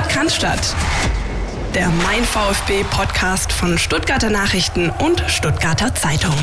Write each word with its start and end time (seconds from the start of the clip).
Podcast 0.00 0.74
der 1.74 1.90
Mein 1.90 2.24
VfB 2.24 2.84
Podcast 2.84 3.52
von 3.52 3.76
Stuttgarter 3.76 4.30
Nachrichten 4.30 4.88
und 4.88 5.20
Stuttgarter 5.28 5.94
Zeitung. 5.94 6.34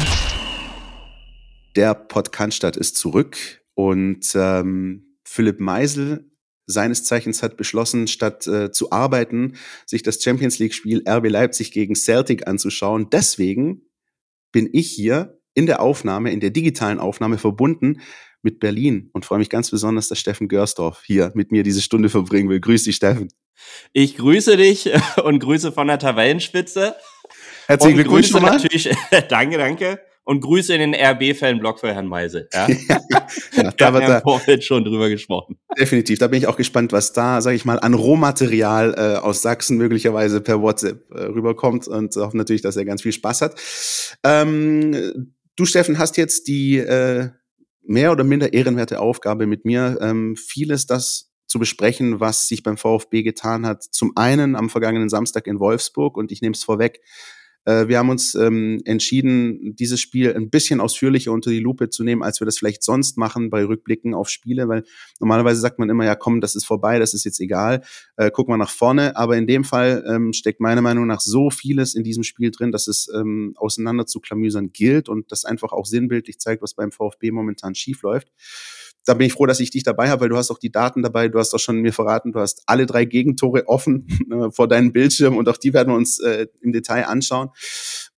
Der 1.76 1.96
Podcast 1.96 2.64
ist 2.64 2.98
zurück 2.98 3.36
und 3.74 4.32
ähm, 4.36 5.18
Philipp 5.24 5.60
Meisel 5.60 6.30
seines 6.68 7.04
Zeichens 7.04 7.42
hat 7.42 7.58
beschlossen, 7.58 8.08
statt 8.08 8.46
äh, 8.46 8.72
zu 8.72 8.92
arbeiten, 8.92 9.54
sich 9.88 10.04
das 10.04 10.22
Champions 10.22 10.60
League 10.60 10.76
Spiel 10.76 11.04
RB 11.10 11.28
Leipzig 11.28 11.72
gegen 11.72 11.96
Celtic 11.96 12.48
anzuschauen. 12.48 13.10
Deswegen 13.10 13.82
bin 14.52 14.70
ich 14.72 14.92
hier 14.92 15.42
in 15.56 15.66
der 15.66 15.82
Aufnahme, 15.82 16.32
in 16.32 16.42
der 16.42 16.52
digitalen 16.52 17.00
Aufnahme 17.00 17.40
verbunden 17.40 18.02
mit 18.42 18.60
Berlin 18.60 19.10
und 19.14 19.26
freue 19.26 19.40
mich 19.40 19.50
ganz 19.50 19.72
besonders, 19.72 20.08
dass 20.08 20.20
Steffen 20.20 20.48
Görsdorf 20.48 21.04
hier 21.06 21.32
mit 21.36 21.52
mir 21.52 21.64
diese 21.64 21.82
Stunde 21.82 22.10
verbringen 22.10 22.50
will. 22.50 22.60
Grüß 22.60 22.84
dich, 22.84 22.96
Steffen. 22.96 23.30
Ich 23.94 24.18
grüße 24.18 24.58
dich 24.58 24.90
und 25.24 25.40
grüße 25.40 25.72
von 25.72 25.88
der 25.88 26.00
Tabellenspitze. 26.00 26.96
Herzlichen 27.68 27.96
Glückwunsch 27.96 28.32
nochmal. 28.32 28.52
Natürlich, 28.52 28.90
danke, 29.30 29.58
danke. 29.58 30.00
Und 30.24 30.42
Grüße 30.42 30.74
in 30.74 30.92
den 30.92 30.94
RB-Fan-Blog 30.94 31.80
für 31.80 31.94
Herrn 31.94 32.08
Meisel. 32.08 32.50
Ja? 32.54 32.68
ja, 32.68 33.02
ja 33.56 33.72
da 33.78 33.94
wird 33.94 34.10
da 34.10 34.20
Vorfeld 34.20 34.62
schon 34.62 34.84
drüber 34.84 35.08
gesprochen. 35.08 35.58
Definitiv. 35.80 36.20
Da 36.20 36.28
bin 36.28 36.40
ich 36.40 36.48
auch 36.48 36.58
gespannt, 36.58 36.92
was 36.92 37.14
da, 37.14 37.40
sage 37.40 37.56
ich 37.56 37.64
mal, 37.64 37.80
an 37.80 37.94
Rohmaterial 37.94 38.94
äh, 38.98 39.20
aus 39.20 39.42
Sachsen 39.42 39.78
möglicherweise 39.78 40.42
per 40.42 40.62
WhatsApp 40.62 41.10
äh, 41.12 41.24
rüberkommt 41.24 41.88
und 41.88 42.14
hoffe 42.18 42.36
natürlich, 42.36 42.62
dass 42.62 42.76
er 42.76 42.84
ganz 42.84 43.04
viel 43.04 43.14
Spaß 43.14 43.42
hat. 43.42 43.56
Ähm, 44.26 45.34
du, 45.56 45.66
Steffen, 45.66 45.98
hast 45.98 46.18
jetzt 46.18 46.50
die 46.50 46.78
äh, 46.78 47.30
mehr 47.88 48.12
oder 48.12 48.24
minder 48.24 48.54
ehrenwerte 48.54 49.00
Aufgabe 49.00 49.48
mit 49.48 49.66
mir, 49.66 49.98
ähm, 50.02 50.36
vieles 50.36 50.86
das 50.86 51.32
zu 51.48 51.60
besprechen, 51.60 52.20
was 52.20 52.48
sich 52.48 52.62
beim 52.62 52.78
VfB 52.78 53.24
getan 53.24 53.66
hat. 53.66 53.84
Zum 53.84 54.12
einen 54.16 54.56
am 54.56 54.70
vergangenen 54.70 55.10
Samstag 55.10 55.48
in 55.48 55.60
Wolfsburg 55.60 56.18
und 56.18 56.32
ich 56.32 56.42
nehme 56.42 56.54
es 56.54 56.64
vorweg, 56.64 57.00
äh, 57.68 57.90
wir 57.90 57.98
haben 57.98 58.10
uns 58.10 58.34
ähm, 58.34 58.82
entschieden, 58.86 59.76
dieses 59.76 60.00
Spiel 60.00 60.34
ein 60.34 60.50
bisschen 60.50 60.80
ausführlicher 60.80 61.34
unter 61.34 61.50
die 61.50 61.60
Lupe 61.60 61.90
zu 61.90 62.06
nehmen, 62.06 62.24
als 62.24 62.40
wir 62.40 62.46
das 62.46 62.58
vielleicht 62.58 62.82
sonst 62.82 63.18
machen 63.18 63.50
bei 63.50 63.66
Rückblicken 63.66 64.14
auf 64.14 64.30
Spiele, 64.30 64.70
weil 64.70 64.84
normalerweise 65.20 65.60
sagt 65.60 65.78
man 65.78 65.90
immer, 65.90 66.06
ja 66.06 66.16
komm, 66.16 66.40
das 66.40 66.56
ist 66.56 66.66
vorbei, 66.66 66.98
das 66.98 67.14
ist 67.14 67.26
jetzt 67.26 67.42
egal, 67.42 67.84
äh, 68.16 68.32
guck 68.34 68.48
mal 68.48 68.56
nach 68.56 68.70
vorne. 68.70 69.18
Aber 69.18 69.36
in 69.36 69.48
dem 69.48 69.66
Fall 69.66 70.06
ähm, 70.08 70.32
steckt 70.32 70.62
meiner 70.62 70.82
Meinung 70.82 71.08
nach 71.08 71.20
so 71.20 71.50
vieles 71.50 71.94
in 71.94 72.06
diesem 72.06 72.24
Spiel 72.24 72.52
drin, 72.52 72.72
dass 72.72 72.88
es 72.88 73.10
ähm, 73.14 73.54
auseinander 73.58 74.06
zu 74.06 74.22
klamüsern 74.22 74.72
gilt 74.72 75.10
und 75.10 75.30
das 75.34 75.44
einfach 75.44 75.74
auch 75.74 75.86
sinnbildlich 75.86 76.40
zeigt, 76.40 76.62
was 76.62 76.74
beim 76.74 76.94
VfB 76.94 77.32
momentan 77.32 77.76
schief 77.76 78.02
läuft 78.02 78.30
da 79.08 79.14
bin 79.14 79.28
ich 79.28 79.34
froh, 79.34 79.46
dass 79.46 79.62
ich 79.62 79.70
dich 79.70 79.84
dabei 79.84 80.10
habe, 80.10 80.22
weil 80.22 80.30
du 80.30 80.36
hast 80.36 80.52
auch 80.52 80.60
die 80.60 80.72
Daten 80.72 81.02
dabei. 81.02 81.30
Du 81.30 81.40
hast 81.40 81.54
auch 81.54 81.60
schon 81.60 81.78
mir 81.78 81.94
verraten, 81.94 82.34
du 82.34 82.40
hast 82.42 82.64
alle 82.66 82.86
drei 82.86 83.06
Gegentore 83.06 83.68
offen 83.68 84.08
äh, 84.32 84.52
vor 84.52 84.68
deinem 84.68 84.92
Bildschirm 84.92 85.38
und 85.38 85.48
auch 85.48 85.56
die 85.56 85.74
werden 85.74 85.94
wir 85.94 85.96
uns 85.96 86.20
äh, 86.20 86.48
im 86.62 86.74
Detail 86.74 87.06
anschauen. 87.08 87.50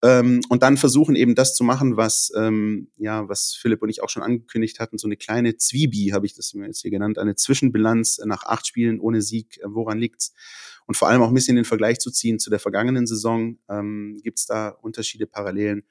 Ähm, 0.02 0.40
und 0.48 0.62
dann 0.62 0.78
versuchen 0.78 1.14
eben 1.14 1.34
das 1.34 1.54
zu 1.54 1.62
machen, 1.62 1.98
was 1.98 2.32
ähm, 2.34 2.88
ja, 2.96 3.28
was 3.28 3.54
Philipp 3.54 3.82
und 3.82 3.90
ich 3.90 4.02
auch 4.02 4.08
schon 4.08 4.22
angekündigt 4.22 4.80
hatten, 4.80 4.96
so 4.96 5.06
eine 5.06 5.16
kleine 5.16 5.56
Zwiebie, 5.56 6.14
habe 6.14 6.24
ich 6.24 6.34
das 6.34 6.52
jetzt 6.54 6.80
hier 6.80 6.90
genannt, 6.90 7.18
eine 7.18 7.34
Zwischenbilanz 7.34 8.20
nach 8.24 8.44
acht 8.44 8.66
Spielen 8.66 8.98
ohne 8.98 9.20
Sieg. 9.20 9.58
Äh, 9.58 9.66
woran 9.66 9.98
liegt's? 9.98 10.32
Und 10.86 10.96
vor 10.96 11.08
allem 11.08 11.20
auch 11.20 11.28
ein 11.28 11.34
bisschen 11.34 11.56
den 11.56 11.66
Vergleich 11.66 11.98
zu 11.98 12.10
ziehen 12.10 12.38
zu 12.38 12.48
der 12.48 12.60
vergangenen 12.60 13.06
Saison. 13.06 13.58
Ähm, 13.68 14.18
Gibt 14.24 14.38
es 14.38 14.46
da 14.46 14.70
Unterschiede, 14.70 15.26
Parallelen? 15.26 15.82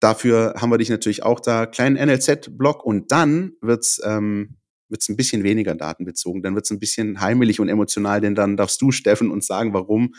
Dafür 0.00 0.54
haben 0.56 0.70
wir 0.70 0.78
dich 0.78 0.90
natürlich 0.90 1.22
auch 1.22 1.40
da. 1.40 1.66
Kleinen 1.66 1.96
NLZ-Block 1.96 2.84
und 2.84 3.10
dann 3.10 3.52
wird's 3.60 4.00
ähm, 4.04 4.58
wird's 4.88 5.08
ein 5.08 5.16
bisschen 5.16 5.42
weniger 5.42 5.74
datenbezogen. 5.74 6.42
Dann 6.42 6.54
wird's 6.54 6.70
ein 6.70 6.78
bisschen 6.78 7.20
heimelig 7.20 7.60
und 7.60 7.68
emotional, 7.68 8.20
denn 8.20 8.34
dann 8.34 8.56
darfst 8.56 8.80
du, 8.80 8.90
Steffen, 8.92 9.30
uns 9.30 9.46
sagen, 9.46 9.74
warum 9.74 10.14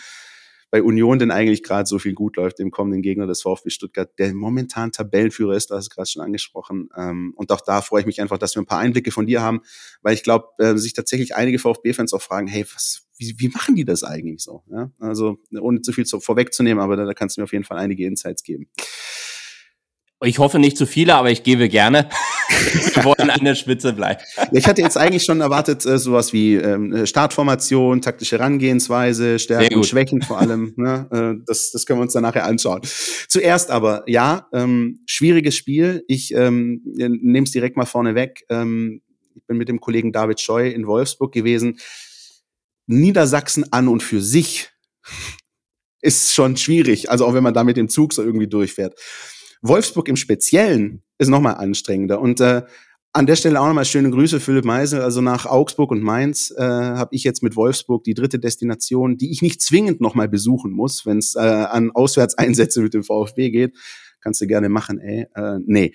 bei 0.72 0.84
Union 0.84 1.18
denn 1.18 1.32
eigentlich 1.32 1.64
gerade 1.64 1.88
so 1.88 1.98
viel 1.98 2.14
gut 2.14 2.36
läuft, 2.36 2.60
dem 2.60 2.70
kommenden 2.70 3.02
Gegner 3.02 3.26
des 3.26 3.42
VfB 3.42 3.72
Stuttgart, 3.72 4.12
der 4.20 4.36
momentan 4.36 4.92
Tabellenführer 4.92 5.56
ist, 5.56 5.72
du 5.72 5.76
hast 5.76 5.86
es 5.86 5.90
gerade 5.90 6.08
schon 6.08 6.22
angesprochen. 6.22 6.90
Ähm, 6.96 7.34
und 7.36 7.52
auch 7.52 7.62
da 7.62 7.82
freue 7.82 8.02
ich 8.02 8.06
mich 8.06 8.22
einfach, 8.22 8.38
dass 8.38 8.56
wir 8.56 8.62
ein 8.62 8.68
paar 8.68 8.78
Einblicke 8.78 9.10
von 9.10 9.26
dir 9.26 9.42
haben, 9.42 9.62
weil 10.04 10.14
ich 10.14 10.22
glaube, 10.22 10.50
äh, 10.60 10.78
sich 10.78 10.94
tatsächlich 10.94 11.36
einige 11.36 11.58
VfB-Fans 11.58 12.14
auch 12.14 12.22
fragen, 12.22 12.46
hey, 12.46 12.66
was, 12.72 13.08
wie, 13.18 13.34
wie 13.40 13.50
machen 13.50 13.76
die 13.76 13.86
das 13.86 14.04
eigentlich 14.04 14.44
so? 14.44 14.64
Ja? 14.70 14.92
Also 15.00 15.40
ohne 15.60 15.82
zu 15.82 15.92
viel 15.92 16.06
zu, 16.06 16.20
vorwegzunehmen, 16.20 16.84
aber 16.84 16.96
da, 16.96 17.06
da 17.06 17.16
kannst 17.16 17.38
du 17.38 17.42
mir 17.42 17.46
auf 17.46 17.54
jeden 17.54 17.66
Fall 17.66 17.80
einige 17.80 18.06
Insights 18.06 18.44
geben. 18.44 18.70
Ich 20.26 20.38
hoffe 20.38 20.60
nicht 20.60 20.76
zu 20.76 20.86
viele, 20.86 21.16
aber 21.16 21.32
ich 21.32 21.44
gebe 21.44 21.70
gerne. 21.70 22.10
Wir 22.94 23.06
wollen 23.06 23.30
an 23.30 23.46
der 23.46 23.56
Spitze 23.56 23.94
bleiben. 23.94 24.20
Ich 24.52 24.68
hatte 24.68 24.82
jetzt 24.82 24.98
eigentlich 24.98 25.24
schon 25.24 25.40
erwartet, 25.40 25.86
äh, 25.86 25.98
sowas 25.98 26.34
wie 26.34 26.56
ähm, 26.56 27.06
Startformation, 27.06 28.02
taktische 28.02 28.38
Herangehensweise, 28.38 29.40
Stärken 29.40 29.76
und 29.76 29.86
Schwächen 29.86 30.22
vor 30.22 30.40
allem. 30.40 30.74
Ne? 30.80 31.08
Äh, 31.12 31.44
das, 31.46 31.72
das 31.72 31.86
können 31.86 32.00
wir 32.00 32.04
uns 32.04 32.14
dann 32.14 32.24
nachher 32.24 32.46
anschauen. 32.46 32.82
Zuerst 33.28 33.70
aber, 33.70 34.04
ja, 34.08 34.48
ähm, 34.54 35.02
schwieriges 35.06 35.56
Spiel. 35.56 36.04
Ich 36.08 36.34
ähm, 36.34 36.82
nehme 36.84 37.44
es 37.46 37.52
direkt 37.52 37.78
mal 37.78 37.86
vorne 37.86 38.16
weg. 38.16 38.44
Ähm, 38.50 39.02
ich 39.36 39.46
bin 39.46 39.58
mit 39.58 39.70
dem 39.70 39.80
Kollegen 39.80 40.12
David 40.12 40.42
Scheu 40.42 40.70
in 40.70 40.86
Wolfsburg 40.86 41.34
gewesen. 41.34 41.80
Niedersachsen 42.88 43.72
an 43.72 43.88
und 43.88 44.04
für 44.04 44.22
sich 44.22 44.70
ist 46.02 46.34
schon 46.34 46.58
schwierig. 46.58 47.10
Also 47.10 47.26
auch 47.26 47.34
wenn 47.34 47.44
man 47.44 47.54
da 47.54 47.64
mit 47.64 47.78
dem 47.78 47.88
Zug 47.88 48.14
so 48.14 48.22
irgendwie 48.22 48.48
durchfährt. 48.48 48.96
Wolfsburg 49.62 50.08
im 50.08 50.16
Speziellen 50.16 51.04
ist 51.18 51.30
nochmal 51.30 51.56
anstrengender. 51.56 52.22
Und 52.22 52.40
äh, 52.42 52.64
an 53.12 53.26
der 53.26 53.36
Stelle 53.36 53.60
auch 53.60 53.68
nochmal 53.68 53.86
schöne 53.86 54.12
Grüße, 54.12 54.40
Philipp 54.40 54.66
Meisel. 54.66 55.02
Also 55.02 55.22
nach 55.22 55.46
Augsburg 55.46 55.92
und 55.92 56.04
Mainz 56.04 56.54
äh, 56.56 56.62
habe 56.62 57.16
ich 57.16 57.24
jetzt 57.24 57.42
mit 57.42 57.56
Wolfsburg 57.56 58.04
die 58.04 58.14
dritte 58.14 58.40
Destination, 58.40 59.18
die 59.18 59.32
ich 59.32 59.42
nicht 59.42 59.62
zwingend 59.62 60.00
nochmal 60.00 60.30
besuchen 60.30 60.72
muss, 60.72 61.06
wenn 61.06 61.18
es 61.18 61.36
äh, 61.36 61.40
an 61.40 61.92
Auswärtseinsätze 61.92 62.82
mit 62.82 62.94
dem 62.94 63.04
VfB 63.04 63.50
geht. 63.50 63.76
Kannst 64.22 64.42
du 64.42 64.48
gerne 64.48 64.70
machen, 64.70 65.00
ey. 65.00 65.26
Äh, 65.34 65.60
nee. 65.66 65.94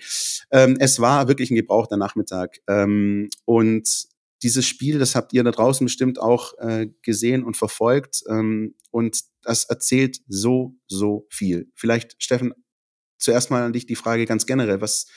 Ähm, 0.51 0.77
es 0.79 0.99
war 0.99 1.27
wirklich 1.27 1.51
ein 1.51 1.55
gebrauchter 1.55 1.95
Nachmittag. 1.95 2.57
Ähm, 2.67 3.29
und 3.45 4.07
dieses 4.43 4.65
Spiel, 4.67 4.99
das 4.99 5.15
habt 5.15 5.31
ihr 5.33 5.43
da 5.43 5.51
draußen 5.51 5.85
bestimmt 5.85 6.19
auch 6.19 6.53
äh, 6.57 6.87
gesehen 7.01 7.43
und 7.43 7.55
verfolgt. 7.55 8.23
Ähm, 8.27 8.75
und 8.91 9.21
das 9.43 9.65
erzählt 9.65 10.19
so, 10.27 10.75
so 10.87 11.27
viel. 11.29 11.71
Vielleicht, 11.75 12.21
Steffen, 12.21 12.53
zuerst 13.17 13.51
mal 13.51 13.63
an 13.63 13.73
dich 13.73 13.85
die 13.85 13.95
Frage 13.95 14.25
ganz 14.25 14.45
generell. 14.45 14.81
Was 14.81 15.07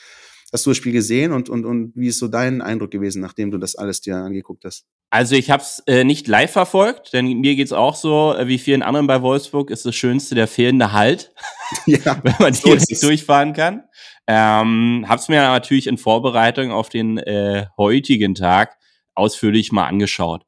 hast 0.51 0.65
du 0.65 0.71
das 0.71 0.77
Spiel 0.77 0.93
gesehen 0.93 1.31
und, 1.31 1.49
und, 1.49 1.65
und 1.65 1.93
wie 1.95 2.07
ist 2.07 2.19
so 2.19 2.27
dein 2.27 2.61
Eindruck 2.61 2.91
gewesen, 2.91 3.21
nachdem 3.21 3.51
du 3.51 3.57
das 3.57 3.75
alles 3.75 4.01
dir 4.01 4.15
angeguckt 4.15 4.65
hast? 4.65 4.85
Also 5.11 5.35
ich 5.35 5.49
habe 5.49 5.63
es 5.63 5.81
äh, 5.87 6.03
nicht 6.03 6.27
live 6.27 6.51
verfolgt, 6.51 7.13
denn 7.13 7.25
mir 7.39 7.55
geht's 7.55 7.73
auch 7.73 7.95
so, 7.95 8.35
äh, 8.35 8.47
wie 8.47 8.59
vielen 8.59 8.83
anderen 8.83 9.07
bei 9.07 9.21
Wolfsburg, 9.21 9.71
ist 9.71 9.85
das 9.85 9.95
Schönste 9.95 10.35
der 10.35 10.47
fehlende 10.47 10.91
Halt, 10.91 11.33
ja, 11.85 12.19
wenn 12.23 12.35
man 12.39 12.53
so 12.53 12.69
direkt 12.69 13.03
durchfahren 13.03 13.53
kann. 13.53 13.83
Ähm, 14.27 15.05
habe 15.07 15.19
es 15.19 15.27
mir 15.27 15.41
natürlich 15.41 15.87
in 15.87 15.97
Vorbereitung 15.97 16.71
auf 16.71 16.89
den 16.89 17.17
äh, 17.17 17.65
heutigen 17.77 18.35
Tag 18.35 18.77
ausführlich 19.15 19.71
mal 19.71 19.87
angeschaut. 19.87 20.45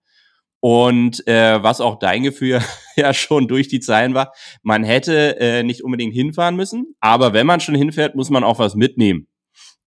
Und 0.62 1.28
äh, 1.28 1.62
was 1.62 1.82
auch 1.82 1.98
dein 1.98 2.24
Gefühl 2.24 2.62
ja 2.96 3.14
schon 3.14 3.48
durch 3.48 3.68
die 3.68 3.80
Zeilen 3.80 4.14
war, 4.14 4.32
man 4.62 4.84
hätte 4.84 5.40
äh, 5.40 5.64
nicht 5.64 5.84
unbedingt 5.84 6.14
hinfahren 6.14 6.56
müssen, 6.56 6.96
aber 7.00 7.34
wenn 7.34 7.48
man 7.48 7.60
schon 7.60 7.76
hinfährt, 7.76 8.16
muss 8.16 8.30
man 8.30 8.44
auch 8.44 8.60
was 8.60 8.76
mitnehmen. 8.76 9.28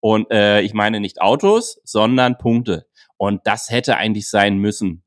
Und 0.01 0.31
äh, 0.31 0.61
ich 0.61 0.75
meine 0.75 1.01
nicht 1.01 1.23
Autos, 1.23 1.81
sondern 1.85 2.37
Punkte. 2.37 2.87
Und 3.17 3.41
das 3.45 3.71
hätte 3.71 3.97
eigentlich 3.97 4.29
sein 4.29 4.59
müssen. 4.59 5.05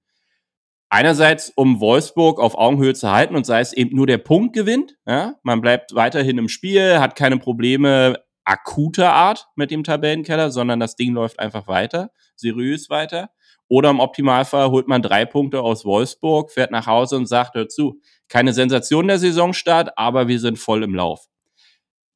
Einerseits, 0.90 1.52
um 1.54 1.82
Wolfsburg 1.82 2.40
auf 2.40 2.58
Augenhöhe 2.58 2.94
zu 2.94 3.12
halten 3.12 3.36
und 3.36 3.46
sei 3.46 3.60
es 3.60 3.74
eben 3.74 3.96
nur 3.96 4.08
der 4.08 4.20
Punkt 4.20 4.56
gewinnt. 4.56 4.96
Ja? 5.06 5.36
Man 5.44 5.60
bleibt 5.60 5.94
weiterhin 5.94 6.38
im 6.38 6.48
Spiel, 6.48 7.00
hat 7.00 7.18
keine 7.18 7.38
Probleme 7.38 8.18
akuter 8.46 9.12
Art 9.12 9.48
mit 9.56 9.70
dem 9.70 9.84
Tabellenkeller, 9.84 10.50
sondern 10.50 10.80
das 10.80 10.96
Ding 10.96 11.14
läuft 11.14 11.40
einfach 11.40 11.68
weiter, 11.68 12.12
seriös 12.38 12.90
weiter. 12.90 13.30
Oder 13.70 13.90
im 13.90 14.00
Optimalfall 14.00 14.70
holt 14.72 14.88
man 14.88 15.02
drei 15.02 15.26
Punkte 15.26 15.62
aus 15.62 15.84
Wolfsburg, 15.84 16.52
fährt 16.52 16.72
nach 16.72 16.88
Hause 16.88 17.18
und 17.18 17.26
sagt 17.26 17.56
dazu, 17.56 18.00
keine 18.30 18.54
Sensation 18.54 19.08
der 19.08 19.20
Saisonstart, 19.20 19.98
aber 19.98 20.28
wir 20.28 20.40
sind 20.40 20.58
voll 20.58 20.84
im 20.84 20.96
Lauf. 20.96 21.28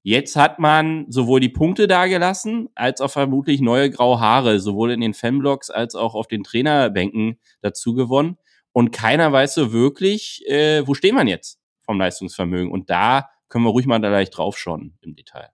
Jetzt 0.04 0.36
hat 0.36 0.58
man 0.58 1.06
sowohl 1.10 1.40
die 1.40 1.50
Punkte 1.50 1.88
dagelassen, 1.88 2.70
als 2.74 3.02
auch 3.02 3.12
vermutlich 3.12 3.62
neue 3.62 3.92
graue 3.92 4.20
Haare, 4.20 4.60
sowohl 4.60 4.92
in 4.92 5.02
den 5.02 5.14
Fanblocks 5.14 5.70
als 5.70 5.94
auch 5.94 6.16
auf 6.16 6.28
den 6.28 6.44
Trainerbänken 6.44 7.40
dazu 7.62 7.94
gewonnen. 7.94 8.38
Und 8.72 8.92
keiner 8.92 9.32
weiß 9.32 9.54
so 9.54 9.74
wirklich, 9.74 10.44
äh, 10.48 10.88
wo 10.88 10.96
stehen 10.96 11.16
wir 11.16 11.28
jetzt 11.28 11.60
vom 11.86 12.00
Leistungsvermögen. 12.00 12.72
Und 12.72 12.90
da 12.90 13.30
können 13.48 13.66
wir 13.66 13.70
ruhig 13.70 13.86
mal 13.86 14.00
da 14.00 14.10
leicht 14.10 14.36
draufschauen 14.36 14.98
im 15.02 15.16
Detail. 15.16 15.50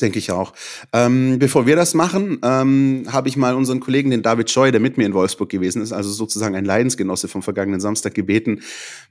Denke 0.00 0.18
ich 0.18 0.30
auch. 0.30 0.52
Ähm, 0.92 1.38
bevor 1.38 1.64
wir 1.64 1.74
das 1.74 1.94
machen, 1.94 2.38
ähm, 2.42 3.06
habe 3.10 3.30
ich 3.30 3.38
mal 3.38 3.54
unseren 3.54 3.80
Kollegen, 3.80 4.10
den 4.10 4.22
David 4.22 4.50
Scheu, 4.50 4.70
der 4.70 4.80
mit 4.80 4.98
mir 4.98 5.06
in 5.06 5.14
Wolfsburg 5.14 5.48
gewesen 5.48 5.80
ist, 5.80 5.92
also 5.92 6.10
sozusagen 6.10 6.54
ein 6.54 6.66
Leidensgenosse 6.66 7.28
vom 7.28 7.42
vergangenen 7.42 7.80
Samstag, 7.80 8.12
gebeten, 8.12 8.60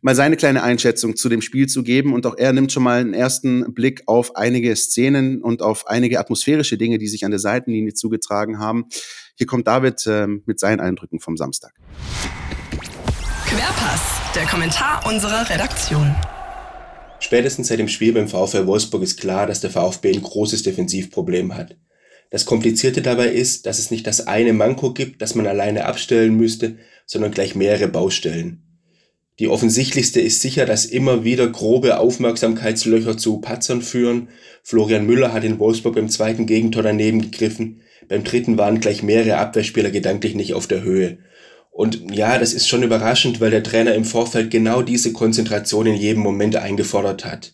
mal 0.01 0.13
seine 0.13 0.37
kleine 0.37 0.61
Einschätzung 0.61 1.15
zu 1.15 1.27
dem 1.27 1.41
Spiel 1.41 1.67
zu 1.67 1.81
geben. 1.81 2.13
Und 2.13 2.27
auch 2.27 2.37
er 2.37 2.53
nimmt 2.53 2.71
schon 2.71 2.83
mal 2.83 3.01
einen 3.01 3.15
ersten 3.15 3.73
Blick 3.73 4.03
auf 4.05 4.35
einige 4.35 4.75
Szenen 4.75 5.41
und 5.41 5.63
auf 5.63 5.87
einige 5.87 6.19
atmosphärische 6.19 6.77
Dinge, 6.77 6.99
die 6.99 7.07
sich 7.07 7.25
an 7.25 7.31
der 7.31 7.39
Seitenlinie 7.39 7.95
zugetragen 7.95 8.59
haben. 8.59 8.85
Hier 9.35 9.47
kommt 9.47 9.65
David 9.65 10.05
ähm, 10.05 10.43
mit 10.45 10.59
seinen 10.59 10.81
Eindrücken 10.81 11.19
vom 11.19 11.35
Samstag. 11.35 11.73
Querpass, 13.47 14.01
der 14.35 14.45
Kommentar 14.45 15.03
unserer 15.07 15.49
Redaktion. 15.49 16.15
Spätestens 17.25 17.69
seit 17.69 17.79
dem 17.79 17.87
Spiel 17.87 18.13
beim 18.13 18.27
VfL 18.27 18.67
Wolfsburg 18.67 19.01
ist 19.01 19.19
klar, 19.19 19.47
dass 19.47 19.59
der 19.59 19.71
VfB 19.71 20.13
ein 20.13 20.21
großes 20.21 20.61
Defensivproblem 20.61 21.55
hat. 21.55 21.75
Das 22.29 22.45
Komplizierte 22.45 23.01
dabei 23.01 23.29
ist, 23.29 23.65
dass 23.65 23.79
es 23.79 23.89
nicht 23.89 24.05
das 24.05 24.27
eine 24.27 24.53
Manko 24.53 24.93
gibt, 24.93 25.23
das 25.23 25.33
man 25.33 25.47
alleine 25.47 25.85
abstellen 25.85 26.37
müsste, 26.37 26.77
sondern 27.07 27.31
gleich 27.31 27.55
mehrere 27.55 27.87
Baustellen. 27.87 28.61
Die 29.39 29.47
offensichtlichste 29.47 30.21
ist 30.21 30.43
sicher, 30.43 30.67
dass 30.67 30.85
immer 30.85 31.23
wieder 31.23 31.47
grobe 31.47 31.97
Aufmerksamkeitslöcher 31.97 33.17
zu 33.17 33.41
Patzern 33.41 33.81
führen. 33.81 34.27
Florian 34.61 35.07
Müller 35.07 35.33
hat 35.33 35.43
in 35.43 35.57
Wolfsburg 35.57 35.95
beim 35.95 36.09
zweiten 36.09 36.45
Gegentor 36.45 36.83
daneben 36.83 37.23
gegriffen. 37.23 37.81
Beim 38.07 38.23
dritten 38.23 38.59
waren 38.59 38.81
gleich 38.81 39.01
mehrere 39.01 39.37
Abwehrspieler 39.37 39.89
gedanklich 39.89 40.35
nicht 40.35 40.53
auf 40.53 40.67
der 40.67 40.83
Höhe. 40.83 41.17
Und 41.75 42.15
ja, 42.15 42.39
das 42.39 42.53
ist 42.53 42.69
schon 42.69 42.83
überraschend, 42.83 43.41
weil 43.41 43.51
der 43.51 43.61
Trainer 43.61 43.95
im 43.95 44.05
Vorfeld 44.05 44.49
genau 44.49 44.81
diese 44.81 45.11
Konzentration 45.11 45.87
in 45.87 45.95
jedem 45.95 46.23
Moment 46.23 46.55
eingefordert 46.55 47.25
hat. 47.25 47.53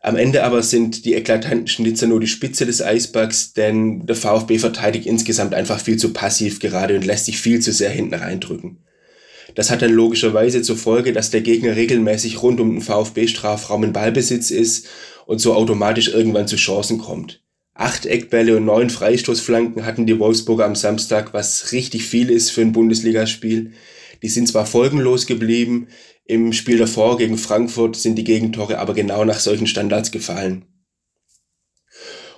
Am 0.00 0.14
Ende 0.14 0.44
aber 0.44 0.62
sind 0.62 1.04
die 1.04 1.14
eklatanten 1.14 1.66
Schnitzer 1.66 2.06
nur 2.06 2.20
die 2.20 2.28
Spitze 2.28 2.66
des 2.66 2.80
Eisbergs, 2.82 3.52
denn 3.52 4.06
der 4.06 4.14
VfB 4.14 4.58
verteidigt 4.58 5.06
insgesamt 5.06 5.54
einfach 5.54 5.80
viel 5.80 5.96
zu 5.96 6.12
passiv 6.12 6.60
gerade 6.60 6.94
und 6.94 7.04
lässt 7.04 7.24
sich 7.24 7.38
viel 7.38 7.58
zu 7.58 7.72
sehr 7.72 7.90
hinten 7.90 8.14
reindrücken. 8.14 8.78
Das 9.56 9.72
hat 9.72 9.82
dann 9.82 9.92
logischerweise 9.92 10.62
zur 10.62 10.76
Folge, 10.76 11.12
dass 11.12 11.30
der 11.30 11.40
Gegner 11.40 11.74
regelmäßig 11.74 12.44
rund 12.44 12.60
um 12.60 12.74
den 12.74 12.80
VfB-Strafraum 12.80 13.82
in 13.82 13.92
Ballbesitz 13.92 14.52
ist 14.52 14.86
und 15.26 15.40
so 15.40 15.52
automatisch 15.52 16.06
irgendwann 16.06 16.46
zu 16.46 16.54
Chancen 16.54 16.98
kommt. 16.98 17.42
Acht 17.76 18.06
Eckbälle 18.06 18.56
und 18.56 18.64
neun 18.64 18.88
Freistoßflanken 18.88 19.84
hatten 19.84 20.06
die 20.06 20.18
Wolfsburger 20.18 20.64
am 20.64 20.74
Samstag, 20.74 21.34
was 21.34 21.72
richtig 21.72 22.04
viel 22.06 22.30
ist 22.30 22.50
für 22.50 22.62
ein 22.62 22.72
Bundesligaspiel. 22.72 23.72
Die 24.22 24.28
sind 24.28 24.48
zwar 24.48 24.64
folgenlos 24.64 25.26
geblieben, 25.26 25.88
im 26.24 26.52
Spiel 26.52 26.78
davor 26.78 27.18
gegen 27.18 27.38
Frankfurt 27.38 27.94
sind 27.94 28.16
die 28.16 28.24
Gegentore 28.24 28.78
aber 28.78 28.94
genau 28.94 29.24
nach 29.24 29.38
solchen 29.38 29.68
Standards 29.68 30.10
gefallen. 30.10 30.64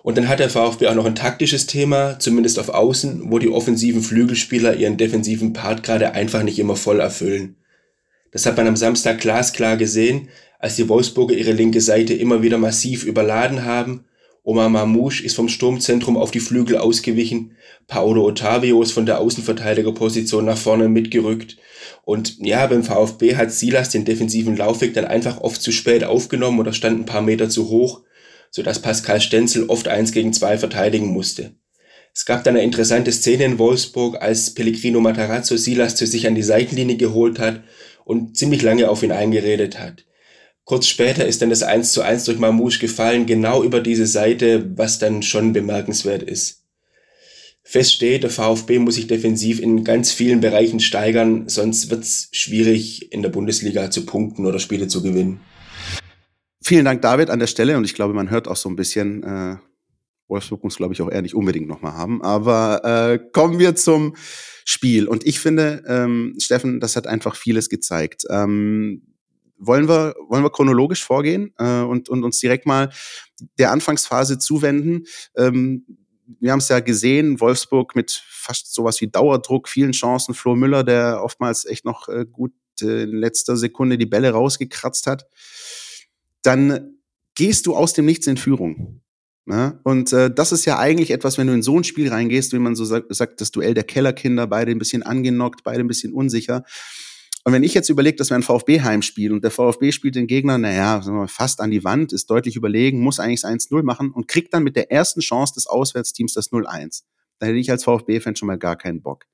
Und 0.03 0.19
dann 0.19 0.29
hat 0.29 0.41
der 0.41 0.51
VfB 0.51 0.89
auch 0.89 0.95
noch 0.95 1.07
ein 1.07 1.15
taktisches 1.15 1.67
Thema, 1.67 2.19
zumindest 2.19 2.59
auf 2.59 2.69
Außen, 2.69 3.31
wo 3.31 3.39
die 3.39 3.49
offensiven 3.49 4.03
Flügelspieler 4.03 4.77
ihren 4.77 4.97
defensiven 4.97 5.53
Part 5.53 5.83
gerade 5.83 6.13
einfach 6.13 6.43
nicht 6.43 6.59
immer 6.59 6.77
voll 6.77 7.01
erfüllen. 7.01 7.57
Das 8.31 8.45
hat 8.45 8.57
man 8.57 8.67
am 8.67 8.77
Samstag 8.77 9.21
glasklar 9.21 9.77
gesehen, 9.77 10.29
als 10.59 10.77
die 10.77 10.89
Wolfsburger 10.89 11.35
ihre 11.35 11.53
linke 11.53 11.81
Seite 11.81 12.15
immer 12.15 12.43
wieder 12.43 12.59
massiv 12.59 13.05
überladen 13.05 13.65
haben. 13.65 14.05
Omar 14.49 14.71
Mamouche 14.71 15.23
ist 15.23 15.37
vom 15.37 15.51
Sturmzentrum 15.51 16.17
auf 16.17 16.31
die 16.31 16.41
Flügel 16.41 16.79
ausgewichen, 16.79 17.55
Paolo 17.87 18.25
Ottavio 18.25 18.81
ist 18.81 18.93
von 18.93 19.05
der 19.05 19.21
Außenverteidigerposition 19.21 20.47
nach 20.47 20.57
vorne 20.57 20.89
mitgerückt 20.89 21.59
und 22.07 22.39
ja, 22.39 22.67
beim 22.67 22.83
VfB 22.83 23.37
hat 23.37 23.53
Silas 23.53 23.91
den 23.91 24.07
defensiven 24.07 24.57
Laufweg 24.57 24.95
dann 24.95 25.05
einfach 25.05 25.43
oft 25.43 25.61
zu 25.61 25.71
spät 25.71 26.03
aufgenommen 26.03 26.61
oder 26.61 26.73
stand 26.73 26.99
ein 26.99 27.05
paar 27.05 27.21
Meter 27.21 27.51
zu 27.51 27.69
hoch, 27.69 28.01
sodass 28.51 28.81
Pascal 28.81 29.21
Stenzel 29.21 29.65
oft 29.65 29.87
eins 29.87 30.13
gegen 30.13 30.33
zwei 30.33 30.57
verteidigen 30.57 31.09
musste. 31.09 31.53
Es 32.15 32.25
gab 32.25 32.43
dann 32.43 32.57
eine 32.57 32.65
interessante 32.65 33.13
Szene 33.13 33.45
in 33.45 33.59
Wolfsburg, 33.59 34.17
als 34.23 34.55
Pellegrino 34.55 35.01
Matarazzo 35.01 35.59
Silas 35.59 35.95
zu 35.95 36.07
sich 36.07 36.27
an 36.27 36.35
die 36.35 36.43
Seitenlinie 36.43 36.97
geholt 36.97 37.39
hat 37.39 37.65
und 38.07 38.39
ziemlich 38.39 38.63
lange 38.63 38.89
auf 38.89 39.03
ihn 39.03 39.13
eingeredet 39.13 39.79
hat. 39.79 40.07
Kurz 40.69 40.87
später 40.87 41.25
ist 41.25 41.41
dann 41.41 41.49
das 41.49 41.63
1 41.63 41.93
zu 41.93 42.03
1 42.03 42.27
durch 42.27 42.39
Mamouche 42.39 42.79
gefallen, 42.79 43.25
genau 43.25 43.65
über 43.65 43.81
diese 43.81 44.07
Seite, 44.07 44.71
was 44.77 44.99
dann 44.99 45.23
schon 45.23 45.55
bemerkenswert 45.55 46.23
ist. 46.23 46.67
Fest 47.63 47.95
steht, 47.95 48.23
der 48.23 48.29
VfB 48.29 48.79
muss 48.79 48.97
sich 48.97 49.07
defensiv 49.07 49.61
in 49.61 49.83
ganz 49.83 50.13
vielen 50.13 50.41
Bereichen 50.41 50.79
steigern, 50.79 51.49
sonst 51.49 51.89
wird 51.89 52.03
es 52.03 52.29
schwierig, 52.33 53.11
in 53.13 53.23
der 53.23 53.31
Bundesliga 53.31 53.91
zu 53.91 54.05
punkten 54.05 54.45
oder 54.45 54.59
Spiele 54.59 54.89
zu 54.89 55.03
gewinnen. 55.03 55.41
Vielen 56.63 56.85
Dank, 56.85 57.01
David, 57.01 57.31
an 57.31 57.39
der 57.39 57.47
Stelle. 57.47 57.79
Und 57.79 57.85
ich 57.85 57.95
glaube, 57.95 58.13
man 58.13 58.29
hört 58.29 58.47
auch 58.47 58.57
so 58.57 58.69
ein 58.69 58.77
bisschen, 58.77 59.23
äh, 59.23 59.57
Wolfsburg 60.29 60.65
muss, 60.65 60.77
glaube 60.77 60.93
ich, 60.93 61.01
auch 61.01 61.11
eher 61.11 61.23
nicht 61.23 61.35
unbedingt 61.35 61.67
nochmal 61.67 61.95
haben. 61.95 62.21
Aber 62.21 62.85
äh, 62.85 63.19
kommen 63.33 63.59
wir 63.59 63.75
zum 63.75 64.17
Spiel. 64.67 65.09
Und 65.09 65.27
ich 65.27 65.41
finde, 65.41 65.83
ähm, 65.89 66.35
Steffen, 66.39 66.79
das 66.79 66.95
hat 66.95 67.07
einfach 67.07 67.37
vieles 67.37 67.71
gezeigt. 67.71 68.25
Ähm, 68.29 69.08
wollen 69.59 69.89
wir, 69.89 70.15
wollen 70.29 70.43
wir 70.43 70.51
chronologisch 70.51 71.05
vorgehen 71.05 71.53
äh, 71.59 71.81
und, 71.81 72.09
und 72.09 72.25
uns 72.25 72.39
direkt 72.39 72.67
mal 72.67 72.91
der 73.59 73.73
Anfangsphase 73.73 74.39
zuwenden? 74.39 75.05
Ähm, 75.37 75.85
wir 76.41 76.53
haben 76.53 76.59
es 76.59 76.69
ja 76.69 76.81
gesehen, 76.81 77.41
Wolfsburg 77.41 77.97
mit 77.97 78.23
fast 78.29 78.75
sowas 78.75 79.01
wie 79.01 79.09
Dauerdruck, 79.09 79.69
vielen 79.69 79.93
Chancen, 79.93 80.35
Flo 80.35 80.55
Müller, 80.55 80.85
der 80.85 81.23
oftmals 81.23 81.65
echt 81.65 81.85
noch 81.85 82.09
äh, 82.09 82.27
gut 82.31 82.53
äh, 82.83 83.05
in 83.05 83.17
letzter 83.17 83.57
Sekunde 83.57 83.99
die 83.99 84.07
Bälle 84.07 84.31
rausgekratzt 84.31 85.07
hat. 85.07 85.27
Dann 86.43 86.99
gehst 87.35 87.67
du 87.67 87.75
aus 87.75 87.93
dem 87.95 88.05
Nichts 88.05 88.27
in 88.27 88.37
Führung. 88.37 89.03
Ne? 89.47 89.81
Und 89.83 90.13
äh, 90.13 90.31
das 90.31 90.53
ist 90.53 90.67
ja 90.67 90.79
eigentlich 90.79 91.11
etwas, 91.11 91.39
wenn 91.39 91.47
du 91.47 91.55
in 91.55 91.63
so 91.63 91.79
ein 91.79 91.85
Spiel 91.85 92.11
reingehst, 92.11 92.53
wie 92.53 92.59
man 92.59 92.77
so 92.77 92.85
sagt, 92.85 93.15
sagt 93.15 93.41
das 93.41 93.51
Duell 93.51 93.73
der 93.73 93.85
Kellerkinder, 93.85 94.47
beide 94.47 94.73
ein 94.73 94.79
bisschen 94.79 95.03
angenockt, 95.03 95.65
beide 95.65 95.81
ein 95.81 95.89
bisschen 95.89 96.13
unsicher. 96.13 96.65
Und 97.49 97.55
wenn 97.55 97.63
ich 97.63 97.73
jetzt 97.73 97.89
überlege, 97.89 98.19
dass 98.19 98.29
wir 98.29 98.35
ein 98.35 98.43
VfB-Heimspiel 98.43 99.33
und 99.33 99.43
der 99.43 99.51
VfB 99.51 99.91
spielt 99.91 100.17
den 100.17 100.27
Gegner, 100.27 100.59
naja, 100.59 101.01
fast 101.29 101.63
an 101.63 101.71
die 101.71 101.83
Wand, 101.83 102.13
ist 102.13 102.29
deutlich 102.29 102.57
überlegen, 102.57 103.01
muss 103.01 103.21
eigentlich 103.21 103.41
das 103.41 103.51
1-0 103.51 103.85
machen 103.85 104.11
und 104.11 104.29
kriegt 104.29 104.53
dann 104.53 104.65
mit 104.65 104.77
der 104.77 104.93
ersten 104.93 105.21
Chance 105.21 105.55
des 105.55 105.67
Auswärtsteams 105.67 106.35
das 106.35 106.53
0-1. 106.53 107.05
Da 107.39 107.47
hätte 107.47 107.57
ich 107.57 107.71
als 107.71 107.85
VfB-Fan 107.85 108.37
schon 108.37 108.49
mal 108.49 108.59
gar 108.59 108.77
keinen 108.77 109.01
Bock. 109.01 109.25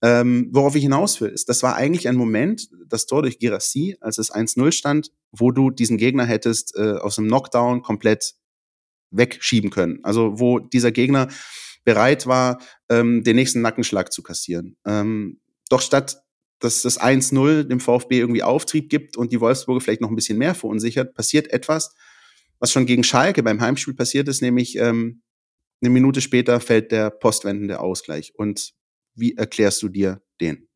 Ähm, 0.00 0.48
worauf 0.52 0.74
ich 0.74 0.84
hinaus 0.84 1.20
will, 1.20 1.28
ist, 1.28 1.50
das 1.50 1.62
war 1.62 1.76
eigentlich 1.76 2.08
ein 2.08 2.16
Moment, 2.16 2.70
das 2.88 3.04
Tor 3.04 3.20
durch 3.20 3.38
Girassi, 3.38 3.98
als 4.00 4.16
es 4.16 4.32
1-0 4.32 4.72
stand, 4.72 5.10
wo 5.30 5.50
du 5.50 5.68
diesen 5.68 5.98
Gegner 5.98 6.24
hättest 6.24 6.74
äh, 6.76 6.92
aus 6.92 7.16
dem 7.16 7.26
Knockdown 7.26 7.82
komplett 7.82 8.36
wegschieben 9.10 9.68
können. 9.68 10.00
Also 10.02 10.40
wo 10.40 10.60
dieser 10.60 10.92
Gegner 10.92 11.28
bereit 11.84 12.26
war, 12.26 12.62
ähm, 12.88 13.22
den 13.22 13.36
nächsten 13.36 13.60
Nackenschlag 13.60 14.14
zu 14.14 14.22
kassieren. 14.22 14.78
Ähm, 14.86 15.40
doch 15.68 15.82
statt 15.82 16.23
dass 16.64 16.82
das 16.82 17.00
1-0 17.00 17.64
dem 17.64 17.80
VfB 17.80 18.18
irgendwie 18.18 18.42
Auftrieb 18.42 18.88
gibt 18.88 19.16
und 19.16 19.32
die 19.32 19.40
Wolfsburger 19.40 19.80
vielleicht 19.80 20.00
noch 20.00 20.10
ein 20.10 20.16
bisschen 20.16 20.38
mehr 20.38 20.54
verunsichert, 20.54 21.14
passiert 21.14 21.52
etwas, 21.52 21.94
was 22.58 22.72
schon 22.72 22.86
gegen 22.86 23.04
Schalke 23.04 23.42
beim 23.42 23.60
Heimspiel 23.60 23.94
passiert 23.94 24.28
ist, 24.28 24.42
nämlich 24.42 24.76
ähm, 24.78 25.22
eine 25.82 25.90
Minute 25.90 26.20
später 26.20 26.60
fällt 26.60 26.92
der 26.92 27.10
postwendende 27.10 27.80
Ausgleich. 27.80 28.32
Und 28.36 28.72
wie 29.14 29.36
erklärst 29.36 29.82
du 29.82 29.88
dir 29.88 30.22
den? 30.40 30.68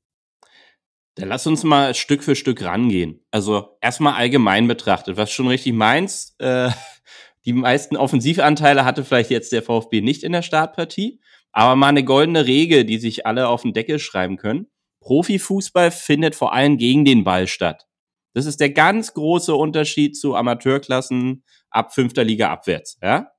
Dann 1.14 1.28
lass 1.28 1.46
uns 1.46 1.64
mal 1.64 1.94
Stück 1.94 2.22
für 2.22 2.36
Stück 2.36 2.62
rangehen. 2.62 3.24
Also 3.30 3.76
erstmal 3.80 4.14
allgemein 4.14 4.68
betrachtet, 4.68 5.16
was 5.16 5.32
schon 5.32 5.48
richtig 5.48 5.72
meinst, 5.72 6.40
äh, 6.40 6.70
die 7.44 7.52
meisten 7.54 7.96
Offensivanteile 7.96 8.84
hatte 8.84 9.04
vielleicht 9.04 9.30
jetzt 9.30 9.52
der 9.52 9.62
VfB 9.62 10.00
nicht 10.00 10.22
in 10.22 10.32
der 10.32 10.42
Startpartie, 10.42 11.20
aber 11.50 11.74
mal 11.74 11.88
eine 11.88 12.04
goldene 12.04 12.46
Regel, 12.46 12.84
die 12.84 12.98
sich 12.98 13.26
alle 13.26 13.48
auf 13.48 13.62
den 13.62 13.72
Deckel 13.72 13.98
schreiben 13.98 14.36
können. 14.36 14.66
Profifußball 15.00 15.90
findet 15.90 16.34
vor 16.34 16.52
allem 16.52 16.76
gegen 16.76 17.04
den 17.04 17.24
Ball 17.24 17.46
statt. 17.46 17.86
Das 18.34 18.46
ist 18.46 18.60
der 18.60 18.70
ganz 18.70 19.14
große 19.14 19.54
Unterschied 19.54 20.16
zu 20.16 20.34
Amateurklassen 20.34 21.44
ab 21.70 21.94
fünfter 21.94 22.24
Liga 22.24 22.50
abwärts. 22.50 22.98
Ja? 23.02 23.30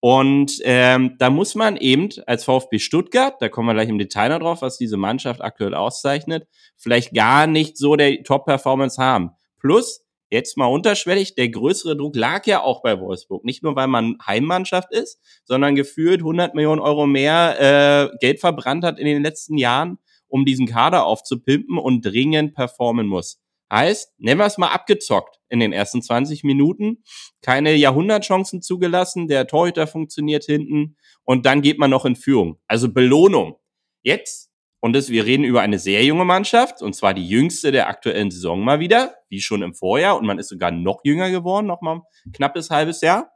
Und 0.00 0.60
ähm, 0.64 1.16
da 1.18 1.30
muss 1.30 1.54
man 1.54 1.76
eben 1.78 2.10
als 2.26 2.44
VfB 2.44 2.78
Stuttgart, 2.78 3.40
da 3.40 3.48
kommen 3.48 3.68
wir 3.68 3.74
gleich 3.74 3.88
im 3.88 3.98
Detail 3.98 4.28
noch 4.28 4.38
drauf, 4.38 4.62
was 4.62 4.76
diese 4.76 4.98
Mannschaft 4.98 5.40
aktuell 5.40 5.74
auszeichnet, 5.74 6.46
vielleicht 6.76 7.14
gar 7.14 7.46
nicht 7.46 7.78
so 7.78 7.96
der 7.96 8.22
Top-Performance 8.22 9.02
haben. 9.02 9.30
Plus, 9.58 10.04
jetzt 10.28 10.58
mal 10.58 10.66
unterschwellig, 10.66 11.36
der 11.36 11.48
größere 11.48 11.96
Druck 11.96 12.16
lag 12.16 12.46
ja 12.46 12.60
auch 12.62 12.82
bei 12.82 13.00
Wolfsburg. 13.00 13.44
Nicht 13.44 13.62
nur, 13.62 13.76
weil 13.76 13.86
man 13.86 14.18
Heimmannschaft 14.26 14.92
ist, 14.92 15.20
sondern 15.46 15.74
gefühlt 15.74 16.20
100 16.20 16.54
Millionen 16.54 16.82
Euro 16.82 17.06
mehr 17.06 18.10
äh, 18.12 18.16
Geld 18.20 18.40
verbrannt 18.40 18.84
hat 18.84 18.98
in 18.98 19.06
den 19.06 19.22
letzten 19.22 19.56
Jahren 19.56 19.98
um 20.34 20.44
diesen 20.44 20.66
Kader 20.66 21.06
aufzupimpen 21.06 21.78
und 21.78 22.04
dringend 22.04 22.54
performen 22.54 23.06
muss. 23.06 23.40
Heißt, 23.72 24.14
nehmen 24.18 24.40
wir 24.40 24.46
es 24.46 24.58
mal 24.58 24.72
abgezockt 24.72 25.38
in 25.48 25.60
den 25.60 25.72
ersten 25.72 26.02
20 26.02 26.42
Minuten. 26.42 27.04
Keine 27.40 27.76
Jahrhundertchancen 27.76 28.60
zugelassen, 28.60 29.28
der 29.28 29.46
Torhüter 29.46 29.86
funktioniert 29.86 30.42
hinten 30.42 30.96
und 31.22 31.46
dann 31.46 31.62
geht 31.62 31.78
man 31.78 31.88
noch 31.88 32.04
in 32.04 32.16
Führung. 32.16 32.58
Also 32.66 32.92
Belohnung. 32.92 33.60
Jetzt, 34.02 34.50
und 34.80 34.92
das, 34.94 35.08
wir 35.08 35.24
reden 35.24 35.44
über 35.44 35.60
eine 35.60 35.78
sehr 35.78 36.04
junge 36.04 36.24
Mannschaft, 36.24 36.82
und 36.82 36.96
zwar 36.96 37.14
die 37.14 37.28
jüngste 37.28 37.70
der 37.70 37.86
aktuellen 37.86 38.32
Saison 38.32 38.60
mal 38.60 38.80
wieder, 38.80 39.14
wie 39.28 39.40
schon 39.40 39.62
im 39.62 39.72
Vorjahr, 39.72 40.18
und 40.18 40.26
man 40.26 40.40
ist 40.40 40.48
sogar 40.48 40.72
noch 40.72 41.02
jünger 41.04 41.30
geworden, 41.30 41.68
noch 41.68 41.80
mal 41.80 42.02
knappes 42.32 42.70
halbes 42.70 43.02
Jahr, 43.02 43.30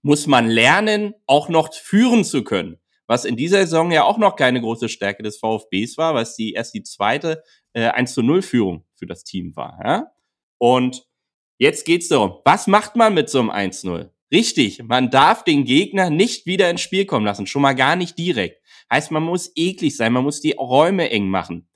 muss 0.00 0.26
man 0.26 0.48
lernen, 0.48 1.12
auch 1.26 1.50
noch 1.50 1.74
führen 1.74 2.24
zu 2.24 2.44
können 2.44 2.81
was 3.12 3.26
in 3.26 3.36
dieser 3.36 3.58
Saison 3.58 3.90
ja 3.90 4.04
auch 4.04 4.16
noch 4.16 4.36
keine 4.36 4.62
große 4.62 4.88
Stärke 4.88 5.22
des 5.22 5.36
VfBs 5.36 5.98
war, 5.98 6.14
was 6.14 6.34
die 6.34 6.54
erst 6.54 6.72
die 6.72 6.82
zweite 6.82 7.42
äh, 7.74 7.88
1 7.88 8.14
zu 8.14 8.22
0 8.22 8.40
Führung 8.40 8.86
für 8.94 9.04
das 9.04 9.22
Team 9.22 9.54
war. 9.54 9.78
Ja? 9.84 10.12
Und 10.56 11.06
jetzt 11.58 11.84
geht's 11.84 12.08
darum, 12.08 12.38
was 12.46 12.66
macht 12.68 12.96
man 12.96 13.12
mit 13.12 13.28
so 13.28 13.38
einem 13.40 13.50
1-0? 13.50 14.08
Richtig, 14.32 14.82
man 14.84 15.10
darf 15.10 15.44
den 15.44 15.64
Gegner 15.66 16.08
nicht 16.08 16.46
wieder 16.46 16.70
ins 16.70 16.80
Spiel 16.80 17.04
kommen 17.04 17.26
lassen, 17.26 17.46
schon 17.46 17.60
mal 17.60 17.74
gar 17.74 17.96
nicht 17.96 18.16
direkt. 18.16 18.62
Heißt, 18.90 19.10
man 19.10 19.22
muss 19.22 19.52
eklig 19.56 19.94
sein, 19.94 20.14
man 20.14 20.24
muss 20.24 20.40
die 20.40 20.52
Räume 20.52 21.10
eng 21.10 21.28
machen. 21.28 21.68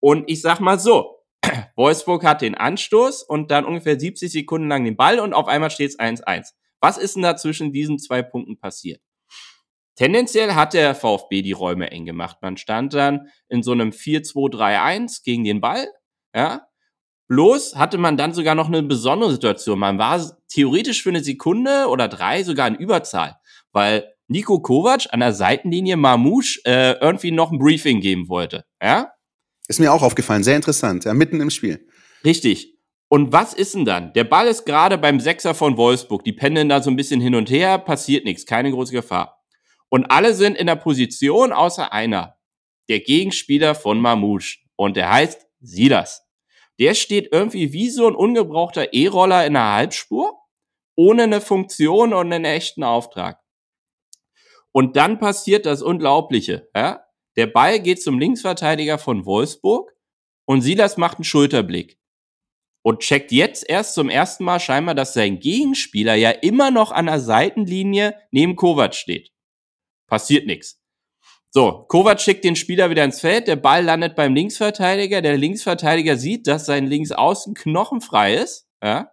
Und 0.00 0.30
ich 0.30 0.40
sag 0.40 0.58
mal 0.58 0.78
so, 0.78 1.18
Wolfsburg 1.76 2.24
hat 2.24 2.40
den 2.40 2.54
Anstoß 2.54 3.24
und 3.24 3.50
dann 3.50 3.66
ungefähr 3.66 4.00
70 4.00 4.32
Sekunden 4.32 4.68
lang 4.68 4.86
den 4.86 4.96
Ball 4.96 5.20
und 5.20 5.34
auf 5.34 5.48
einmal 5.48 5.70
steht 5.70 5.90
es 5.90 5.98
1-1. 5.98 6.54
Was 6.80 6.96
ist 6.96 7.16
denn 7.16 7.24
da 7.24 7.36
zwischen 7.36 7.74
diesen 7.74 7.98
zwei 7.98 8.22
Punkten 8.22 8.58
passiert? 8.58 9.02
Tendenziell 9.98 10.54
hat 10.54 10.74
der 10.74 10.94
VfB 10.94 11.42
die 11.42 11.50
Räume 11.50 11.90
eng 11.90 12.04
gemacht. 12.04 12.36
Man 12.40 12.56
stand 12.56 12.94
dann 12.94 13.30
in 13.48 13.64
so 13.64 13.72
einem 13.72 13.90
4-2-3-1 13.90 15.24
gegen 15.24 15.42
den 15.42 15.60
Ball, 15.60 15.88
ja. 16.32 16.68
Bloß 17.26 17.74
hatte 17.74 17.98
man 17.98 18.16
dann 18.16 18.32
sogar 18.32 18.54
noch 18.54 18.68
eine 18.68 18.84
besondere 18.84 19.32
Situation. 19.32 19.80
Man 19.80 19.98
war 19.98 20.38
theoretisch 20.46 21.02
für 21.02 21.08
eine 21.08 21.24
Sekunde 21.24 21.88
oder 21.88 22.06
drei 22.06 22.44
sogar 22.44 22.68
in 22.68 22.76
Überzahl, 22.76 23.38
weil 23.72 24.14
Nico 24.28 24.60
Kovac 24.60 25.08
an 25.10 25.18
der 25.18 25.32
Seitenlinie 25.32 25.96
Mamouche 25.96 26.60
äh, 26.64 26.92
irgendwie 27.00 27.32
noch 27.32 27.50
ein 27.50 27.58
Briefing 27.58 28.00
geben 28.00 28.28
wollte, 28.28 28.64
ja. 28.80 29.10
Ist 29.66 29.80
mir 29.80 29.92
auch 29.92 30.02
aufgefallen, 30.02 30.44
sehr 30.44 30.56
interessant, 30.56 31.06
ja, 31.06 31.12
mitten 31.12 31.40
im 31.40 31.50
Spiel. 31.50 31.88
Richtig. 32.24 32.78
Und 33.08 33.32
was 33.32 33.52
ist 33.52 33.74
denn 33.74 33.84
dann? 33.84 34.12
Der 34.12 34.24
Ball 34.24 34.46
ist 34.46 34.64
gerade 34.64 34.96
beim 34.96 35.18
Sechser 35.18 35.54
von 35.54 35.76
Wolfsburg. 35.76 36.22
Die 36.22 36.32
pendeln 36.32 36.68
da 36.68 36.80
so 36.80 36.88
ein 36.88 36.96
bisschen 36.96 37.20
hin 37.20 37.34
und 37.34 37.50
her, 37.50 37.78
passiert 37.78 38.24
nichts, 38.24 38.46
keine 38.46 38.70
große 38.70 38.92
Gefahr. 38.92 39.37
Und 39.90 40.10
alle 40.10 40.34
sind 40.34 40.56
in 40.56 40.66
der 40.66 40.76
Position, 40.76 41.52
außer 41.52 41.92
einer. 41.92 42.38
Der 42.88 43.00
Gegenspieler 43.00 43.74
von 43.74 44.00
Mamouche. 44.00 44.58
Und 44.76 44.96
der 44.96 45.12
heißt 45.12 45.46
Silas. 45.60 46.26
Der 46.78 46.94
steht 46.94 47.28
irgendwie 47.32 47.72
wie 47.72 47.90
so 47.90 48.06
ein 48.06 48.14
ungebrauchter 48.14 48.92
E-Roller 48.92 49.44
in 49.46 49.54
der 49.54 49.72
Halbspur, 49.72 50.38
ohne 50.96 51.24
eine 51.24 51.40
Funktion 51.40 52.12
und 52.12 52.32
einen 52.32 52.44
echten 52.44 52.84
Auftrag. 52.84 53.40
Und 54.72 54.96
dann 54.96 55.18
passiert 55.18 55.66
das 55.66 55.82
Unglaubliche. 55.82 56.68
Ja? 56.74 57.04
Der 57.36 57.46
Ball 57.46 57.80
geht 57.80 58.02
zum 58.02 58.18
Linksverteidiger 58.18 58.98
von 58.98 59.24
Wolfsburg 59.24 59.92
und 60.44 60.62
Silas 60.62 60.96
macht 60.96 61.18
einen 61.18 61.24
Schulterblick 61.24 61.98
und 62.82 63.00
checkt 63.00 63.32
jetzt 63.32 63.68
erst 63.68 63.94
zum 63.94 64.08
ersten 64.08 64.44
Mal 64.44 64.60
scheinbar, 64.60 64.94
dass 64.94 65.14
sein 65.14 65.40
Gegenspieler 65.40 66.14
ja 66.14 66.30
immer 66.30 66.70
noch 66.70 66.90
an 66.90 67.06
der 67.06 67.20
Seitenlinie 67.20 68.14
neben 68.30 68.56
Kovac 68.56 68.94
steht. 68.94 69.30
Passiert 70.08 70.46
nichts. 70.46 70.82
So, 71.50 71.84
Kovac 71.88 72.20
schickt 72.20 72.44
den 72.44 72.56
Spieler 72.56 72.90
wieder 72.90 73.04
ins 73.04 73.20
Feld, 73.20 73.46
der 73.48 73.56
Ball 73.56 73.84
landet 73.84 74.16
beim 74.16 74.34
Linksverteidiger, 74.34 75.22
der 75.22 75.38
Linksverteidiger 75.38 76.16
sieht, 76.16 76.46
dass 76.46 76.66
sein 76.66 76.86
Linksaußen 76.86 77.54
knochenfrei 77.54 78.34
ist, 78.34 78.68
ja, 78.82 79.12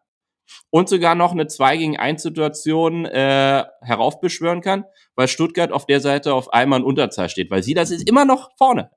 und 0.69 0.89
sogar 0.89 1.15
noch 1.15 1.31
eine 1.31 1.47
2 1.47 1.77
gegen 1.77 1.97
1 1.97 2.21
Situation 2.21 3.05
äh, 3.05 3.63
heraufbeschwören 3.81 4.61
kann 4.61 4.85
weil 5.15 5.27
Stuttgart 5.27 5.71
auf 5.71 5.85
der 5.85 6.01
Seite 6.01 6.33
auf 6.33 6.53
einmal 6.53 6.79
in 6.79 6.85
Unterzahl 6.85 7.29
steht, 7.29 7.49
weil 7.49 7.63
sie 7.63 7.73
das 7.73 7.91
ist 7.91 8.07
immer 8.07 8.25
noch 8.25 8.51
vorne. 8.57 8.91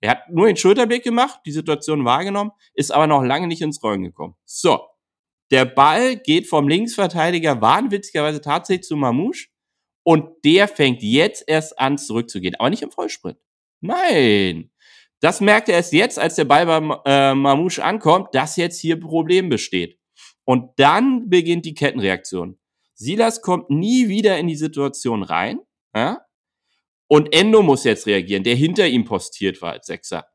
Er 0.00 0.10
hat 0.10 0.30
nur 0.30 0.46
den 0.46 0.56
Schulterblick 0.56 1.02
gemacht, 1.02 1.40
die 1.44 1.52
Situation 1.52 2.04
wahrgenommen, 2.04 2.52
ist 2.74 2.92
aber 2.92 3.08
noch 3.08 3.22
lange 3.22 3.48
nicht 3.48 3.62
ins 3.62 3.82
Rollen 3.82 4.04
gekommen. 4.04 4.36
So, 4.44 4.80
der 5.50 5.64
Ball 5.64 6.16
geht 6.16 6.46
vom 6.46 6.68
Linksverteidiger 6.68 7.60
wahnwitzigerweise 7.60 8.40
tatsächlich 8.40 8.86
zu 8.86 8.96
Mamouche 8.96 9.48
und 10.08 10.42
der 10.42 10.68
fängt 10.68 11.02
jetzt 11.02 11.44
erst 11.46 11.78
an 11.78 11.98
zurückzugehen, 11.98 12.54
aber 12.54 12.70
nicht 12.70 12.80
im 12.80 12.90
Vollsprint. 12.90 13.36
Nein, 13.82 14.70
das 15.20 15.42
merkt 15.42 15.68
er 15.68 15.74
erst 15.74 15.92
jetzt, 15.92 16.18
als 16.18 16.36
der 16.36 16.46
Ball 16.46 16.64
beim 16.64 16.94
äh, 17.04 17.34
Mamouche 17.34 17.84
ankommt, 17.84 18.28
dass 18.32 18.56
jetzt 18.56 18.80
hier 18.80 18.98
Problem 18.98 19.50
besteht. 19.50 19.98
Und 20.44 20.70
dann 20.76 21.28
beginnt 21.28 21.66
die 21.66 21.74
Kettenreaktion. 21.74 22.58
Silas 22.94 23.42
kommt 23.42 23.68
nie 23.68 24.08
wieder 24.08 24.38
in 24.38 24.46
die 24.46 24.56
Situation 24.56 25.22
rein. 25.22 25.58
Ja? 25.94 26.22
Und 27.06 27.34
Endo 27.34 27.62
muss 27.62 27.84
jetzt 27.84 28.06
reagieren, 28.06 28.44
der 28.44 28.54
hinter 28.54 28.88
ihm 28.88 29.04
postiert 29.04 29.60
war 29.60 29.72
als 29.72 29.88
Sechser. 29.88 30.26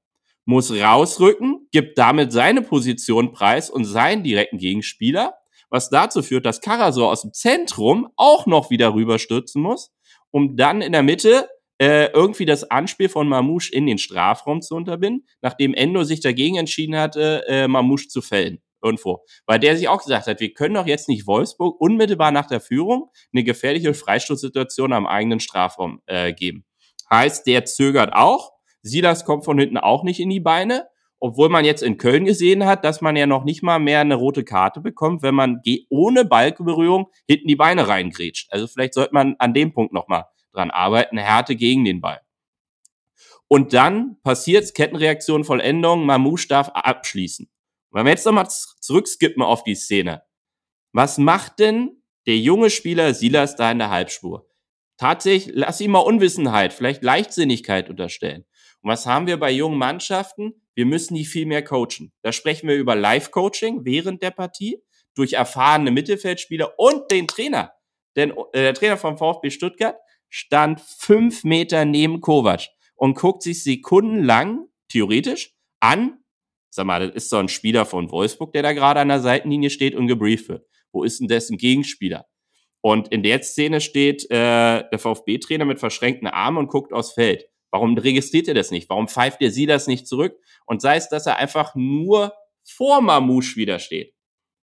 Muss 0.45 0.71
rausrücken, 0.71 1.67
gibt 1.71 1.97
damit 1.97 2.31
seine 2.31 2.61
Position 2.61 3.31
preis 3.31 3.71
und 3.71 3.85
seinen 3.85 4.23
direkten 4.23 4.59
Gegenspieler, 4.59 5.33
was 5.73 5.89
dazu 5.89 6.21
führt, 6.21 6.45
dass 6.45 6.61
Karasor 6.61 7.11
aus 7.11 7.23
dem 7.23 7.33
Zentrum 7.33 8.07
auch 8.15 8.45
noch 8.45 8.69
wieder 8.69 8.93
rüberstürzen 8.93 9.59
muss, 9.59 9.91
um 10.29 10.55
dann 10.55 10.81
in 10.81 10.91
der 10.91 11.01
Mitte 11.01 11.49
äh, 11.79 12.11
irgendwie 12.11 12.45
das 12.45 12.69
Anspiel 12.69 13.09
von 13.09 13.27
Mamouche 13.27 13.71
in 13.73 13.87
den 13.87 13.97
Strafraum 13.97 14.61
zu 14.61 14.75
unterbinden, 14.75 15.27
nachdem 15.41 15.73
Endo 15.73 16.03
sich 16.03 16.19
dagegen 16.21 16.57
entschieden 16.57 16.95
hatte, 16.95 17.43
äh, 17.47 17.67
Mamouche 17.67 18.07
zu 18.07 18.21
fällen 18.21 18.61
irgendwo. 18.83 19.25
Weil 19.47 19.57
der 19.57 19.75
sich 19.75 19.87
auch 19.87 20.03
gesagt 20.03 20.27
hat, 20.27 20.39
wir 20.39 20.53
können 20.53 20.75
doch 20.75 20.85
jetzt 20.85 21.09
nicht 21.09 21.25
Wolfsburg 21.25 21.81
unmittelbar 21.81 22.31
nach 22.31 22.45
der 22.45 22.61
Führung 22.61 23.09
eine 23.33 23.43
gefährliche 23.43 23.95
Freistoßsituation 23.95 24.93
am 24.93 25.07
eigenen 25.07 25.39
Strafraum 25.39 26.01
äh, 26.05 26.33
geben. 26.33 26.65
Heißt, 27.09 27.47
der 27.47 27.65
zögert 27.65 28.13
auch. 28.13 28.51
Silas 28.83 29.25
kommt 29.25 29.43
von 29.43 29.57
hinten 29.57 29.77
auch 29.77 30.03
nicht 30.03 30.19
in 30.19 30.29
die 30.29 30.39
Beine. 30.39 30.85
Obwohl 31.25 31.47
man 31.47 31.63
jetzt 31.63 31.83
in 31.83 31.97
Köln 31.97 32.25
gesehen 32.25 32.65
hat, 32.65 32.83
dass 32.83 32.99
man 32.99 33.15
ja 33.15 33.25
noch 33.25 33.45
nicht 33.45 33.63
mal 33.63 33.79
mehr 33.79 34.01
eine 34.01 34.15
rote 34.15 34.43
Karte 34.43 34.81
bekommt, 34.81 35.21
wenn 35.21 35.33
man 35.33 35.61
ohne 35.87 36.25
Ballberührung 36.25 37.09
hinten 37.25 37.47
die 37.47 37.55
Beine 37.55 37.87
reingrätscht. 37.87 38.51
Also 38.51 38.67
vielleicht 38.67 38.93
sollte 38.93 39.13
man 39.13 39.37
an 39.39 39.53
dem 39.53 39.71
Punkt 39.71 39.93
nochmal 39.93 40.25
dran 40.51 40.69
arbeiten. 40.69 41.17
Härte 41.17 41.55
gegen 41.55 41.85
den 41.85 42.01
Ball. 42.01 42.19
Und 43.47 43.71
dann 43.71 44.17
passiert's, 44.23 44.73
Kettenreaktion, 44.73 45.45
Vollendung, 45.45 46.05
Mamouche 46.05 46.49
darf 46.49 46.67
abschließen. 46.73 47.49
Wenn 47.91 48.05
wir 48.05 48.11
jetzt 48.11 48.25
nochmal 48.25 48.49
zurückskippen 48.49 49.43
auf 49.43 49.63
die 49.63 49.75
Szene. 49.75 50.23
Was 50.91 51.17
macht 51.17 51.59
denn 51.59 52.03
der 52.27 52.35
junge 52.35 52.69
Spieler 52.69 53.13
Silas 53.13 53.55
da 53.55 53.71
in 53.71 53.79
der 53.79 53.91
Halbspur? 53.91 54.45
Tatsächlich, 54.97 55.55
lass 55.55 55.79
ihm 55.79 55.91
mal 55.91 55.99
Unwissenheit, 55.99 56.73
vielleicht 56.73 57.01
Leichtsinnigkeit 57.01 57.89
unterstellen. 57.89 58.43
Und 58.83 58.91
was 58.91 59.05
haben 59.05 59.27
wir 59.27 59.37
bei 59.37 59.49
jungen 59.49 59.77
Mannschaften? 59.77 60.61
Wir 60.75 60.85
müssen 60.85 61.15
die 61.15 61.25
viel 61.25 61.45
mehr 61.45 61.63
coachen. 61.63 62.11
Da 62.21 62.31
sprechen 62.31 62.67
wir 62.67 62.75
über 62.75 62.95
Live-Coaching 62.95 63.85
während 63.85 64.21
der 64.21 64.31
Partie 64.31 64.83
durch 65.15 65.33
erfahrene 65.33 65.89
Mittelfeldspieler 65.89 66.77
und 66.77 67.09
den 67.09 67.27
Trainer. 67.27 67.71
Denn 68.15 68.31
äh, 68.31 68.61
der 68.61 68.73
Trainer 68.73 68.97
vom 68.97 69.17
VfB 69.17 69.49
Stuttgart 69.49 69.95
stand 70.29 70.81
fünf 70.81 71.43
Meter 71.43 71.85
neben 71.85 72.21
Kovac 72.21 72.67
und 72.95 73.15
guckt 73.15 73.43
sich 73.43 73.63
sekundenlang, 73.63 74.67
theoretisch, 74.89 75.55
an, 75.79 76.19
Sag 76.75 76.87
mal, 76.87 77.05
das 77.05 77.15
ist 77.15 77.29
so 77.29 77.37
ein 77.37 77.49
Spieler 77.49 77.85
von 77.85 78.09
Wolfsburg, 78.09 78.51
der 78.51 78.63
da 78.63 78.73
gerade 78.73 78.99
an 78.99 79.09
der 79.09 79.19
Seitenlinie 79.19 79.69
steht 79.69 79.93
und 79.93 80.07
gebrieft 80.07 80.49
wird. 80.49 80.65
Wo 80.91 81.03
ist 81.03 81.19
denn 81.19 81.27
dessen 81.27 81.59
Gegenspieler? 81.59 82.25
Und 82.81 83.09
in 83.09 83.21
der 83.21 83.43
Szene 83.43 83.79
steht 83.79 84.23
äh, 84.31 84.81
der 84.89 84.97
VfB-Trainer 84.97 85.65
mit 85.65 85.79
verschränkten 85.79 86.27
Armen 86.27 86.57
und 86.57 86.69
guckt 86.69 86.91
aufs 86.91 87.13
Feld. 87.13 87.45
Warum 87.73 87.97
registriert 87.97 88.47
er 88.47 88.53
das 88.53 88.69
nicht? 88.69 88.87
Warum 88.87 89.07
pfeift 89.07 89.41
er 89.41 89.49
sie 89.49 89.65
das 89.65 89.87
nicht 89.87 90.07
zurück? 90.07 90.37
Und 90.67 90.79
sei 90.79 90.95
es, 90.95 91.09
dass 91.09 91.25
er 91.25 91.37
einfach 91.37 91.73
nur 91.73 92.31
vor 92.63 93.01
Mamouche 93.01 93.55
wieder 93.55 93.79
steht. 93.79 94.13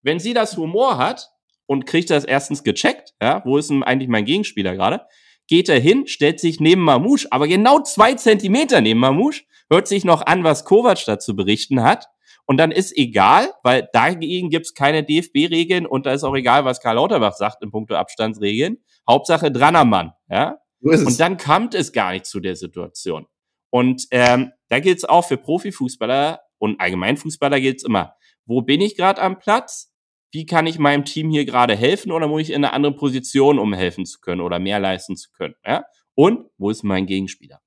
Wenn 0.01 0.17
sie 0.17 0.33
das 0.33 0.55
Humor 0.55 0.97
hat 0.97 1.29
und 1.65 1.85
kriegt 1.85 2.09
das 2.09 2.23
erstens 2.23 2.63
gecheckt, 2.63 3.13
ja, 3.21 3.41
wo 3.43 3.57
ist 3.57 3.69
denn 3.69 3.83
eigentlich 3.83 4.07
mein 4.07 4.23
Gegenspieler 4.23 4.75
gerade? 4.75 5.05
Geht 5.47 5.67
er 5.67 5.77
hin, 5.77 6.07
stellt 6.07 6.39
sich 6.39 6.61
neben 6.61 6.83
Mamouche, 6.83 7.27
aber 7.31 7.49
genau 7.49 7.81
zwei 7.81 8.13
Zentimeter 8.13 8.79
neben 8.79 9.01
Mamouche 9.01 9.43
hört 9.69 9.89
sich 9.89 10.05
noch 10.05 10.25
an, 10.25 10.45
was 10.45 10.63
Kovac 10.63 11.03
dazu 11.05 11.35
berichten 11.35 11.83
hat. 11.83 12.07
Und 12.45 12.55
dann 12.55 12.71
ist 12.71 12.97
egal, 12.97 13.49
weil 13.61 13.89
dagegen 13.91 14.49
gibt's 14.49 14.73
keine 14.73 15.03
DFB-Regeln 15.03 15.85
und 15.85 16.05
da 16.05 16.13
ist 16.13 16.23
auch 16.23 16.35
egal, 16.35 16.63
was 16.63 16.79
Karl 16.79 16.95
Lauterbach 16.95 17.33
sagt 17.33 17.61
in 17.61 17.71
puncto 17.71 17.95
Abstandsregeln. 17.95 18.77
Hauptsache 19.05 19.51
dran 19.51 19.75
am 19.75 19.89
Mann. 19.89 20.13
Ja? 20.29 20.61
Und 21.05 21.19
dann 21.19 21.37
kommt 21.37 21.75
es 21.75 21.91
gar 21.91 22.11
nicht 22.11 22.25
zu 22.25 22.39
der 22.39 22.55
Situation. 22.55 23.27
Und 23.69 24.07
ähm, 24.11 24.51
da 24.69 24.79
gilt's 24.79 25.05
auch 25.05 25.25
für 25.27 25.37
Profifußballer 25.37 26.41
und 26.57 26.79
Allgemeinfußballer 26.79 27.59
gilt's 27.59 27.83
immer. 27.83 28.15
Wo 28.45 28.61
bin 28.61 28.81
ich 28.81 28.95
gerade 28.95 29.21
am 29.21 29.39
Platz? 29.39 29.93
Wie 30.33 30.45
kann 30.45 30.65
ich 30.65 30.79
meinem 30.79 31.05
Team 31.05 31.29
hier 31.29 31.45
gerade 31.45 31.75
helfen 31.75 32.11
oder 32.11 32.27
muss 32.27 32.41
ich 32.41 32.49
in 32.49 32.63
eine 32.63 32.73
andere 32.73 32.95
Position, 32.95 33.59
um 33.59 33.73
helfen 33.73 34.05
zu 34.05 34.19
können 34.19 34.41
oder 34.41 34.59
mehr 34.59 34.79
leisten 34.79 35.15
zu 35.15 35.29
können? 35.31 35.55
Ja? 35.65 35.83
Und 36.15 36.49
wo 36.57 36.69
ist 36.69 36.83
mein 36.83 37.05
Gegenspieler? 37.05 37.60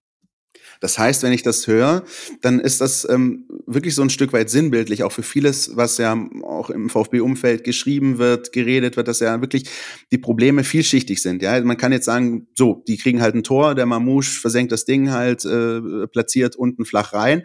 Das 0.85 0.99
heißt, 0.99 1.23
wenn 1.23 1.33
ich 1.33 1.43
das 1.43 1.67
höre, 1.67 2.05
dann 2.43 2.61
ist 2.61 2.83
das 2.83 3.09
ähm, 3.09 3.47
wirklich 3.65 3.95
so 3.95 4.03
ein 4.03 4.11
Stück 4.11 4.35
weit 4.35 4.51
sinnbildlich, 4.51 5.03
auch 5.03 5.13
für 5.13 5.23
vieles, 5.23 5.79
was 5.79 5.97
ja 5.97 6.15
auch 6.43 6.69
im 6.69 6.91
VfB-Umfeld 6.91 7.65
geschrieben 7.65 8.19
wird, 8.19 8.53
geredet 8.53 8.99
wird, 8.99 9.09
dass 9.09 9.21
ja 9.21 9.41
wirklich 9.41 9.65
die 10.13 10.19
Probleme 10.19 10.63
vielschichtig 10.63 11.23
sind. 11.23 11.41
Ja, 11.41 11.59
man 11.63 11.79
kann 11.79 11.93
jetzt 11.93 12.05
sagen, 12.05 12.49
so, 12.55 12.85
die 12.87 12.99
kriegen 12.99 13.23
halt 13.23 13.35
ein 13.35 13.43
Tor, 13.43 13.75
der 13.75 13.87
Mamouche 13.87 14.39
versenkt 14.39 14.73
das 14.73 14.85
Ding 14.85 15.11
halt, 15.11 15.47
äh, 15.47 16.07
platziert 16.07 16.55
unten 16.55 16.85
flach 16.85 17.15
rein. 17.15 17.45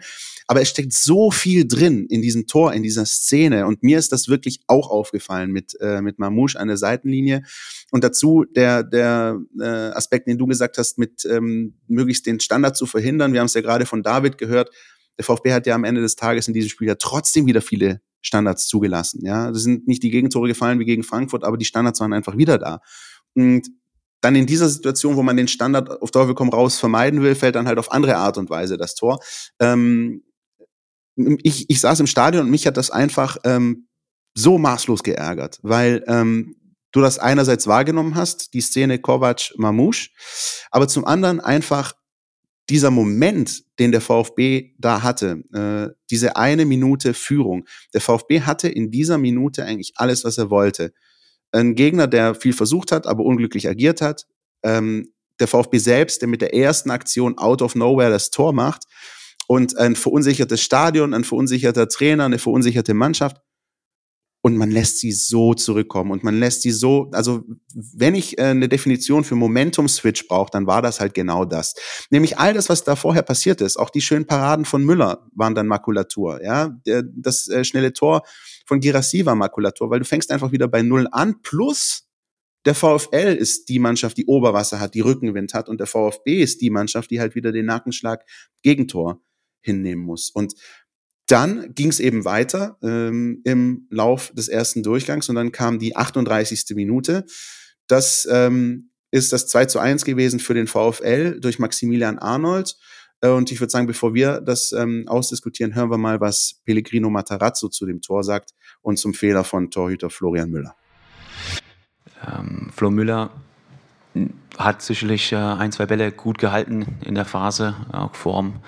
Aber 0.50 0.60
es 0.60 0.68
steckt 0.68 0.92
so 0.92 1.30
viel 1.30 1.68
drin 1.68 2.06
in 2.06 2.22
diesem 2.22 2.48
Tor, 2.48 2.72
in 2.72 2.82
dieser 2.82 3.06
Szene. 3.06 3.68
Und 3.68 3.84
mir 3.84 4.00
ist 4.00 4.10
das 4.10 4.26
wirklich 4.26 4.58
auch 4.66 4.90
aufgefallen 4.90 5.52
mit, 5.52 5.76
äh, 5.80 6.02
mit 6.02 6.18
Mamouche 6.18 6.58
an 6.58 6.66
der 6.66 6.76
Seitenlinie. 6.76 7.44
Und 7.92 8.02
dazu 8.02 8.44
der, 8.56 8.82
der 8.82 9.38
äh, 9.60 9.64
Aspekt, 9.64 10.26
den 10.26 10.38
du 10.38 10.48
gesagt 10.48 10.76
hast, 10.76 10.98
mit 10.98 11.24
ähm, 11.24 11.78
möglichst 11.86 12.26
den 12.26 12.40
Standard 12.40 12.76
zu 12.76 12.86
verhindern. 12.86 13.32
Wir 13.32 13.38
haben 13.38 13.46
es 13.46 13.54
ja 13.54 13.60
gerade 13.60 13.86
von 13.86 14.02
David 14.02 14.38
gehört. 14.38 14.70
Der 15.18 15.24
VfB 15.24 15.52
hat 15.52 15.68
ja 15.68 15.76
am 15.76 15.84
Ende 15.84 16.00
des 16.00 16.16
Tages 16.16 16.48
in 16.48 16.54
diesem 16.54 16.68
Spiel 16.68 16.88
ja 16.88 16.96
trotzdem 16.96 17.46
wieder 17.46 17.60
viele 17.60 18.00
Standards 18.20 18.66
zugelassen. 18.66 19.24
Ja, 19.24 19.52
das 19.52 19.62
sind 19.62 19.86
nicht 19.86 20.02
die 20.02 20.10
Gegentore 20.10 20.48
gefallen 20.48 20.80
wie 20.80 20.84
gegen 20.84 21.04
Frankfurt, 21.04 21.44
aber 21.44 21.58
die 21.58 21.64
Standards 21.64 22.00
waren 22.00 22.12
einfach 22.12 22.36
wieder 22.36 22.58
da. 22.58 22.80
Und 23.36 23.68
dann 24.20 24.34
in 24.34 24.46
dieser 24.46 24.68
Situation, 24.68 25.14
wo 25.14 25.22
man 25.22 25.36
den 25.36 25.46
Standard 25.46 26.02
auf 26.02 26.10
Teufel 26.10 26.34
komm 26.34 26.48
raus 26.48 26.76
vermeiden 26.76 27.22
will, 27.22 27.36
fällt 27.36 27.54
dann 27.54 27.68
halt 27.68 27.78
auf 27.78 27.92
andere 27.92 28.16
Art 28.16 28.36
und 28.36 28.50
Weise 28.50 28.76
das 28.76 28.96
Tor. 28.96 29.20
Ähm, 29.60 30.24
ich, 31.42 31.68
ich 31.68 31.80
saß 31.80 32.00
im 32.00 32.06
Stadion 32.06 32.44
und 32.44 32.50
mich 32.50 32.66
hat 32.66 32.76
das 32.76 32.90
einfach 32.90 33.36
ähm, 33.44 33.88
so 34.34 34.58
maßlos 34.58 35.02
geärgert, 35.02 35.58
weil 35.62 36.04
ähm, 36.06 36.56
du 36.92 37.00
das 37.00 37.18
einerseits 37.18 37.66
wahrgenommen 37.66 38.14
hast, 38.14 38.54
die 38.54 38.60
Szene 38.60 38.98
Kovac-Mamouche, 38.98 40.10
aber 40.70 40.88
zum 40.88 41.04
anderen 41.04 41.40
einfach 41.40 41.94
dieser 42.68 42.90
Moment, 42.90 43.64
den 43.80 43.90
der 43.90 44.00
VfB 44.00 44.74
da 44.78 45.02
hatte, 45.02 45.42
äh, 45.52 45.92
diese 46.08 46.36
eine 46.36 46.64
Minute 46.64 47.14
Führung. 47.14 47.64
Der 47.92 48.00
VfB 48.00 48.42
hatte 48.42 48.68
in 48.68 48.92
dieser 48.92 49.18
Minute 49.18 49.64
eigentlich 49.64 49.94
alles, 49.96 50.24
was 50.24 50.38
er 50.38 50.50
wollte. 50.50 50.92
Ein 51.50 51.74
Gegner, 51.74 52.06
der 52.06 52.36
viel 52.36 52.52
versucht 52.52 52.92
hat, 52.92 53.08
aber 53.08 53.24
unglücklich 53.24 53.68
agiert 53.68 54.00
hat. 54.00 54.26
Ähm, 54.62 55.12
der 55.40 55.48
VfB 55.48 55.78
selbst, 55.78 56.22
der 56.22 56.28
mit 56.28 56.42
der 56.42 56.54
ersten 56.54 56.90
Aktion 56.90 57.38
out 57.38 57.60
of 57.60 57.74
nowhere 57.74 58.10
das 58.10 58.30
Tor 58.30 58.52
macht. 58.52 58.84
Und 59.50 59.76
ein 59.78 59.96
verunsichertes 59.96 60.62
Stadion, 60.62 61.12
ein 61.12 61.24
verunsicherter 61.24 61.88
Trainer, 61.88 62.24
eine 62.24 62.38
verunsicherte 62.38 62.94
Mannschaft 62.94 63.38
und 64.42 64.56
man 64.56 64.70
lässt 64.70 65.00
sie 65.00 65.10
so 65.10 65.54
zurückkommen 65.54 66.12
und 66.12 66.22
man 66.22 66.38
lässt 66.38 66.62
sie 66.62 66.70
so, 66.70 67.10
also 67.10 67.42
wenn 67.74 68.14
ich 68.14 68.38
äh, 68.38 68.42
eine 68.42 68.68
Definition 68.68 69.24
für 69.24 69.34
Momentum-Switch 69.34 70.28
brauche, 70.28 70.52
dann 70.52 70.68
war 70.68 70.82
das 70.82 71.00
halt 71.00 71.14
genau 71.14 71.44
das. 71.44 71.74
Nämlich 72.10 72.38
all 72.38 72.54
das, 72.54 72.68
was 72.68 72.84
da 72.84 72.94
vorher 72.94 73.22
passiert 73.22 73.60
ist, 73.60 73.76
auch 73.76 73.90
die 73.90 74.02
schönen 74.02 74.24
Paraden 74.24 74.66
von 74.66 74.84
Müller 74.84 75.26
waren 75.34 75.56
dann 75.56 75.66
Makulatur, 75.66 76.40
ja, 76.44 76.68
Der, 76.86 77.02
das 77.02 77.48
äh, 77.48 77.64
schnelle 77.64 77.92
Tor 77.92 78.22
von 78.66 78.78
Girassi 78.78 79.26
war 79.26 79.34
Makulatur, 79.34 79.90
weil 79.90 79.98
du 79.98 80.04
fängst 80.04 80.30
einfach 80.30 80.52
wieder 80.52 80.68
bei 80.68 80.82
Null 80.82 81.08
an, 81.10 81.42
plus 81.42 82.08
der 82.66 82.76
VfL 82.76 83.34
ist 83.36 83.68
die 83.68 83.80
Mannschaft, 83.80 84.16
die 84.16 84.26
Oberwasser 84.26 84.78
hat, 84.78 84.94
die 84.94 85.00
Rückenwind 85.00 85.54
hat 85.54 85.68
und 85.68 85.80
der 85.80 85.88
VfB 85.88 86.40
ist 86.40 86.60
die 86.60 86.70
Mannschaft, 86.70 87.10
die 87.10 87.18
halt 87.18 87.34
wieder 87.34 87.50
den 87.50 87.66
Nackenschlag 87.66 88.24
Gegentor 88.62 89.20
hinnehmen 89.60 90.04
muss. 90.04 90.30
Und 90.30 90.54
dann 91.26 91.74
ging 91.74 91.88
es 91.88 92.00
eben 92.00 92.24
weiter 92.24 92.76
ähm, 92.82 93.40
im 93.44 93.86
Lauf 93.90 94.32
des 94.34 94.48
ersten 94.48 94.82
Durchgangs 94.82 95.28
und 95.28 95.36
dann 95.36 95.52
kam 95.52 95.78
die 95.78 95.94
38. 95.94 96.74
Minute. 96.74 97.24
Das 97.86 98.26
ähm, 98.30 98.90
ist 99.12 99.32
das 99.32 99.46
2 99.46 99.66
zu 99.66 99.78
1 99.78 100.04
gewesen 100.04 100.40
für 100.40 100.54
den 100.54 100.66
VfL 100.66 101.40
durch 101.40 101.58
Maximilian 101.58 102.18
Arnold. 102.18 102.76
Äh, 103.20 103.28
und 103.28 103.52
ich 103.52 103.60
würde 103.60 103.70
sagen, 103.70 103.86
bevor 103.86 104.14
wir 104.14 104.40
das 104.40 104.72
ähm, 104.72 105.04
ausdiskutieren, 105.06 105.74
hören 105.74 105.90
wir 105.90 105.98
mal, 105.98 106.20
was 106.20 106.60
Pellegrino 106.64 107.10
Matarazzo 107.10 107.68
zu 107.68 107.86
dem 107.86 108.00
Tor 108.00 108.24
sagt 108.24 108.50
und 108.82 108.98
zum 108.98 109.14
Fehler 109.14 109.44
von 109.44 109.70
Torhüter 109.70 110.10
Florian 110.10 110.50
Müller. 110.50 110.74
Ähm, 112.26 112.70
Flo 112.74 112.90
Müller 112.90 113.30
hat 114.58 114.82
sicherlich 114.82 115.32
äh, 115.32 115.36
ein, 115.36 115.72
zwei 115.72 115.86
Bälle 115.86 116.12
gut 116.12 116.38
gehalten 116.38 116.98
in 117.04 117.14
der 117.14 117.24
Phase, 117.24 117.76
auch 117.92 118.14
vorm 118.14 118.60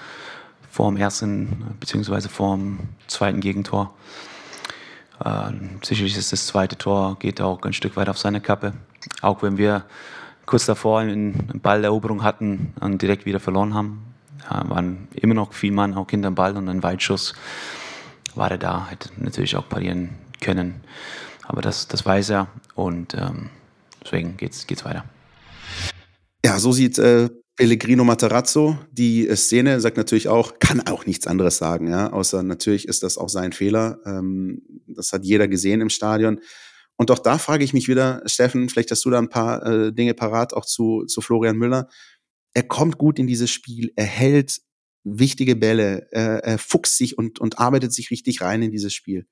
vor 0.73 0.91
dem 0.91 0.97
ersten 0.97 1.77
bzw. 1.81 2.29
vor 2.31 2.57
dem 2.57 2.79
zweiten 3.07 3.41
Gegentor. 3.41 3.93
Äh, 5.23 5.53
sicherlich 5.83 6.17
ist 6.17 6.33
das 6.33 6.47
zweite 6.47 6.79
Tor, 6.79 7.19
geht 7.19 7.43
auch 7.43 7.61
ein 7.61 7.75
Stück 7.75 7.95
weit 7.95 8.09
auf 8.09 8.17
seine 8.17 8.41
Kappe. 8.41 8.73
Auch 9.21 9.43
wenn 9.43 9.59
wir 9.59 9.85
kurz 10.47 10.65
davor 10.65 11.01
eine 11.01 11.35
Balleroberung 11.63 12.23
hatten 12.23 12.73
und 12.81 13.03
direkt 13.03 13.27
wieder 13.27 13.39
verloren 13.39 13.75
haben, 13.75 14.15
äh, 14.51 14.67
waren 14.71 15.09
immer 15.13 15.35
noch 15.35 15.53
viel 15.53 15.73
Mann 15.73 15.93
auch 15.93 16.09
hinterm 16.09 16.35
Ball 16.35 16.57
und 16.57 16.71
ein 16.71 16.83
Weitschuss 16.83 17.35
war 18.35 18.51
er 18.51 18.59
da, 18.59 18.87
hätte 18.89 19.11
natürlich 19.19 19.57
auch 19.57 19.69
parieren 19.69 20.17
können. 20.41 20.81
Aber 21.43 21.61
das, 21.61 21.87
das 21.87 22.07
weiß 22.07 22.31
er 22.31 22.47
und 22.75 23.13
ähm, 23.13 23.51
deswegen 24.03 24.39
geht's, 24.39 24.67
geht's 24.67 24.87
weiter. 24.87 25.05
Ja, 26.43 26.59
so 26.59 26.73
sieht 26.73 26.99
äh, 26.99 27.29
Pellegrino 27.57 28.05
Matarazzo, 28.05 28.79
die 28.91 29.29
äh, 29.29 29.37
Szene 29.37 29.81
sagt 29.81 29.97
natürlich 29.97 30.29
auch, 30.29 30.59
kann 30.59 30.81
auch 30.81 31.07
nichts 31.07 31.27
anderes 31.27 31.59
sagen, 31.59 31.89
ja, 31.89 32.13
außer 32.13 32.43
natürlich 32.43 32.89
ist 32.89 33.03
das 33.03 33.19
auch 33.19 33.29
sein 33.29 33.53
Fehler. 33.53 33.99
Ähm, 34.07 34.63
das 34.87 35.13
hat 35.13 35.25
jeder 35.25 35.49
gesehen 35.49 35.81
im 35.81 35.91
Stadion. 35.91 36.41
Und 36.97 37.11
auch 37.11 37.19
da 37.19 37.39
frage 37.39 37.65
ich 37.65 37.73
mich 37.73 37.89
wieder, 37.89 38.23
Steffen, 38.27 38.69
vielleicht 38.69 38.91
hast 38.91 39.05
du 39.05 39.11
da 39.11 39.19
ein 39.19 39.29
paar 39.29 39.67
äh, 39.67 39.93
Dinge 39.93 40.15
parat, 40.15 40.55
auch 40.55 40.65
zu, 40.65 41.05
zu 41.07 41.21
Florian 41.21 41.57
Müller. 41.57 41.89
Er 42.55 42.63
kommt 42.63 42.99
gut 42.99 43.19
in 43.19 43.27
dieses 43.27 43.51
Spiel, 43.51 43.93
er 43.97 44.05
hält 44.05 44.61
wichtige 45.05 45.57
Bälle, 45.57 46.09
er, 46.11 46.45
er 46.45 46.59
fuchst 46.59 46.97
sich 46.97 47.19
und, 47.19 47.39
und 47.39 47.59
arbeitet 47.59 47.93
sich 47.93 48.11
richtig 48.11 48.41
rein 48.41 48.63
in 48.63 48.71
dieses 48.71 48.95
Spiel. 48.95 49.27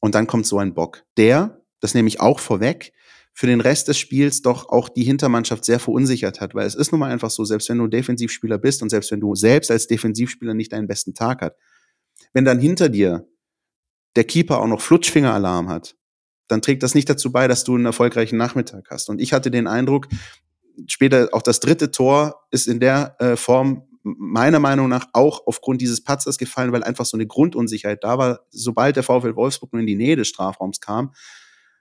Und 0.00 0.14
dann 0.14 0.26
kommt 0.26 0.46
so 0.46 0.58
ein 0.58 0.74
Bock. 0.74 1.04
Der, 1.16 1.62
das 1.80 1.94
nehme 1.94 2.08
ich 2.08 2.20
auch 2.20 2.40
vorweg, 2.40 2.92
für 3.36 3.48
den 3.48 3.60
Rest 3.60 3.88
des 3.88 3.98
Spiels 3.98 4.42
doch 4.42 4.68
auch 4.68 4.88
die 4.88 5.02
Hintermannschaft 5.02 5.64
sehr 5.64 5.80
verunsichert 5.80 6.40
hat, 6.40 6.54
weil 6.54 6.66
es 6.66 6.76
ist 6.76 6.92
nun 6.92 7.00
mal 7.00 7.10
einfach 7.10 7.30
so, 7.30 7.44
selbst 7.44 7.68
wenn 7.68 7.78
du 7.78 7.88
Defensivspieler 7.88 8.58
bist 8.58 8.80
und 8.80 8.90
selbst 8.90 9.10
wenn 9.10 9.20
du 9.20 9.34
selbst 9.34 9.72
als 9.72 9.88
Defensivspieler 9.88 10.54
nicht 10.54 10.72
deinen 10.72 10.86
besten 10.86 11.14
Tag 11.14 11.42
hat, 11.42 11.56
wenn 12.32 12.44
dann 12.44 12.60
hinter 12.60 12.88
dir 12.88 13.26
der 14.14 14.22
Keeper 14.22 14.60
auch 14.60 14.68
noch 14.68 14.80
Flutschfingeralarm 14.80 15.68
hat, 15.68 15.96
dann 16.46 16.62
trägt 16.62 16.84
das 16.84 16.94
nicht 16.94 17.10
dazu 17.10 17.32
bei, 17.32 17.48
dass 17.48 17.64
du 17.64 17.74
einen 17.74 17.86
erfolgreichen 17.86 18.36
Nachmittag 18.36 18.86
hast. 18.90 19.08
Und 19.10 19.20
ich 19.20 19.32
hatte 19.32 19.50
den 19.50 19.66
Eindruck, 19.66 20.06
später 20.86 21.28
auch 21.32 21.42
das 21.42 21.58
dritte 21.58 21.90
Tor 21.90 22.46
ist 22.52 22.68
in 22.68 22.78
der 22.78 23.16
äh, 23.18 23.36
Form 23.36 23.88
meiner 24.04 24.60
Meinung 24.60 24.88
nach 24.88 25.08
auch 25.12 25.44
aufgrund 25.46 25.80
dieses 25.80 26.04
Patzers 26.04 26.38
gefallen, 26.38 26.70
weil 26.70 26.84
einfach 26.84 27.06
so 27.06 27.16
eine 27.16 27.26
Grundunsicherheit 27.26 28.04
da 28.04 28.18
war. 28.18 28.40
Sobald 28.50 28.94
der 28.94 29.02
VfL 29.02 29.34
Wolfsburg 29.34 29.72
nur 29.72 29.80
in 29.80 29.86
die 29.86 29.96
Nähe 29.96 30.14
des 30.14 30.28
Strafraums 30.28 30.80
kam, 30.80 31.14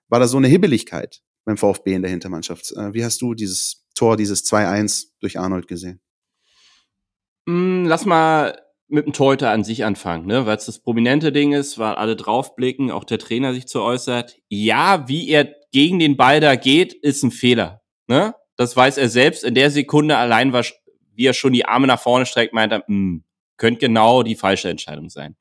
war 0.07 0.19
da 0.19 0.27
so 0.27 0.37
eine 0.37 0.47
Hibbeligkeit 0.47 1.21
beim 1.45 1.57
VfB 1.57 1.93
in 1.93 2.01
der 2.01 2.11
Hintermannschaft. 2.11 2.71
Äh, 2.71 2.93
wie 2.93 3.03
hast 3.03 3.21
du 3.21 3.33
dieses 3.33 3.85
Tor, 3.95 4.17
dieses 4.17 4.45
2-1 4.45 5.07
durch 5.19 5.39
Arnold 5.39 5.67
gesehen? 5.67 6.01
Mm, 7.45 7.85
lass 7.85 8.05
mal 8.05 8.59
mit 8.87 9.05
dem 9.05 9.13
Torhüter 9.13 9.49
an 9.49 9.63
sich 9.63 9.85
anfangen, 9.85 10.27
ne? 10.27 10.45
weil 10.45 10.57
es 10.57 10.65
das 10.65 10.79
prominente 10.79 11.31
Ding 11.31 11.53
ist, 11.53 11.79
weil 11.79 11.95
alle 11.95 12.15
draufblicken, 12.15 12.91
auch 12.91 13.03
der 13.03 13.17
Trainer 13.17 13.53
sich 13.53 13.65
zu 13.65 13.81
äußert. 13.81 14.37
Ja, 14.49 15.07
wie 15.07 15.29
er 15.29 15.55
gegen 15.71 15.99
den 15.99 16.15
Ball 16.15 16.39
da 16.39 16.55
geht, 16.55 16.93
ist 16.93 17.23
ein 17.23 17.31
Fehler. 17.31 17.81
Ne? 18.07 18.35
Das 18.55 18.75
weiß 18.75 18.97
er 18.97 19.09
selbst. 19.09 19.43
In 19.43 19.55
der 19.55 19.71
Sekunde 19.71 20.17
allein, 20.17 20.53
war, 20.53 20.63
wie 21.15 21.25
er 21.25 21.33
schon 21.33 21.53
die 21.53 21.65
Arme 21.65 21.87
nach 21.87 22.01
vorne 22.01 22.25
streckt, 22.25 22.53
meint 22.53 22.71
er, 22.71 22.83
hm, 22.85 23.23
könnte 23.57 23.79
genau 23.79 24.23
die 24.23 24.35
falsche 24.35 24.69
Entscheidung 24.69 25.09
sein. 25.09 25.35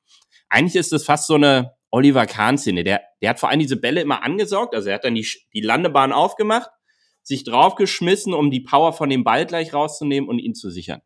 Eigentlich 0.49 0.75
ist 0.75 0.93
es 0.93 1.03
fast 1.03 1.27
so 1.27 1.35
eine 1.35 1.73
Oliver 1.93 2.25
Kahn-Szene. 2.25 2.83
Der, 2.83 3.01
der 3.21 3.29
hat 3.29 3.39
vor 3.39 3.49
allem 3.49 3.59
diese 3.59 3.77
Bälle 3.77 4.01
immer 4.01 4.23
angesaugt. 4.23 4.73
Also 4.73 4.89
er 4.89 4.95
hat 4.95 5.03
dann 5.03 5.13
die, 5.13 5.27
die 5.53 5.61
Landebahn 5.61 6.11
aufgemacht, 6.11 6.71
sich 7.21 7.43
draufgeschmissen, 7.43 8.33
um 8.33 8.49
die 8.49 8.61
Power 8.61 8.93
von 8.93 9.09
dem 9.09 9.23
Ball 9.23 9.45
gleich 9.45 9.73
rauszunehmen 9.73 10.27
und 10.27 10.39
ihn 10.39 10.55
zu 10.55 10.71
sichern. 10.71 11.01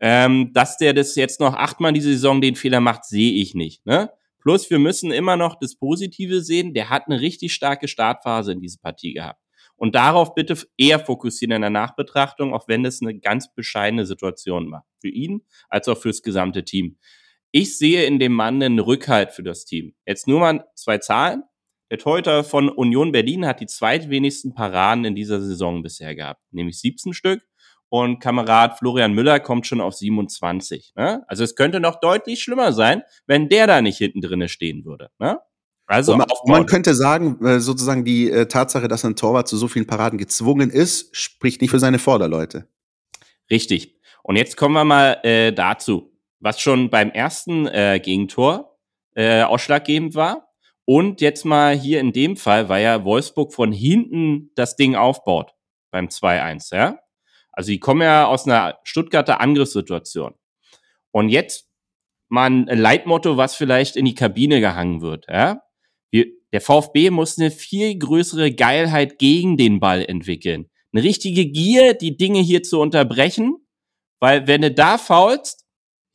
Ähm, 0.00 0.50
dass 0.52 0.76
der 0.76 0.92
das 0.92 1.14
jetzt 1.14 1.38
noch 1.38 1.54
achtmal 1.54 1.92
diese 1.92 2.10
Saison 2.10 2.40
den 2.40 2.56
Fehler 2.56 2.80
macht, 2.80 3.04
sehe 3.04 3.32
ich 3.32 3.54
nicht. 3.54 3.86
Ne? 3.86 4.10
Plus, 4.40 4.68
wir 4.70 4.80
müssen 4.80 5.12
immer 5.12 5.36
noch 5.36 5.56
das 5.60 5.76
Positive 5.76 6.42
sehen. 6.42 6.74
Der 6.74 6.90
hat 6.90 7.04
eine 7.06 7.20
richtig 7.20 7.54
starke 7.54 7.86
Startphase 7.86 8.50
in 8.50 8.60
diese 8.60 8.80
Partie 8.80 9.12
gehabt. 9.12 9.40
Und 9.76 9.94
darauf 9.94 10.34
bitte 10.34 10.58
eher 10.76 10.98
fokussieren 10.98 11.52
in 11.52 11.62
der 11.62 11.70
Nachbetrachtung, 11.70 12.52
auch 12.52 12.66
wenn 12.66 12.84
es 12.84 13.00
eine 13.00 13.16
ganz 13.20 13.54
bescheidene 13.54 14.04
Situation 14.04 14.68
war. 14.72 14.84
Für 15.00 15.08
ihn 15.08 15.42
als 15.68 15.86
auch 15.86 15.98
fürs 15.98 16.22
gesamte 16.22 16.64
Team. 16.64 16.98
Ich 17.54 17.76
sehe 17.76 18.06
in 18.06 18.18
dem 18.18 18.32
Mann 18.32 18.62
einen 18.62 18.78
Rückhalt 18.78 19.32
für 19.32 19.42
das 19.42 19.66
Team. 19.66 19.94
Jetzt 20.06 20.26
nur 20.26 20.40
mal 20.40 20.64
zwei 20.74 20.96
Zahlen. 20.98 21.42
Der 21.90 21.98
Torhüter 21.98 22.44
von 22.44 22.70
Union 22.70 23.12
Berlin 23.12 23.46
hat 23.46 23.60
die 23.60 23.66
zweitwenigsten 23.66 24.54
Paraden 24.54 25.04
in 25.04 25.14
dieser 25.14 25.38
Saison 25.42 25.82
bisher 25.82 26.14
gehabt, 26.14 26.40
nämlich 26.50 26.80
17 26.80 27.12
Stück. 27.12 27.42
Und 27.90 28.20
Kamerad 28.20 28.78
Florian 28.78 29.12
Müller 29.12 29.38
kommt 29.38 29.66
schon 29.66 29.82
auf 29.82 29.92
27. 29.92 30.94
Ne? 30.96 31.22
Also 31.28 31.44
es 31.44 31.54
könnte 31.54 31.78
noch 31.78 32.00
deutlich 32.00 32.42
schlimmer 32.42 32.72
sein, 32.72 33.02
wenn 33.26 33.50
der 33.50 33.66
da 33.66 33.82
nicht 33.82 33.98
hinten 33.98 34.22
drinne 34.22 34.48
stehen 34.48 34.86
würde. 34.86 35.10
Ne? 35.18 35.38
Also 35.84 36.16
man, 36.16 36.26
man, 36.46 36.64
könnte 36.64 36.94
sagen, 36.94 37.44
äh, 37.44 37.60
sozusagen 37.60 38.06
die 38.06 38.30
äh, 38.30 38.46
Tatsache, 38.46 38.88
dass 38.88 39.04
ein 39.04 39.14
Torwart 39.14 39.46
zu 39.46 39.58
so 39.58 39.68
vielen 39.68 39.86
Paraden 39.86 40.18
gezwungen 40.18 40.70
ist, 40.70 41.14
spricht 41.14 41.60
nicht 41.60 41.70
für 41.70 41.78
seine 41.78 41.98
Vorderleute. 41.98 42.66
Richtig. 43.50 44.00
Und 44.22 44.36
jetzt 44.36 44.56
kommen 44.56 44.74
wir 44.74 44.86
mal 44.86 45.18
äh, 45.22 45.52
dazu 45.52 46.11
was 46.42 46.60
schon 46.60 46.90
beim 46.90 47.10
ersten 47.10 47.66
äh, 47.66 48.00
Gegentor 48.02 48.76
äh, 49.14 49.42
ausschlaggebend 49.42 50.14
war. 50.14 50.48
Und 50.84 51.20
jetzt 51.20 51.44
mal 51.44 51.76
hier 51.76 52.00
in 52.00 52.12
dem 52.12 52.36
Fall, 52.36 52.68
weil 52.68 52.82
ja 52.82 53.04
Wolfsburg 53.04 53.54
von 53.54 53.72
hinten 53.72 54.50
das 54.56 54.74
Ding 54.76 54.96
aufbaut 54.96 55.54
beim 55.90 56.08
2-1, 56.08 56.74
ja. 56.74 56.98
Also 57.52 57.70
die 57.70 57.78
kommen 57.78 58.02
ja 58.02 58.26
aus 58.26 58.46
einer 58.46 58.78
Stuttgarter 58.82 59.40
Angriffssituation. 59.40 60.34
Und 61.12 61.28
jetzt 61.28 61.68
mal 62.28 62.50
ein 62.50 62.66
Leitmotto, 62.66 63.36
was 63.36 63.54
vielleicht 63.54 63.94
in 63.94 64.06
die 64.06 64.14
Kabine 64.14 64.60
gehangen 64.60 65.02
wird, 65.02 65.26
ja. 65.28 65.62
Wir, 66.10 66.26
der 66.52 66.60
VfB 66.60 67.10
muss 67.10 67.38
eine 67.38 67.50
viel 67.50 67.96
größere 67.96 68.52
Geilheit 68.52 69.18
gegen 69.18 69.56
den 69.56 69.80
Ball 69.80 70.04
entwickeln. 70.04 70.68
Eine 70.92 71.04
richtige 71.04 71.46
Gier, 71.46 71.94
die 71.94 72.16
Dinge 72.16 72.40
hier 72.40 72.62
zu 72.62 72.80
unterbrechen, 72.80 73.56
weil 74.20 74.46
wenn 74.46 74.62
du 74.62 74.70
da 74.70 74.98
faulst, 74.98 75.61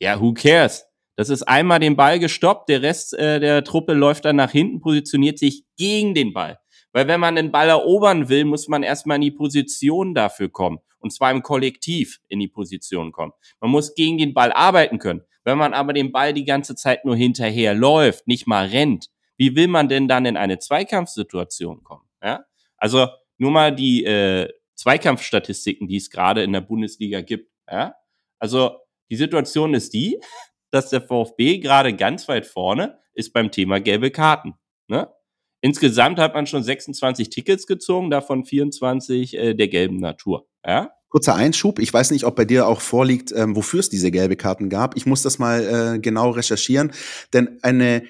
ja, 0.00 0.20
who 0.20 0.32
cares? 0.32 0.84
Das 1.16 1.30
ist 1.30 1.42
einmal 1.42 1.80
den 1.80 1.96
Ball 1.96 2.20
gestoppt, 2.20 2.68
der 2.68 2.82
Rest 2.82 3.12
äh, 3.14 3.40
der 3.40 3.64
Truppe 3.64 3.92
läuft 3.92 4.24
dann 4.24 4.36
nach 4.36 4.52
hinten, 4.52 4.80
positioniert 4.80 5.38
sich 5.38 5.64
gegen 5.76 6.14
den 6.14 6.32
Ball. 6.32 6.58
Weil 6.92 7.08
wenn 7.08 7.20
man 7.20 7.34
den 7.34 7.50
Ball 7.50 7.68
erobern 7.68 8.28
will, 8.28 8.44
muss 8.44 8.68
man 8.68 8.82
erstmal 8.82 9.16
in 9.16 9.22
die 9.22 9.30
Position 9.30 10.14
dafür 10.14 10.48
kommen. 10.48 10.78
Und 11.00 11.12
zwar 11.12 11.30
im 11.30 11.42
Kollektiv 11.42 12.20
in 12.28 12.40
die 12.40 12.48
Position 12.48 13.12
kommen. 13.12 13.32
Man 13.60 13.70
muss 13.70 13.94
gegen 13.94 14.18
den 14.18 14.34
Ball 14.34 14.52
arbeiten 14.52 14.98
können. 14.98 15.22
Wenn 15.44 15.58
man 15.58 15.74
aber 15.74 15.92
den 15.92 16.12
Ball 16.12 16.34
die 16.34 16.44
ganze 16.44 16.74
Zeit 16.74 17.04
nur 17.04 17.16
hinterher 17.16 17.74
läuft, 17.74 18.26
nicht 18.26 18.46
mal 18.46 18.66
rennt, 18.66 19.08
wie 19.36 19.54
will 19.54 19.68
man 19.68 19.88
denn 19.88 20.08
dann 20.08 20.26
in 20.26 20.36
eine 20.36 20.58
Zweikampfsituation 20.58 21.82
kommen? 21.84 22.04
Ja? 22.22 22.44
Also 22.76 23.08
nur 23.38 23.50
mal 23.50 23.74
die 23.74 24.04
äh, 24.04 24.48
Zweikampfstatistiken, 24.74 25.88
die 25.88 25.96
es 25.96 26.10
gerade 26.10 26.42
in 26.42 26.52
der 26.52 26.60
Bundesliga 26.60 27.20
gibt. 27.20 27.50
Ja? 27.70 27.94
Also 28.38 28.76
die 29.10 29.16
Situation 29.16 29.74
ist 29.74 29.94
die, 29.94 30.20
dass 30.70 30.90
der 30.90 31.00
VfB 31.00 31.58
gerade 31.58 31.94
ganz 31.94 32.28
weit 32.28 32.46
vorne 32.46 32.98
ist 33.14 33.32
beim 33.32 33.50
Thema 33.50 33.80
gelbe 33.80 34.10
Karten. 34.10 34.54
Ne? 34.88 35.08
Insgesamt 35.60 36.18
hat 36.18 36.34
man 36.34 36.46
schon 36.46 36.62
26 36.62 37.30
Tickets 37.30 37.66
gezogen, 37.66 38.10
davon 38.10 38.44
24 38.44 39.36
äh, 39.36 39.54
der 39.54 39.68
gelben 39.68 39.98
Natur. 39.98 40.46
Ja? 40.64 40.90
Kurzer 41.08 41.34
Einschub, 41.34 41.78
ich 41.78 41.92
weiß 41.92 42.10
nicht, 42.10 42.24
ob 42.24 42.36
bei 42.36 42.44
dir 42.44 42.68
auch 42.68 42.80
vorliegt, 42.80 43.32
ähm, 43.32 43.56
wofür 43.56 43.80
es 43.80 43.88
diese 43.88 44.10
gelbe 44.10 44.36
Karten 44.36 44.68
gab. 44.68 44.96
Ich 44.96 45.06
muss 45.06 45.22
das 45.22 45.38
mal 45.38 45.94
äh, 45.96 45.98
genau 45.98 46.30
recherchieren, 46.30 46.92
denn 47.32 47.58
eine 47.62 48.02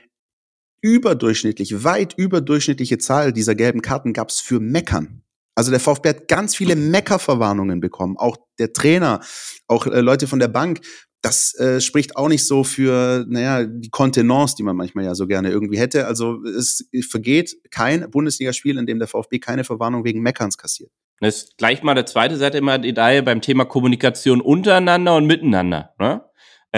überdurchschnittlich, 0.81 1.85
weit 1.85 2.15
überdurchschnittliche 2.15 2.99
Zahl 2.99 3.33
dieser 3.33 3.55
gelben 3.55 3.83
Karten 3.83 4.13
gab 4.13 4.31
es 4.31 4.41
für 4.41 4.61
Meckern. 4.61 5.23
Also 5.59 5.73
der 5.73 5.81
VfB 5.81 6.11
hat 6.11 6.29
ganz 6.29 6.55
viele 6.55 6.77
Meckerverwarnungen 6.77 7.81
bekommen. 7.81 8.17
Auch 8.17 8.37
der 8.61 8.73
Trainer, 8.73 9.19
auch 9.67 9.89
äh, 9.89 10.01
Leute 10.03 10.29
von 10.29 10.39
der 10.39 10.47
Bank. 10.47 10.83
Das 11.21 11.53
äh, 11.59 11.81
spricht 11.81 12.17
auch 12.17 12.29
nicht 12.29 12.47
so 12.47 12.63
für, 12.63 13.27
naja, 13.29 13.65
die 13.65 13.91
Kontenance, 13.91 14.55
die 14.57 14.63
man 14.63 14.77
manchmal 14.77 15.05
ja 15.05 15.17
so 15.17 15.27
gerne 15.27 15.51
irgendwie 15.51 15.81
hätte. 15.81 16.07
Also 16.07 16.45
es 16.45 16.89
vergeht 17.11 17.57
kein 17.73 18.09
Bundesligaspiel, 18.09 18.79
in 18.79 18.87
dem 18.87 19.01
der 19.01 19.09
VfB 19.09 19.41
keine 19.41 19.65
Verwarnung 19.65 20.05
wegen 20.05 20.23
Meckerns 20.23 20.59
kassiert. 20.59 20.93
Das 21.19 21.39
ist 21.39 21.59
gleich 21.59 21.83
mal 21.83 21.97
der 21.97 22.07
zweite 22.07 22.37
Seite 22.37 22.57
immer 22.57 22.79
die 22.79 22.91
Medaille 22.91 23.25
beim 23.25 23.41
Thema 23.41 23.65
Kommunikation 23.65 24.41
untereinander 24.41 25.17
und 25.17 25.27
miteinander. 25.27 25.93
Ne? 25.99 26.23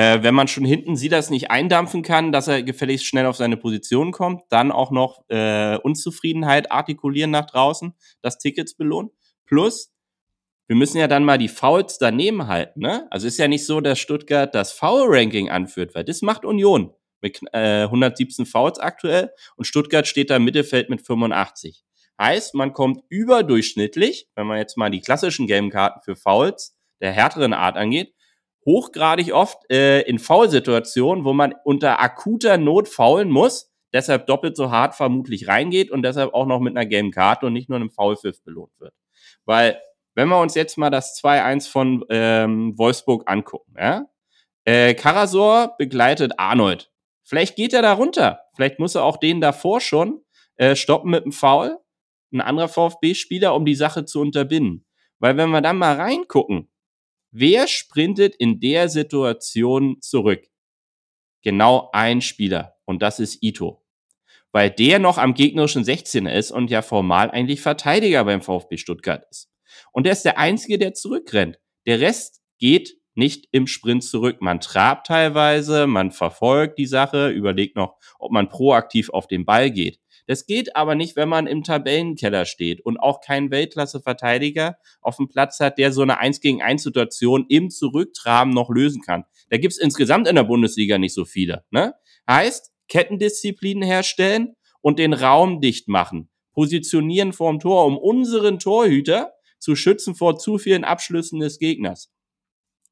Äh, 0.00 0.22
wenn 0.22 0.34
man 0.34 0.48
schon 0.48 0.64
hinten 0.64 0.96
sieht, 0.96 1.12
dass 1.12 1.28
nicht 1.28 1.50
eindampfen 1.50 2.00
kann, 2.00 2.32
dass 2.32 2.48
er 2.48 2.62
gefälligst 2.62 3.04
schnell 3.04 3.26
auf 3.26 3.36
seine 3.36 3.58
Position 3.58 4.12
kommt, 4.12 4.44
dann 4.48 4.72
auch 4.72 4.90
noch 4.90 5.28
äh, 5.28 5.76
Unzufriedenheit 5.76 6.72
artikulieren 6.72 7.30
nach 7.30 7.44
draußen, 7.44 7.92
das 8.22 8.38
Tickets 8.38 8.74
belohnen. 8.74 9.10
Plus, 9.44 9.92
wir 10.68 10.76
müssen 10.76 10.96
ja 10.96 11.06
dann 11.06 11.26
mal 11.26 11.36
die 11.36 11.48
Fouls 11.48 11.98
daneben 11.98 12.46
halten. 12.46 12.80
Ne? 12.80 13.08
Also 13.10 13.26
ist 13.26 13.38
ja 13.38 13.46
nicht 13.46 13.66
so, 13.66 13.82
dass 13.82 13.98
Stuttgart 13.98 14.54
das 14.54 14.72
Foul-Ranking 14.72 15.50
anführt, 15.50 15.94
weil 15.94 16.04
das 16.04 16.22
macht 16.22 16.46
Union 16.46 16.94
mit 17.20 17.38
äh, 17.52 17.82
117 17.82 18.46
Fouls 18.46 18.78
aktuell 18.78 19.30
und 19.56 19.66
Stuttgart 19.66 20.06
steht 20.06 20.30
da 20.30 20.36
im 20.36 20.44
Mittelfeld 20.44 20.88
mit 20.88 21.04
85. 21.04 21.84
Heißt, 22.18 22.54
man 22.54 22.72
kommt 22.72 23.02
überdurchschnittlich, 23.10 24.28
wenn 24.34 24.46
man 24.46 24.56
jetzt 24.56 24.78
mal 24.78 24.88
die 24.88 25.02
klassischen 25.02 25.46
gelben 25.46 25.68
Karten 25.68 26.00
für 26.02 26.16
Fouls 26.16 26.74
der 27.02 27.12
härteren 27.12 27.52
Art 27.52 27.76
angeht, 27.76 28.14
hochgradig 28.70 29.32
oft 29.32 29.58
äh, 29.70 30.02
in 30.02 30.18
Foul-Situationen, 30.18 31.24
wo 31.24 31.32
man 31.32 31.54
unter 31.64 32.00
akuter 32.00 32.56
Not 32.56 32.88
faulen 32.88 33.28
muss, 33.28 33.70
deshalb 33.92 34.26
doppelt 34.26 34.56
so 34.56 34.70
hart 34.70 34.94
vermutlich 34.94 35.48
reingeht 35.48 35.90
und 35.90 36.02
deshalb 36.02 36.32
auch 36.34 36.46
noch 36.46 36.60
mit 36.60 36.76
einer 36.76 36.86
gelben 36.86 37.10
Karte 37.10 37.46
und 37.46 37.52
nicht 37.52 37.68
nur 37.68 37.76
einem 37.76 37.90
Foulpfiff 37.90 38.42
belohnt 38.44 38.72
wird. 38.78 38.94
Weil, 39.44 39.80
wenn 40.14 40.28
wir 40.28 40.40
uns 40.40 40.54
jetzt 40.54 40.78
mal 40.78 40.90
das 40.90 41.20
2-1 41.20 41.68
von 41.68 42.04
ähm, 42.10 42.78
Wolfsburg 42.78 43.28
angucken, 43.28 43.74
ja, 43.78 44.06
äh, 44.64 44.94
Karasor 44.94 45.74
begleitet 45.78 46.34
Arnold. 46.36 46.90
Vielleicht 47.24 47.56
geht 47.56 47.72
er 47.72 47.82
da 47.82 47.92
runter. 47.94 48.40
Vielleicht 48.54 48.78
muss 48.78 48.94
er 48.94 49.04
auch 49.04 49.16
den 49.16 49.40
davor 49.40 49.80
schon 49.80 50.22
äh, 50.56 50.76
stoppen 50.76 51.10
mit 51.10 51.24
dem 51.24 51.32
Foul 51.32 51.78
ein 52.32 52.40
anderer 52.40 52.68
VfB-Spieler, 52.68 53.54
um 53.54 53.64
die 53.64 53.74
Sache 53.74 54.04
zu 54.04 54.20
unterbinden. 54.20 54.86
Weil 55.18 55.36
wenn 55.36 55.50
wir 55.50 55.60
dann 55.60 55.78
mal 55.78 55.96
reingucken, 55.96 56.69
wer 57.30 57.66
sprintet 57.66 58.34
in 58.36 58.60
der 58.60 58.88
Situation 58.88 60.00
zurück? 60.00 60.46
Genau 61.42 61.90
ein 61.92 62.20
Spieler 62.20 62.76
und 62.84 63.02
das 63.02 63.18
ist 63.18 63.42
Ito. 63.42 63.82
Weil 64.52 64.70
der 64.70 64.98
noch 64.98 65.18
am 65.18 65.34
gegnerischen 65.34 65.84
16er 65.84 66.30
ist 66.30 66.50
und 66.50 66.70
ja 66.70 66.82
formal 66.82 67.30
eigentlich 67.30 67.60
Verteidiger 67.60 68.24
beim 68.24 68.42
VfB 68.42 68.76
Stuttgart 68.76 69.24
ist. 69.30 69.48
Und 69.92 70.04
der 70.04 70.12
ist 70.12 70.24
der 70.24 70.38
Einzige, 70.38 70.78
der 70.78 70.92
zurückrennt. 70.92 71.58
Der 71.86 72.00
Rest 72.00 72.42
geht 72.58 72.96
nicht 73.14 73.48
im 73.52 73.66
Sprint 73.66 74.04
zurück. 74.04 74.38
Man 74.40 74.60
trabt 74.60 75.06
teilweise, 75.06 75.86
man 75.86 76.10
verfolgt 76.10 76.78
die 76.78 76.86
Sache, 76.86 77.28
überlegt 77.28 77.76
noch, 77.76 77.96
ob 78.18 78.32
man 78.32 78.48
proaktiv 78.48 79.10
auf 79.10 79.26
den 79.26 79.44
Ball 79.44 79.70
geht. 79.70 80.00
Das 80.30 80.46
geht 80.46 80.76
aber 80.76 80.94
nicht, 80.94 81.16
wenn 81.16 81.28
man 81.28 81.48
im 81.48 81.64
Tabellenkeller 81.64 82.44
steht 82.44 82.80
und 82.82 82.98
auch 82.98 83.20
keinen 83.20 83.50
Weltklasse-Verteidiger 83.50 84.76
auf 85.00 85.16
dem 85.16 85.26
Platz 85.26 85.58
hat, 85.58 85.76
der 85.76 85.90
so 85.90 86.02
eine 86.02 86.18
1 86.18 86.40
gegen 86.40 86.62
1 86.62 86.84
Situation 86.84 87.46
im 87.48 87.68
Zurücktraben 87.68 88.54
noch 88.54 88.70
lösen 88.70 89.02
kann. 89.02 89.24
Da 89.48 89.56
gibt's 89.56 89.76
insgesamt 89.76 90.28
in 90.28 90.36
der 90.36 90.44
Bundesliga 90.44 90.98
nicht 90.98 91.14
so 91.14 91.24
viele. 91.24 91.64
Ne? 91.72 91.94
Heißt, 92.28 92.70
Kettendisziplinen 92.86 93.82
herstellen 93.82 94.54
und 94.82 95.00
den 95.00 95.14
Raum 95.14 95.60
dicht 95.60 95.88
machen. 95.88 96.30
Positionieren 96.52 97.32
vorm 97.32 97.58
Tor, 97.58 97.84
um 97.84 97.98
unseren 97.98 98.60
Torhüter 98.60 99.32
zu 99.58 99.74
schützen 99.74 100.14
vor 100.14 100.38
zu 100.38 100.58
vielen 100.58 100.84
Abschlüssen 100.84 101.40
des 101.40 101.58
Gegners. 101.58 102.12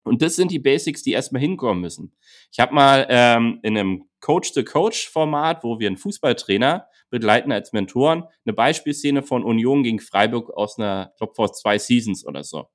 Und 0.02 0.22
das 0.22 0.34
sind 0.34 0.50
die 0.50 0.58
Basics, 0.58 1.04
die 1.04 1.12
erstmal 1.12 1.42
hinkommen 1.42 1.80
müssen. 1.80 2.16
Ich 2.50 2.58
habe 2.58 2.74
mal 2.74 3.06
ähm, 3.08 3.60
in 3.62 3.78
einem 3.78 4.08
Coach-to-Coach-Format, 4.18 5.62
wo 5.62 5.78
wir 5.78 5.86
einen 5.86 5.98
Fußballtrainer 5.98 6.88
begleiten 7.10 7.52
als 7.52 7.72
Mentoren, 7.72 8.24
eine 8.44 8.52
Beispielszene 8.52 9.22
von 9.22 9.44
Union 9.44 9.82
gegen 9.82 10.00
Freiburg 10.00 10.50
aus 10.50 10.78
einer, 10.78 11.10
ich 11.12 11.18
glaube, 11.18 11.34
vor 11.34 11.52
zwei 11.52 11.78
Seasons 11.78 12.26
oder 12.26 12.44
so. 12.44 12.68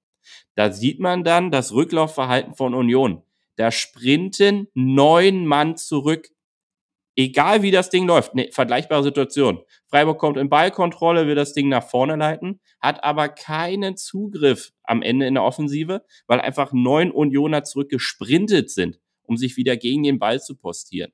Da 0.56 0.72
sieht 0.72 1.00
man 1.00 1.24
dann 1.24 1.52
das 1.52 1.74
Rücklaufverhalten 1.74 2.56
von 2.56 2.74
Union. 2.74 3.24
Da 3.56 3.72
sprinten 3.72 4.67
neun 4.74 5.46
Mann 5.46 5.78
zurück. 5.78 6.30
Egal 7.15 7.62
wie 7.62 7.69
das 7.69 7.91
Ding 7.91 8.08
läuft, 8.08 8.34
ne, 8.34 8.50
vergleichbare 8.52 9.04
Situation. 9.04 9.62
Freiburg 9.88 10.17
kommt 10.17 10.38
in 10.38 10.50
Ballkontrolle, 10.50 11.28
will 11.28 11.36
das 11.36 11.54
Ding 11.54 11.69
nach 11.69 11.88
vorne 11.88 12.15
leiten, 12.15 12.60
hat 12.80 13.04
aber 13.04 13.30
keinen 13.30 13.98
Zugriff 13.98 14.72
am 14.84 15.04
Ende 15.04 15.28
in 15.28 15.36
der 15.36 15.43
Offensive, 15.43 16.04
weil 16.26 16.41
einfach 16.41 16.74
neun 16.74 17.12
Unioner 17.12 17.63
zurückgesprintet 17.63 18.72
sind, 18.72 19.00
um 19.22 19.38
sich 19.38 19.58
wieder 19.58 19.78
gegen 19.78 20.02
den 20.02 20.17
Ball 20.17 20.41
zu 20.41 20.56
postieren. 20.56 21.12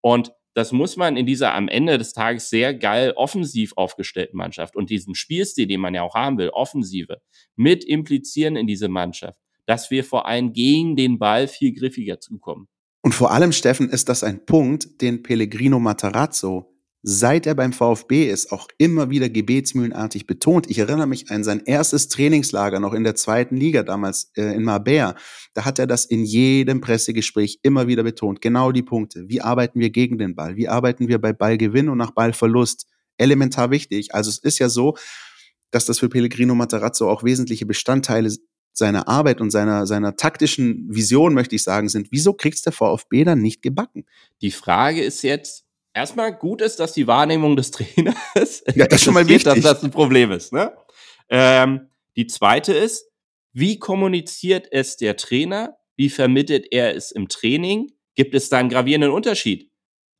Und 0.00 0.32
das 0.54 0.72
muss 0.72 0.96
man 0.96 1.16
in 1.16 1.26
dieser 1.26 1.54
am 1.54 1.68
Ende 1.68 1.98
des 1.98 2.12
Tages 2.12 2.50
sehr 2.50 2.74
geil 2.74 3.12
offensiv 3.16 3.72
aufgestellten 3.76 4.36
Mannschaft 4.36 4.76
und 4.76 4.90
diesem 4.90 5.14
Spielstil, 5.14 5.66
den 5.66 5.80
man 5.80 5.94
ja 5.94 6.02
auch 6.02 6.14
haben 6.14 6.38
will, 6.38 6.50
Offensive, 6.50 7.20
mit 7.56 7.84
implizieren 7.84 8.56
in 8.56 8.66
diese 8.66 8.88
Mannschaft, 8.88 9.38
dass 9.66 9.90
wir 9.90 10.04
vor 10.04 10.26
allem 10.26 10.52
gegen 10.52 10.96
den 10.96 11.18
Ball 11.18 11.48
viel 11.48 11.72
griffiger 11.72 12.20
zukommen. 12.20 12.68
Und 13.02 13.14
vor 13.14 13.32
allem, 13.32 13.52
Steffen, 13.52 13.90
ist 13.90 14.08
das 14.08 14.22
ein 14.22 14.44
Punkt, 14.46 15.00
den 15.00 15.22
Pellegrino 15.22 15.80
Matarazzo 15.80 16.71
seit 17.02 17.46
er 17.46 17.54
beim 17.54 17.72
VfB 17.72 18.30
ist, 18.30 18.52
auch 18.52 18.68
immer 18.78 19.10
wieder 19.10 19.28
gebetsmühlenartig 19.28 20.26
betont. 20.26 20.70
Ich 20.70 20.78
erinnere 20.78 21.08
mich 21.08 21.30
an 21.30 21.42
sein 21.42 21.62
erstes 21.64 22.08
Trainingslager 22.08 22.78
noch 22.78 22.94
in 22.94 23.02
der 23.02 23.16
zweiten 23.16 23.56
Liga 23.56 23.82
damals 23.82 24.30
äh, 24.36 24.54
in 24.54 24.62
Marbella. 24.62 25.16
Da 25.54 25.64
hat 25.64 25.80
er 25.80 25.88
das 25.88 26.04
in 26.04 26.24
jedem 26.24 26.80
Pressegespräch 26.80 27.58
immer 27.62 27.88
wieder 27.88 28.04
betont. 28.04 28.40
Genau 28.40 28.70
die 28.70 28.84
Punkte. 28.84 29.28
Wie 29.28 29.40
arbeiten 29.40 29.80
wir 29.80 29.90
gegen 29.90 30.16
den 30.18 30.36
Ball? 30.36 30.56
Wie 30.56 30.68
arbeiten 30.68 31.08
wir 31.08 31.20
bei 31.20 31.32
Ballgewinn 31.32 31.88
und 31.88 31.98
nach 31.98 32.12
Ballverlust? 32.12 32.86
Elementar 33.18 33.70
wichtig. 33.70 34.14
Also 34.14 34.30
es 34.30 34.38
ist 34.38 34.58
ja 34.58 34.68
so, 34.68 34.96
dass 35.70 35.86
das 35.86 35.98
für 35.98 36.08
Pellegrino 36.08 36.54
Matarazzo 36.54 37.10
auch 37.10 37.24
wesentliche 37.24 37.66
Bestandteile 37.66 38.30
seiner 38.72 39.08
Arbeit 39.08 39.40
und 39.40 39.50
seiner, 39.50 39.86
seiner 39.86 40.16
taktischen 40.16 40.88
Vision, 40.88 41.34
möchte 41.34 41.56
ich 41.56 41.62
sagen, 41.62 41.88
sind. 41.88 42.08
Wieso 42.10 42.32
kriegt's 42.32 42.62
der 42.62 42.72
VfB 42.72 43.24
dann 43.24 43.40
nicht 43.40 43.60
gebacken? 43.60 44.06
Die 44.40 44.50
Frage 44.50 45.02
ist 45.02 45.22
jetzt, 45.22 45.66
erstmal 45.94 46.34
gut 46.34 46.60
ist, 46.60 46.80
dass 46.80 46.92
die 46.92 47.06
Wahrnehmung 47.06 47.56
des 47.56 47.70
Trainers 47.70 48.62
ja, 48.74 48.86
das 48.86 49.02
schon 49.02 49.14
mal 49.14 49.26
wichtig. 49.28 49.44
dass 49.44 49.60
das 49.60 49.82
ein 49.82 49.90
Problem 49.90 50.30
ist. 50.30 50.52
Ne? 50.52 50.72
Ähm, 51.28 51.88
die 52.16 52.26
zweite 52.26 52.72
ist, 52.72 53.06
wie 53.52 53.78
kommuniziert 53.78 54.68
es 54.70 54.96
der 54.96 55.16
Trainer? 55.16 55.76
Wie 55.96 56.10
vermittelt 56.10 56.66
er 56.70 56.94
es 56.96 57.10
im 57.10 57.28
Training? 57.28 57.92
Gibt 58.14 58.34
es 58.34 58.48
da 58.48 58.58
einen 58.58 58.68
gravierenden 58.68 59.10
Unterschied? 59.10 59.70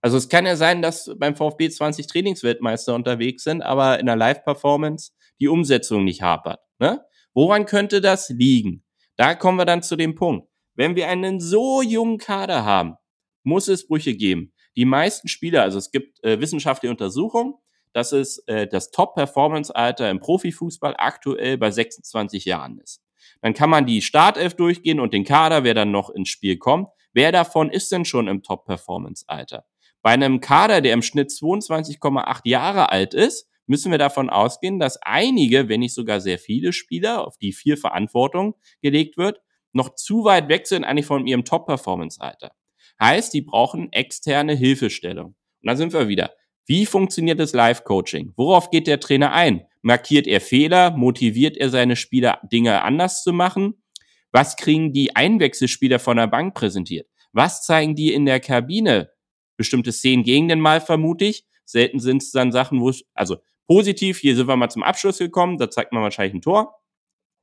Also 0.03 0.17
es 0.17 0.29
kann 0.29 0.47
ja 0.47 0.57
sein, 0.57 0.83
dass 0.83 1.11
beim 1.17 1.37
VfB 1.37 1.71
20 1.71 2.07
Trainingsweltmeister 2.09 2.95
unterwegs 2.95 3.45
sind, 3.45 3.63
aber 3.63 4.01
in 4.01 4.07
der 4.07 4.17
Live-Performance 4.17 5.13
die 5.41 5.49
Umsetzung 5.49 6.05
nicht 6.05 6.23
hapert. 6.23 6.61
Ne? 6.79 7.05
Woran 7.35 7.67
könnte 7.67 8.01
das 8.01 8.29
liegen? 8.29 8.85
Da 9.17 9.35
kommen 9.35 9.59
wir 9.59 9.65
dann 9.65 9.83
zu 9.83 9.97
dem 9.97 10.15
Punkt. 10.15 10.49
Wenn 10.75 10.97
wir 10.97 11.09
einen 11.09 11.41
so 11.41 11.83
jungen 11.83 12.19
Kader 12.19 12.65
haben, 12.65 12.97
muss 13.45 13.69
es 13.69 13.87
Brüche 13.87 14.15
geben. 14.15 14.52
Die 14.77 14.85
meisten 14.85 15.29
Spieler, 15.29 15.63
also 15.63 15.79
es 15.79 15.91
gibt 15.91 16.23
äh, 16.25 16.41
wissenschaftliche 16.41 16.91
Untersuchungen, 16.91 17.55
dass 17.93 18.13
es 18.13 18.39
äh, 18.47 18.67
das 18.67 18.91
Top-Performance-Alter 18.91 20.11
im 20.11 20.21
Profifußball 20.21 20.95
aktuell 20.97 21.59
bei 21.59 21.71
26 21.71 22.45
Jahren 22.45 22.79
ist. 22.79 23.03
Dann 23.43 23.55
kann 23.55 23.71
man 23.71 23.87
die 23.87 24.03
Startelf 24.03 24.55
durchgehen 24.55 25.01
und 25.01 25.13
den 25.13 25.25
Kader, 25.25 25.65
wer 25.65 25.75
dann 25.75 25.91
noch 25.91 26.11
ins 26.11 26.29
Spiel 26.29 26.57
kommt. 26.57 26.89
Wer 27.13 27.33
davon 27.33 27.71
ist 27.71 27.93
denn 27.93 28.05
schon 28.05 28.29
im 28.29 28.43
Top-Performance-Alter? 28.43 29.65
Bei 30.01 30.11
einem 30.11 30.41
Kader, 30.41 30.81
der 30.81 30.95
im 30.95 31.03
Schnitt 31.03 31.31
22,8 31.31 32.41
Jahre 32.45 32.91
alt 32.91 33.15
ist, 33.15 33.49
müssen 33.67 33.91
wir 33.91 33.99
davon 33.99 34.31
ausgehen, 34.31 34.81
dass 34.81 35.01
einige, 35.03 35.69
wenn 35.69 35.81
nicht 35.81 35.95
sogar 35.95 36.21
sehr 36.21 36.39
viele 36.39 36.73
Spieler, 36.73 37.27
auf 37.27 37.37
die 37.37 37.53
viel 37.53 37.77
Verantwortung 37.77 38.55
gelegt 38.81 39.17
wird, 39.17 39.41
noch 39.73 39.95
zu 39.95 40.25
weit 40.25 40.49
weg 40.49 40.67
sind 40.67 40.85
eigentlich 40.85 41.07
von 41.07 41.27
ihrem 41.27 41.45
Top-Performance-Alter. 41.45 42.53
Heißt, 43.03 43.35
die 43.35 43.43
brauchen 43.43 43.93
externe 43.93 44.55
Hilfestellung. 44.55 45.35
Und 45.63 45.67
da 45.67 45.75
sind 45.75 45.93
wir 45.93 46.07
wieder. 46.07 46.31
Wie 46.67 46.87
funktioniert 46.87 47.41
das 47.41 47.53
Live-Coaching? 47.53 48.35
Worauf 48.37 48.71
geht 48.71 48.87
der 48.87 49.01
Trainer 49.01 49.33
ein? 49.33 49.67
Markiert 49.81 50.29
er 50.29 50.41
Fehler? 50.41 50.93
Motiviert 50.93 51.57
er 51.57 51.69
seine 51.69 51.97
Spieler, 51.97 52.39
Dinge 52.53 52.83
anders 52.83 53.25
zu 53.25 53.33
machen? 53.33 53.83
Was 54.31 54.57
kriegen 54.57 54.93
die 54.93 55.17
Einwechselspieler 55.17 55.99
von 55.99 56.17
der 56.17 56.29
Bank 56.29 56.55
präsentiert? 56.55 57.09
Was 57.33 57.65
zeigen 57.65 57.97
die 57.97 58.13
in 58.13 58.25
der 58.25 58.39
Kabine? 58.39 59.11
Bestimmte 59.57 59.91
Szenen 59.91 60.23
gegen 60.23 60.47
den 60.47 60.61
Mal 60.61 60.81
vermute 60.81 61.25
ich. 61.25 61.45
Selten 61.65 61.99
sind 61.99 62.23
es 62.23 62.31
dann 62.31 62.53
Sachen, 62.53 62.81
wo 62.81 62.91
es, 62.91 63.05
also 63.15 63.39
positiv, 63.67 64.19
hier 64.19 64.37
sind 64.37 64.47
wir 64.47 64.57
mal 64.57 64.71
zum 64.71 64.85
Abschluss 64.85 65.19
gekommen, 65.19 65.59
da 65.59 65.71
zeigt 65.71 65.93
man 65.93 66.03
wahrscheinlich 66.03 66.35
ein 66.35 66.43
Tor 66.43 66.81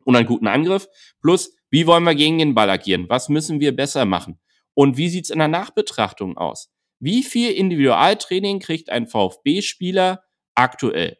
und 0.05 0.15
einen 0.15 0.27
guten 0.27 0.47
Angriff. 0.47 0.87
Plus, 1.21 1.53
wie 1.69 1.85
wollen 1.85 2.03
wir 2.03 2.15
gegen 2.15 2.37
den 2.37 2.55
Ball 2.55 2.69
agieren? 2.69 3.09
Was 3.09 3.27
müssen 3.27 3.59
wir 3.59 3.75
besser 3.75 4.05
machen? 4.05 4.39
Und 4.73 4.97
wie 4.97 5.09
sieht's 5.09 5.29
in 5.29 5.39
der 5.39 5.47
Nachbetrachtung 5.47 6.37
aus? 6.37 6.71
Wie 6.99 7.23
viel 7.23 7.51
Individualtraining 7.51 8.59
kriegt 8.59 8.89
ein 8.89 9.07
VfB-Spieler 9.07 10.23
aktuell? 10.55 11.17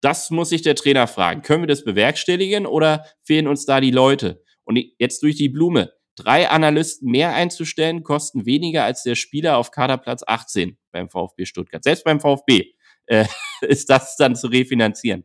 Das 0.00 0.30
muss 0.30 0.50
sich 0.50 0.62
der 0.62 0.74
Trainer 0.74 1.06
fragen. 1.06 1.42
Können 1.42 1.62
wir 1.62 1.66
das 1.66 1.84
bewerkstelligen 1.84 2.66
oder 2.66 3.06
fehlen 3.22 3.48
uns 3.48 3.64
da 3.64 3.80
die 3.80 3.90
Leute? 3.90 4.42
Und 4.64 4.78
jetzt 4.98 5.22
durch 5.22 5.36
die 5.36 5.48
Blume. 5.48 5.92
Drei 6.16 6.48
Analysten 6.48 7.10
mehr 7.10 7.34
einzustellen, 7.34 8.04
kosten 8.04 8.46
weniger 8.46 8.84
als 8.84 9.02
der 9.02 9.16
Spieler 9.16 9.56
auf 9.56 9.72
Kaderplatz 9.72 10.22
18 10.24 10.78
beim 10.92 11.08
VfB 11.08 11.44
Stuttgart. 11.44 11.82
Selbst 11.82 12.04
beim 12.04 12.20
VfB 12.20 12.74
äh, 13.06 13.24
ist 13.62 13.90
das 13.90 14.16
dann 14.16 14.36
zu 14.36 14.46
refinanzieren. 14.46 15.24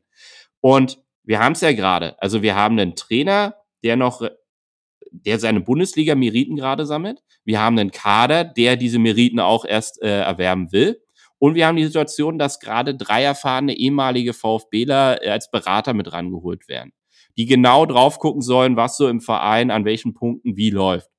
Und 0.61 0.99
wir 1.23 1.39
haben 1.39 1.53
es 1.53 1.61
ja 1.61 1.73
gerade. 1.73 2.19
Also 2.21 2.41
wir 2.41 2.55
haben 2.55 2.79
einen 2.79 2.95
Trainer, 2.95 3.55
der 3.83 3.97
noch, 3.97 4.27
der 5.11 5.39
seine 5.39 5.61
Bundesliga-Meriten 5.61 6.55
gerade 6.55 6.85
sammelt. 6.85 7.21
Wir 7.45 7.59
haben 7.59 7.77
einen 7.77 7.91
Kader, 7.91 8.43
der 8.43 8.75
diese 8.75 8.99
Meriten 8.99 9.39
auch 9.39 9.65
erst 9.65 10.01
äh, 10.01 10.21
erwerben 10.21 10.71
will. 10.71 11.01
Und 11.37 11.55
wir 11.55 11.67
haben 11.67 11.77
die 11.77 11.85
Situation, 11.85 12.37
dass 12.37 12.59
gerade 12.59 12.95
drei 12.95 13.23
erfahrene 13.23 13.73
ehemalige 13.77 14.33
VfBler 14.33 15.23
äh, 15.23 15.29
als 15.29 15.49
Berater 15.51 15.93
mit 15.93 16.11
rangeholt 16.11 16.67
werden 16.67 16.91
die 17.39 17.45
genau 17.45 17.85
drauf 17.85 18.19
gucken 18.19 18.41
sollen, 18.41 18.75
was 18.75 18.97
so 18.97 19.07
im 19.07 19.21
Verein 19.21 19.71
an 19.71 19.85
welchen 19.85 20.13
Punkten 20.13 20.57
wie 20.57 20.71
läuft. 20.71 21.09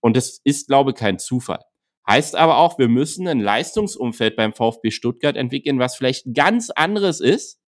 Und 0.00 0.16
das 0.16 0.40
ist, 0.42 0.68
glaube 0.68 0.92
ich, 0.92 0.96
kein 0.96 1.18
Zufall. 1.18 1.60
Heißt 2.08 2.34
aber 2.34 2.56
auch, 2.56 2.78
wir 2.78 2.88
müssen 2.88 3.28
ein 3.28 3.40
Leistungsumfeld 3.40 4.36
beim 4.36 4.54
VfB 4.54 4.90
Stuttgart 4.90 5.36
entwickeln, 5.36 5.78
was 5.78 5.94
vielleicht 5.94 6.32
ganz 6.32 6.70
anderes 6.70 7.20
ist 7.20 7.60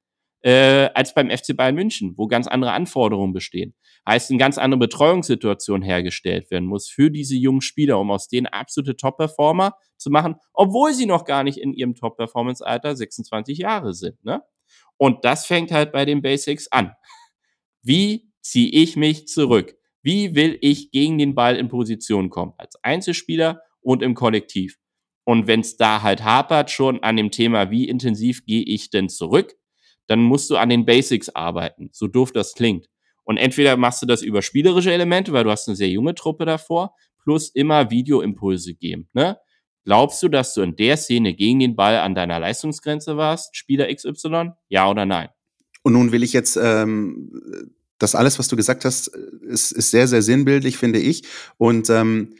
äh, 0.47 0.91
als 0.95 1.13
beim 1.13 1.29
FC 1.29 1.57
Bayern 1.57 1.75
München, 1.75 2.15
wo 2.17 2.29
ganz 2.29 2.47
andere 2.47 2.71
Anforderungen 2.71 3.33
bestehen. 3.33 3.75
Heißt, 4.09 4.31
eine 4.31 4.39
ganz 4.39 4.59
andere 4.59 4.79
Betreuungssituation 4.79 5.83
hergestellt 5.83 6.53
werden 6.53 6.69
muss 6.69 6.89
für 6.89 7.11
diese 7.11 7.35
jungen 7.35 7.63
Spieler, 7.63 7.99
um 7.99 8.13
aus 8.13 8.29
denen 8.29 8.47
absolute 8.47 8.97
Top-Performer 8.97 9.75
zu 9.97 10.09
machen, 10.09 10.37
obwohl 10.53 10.95
sie 10.95 11.07
noch 11.07 11.25
gar 11.25 11.43
nicht 11.43 11.59
in 11.59 11.73
ihrem 11.73 11.97
Top-Performance-Alter 11.97 12.95
26 12.95 13.59
Jahre 13.59 13.93
sind. 13.93 14.25
Ne? 14.25 14.41
Und 14.99 15.25
das 15.25 15.47
fängt 15.47 15.73
halt 15.73 15.91
bei 15.91 16.05
den 16.05 16.23
Basics 16.23 16.71
an. 16.71 16.93
Wie 17.83 18.31
ziehe 18.41 18.71
ich 18.71 18.95
mich 18.95 19.27
zurück? 19.27 19.75
Wie 20.01 20.37
will 20.37 20.59
ich 20.61 20.93
gegen 20.93 21.19
den 21.19 21.35
Ball 21.35 21.57
in 21.57 21.67
Position 21.67 22.31
kommen? 22.31 22.53
Als 22.57 22.77
Einzelspieler 22.85 23.63
und 23.81 24.01
im 24.01 24.15
Kollektiv. 24.15 24.79
Und 25.25 25.49
wenn 25.49 25.59
es 25.59 25.77
da 25.77 26.03
halt 26.03 26.23
hapert 26.23 26.71
schon 26.71 27.03
an 27.03 27.17
dem 27.17 27.33
Thema, 27.33 27.73
wie 27.73 27.89
intensiv 27.89 28.47
gehe 28.47 28.63
ich 28.63 28.91
denn 28.91 29.09
zurück, 29.09 29.57
dann 30.07 30.21
musst 30.21 30.51
du 30.51 30.57
an 30.57 30.69
den 30.69 30.85
Basics 30.85 31.29
arbeiten, 31.31 31.91
so 31.93 32.07
doof 32.07 32.33
das 32.33 32.55
klingt. 32.55 32.89
Und 33.25 33.39
entweder 33.39 33.77
machst 33.77 34.03
du 34.03 34.07
das 34.07 34.23
über 34.23 34.41
spielerische 34.41 34.93
Elemente, 34.93 35.33
weil 35.33 35.45
du 35.45 35.51
hast 35.51 35.69
eine 35.69 35.77
sehr 35.77 35.89
junge 35.89 36.15
Truppe 36.15 36.45
davor, 36.45 36.95
plus 37.23 37.49
immer 37.49 37.91
Videoimpulse 37.91 38.75
geben. 38.75 39.09
Ne? 39.13 39.37
Glaubst 39.85 40.23
du, 40.23 40.29
dass 40.29 40.55
du 40.55 40.63
in 40.63 40.77
der 40.77 40.97
Szene 40.97 41.35
gegen 41.35 41.59
den 41.59 41.75
Ball 41.75 41.99
an 41.99 42.15
deiner 42.15 42.39
Leistungsgrenze 42.39 43.17
warst, 43.17 43.57
Spieler 43.57 43.93
XY? 43.93 44.51
Ja 44.69 44.89
oder 44.89 45.07
nein? 45.07 45.29
Und 45.83 45.93
nun 45.93 46.13
will 46.13 46.23
ich 46.23 46.33
jetzt 46.33 46.57
ähm, 46.57 47.31
das 47.99 48.15
alles, 48.15 48.39
was 48.39 48.49
du 48.49 48.57
gesagt 48.57 48.85
hast, 48.85 49.09
ist, 49.09 49.73
ist 49.73 49.91
sehr, 49.91 50.09
sehr 50.09 50.23
sinnbildlich, 50.23 50.77
finde 50.77 50.99
ich. 50.99 51.23
Und 51.57 51.91
ähm, 51.91 52.35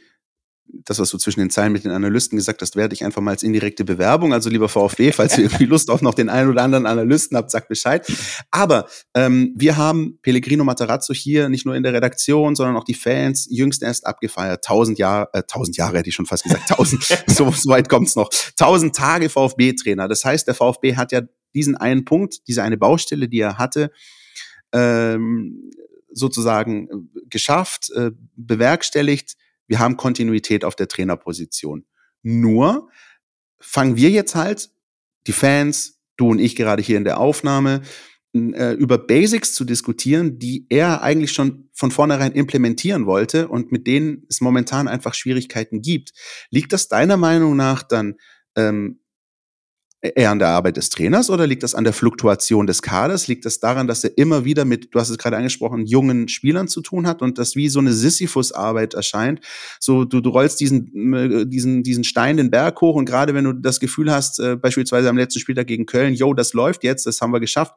das, 0.69 0.99
was 0.99 1.09
du 1.09 1.17
zwischen 1.17 1.39
den 1.39 1.49
Zeilen 1.49 1.71
mit 1.71 1.83
den 1.83 1.91
Analysten 1.91 2.37
gesagt 2.37 2.61
hast, 2.61 2.75
werde 2.75 2.93
ich 2.93 3.03
einfach 3.03 3.21
mal 3.21 3.31
als 3.31 3.43
indirekte 3.43 3.83
Bewerbung. 3.83 4.33
Also 4.33 4.49
lieber 4.49 4.69
VfB, 4.69 5.11
falls 5.11 5.37
ihr 5.37 5.45
irgendwie 5.45 5.65
Lust 5.65 5.89
auf 5.89 6.01
noch 6.01 6.13
den 6.13 6.29
einen 6.29 6.49
oder 6.49 6.63
anderen 6.63 6.85
Analysten 6.85 7.37
habt, 7.37 7.51
sagt 7.51 7.67
Bescheid. 7.67 8.05
Aber 8.51 8.87
ähm, 9.13 9.53
wir 9.55 9.77
haben 9.77 10.19
Pellegrino 10.21 10.63
Matarazzo 10.63 11.13
hier 11.13 11.49
nicht 11.49 11.65
nur 11.65 11.75
in 11.75 11.83
der 11.83 11.93
Redaktion, 11.93 12.55
sondern 12.55 12.77
auch 12.77 12.83
die 12.83 12.93
Fans 12.93 13.47
jüngst 13.49 13.83
erst 13.83 14.05
abgefeiert. 14.05 14.63
Tausend 14.63 14.97
Jahre, 14.97 15.29
äh, 15.33 15.43
tausend 15.43 15.77
Jahre 15.77 15.97
hätte 15.97 16.09
ich 16.09 16.15
schon 16.15 16.25
fast 16.25 16.43
gesagt, 16.43 16.69
tausend, 16.69 17.03
so, 17.27 17.51
so 17.51 17.69
weit 17.69 17.89
kommt's 17.89 18.15
noch. 18.15 18.29
Tausend 18.55 18.95
Tage 18.95 19.29
VfB-Trainer. 19.29 20.07
Das 20.07 20.23
heißt, 20.23 20.47
der 20.47 20.55
VfB 20.55 20.95
hat 20.95 21.11
ja 21.11 21.21
diesen 21.53 21.75
einen 21.75 22.05
Punkt, 22.05 22.47
diese 22.47 22.63
eine 22.63 22.77
Baustelle, 22.77 23.27
die 23.27 23.39
er 23.39 23.57
hatte, 23.57 23.91
ähm, 24.73 25.71
sozusagen 26.11 26.87
äh, 26.87 27.19
geschafft, 27.29 27.89
äh, 27.91 28.11
bewerkstelligt. 28.35 29.35
Wir 29.67 29.79
haben 29.79 29.97
Kontinuität 29.97 30.63
auf 30.63 30.75
der 30.75 30.87
Trainerposition. 30.87 31.85
Nur 32.23 32.89
fangen 33.59 33.97
wir 33.97 34.09
jetzt 34.09 34.35
halt, 34.35 34.69
die 35.27 35.33
Fans, 35.33 35.99
du 36.15 36.29
und 36.29 36.39
ich 36.39 36.55
gerade 36.55 36.81
hier 36.81 36.97
in 36.97 37.03
der 37.03 37.19
Aufnahme, 37.19 37.81
äh, 38.33 38.73
über 38.73 38.97
Basics 38.97 39.53
zu 39.53 39.65
diskutieren, 39.65 40.39
die 40.39 40.65
er 40.69 41.01
eigentlich 41.01 41.31
schon 41.31 41.69
von 41.73 41.91
vornherein 41.91 42.33
implementieren 42.33 43.05
wollte 43.05 43.47
und 43.47 43.71
mit 43.71 43.87
denen 43.87 44.25
es 44.29 44.41
momentan 44.41 44.87
einfach 44.87 45.13
Schwierigkeiten 45.13 45.81
gibt. 45.81 46.11
Liegt 46.49 46.73
das 46.73 46.87
deiner 46.87 47.17
Meinung 47.17 47.55
nach 47.55 47.83
dann 47.83 48.15
ähm, 48.55 48.99
eher 50.15 50.31
an 50.31 50.39
der 50.39 50.49
Arbeit 50.49 50.77
des 50.77 50.89
Trainers 50.89 51.29
oder 51.29 51.47
liegt 51.47 51.63
das 51.63 51.75
an 51.75 51.83
der 51.83 51.93
Fluktuation 51.93 52.67
des 52.67 52.81
Kaders? 52.81 53.27
Liegt 53.27 53.45
das 53.45 53.59
daran, 53.59 53.87
dass 53.87 54.03
er 54.03 54.17
immer 54.17 54.45
wieder 54.45 54.65
mit, 54.65 54.93
du 54.93 54.99
hast 54.99 55.09
es 55.09 55.17
gerade 55.17 55.37
angesprochen, 55.37 55.85
jungen 55.85 56.27
Spielern 56.27 56.67
zu 56.67 56.81
tun 56.81 57.07
hat 57.07 57.21
und 57.21 57.37
das 57.37 57.55
wie 57.55 57.69
so 57.69 57.79
eine 57.79 57.93
Sisyphus-Arbeit 57.93 58.93
erscheint? 58.93 59.41
So, 59.79 60.05
du, 60.05 60.21
du 60.21 60.29
rollst 60.29 60.59
diesen, 60.59 61.13
äh, 61.13 61.45
diesen, 61.45 61.83
diesen 61.83 62.03
Stein 62.03 62.37
den 62.37 62.51
Berg 62.51 62.79
hoch 62.81 62.95
und 62.95 63.05
gerade 63.05 63.33
wenn 63.33 63.43
du 63.43 63.53
das 63.53 63.79
Gefühl 63.79 64.11
hast, 64.11 64.39
äh, 64.39 64.55
beispielsweise 64.55 65.09
am 65.09 65.17
letzten 65.17 65.39
Spieltag 65.39 65.67
gegen 65.67 65.85
Köln, 65.85 66.13
yo, 66.13 66.33
das 66.33 66.53
läuft 66.53 66.83
jetzt, 66.83 67.05
das 67.05 67.21
haben 67.21 67.31
wir 67.31 67.39
geschafft, 67.39 67.73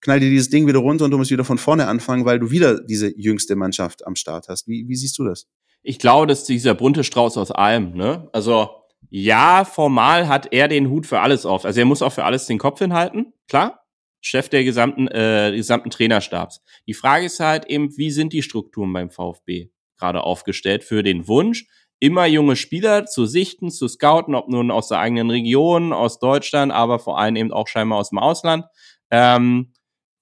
knall 0.00 0.20
dir 0.20 0.30
dieses 0.30 0.50
Ding 0.50 0.66
wieder 0.66 0.78
runter 0.78 1.04
und 1.04 1.10
du 1.10 1.18
musst 1.18 1.30
wieder 1.30 1.44
von 1.44 1.58
vorne 1.58 1.86
anfangen, 1.86 2.24
weil 2.24 2.38
du 2.38 2.50
wieder 2.50 2.80
diese 2.80 3.12
jüngste 3.18 3.56
Mannschaft 3.56 4.06
am 4.06 4.16
Start 4.16 4.48
hast. 4.48 4.68
Wie, 4.68 4.86
wie 4.88 4.96
siehst 4.96 5.18
du 5.18 5.24
das? 5.24 5.46
Ich 5.82 5.98
glaube, 5.98 6.26
dass 6.26 6.44
dieser 6.44 6.74
bunte 6.74 7.04
Strauß 7.04 7.36
aus 7.36 7.50
allem, 7.50 7.94
ne? 7.94 8.28
Also, 8.32 8.68
ja, 9.10 9.64
formal 9.64 10.28
hat 10.28 10.52
er 10.52 10.68
den 10.68 10.90
Hut 10.90 11.06
für 11.06 11.20
alles 11.20 11.46
auf. 11.46 11.64
Also 11.64 11.80
er 11.80 11.86
muss 11.86 12.02
auch 12.02 12.12
für 12.12 12.24
alles 12.24 12.46
den 12.46 12.58
Kopf 12.58 12.78
hinhalten, 12.78 13.32
klar. 13.48 13.84
Chef 14.20 14.48
der 14.48 14.64
gesamten, 14.64 15.06
äh, 15.08 15.52
gesamten 15.54 15.90
Trainerstabs. 15.90 16.60
Die 16.86 16.94
Frage 16.94 17.26
ist 17.26 17.38
halt 17.38 17.66
eben, 17.66 17.96
wie 17.96 18.10
sind 18.10 18.32
die 18.32 18.42
Strukturen 18.42 18.92
beim 18.92 19.10
VfB 19.10 19.70
gerade 19.96 20.22
aufgestellt 20.22 20.84
für 20.84 21.02
den 21.02 21.28
Wunsch, 21.28 21.66
immer 22.00 22.26
junge 22.26 22.56
Spieler 22.56 23.06
zu 23.06 23.26
sichten, 23.26 23.70
zu 23.70 23.88
scouten, 23.88 24.34
ob 24.34 24.48
nun 24.48 24.70
aus 24.70 24.88
der 24.88 25.00
eigenen 25.00 25.30
Region, 25.30 25.92
aus 25.92 26.18
Deutschland, 26.18 26.72
aber 26.72 26.98
vor 26.98 27.18
allem 27.18 27.36
eben 27.36 27.52
auch 27.52 27.68
scheinbar 27.68 27.98
aus 27.98 28.10
dem 28.10 28.18
Ausland. 28.18 28.64
Ähm, 29.10 29.72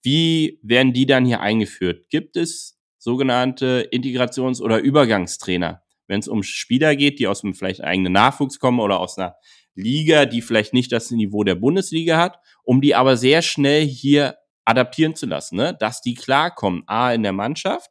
wie 0.03 0.61
werden 0.63 0.93
die 0.93 1.07
dann 1.07 1.27
hier 1.27 1.41
eingeführt? 1.41 2.09
Gibt 2.09 2.37
es 2.37 2.79
sogenannte 2.99 3.89
Integrations- 3.91 4.63
oder 4.63 4.79
Übergangstrainer? 4.79 5.83
Wenn 6.07 6.21
es 6.21 6.29
um 6.29 6.43
Spieler 6.43 6.97
geht, 6.97 7.19
die 7.19 7.27
aus 7.27 7.45
einem 7.45 7.55
vielleicht 7.55 7.83
eigenen 7.83 8.13
Nachwuchs 8.13 8.59
kommen 8.59 8.81
oder 8.81 9.01
aus 9.01 9.19
einer 9.19 9.37
Liga, 9.75 10.25
die 10.25 10.43
vielleicht 10.43 10.73
nicht 10.73 10.93
das 10.93 11.11
Niveau 11.11 11.45
der 11.45 11.55
Bundesliga 11.55 12.17
hat, 12.17 12.39
um 12.63 12.81
die 12.81 12.95
aber 12.95 13.17
sehr 13.17 13.43
schnell 13.43 13.85
hier 13.87 14.37
adaptieren 14.65 15.15
zu 15.15 15.27
lassen, 15.27 15.57
ne? 15.57 15.77
dass 15.79 16.01
die 16.01 16.15
klarkommen, 16.15 16.83
A, 16.87 17.13
in 17.13 17.23
der 17.23 17.33
Mannschaft, 17.33 17.91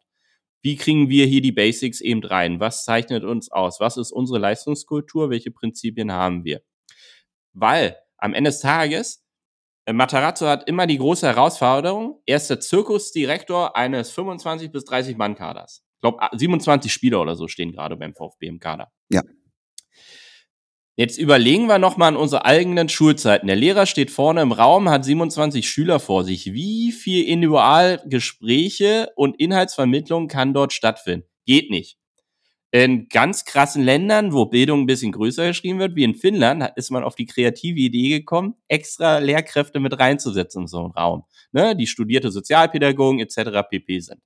wie 0.62 0.76
kriegen 0.76 1.10
wir 1.10 1.28
hier 1.28 1.42
die 1.42 1.52
Basics 1.52 2.02
eben 2.02 2.24
rein? 2.24 2.60
Was 2.60 2.86
zeichnet 2.86 3.24
uns 3.24 3.52
aus? 3.52 3.80
Was 3.80 3.98
ist 3.98 4.12
unsere 4.12 4.40
Leistungskultur? 4.40 5.30
Welche 5.30 5.52
Prinzipien 5.52 6.12
haben 6.12 6.44
wir? 6.44 6.62
Weil 7.54 7.98
am 8.18 8.34
Ende 8.34 8.50
des 8.50 8.62
Tages, 8.62 9.24
äh, 9.86 9.94
Matarazzo 9.94 10.48
hat 10.48 10.68
immer 10.68 10.88
die 10.88 10.98
große 10.98 11.28
Herausforderung, 11.28 12.20
er 12.26 12.38
ist 12.38 12.50
der 12.50 12.60
Zirkusdirektor 12.60 13.76
eines 13.76 14.10
25 14.10 14.72
bis 14.72 14.86
30 14.86 15.18
Mann 15.18 15.36
Kaders 15.36 15.85
glaube, 16.06 16.38
27 16.38 16.92
Spieler 16.92 17.22
oder 17.22 17.36
so 17.36 17.48
stehen 17.48 17.72
gerade 17.72 17.98
beim 17.98 18.14
VfB 18.14 18.48
im 18.48 18.60
Kader. 18.60 18.92
Ja. 19.10 19.22
Jetzt 20.98 21.18
überlegen 21.18 21.68
wir 21.68 21.78
nochmal 21.78 22.10
an 22.10 22.16
unsere 22.16 22.46
eigenen 22.46 22.88
Schulzeiten. 22.88 23.48
Der 23.48 23.58
Lehrer 23.58 23.86
steht 23.86 24.12
vorne 24.12 24.42
im 24.42 24.54
Raum, 24.54 24.88
hat 24.88 25.04
27 25.04 25.68
Schüler 25.70 26.00
vor 26.00 26.24
sich. 26.24 26.54
Wie 26.54 26.94
viel 26.94 27.26
Individualgespräche 27.26 29.10
und 29.18 29.38
Inhaltsvermittlung 29.38 30.30
kann 30.30 30.54
dort 30.54 30.72
stattfinden? 30.72 31.28
Geht 31.46 31.70
nicht. 31.70 31.98
In 32.72 33.08
ganz 33.10 33.46
krassen 33.46 33.84
Ländern, 33.84 34.32
wo 34.32 34.46
Bildung 34.46 34.82
ein 34.82 34.86
bisschen 34.86 35.12
größer 35.12 35.48
geschrieben 35.48 35.80
wird, 35.80 35.96
wie 35.96 36.04
in 36.04 36.16
Finnland, 36.16 36.64
ist 36.76 36.92
man 36.92 37.04
auf 37.04 37.16
die 37.16 37.26
kreative 37.26 37.80
Idee 37.80 38.10
gekommen, 38.10 38.56
extra 38.68 39.18
Lehrkräfte 39.18 39.80
mit 39.80 39.98
reinzusetzen 39.98 40.64
in 40.64 40.68
so 40.68 40.80
einen 40.80 40.92
Raum, 40.92 41.24
ne, 41.52 41.76
die 41.76 41.88
studierte 41.88 42.32
Sozialpädagogen 42.32 43.20
etc. 43.20 43.68
pp. 43.70 44.00
sind. 44.00 44.22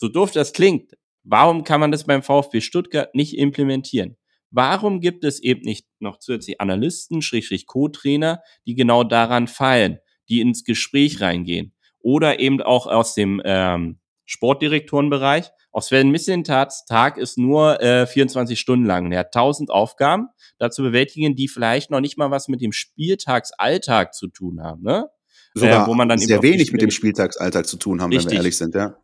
So 0.00 0.08
doof 0.08 0.30
das 0.30 0.52
klingt, 0.52 0.96
warum 1.22 1.64
kann 1.64 1.80
man 1.80 1.92
das 1.92 2.04
beim 2.04 2.22
VfB 2.22 2.60
Stuttgart 2.60 3.14
nicht 3.14 3.36
implementieren? 3.36 4.16
warum 4.50 5.00
gibt 5.00 5.24
es 5.24 5.40
eben 5.40 5.62
nicht 5.62 5.86
noch 5.98 6.18
zusätzlich 6.18 6.60
Analysten, 6.60 7.22
Schrägstrich 7.22 7.66
Co-Trainer, 7.66 8.42
die 8.66 8.74
genau 8.74 9.04
daran 9.04 9.46
feilen, 9.46 9.98
die 10.28 10.40
ins 10.40 10.64
Gespräch 10.64 11.20
reingehen? 11.20 11.72
Oder 12.00 12.40
eben 12.40 12.60
auch 12.62 12.86
aus 12.86 13.14
dem 13.14 13.40
ähm, 13.44 14.00
Sportdirektorenbereich. 14.24 15.50
Auch 15.72 15.82
Sven 15.82 16.10
Missentats 16.10 16.84
Tag 16.84 17.16
ist 17.16 17.38
nur 17.38 17.80
äh, 17.80 18.06
24 18.06 18.58
Stunden 18.58 18.86
lang. 18.86 19.12
Er 19.12 19.20
hat 19.20 19.36
1000 19.36 19.70
Aufgaben 19.70 20.28
dazu 20.58 20.82
bewältigen, 20.82 21.36
die 21.36 21.46
vielleicht 21.46 21.90
noch 21.90 22.00
nicht 22.00 22.18
mal 22.18 22.30
was 22.30 22.48
mit 22.48 22.60
dem 22.60 22.72
Spieltagsalltag 22.72 24.14
zu 24.14 24.28
tun 24.28 24.62
haben. 24.62 24.82
Ne? 24.82 25.08
Sogar 25.54 25.84
äh, 25.84 25.88
wo 25.88 25.94
man 25.94 26.08
dann 26.08 26.18
sehr 26.18 26.42
wenig 26.42 26.72
mit 26.72 26.82
dem 26.82 26.90
Spieltagsalltag 26.90 27.66
zu 27.66 27.76
tun 27.76 28.00
haben, 28.00 28.10
Richtig. 28.10 28.26
wenn 28.26 28.32
wir 28.32 28.38
ehrlich 28.38 28.56
sind. 28.56 28.74
Ja. 28.74 28.96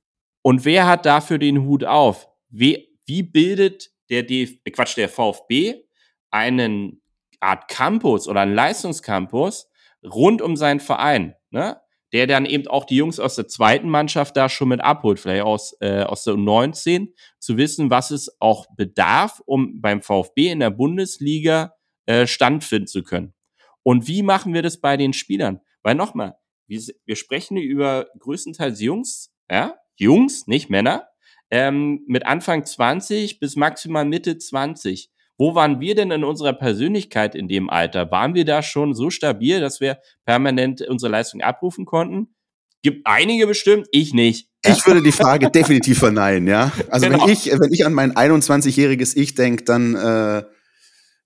Und 0.46 0.64
wer 0.64 0.86
hat 0.86 1.06
dafür 1.06 1.38
den 1.38 1.64
Hut 1.64 1.82
auf? 1.82 2.28
Wie, 2.50 2.96
wie 3.04 3.24
bildet 3.24 3.90
der 4.10 4.22
DF 4.22 4.52
äh, 4.64 4.70
Quatsch, 4.70 4.96
der 4.96 5.08
VfB 5.08 5.82
einen 6.30 7.02
Art 7.40 7.66
Campus 7.66 8.28
oder 8.28 8.42
einen 8.42 8.54
Leistungscampus 8.54 9.68
rund 10.04 10.40
um 10.40 10.54
seinen 10.54 10.78
Verein, 10.78 11.34
ne? 11.50 11.80
der 12.12 12.28
dann 12.28 12.46
eben 12.46 12.68
auch 12.68 12.84
die 12.84 12.94
Jungs 12.94 13.18
aus 13.18 13.34
der 13.34 13.48
zweiten 13.48 13.88
Mannschaft 13.88 14.36
da 14.36 14.48
schon 14.48 14.68
mit 14.68 14.80
abholt, 14.80 15.18
vielleicht 15.18 15.42
aus, 15.42 15.76
äh, 15.80 16.04
aus 16.04 16.22
der 16.22 16.34
U19, 16.34 17.08
zu 17.40 17.56
wissen, 17.56 17.90
was 17.90 18.12
es 18.12 18.40
auch 18.40 18.66
bedarf, 18.76 19.42
um 19.46 19.80
beim 19.80 20.00
VfB 20.00 20.50
in 20.50 20.60
der 20.60 20.70
Bundesliga 20.70 21.74
äh, 22.04 22.28
standfinden 22.28 22.86
zu 22.86 23.02
können. 23.02 23.34
Und 23.82 24.06
wie 24.06 24.22
machen 24.22 24.54
wir 24.54 24.62
das 24.62 24.80
bei 24.80 24.96
den 24.96 25.12
Spielern? 25.12 25.60
Weil 25.82 25.96
nochmal, 25.96 26.36
wir, 26.68 26.80
wir 27.04 27.16
sprechen 27.16 27.56
über 27.56 28.06
größtenteils 28.20 28.80
Jungs, 28.80 29.34
ja, 29.50 29.74
Jungs, 29.96 30.46
nicht 30.46 30.70
Männer, 30.70 31.08
ähm, 31.50 32.02
mit 32.06 32.26
Anfang 32.26 32.64
20 32.64 33.40
bis 33.40 33.56
maximal 33.56 34.04
Mitte 34.04 34.38
20. 34.38 35.10
Wo 35.38 35.54
waren 35.54 35.80
wir 35.80 35.94
denn 35.94 36.10
in 36.10 36.24
unserer 36.24 36.54
Persönlichkeit 36.54 37.34
in 37.34 37.46
dem 37.46 37.68
Alter? 37.68 38.10
Waren 38.10 38.34
wir 38.34 38.44
da 38.44 38.62
schon 38.62 38.94
so 38.94 39.10
stabil, 39.10 39.60
dass 39.60 39.80
wir 39.80 39.98
permanent 40.24 40.80
unsere 40.82 41.12
Leistung 41.12 41.42
abrufen 41.42 41.84
konnten? 41.84 42.28
Gibt 42.82 43.06
einige 43.06 43.46
bestimmt, 43.46 43.88
ich 43.90 44.14
nicht. 44.14 44.48
Ich 44.64 44.86
würde 44.86 45.02
die 45.02 45.12
Frage 45.12 45.50
definitiv 45.54 45.98
verneinen, 45.98 46.46
ja. 46.48 46.72
Also 46.88 47.06
genau. 47.06 47.26
wenn 47.26 47.32
ich, 47.32 47.46
wenn 47.46 47.72
ich 47.72 47.84
an 47.84 47.92
mein 47.92 48.12
21-jähriges 48.12 49.16
Ich 49.16 49.34
denke, 49.34 49.64
dann 49.64 49.94
äh, 49.94 50.42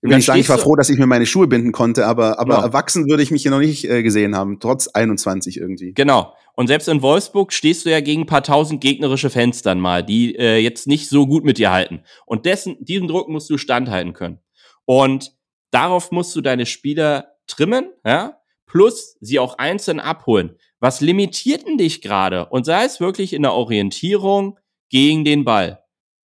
ich 0.01 0.25
sagen, 0.25 0.39
ich 0.39 0.49
war 0.49 0.57
froh, 0.57 0.75
dass 0.75 0.89
ich 0.89 0.97
mir 0.97 1.05
meine 1.05 1.25
Schuhe 1.25 1.47
binden 1.47 1.71
konnte, 1.71 2.07
aber, 2.07 2.39
aber 2.39 2.55
genau. 2.55 2.65
erwachsen 2.65 3.07
würde 3.09 3.21
ich 3.21 3.31
mich 3.31 3.43
hier 3.43 3.51
noch 3.51 3.59
nicht 3.59 3.87
äh, 3.87 4.01
gesehen 4.01 4.35
haben, 4.35 4.59
trotz 4.59 4.87
21 4.87 5.57
irgendwie. 5.57 5.93
Genau. 5.93 6.33
Und 6.53 6.67
selbst 6.67 6.87
in 6.87 7.01
Wolfsburg 7.01 7.53
stehst 7.53 7.85
du 7.85 7.91
ja 7.91 8.01
gegen 8.01 8.23
ein 8.23 8.27
paar 8.27 8.43
tausend 8.43 8.81
gegnerische 8.81 9.29
Fans 9.29 9.61
dann 9.61 9.79
mal, 9.79 10.03
die 10.03 10.35
äh, 10.35 10.57
jetzt 10.57 10.87
nicht 10.87 11.07
so 11.07 11.27
gut 11.27 11.43
mit 11.43 11.57
dir 11.57 11.71
halten. 11.71 12.01
Und 12.25 12.45
dessen, 12.45 12.77
diesen 12.79 13.07
Druck 13.07 13.29
musst 13.29 13.49
du 13.49 13.57
standhalten 13.57 14.13
können. 14.13 14.39
Und 14.85 15.33
darauf 15.69 16.11
musst 16.11 16.35
du 16.35 16.41
deine 16.41 16.65
Spieler 16.65 17.35
trimmen, 17.47 17.91
ja, 18.05 18.37
plus 18.65 19.17
sie 19.21 19.39
auch 19.39 19.57
einzeln 19.57 19.99
abholen. 19.99 20.55
Was 20.79 20.99
limitiert 21.01 21.67
denn 21.67 21.77
dich 21.77 22.01
gerade? 22.01 22.47
Und 22.47 22.65
sei 22.65 22.85
es 22.85 22.99
wirklich 22.99 23.33
in 23.33 23.43
der 23.43 23.53
Orientierung 23.53 24.57
gegen 24.89 25.23
den 25.23 25.45
Ball. 25.45 25.80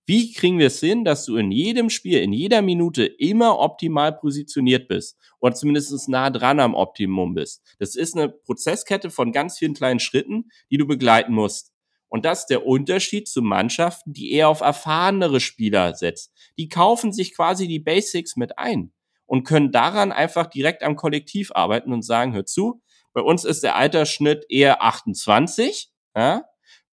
Wie 0.08 0.32
kriegen 0.32 0.60
wir 0.60 0.68
es 0.68 0.78
hin, 0.78 1.04
dass 1.04 1.24
du 1.24 1.36
in 1.36 1.50
jedem 1.50 1.90
Spiel, 1.90 2.20
in 2.20 2.32
jeder 2.32 2.62
Minute 2.62 3.04
immer 3.04 3.58
optimal 3.58 4.16
positioniert 4.16 4.86
bist 4.86 5.18
oder 5.40 5.54
zumindest 5.54 6.08
nah 6.08 6.30
dran 6.30 6.60
am 6.60 6.74
Optimum 6.74 7.34
bist? 7.34 7.62
Das 7.80 7.96
ist 7.96 8.16
eine 8.16 8.28
Prozesskette 8.28 9.10
von 9.10 9.32
ganz 9.32 9.58
vielen 9.58 9.74
kleinen 9.74 9.98
Schritten, 9.98 10.48
die 10.70 10.76
du 10.76 10.86
begleiten 10.86 11.32
musst. 11.32 11.72
Und 12.08 12.24
das 12.24 12.40
ist 12.40 12.46
der 12.46 12.64
Unterschied 12.64 13.26
zu 13.26 13.42
Mannschaften, 13.42 14.12
die 14.12 14.30
eher 14.32 14.48
auf 14.48 14.60
erfahrenere 14.60 15.40
Spieler 15.40 15.94
setzt. 15.94 16.32
Die 16.56 16.68
kaufen 16.68 17.12
sich 17.12 17.34
quasi 17.34 17.66
die 17.66 17.80
Basics 17.80 18.36
mit 18.36 18.58
ein 18.58 18.92
und 19.26 19.42
können 19.42 19.72
daran 19.72 20.12
einfach 20.12 20.46
direkt 20.46 20.84
am 20.84 20.94
Kollektiv 20.94 21.50
arbeiten 21.52 21.92
und 21.92 22.02
sagen, 22.02 22.32
hör 22.32 22.46
zu, 22.46 22.80
bei 23.12 23.22
uns 23.22 23.44
ist 23.44 23.64
der 23.64 23.74
Altersschnitt 23.74 24.46
eher 24.48 24.82
28, 24.82 25.90
ja, 26.14 26.44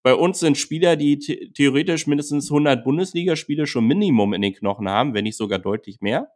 bei 0.04 0.14
uns 0.14 0.38
sind 0.38 0.58
Spieler, 0.58 0.96
die 0.96 1.18
theoretisch 1.54 2.06
mindestens 2.06 2.50
100 2.50 2.84
Bundesligaspiele 2.84 3.66
schon 3.66 3.86
Minimum 3.86 4.34
in 4.34 4.42
den 4.42 4.52
Knochen 4.52 4.86
haben, 4.86 5.14
wenn 5.14 5.24
nicht 5.24 5.38
sogar 5.38 5.58
deutlich 5.58 6.02
mehr. 6.02 6.28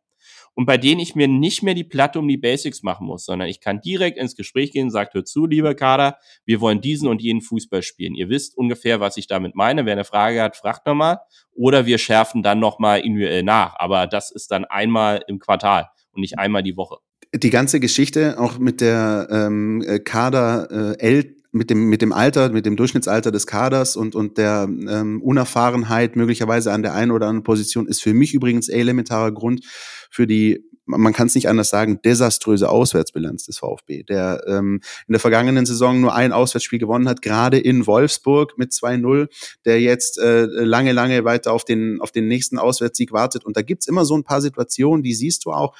Und 0.54 0.64
bei 0.64 0.78
denen 0.78 1.00
ich 1.00 1.14
mir 1.14 1.28
nicht 1.28 1.62
mehr 1.62 1.74
die 1.74 1.84
Platte 1.84 2.18
um 2.18 2.26
die 2.26 2.38
Basics 2.38 2.82
machen 2.82 3.06
muss, 3.06 3.26
sondern 3.26 3.46
ich 3.46 3.60
kann 3.60 3.82
direkt 3.82 4.16
ins 4.16 4.36
Gespräch 4.36 4.72
gehen 4.72 4.84
und 4.84 4.90
sagt, 4.90 5.12
hör 5.12 5.24
zu, 5.24 5.44
lieber 5.44 5.74
Kader, 5.74 6.16
wir 6.46 6.62
wollen 6.62 6.80
diesen 6.80 7.08
und 7.08 7.20
jenen 7.20 7.42
Fußball 7.42 7.82
spielen. 7.82 8.14
Ihr 8.14 8.30
wisst 8.30 8.56
ungefähr, 8.56 9.00
was 9.00 9.18
ich 9.18 9.26
damit 9.26 9.54
meine. 9.54 9.84
Wer 9.84 9.92
eine 9.92 10.04
Frage 10.04 10.40
hat, 10.40 10.56
fragt 10.56 10.86
nochmal. 10.86 11.18
Oder 11.52 11.84
wir 11.84 11.98
schärfen 11.98 12.42
dann 12.42 12.60
nochmal 12.60 13.00
individuell 13.00 13.42
nach. 13.42 13.74
Aber 13.78 14.06
das 14.06 14.30
ist 14.30 14.50
dann 14.50 14.64
einmal 14.64 15.22
im 15.28 15.38
Quartal 15.38 15.88
und 16.12 16.22
nicht 16.22 16.38
einmal 16.38 16.62
die 16.62 16.76
Woche 16.76 16.96
die 17.34 17.50
ganze 17.50 17.78
Geschichte 17.78 18.40
auch 18.40 18.58
mit 18.58 18.80
der 18.80 19.28
ähm, 19.30 19.84
Kader 20.04 20.96
äh, 20.98 21.06
mit 21.50 21.70
dem, 21.70 21.88
mit 21.88 22.02
dem 22.02 22.12
Alter, 22.12 22.50
mit 22.50 22.66
dem 22.66 22.76
Durchschnittsalter 22.76 23.30
des 23.32 23.46
Kaders 23.46 23.96
und, 23.96 24.14
und 24.14 24.38
der 24.38 24.68
ähm, 24.68 25.22
Unerfahrenheit 25.22 26.16
möglicherweise 26.16 26.72
an 26.72 26.82
der 26.82 26.94
einen 26.94 27.10
oder 27.10 27.26
anderen 27.26 27.44
Position 27.44 27.86
ist 27.86 28.02
für 28.02 28.14
mich 28.14 28.34
übrigens 28.34 28.68
elementarer 28.68 29.32
Grund 29.32 29.64
für 30.10 30.26
die 30.26 30.68
man 30.88 31.12
kann 31.12 31.26
es 31.26 31.34
nicht 31.34 31.48
anders 31.48 31.68
sagen, 31.68 32.00
desaströse 32.02 32.70
Auswärtsbilanz 32.70 33.44
des 33.44 33.58
VfB, 33.58 34.04
der 34.04 34.42
ähm, 34.46 34.80
in 35.06 35.12
der 35.12 35.20
vergangenen 35.20 35.66
Saison 35.66 36.00
nur 36.00 36.14
ein 36.14 36.32
Auswärtsspiel 36.32 36.78
gewonnen 36.78 37.08
hat, 37.08 37.20
gerade 37.20 37.58
in 37.58 37.86
Wolfsburg 37.86 38.56
mit 38.56 38.72
2-0, 38.72 39.28
der 39.66 39.80
jetzt 39.80 40.18
äh, 40.18 40.46
lange, 40.46 40.92
lange 40.92 41.24
weiter 41.24 41.52
auf 41.52 41.64
den, 41.64 42.00
auf 42.00 42.10
den 42.10 42.26
nächsten 42.26 42.58
Auswärtssieg 42.58 43.12
wartet. 43.12 43.44
Und 43.44 43.56
da 43.56 43.62
gibt's 43.62 43.86
immer 43.86 44.04
so 44.04 44.16
ein 44.16 44.24
paar 44.24 44.40
Situationen, 44.40 45.02
die 45.02 45.14
siehst 45.14 45.44
du 45.44 45.52
auch, 45.52 45.76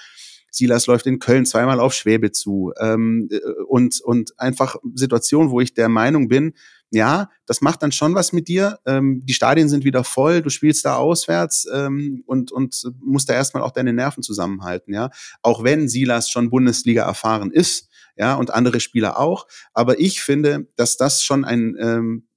Silas 0.50 0.86
läuft 0.86 1.06
in 1.06 1.18
Köln 1.18 1.46
zweimal 1.46 1.80
auf 1.80 1.94
Schwäbe 1.94 2.32
zu 2.32 2.72
ähm, 2.80 3.28
äh, 3.30 3.38
und, 3.68 4.00
und 4.00 4.38
einfach 4.38 4.76
Situationen, 4.94 5.50
wo 5.50 5.60
ich 5.60 5.74
der 5.74 5.88
Meinung 5.88 6.28
bin, 6.28 6.54
ja, 6.90 7.28
das 7.46 7.60
macht 7.60 7.82
dann 7.82 7.92
schon 7.92 8.14
was 8.14 8.32
mit 8.32 8.48
dir. 8.48 8.78
Ähm, 8.86 9.20
die 9.24 9.34
Stadien 9.34 9.68
sind 9.68 9.84
wieder 9.84 10.04
voll, 10.04 10.40
du 10.40 10.48
spielst 10.48 10.84
da 10.84 10.96
auswärts 10.96 11.66
ähm, 11.72 12.22
und, 12.26 12.50
und 12.50 12.82
musst 13.00 13.28
da 13.28 13.34
erstmal 13.34 13.62
auch 13.62 13.72
deine 13.72 13.92
Nerven 13.92 14.22
zusammenhalten, 14.22 14.94
ja. 14.94 15.10
Auch 15.42 15.64
wenn 15.64 15.88
Silas 15.88 16.30
schon 16.30 16.50
Bundesliga 16.50 17.04
erfahren 17.04 17.50
ist, 17.50 17.90
ja, 18.16 18.34
und 18.34 18.52
andere 18.52 18.80
Spieler 18.80 19.18
auch. 19.18 19.46
Aber 19.74 20.00
ich 20.00 20.22
finde, 20.22 20.68
dass 20.76 20.96
das 20.96 21.22
schon 21.22 21.44
ein 21.44 21.76
ähm, 21.78 22.27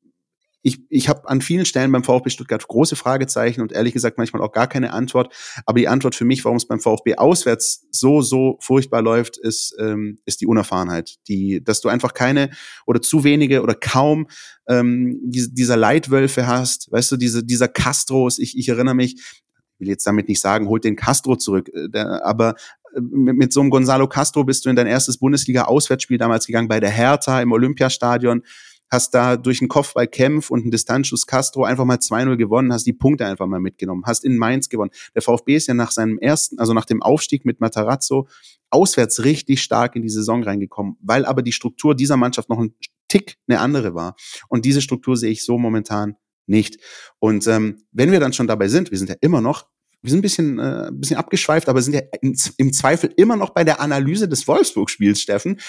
ich, 0.63 0.79
ich 0.89 1.09
habe 1.09 1.27
an 1.27 1.41
vielen 1.41 1.65
Stellen 1.65 1.91
beim 1.91 2.03
VfB 2.03 2.29
Stuttgart 2.29 2.67
große 2.67 2.95
Fragezeichen 2.95 3.61
und 3.61 3.71
ehrlich 3.71 3.93
gesagt 3.93 4.17
manchmal 4.17 4.41
auch 4.41 4.51
gar 4.51 4.67
keine 4.67 4.93
Antwort. 4.93 5.33
Aber 5.65 5.79
die 5.79 5.87
Antwort 5.87 6.15
für 6.15 6.25
mich, 6.25 6.45
warum 6.45 6.57
es 6.57 6.67
beim 6.67 6.79
VfB 6.79 7.15
auswärts 7.15 7.87
so, 7.91 8.21
so 8.21 8.57
furchtbar 8.61 9.01
läuft, 9.01 9.37
ist, 9.37 9.75
ähm, 9.79 10.19
ist 10.25 10.41
die 10.41 10.45
Unerfahrenheit. 10.45 11.17
Die, 11.27 11.63
dass 11.63 11.81
du 11.81 11.89
einfach 11.89 12.13
keine 12.13 12.51
oder 12.85 13.01
zu 13.01 13.23
wenige 13.23 13.63
oder 13.63 13.73
kaum 13.73 14.27
ähm, 14.67 15.19
die, 15.23 15.51
dieser 15.51 15.77
Leitwölfe 15.77 16.45
hast. 16.45 16.91
Weißt 16.91 17.11
du, 17.11 17.17
diese, 17.17 17.43
dieser 17.43 17.67
Castros, 17.67 18.37
ich, 18.37 18.57
ich 18.57 18.69
erinnere 18.69 18.95
mich, 18.95 19.15
ich 19.15 19.79
will 19.79 19.87
jetzt 19.87 20.05
damit 20.05 20.27
nicht 20.27 20.41
sagen, 20.41 20.67
holt 20.67 20.83
den 20.83 20.95
Castro 20.95 21.37
zurück, 21.37 21.69
äh, 21.73 21.89
der, 21.89 22.23
aber 22.23 22.53
äh, 22.95 23.01
mit, 23.01 23.35
mit 23.35 23.53
so 23.53 23.61
einem 23.61 23.71
Gonzalo 23.71 24.07
Castro 24.07 24.43
bist 24.43 24.63
du 24.65 24.69
in 24.69 24.75
dein 24.75 24.87
erstes 24.87 25.17
Bundesliga-Auswärtsspiel 25.17 26.19
damals 26.19 26.45
gegangen 26.45 26.67
bei 26.67 26.79
der 26.79 26.91
Hertha 26.91 27.41
im 27.41 27.51
Olympiastadion 27.51 28.43
hast 28.91 29.13
da 29.13 29.37
durch 29.37 29.61
einen 29.61 29.69
Kopfball 29.69 30.07
Kempf 30.07 30.51
und 30.51 30.61
einen 30.61 30.71
Distanzschuss 30.71 31.25
Castro 31.25 31.63
einfach 31.63 31.85
mal 31.85 31.97
2-0 31.97 32.35
gewonnen, 32.35 32.73
hast 32.73 32.85
die 32.85 32.93
Punkte 32.93 33.25
einfach 33.25 33.47
mal 33.47 33.61
mitgenommen, 33.61 34.03
hast 34.05 34.25
in 34.25 34.37
Mainz 34.37 34.69
gewonnen. 34.69 34.91
Der 35.15 35.21
VfB 35.21 35.55
ist 35.55 35.67
ja 35.67 35.73
nach 35.73 35.91
seinem 35.91 36.19
ersten, 36.19 36.59
also 36.59 36.73
nach 36.73 36.85
dem 36.85 37.01
Aufstieg 37.01 37.45
mit 37.45 37.61
Matarazzo 37.61 38.27
auswärts 38.69 39.23
richtig 39.23 39.61
stark 39.61 39.95
in 39.95 40.01
die 40.01 40.09
Saison 40.09 40.43
reingekommen, 40.43 40.97
weil 41.01 41.25
aber 41.25 41.41
die 41.41 41.53
Struktur 41.53 41.95
dieser 41.95 42.17
Mannschaft 42.17 42.49
noch 42.49 42.59
ein 42.59 42.75
Tick 43.07 43.37
eine 43.47 43.59
andere 43.59 43.95
war. 43.95 44.15
Und 44.47 44.65
diese 44.65 44.81
Struktur 44.81 45.17
sehe 45.17 45.31
ich 45.31 45.43
so 45.43 45.57
momentan 45.57 46.15
nicht. 46.45 46.77
Und 47.19 47.47
ähm, 47.47 47.83
wenn 47.91 48.11
wir 48.11 48.19
dann 48.19 48.33
schon 48.33 48.47
dabei 48.47 48.67
sind, 48.67 48.91
wir 48.91 48.97
sind 48.97 49.09
ja 49.09 49.15
immer 49.21 49.41
noch 49.41 49.65
wir 50.01 50.09
sind 50.09 50.19
ein 50.19 50.23
bisschen, 50.23 50.59
äh, 50.59 50.87
ein 50.87 50.99
bisschen 50.99 51.17
abgeschweift, 51.17 51.69
aber 51.69 51.81
sind 51.81 51.93
ja 51.93 52.01
im, 52.21 52.35
im 52.57 52.73
Zweifel 52.73 53.13
immer 53.17 53.35
noch 53.35 53.51
bei 53.51 53.63
der 53.63 53.79
Analyse 53.79 54.27
des 54.27 54.47
Wolfsburg-Spiels, 54.47 55.21
Steffen. 55.21 55.59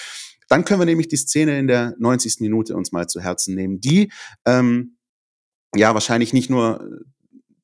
Dann 0.49 0.65
können 0.65 0.81
wir 0.81 0.85
nämlich 0.85 1.07
die 1.07 1.17
Szene 1.17 1.57
in 1.59 1.67
der 1.67 1.95
90. 1.99 2.37
Minute 2.39 2.75
uns 2.75 2.91
mal 2.91 3.07
zu 3.07 3.21
Herzen 3.21 3.55
nehmen, 3.55 3.79
die 3.79 4.11
ähm, 4.45 4.97
ja 5.75 5.93
wahrscheinlich 5.93 6.33
nicht 6.33 6.49
nur 6.49 6.87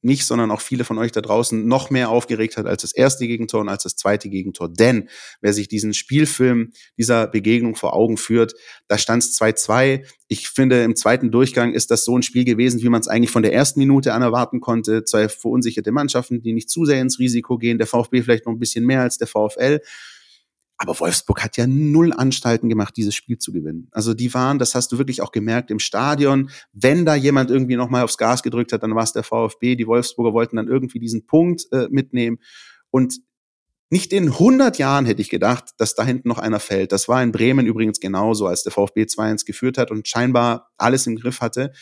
nicht, 0.01 0.25
sondern 0.25 0.51
auch 0.51 0.61
viele 0.61 0.86
von 0.86 0.97
euch 0.97 1.11
da 1.11 1.21
draußen 1.21 1.67
noch 1.67 1.89
mehr 1.89 2.09
aufgeregt 2.09 2.57
hat 2.57 2.65
als 2.65 2.84
das 2.84 2.93
erste 2.93 3.27
Gegentor 3.27 3.61
und 3.61 3.69
als 3.69 3.84
das 3.84 3.95
zweite 3.95 4.30
Gegentor. 4.30 4.69
Denn 4.69 5.09
wer 5.41 5.53
sich 5.53 5.67
diesen 5.67 5.93
Spielfilm 5.93 6.71
dieser 6.97 7.27
Begegnung 7.27 7.75
vor 7.75 7.93
Augen 7.93 8.17
führt, 8.17 8.53
da 8.88 8.97
stand 8.97 9.23
es 9.23 9.39
2-2. 9.39 10.05
Ich 10.27 10.47
finde, 10.47 10.84
im 10.84 10.95
zweiten 10.95 11.32
Durchgang 11.32 11.73
ist 11.73 11.91
das 11.91 12.05
so 12.05 12.17
ein 12.17 12.23
Spiel 12.23 12.45
gewesen, 12.45 12.82
wie 12.82 12.89
man 12.89 13.01
es 13.01 13.07
eigentlich 13.07 13.32
von 13.32 13.43
der 13.43 13.53
ersten 13.53 13.80
Minute 13.80 14.13
an 14.13 14.21
erwarten 14.21 14.61
konnte. 14.61 15.03
Zwei 15.03 15.27
verunsicherte 15.27 15.91
Mannschaften, 15.91 16.41
die 16.41 16.53
nicht 16.53 16.69
zu 16.69 16.86
sehr 16.86 17.01
ins 17.01 17.19
Risiko 17.19 17.57
gehen. 17.57 17.77
Der 17.77 17.88
VfB 17.88 18.21
vielleicht 18.21 18.45
noch 18.45 18.53
ein 18.53 18.59
bisschen 18.59 18.86
mehr 18.86 19.01
als 19.01 19.17
der 19.17 19.27
VfL. 19.27 19.82
Aber 20.82 20.97
Wolfsburg 20.97 21.43
hat 21.43 21.57
ja 21.57 21.67
null 21.67 22.13
Anstalten 22.13 22.69
gemacht, 22.69 22.95
dieses 22.95 23.13
Spiel 23.13 23.38
zu 23.38 23.51
gewinnen. 23.51 23.89
Also 23.91 24.13
die 24.13 24.34
waren, 24.34 24.59
das 24.59 24.75
hast 24.75 24.93
du 24.93 24.97
wirklich 24.97 25.21
auch 25.21 25.34
gemerkt 25.34 25.71
im 25.71 25.80
Stadion. 25.80 26.49
Wenn 26.71 27.05
da 27.05 27.15
jemand 27.15 27.51
irgendwie 27.51 27.75
nochmal 27.75 28.03
aufs 28.03 28.17
Gas 28.17 28.43
gedrückt 28.43 28.71
hat, 28.71 28.82
dann 28.82 28.95
war 28.95 29.03
es 29.03 29.11
der 29.11 29.23
VfB. 29.23 29.75
Die 29.75 29.88
Wolfsburger 29.88 30.34
wollten 30.34 30.55
dann 30.55 30.69
irgendwie 30.69 30.99
diesen 30.99 31.25
Punkt 31.25 31.65
äh, 31.73 31.89
mitnehmen. 31.91 32.39
Und 32.91 33.19
nicht 33.89 34.13
in 34.13 34.30
100 34.30 34.77
Jahren 34.77 35.05
hätte 35.05 35.21
ich 35.21 35.30
gedacht, 35.30 35.65
dass 35.77 35.95
da 35.95 36.05
hinten 36.05 36.30
noch 36.30 36.39
einer 36.39 36.61
fällt. 36.61 36.93
Das 36.93 37.09
war 37.09 37.21
in 37.21 37.34
Bremen 37.34 37.65
übrigens 37.65 37.99
genauso, 37.99 38.47
als 38.47 38.63
der 38.63 38.71
VfB 38.71 39.03
2-1 39.03 39.45
geführt 39.45 39.77
hat 39.77 39.91
und 39.91 40.07
scheinbar 40.07 40.71
alles 40.77 41.07
im 41.07 41.17
Griff 41.17 41.41
hatte. 41.41 41.73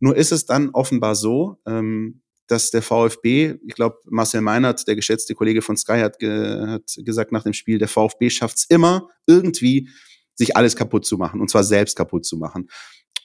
Nur 0.00 0.16
ist 0.16 0.32
es 0.32 0.46
dann 0.46 0.70
offenbar 0.70 1.16
so, 1.16 1.60
ähm, 1.66 2.22
dass 2.48 2.70
der 2.70 2.82
VfB, 2.82 3.54
ich 3.66 3.74
glaube, 3.74 3.98
Marcel 4.06 4.40
Meinert, 4.40 4.88
der 4.88 4.96
geschätzte 4.96 5.34
Kollege 5.34 5.62
von 5.62 5.76
Sky, 5.76 6.00
hat, 6.00 6.18
ge 6.18 6.66
hat 6.66 6.96
gesagt 6.98 7.30
nach 7.30 7.44
dem 7.44 7.52
Spiel, 7.52 7.78
der 7.78 7.88
VfB 7.88 8.30
schafft 8.30 8.58
es 8.58 8.64
immer 8.68 9.08
irgendwie, 9.26 9.88
sich 10.34 10.56
alles 10.56 10.76
kaputt 10.76 11.04
zu 11.04 11.18
machen, 11.18 11.40
und 11.40 11.50
zwar 11.50 11.64
selbst 11.64 11.96
kaputt 11.96 12.24
zu 12.24 12.36
machen. 12.36 12.68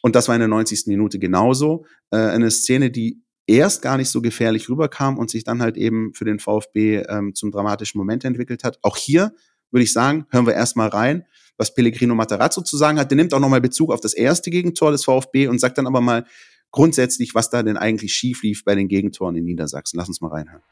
Und 0.02 0.16
das 0.16 0.28
war 0.28 0.36
in 0.36 0.40
der 0.40 0.50
90. 0.50 0.88
Minute 0.88 1.18
genauso. 1.18 1.86
Äh, 2.12 2.18
eine 2.18 2.52
Szene, 2.52 2.92
die 2.92 3.24
erst 3.48 3.82
gar 3.82 3.98
nicht 3.98 4.10
so 4.10 4.22
gefährlich 4.22 4.70
rüberkam 4.70 5.18
und 5.18 5.30
sich 5.30 5.44
dann 5.44 5.62
halt 5.62 5.78
eben 5.78 6.14
für 6.14 6.26
den 6.26 6.40
VfB 6.40 7.04
ähm, 7.08 7.34
zum 7.36 7.52
dramatischen 7.52 7.98
Moment 7.98 8.26
entwickelt 8.26 8.64
hat. 8.64 8.80
Auch 8.82 8.98
hier 8.98 9.34
würde 9.72 9.84
ich 9.84 9.94
sagen, 9.94 10.26
hören 10.30 10.46
wir 10.46 10.54
erstmal 10.54 10.90
rein, 10.90 11.26
was 11.58 11.74
Pellegrino 11.74 12.16
Matarazzo 12.16 12.62
zu 12.62 12.78
sagen 12.78 13.00
hat. 13.00 13.12
Der 13.12 13.16
nimmt 13.16 13.34
auch 13.34 13.40
nochmal 13.40 13.62
Bezug 13.62 13.92
auf 13.92 14.02
das 14.02 14.14
erste 14.14 14.52
Gegentor 14.52 14.92
des 14.92 15.04
VfB 15.04 15.48
und 15.48 15.60
sagt 15.60 15.78
dann 15.78 15.88
aber 15.88 16.02
mal 16.02 16.26
grundsätzlich, 16.74 17.34
was 17.34 17.50
da 17.50 17.64
denn 17.64 17.78
eigentlich 17.78 18.14
schief 18.14 18.44
lief 18.44 18.66
bei 18.66 18.76
den 18.76 18.90
Gegentoren 18.90 19.38
in 19.38 19.46
Niedersachsen. 19.46 19.98
Lass 19.98 20.10
uns 20.10 20.20
mal 20.20 20.30
reinhören. 20.30 20.64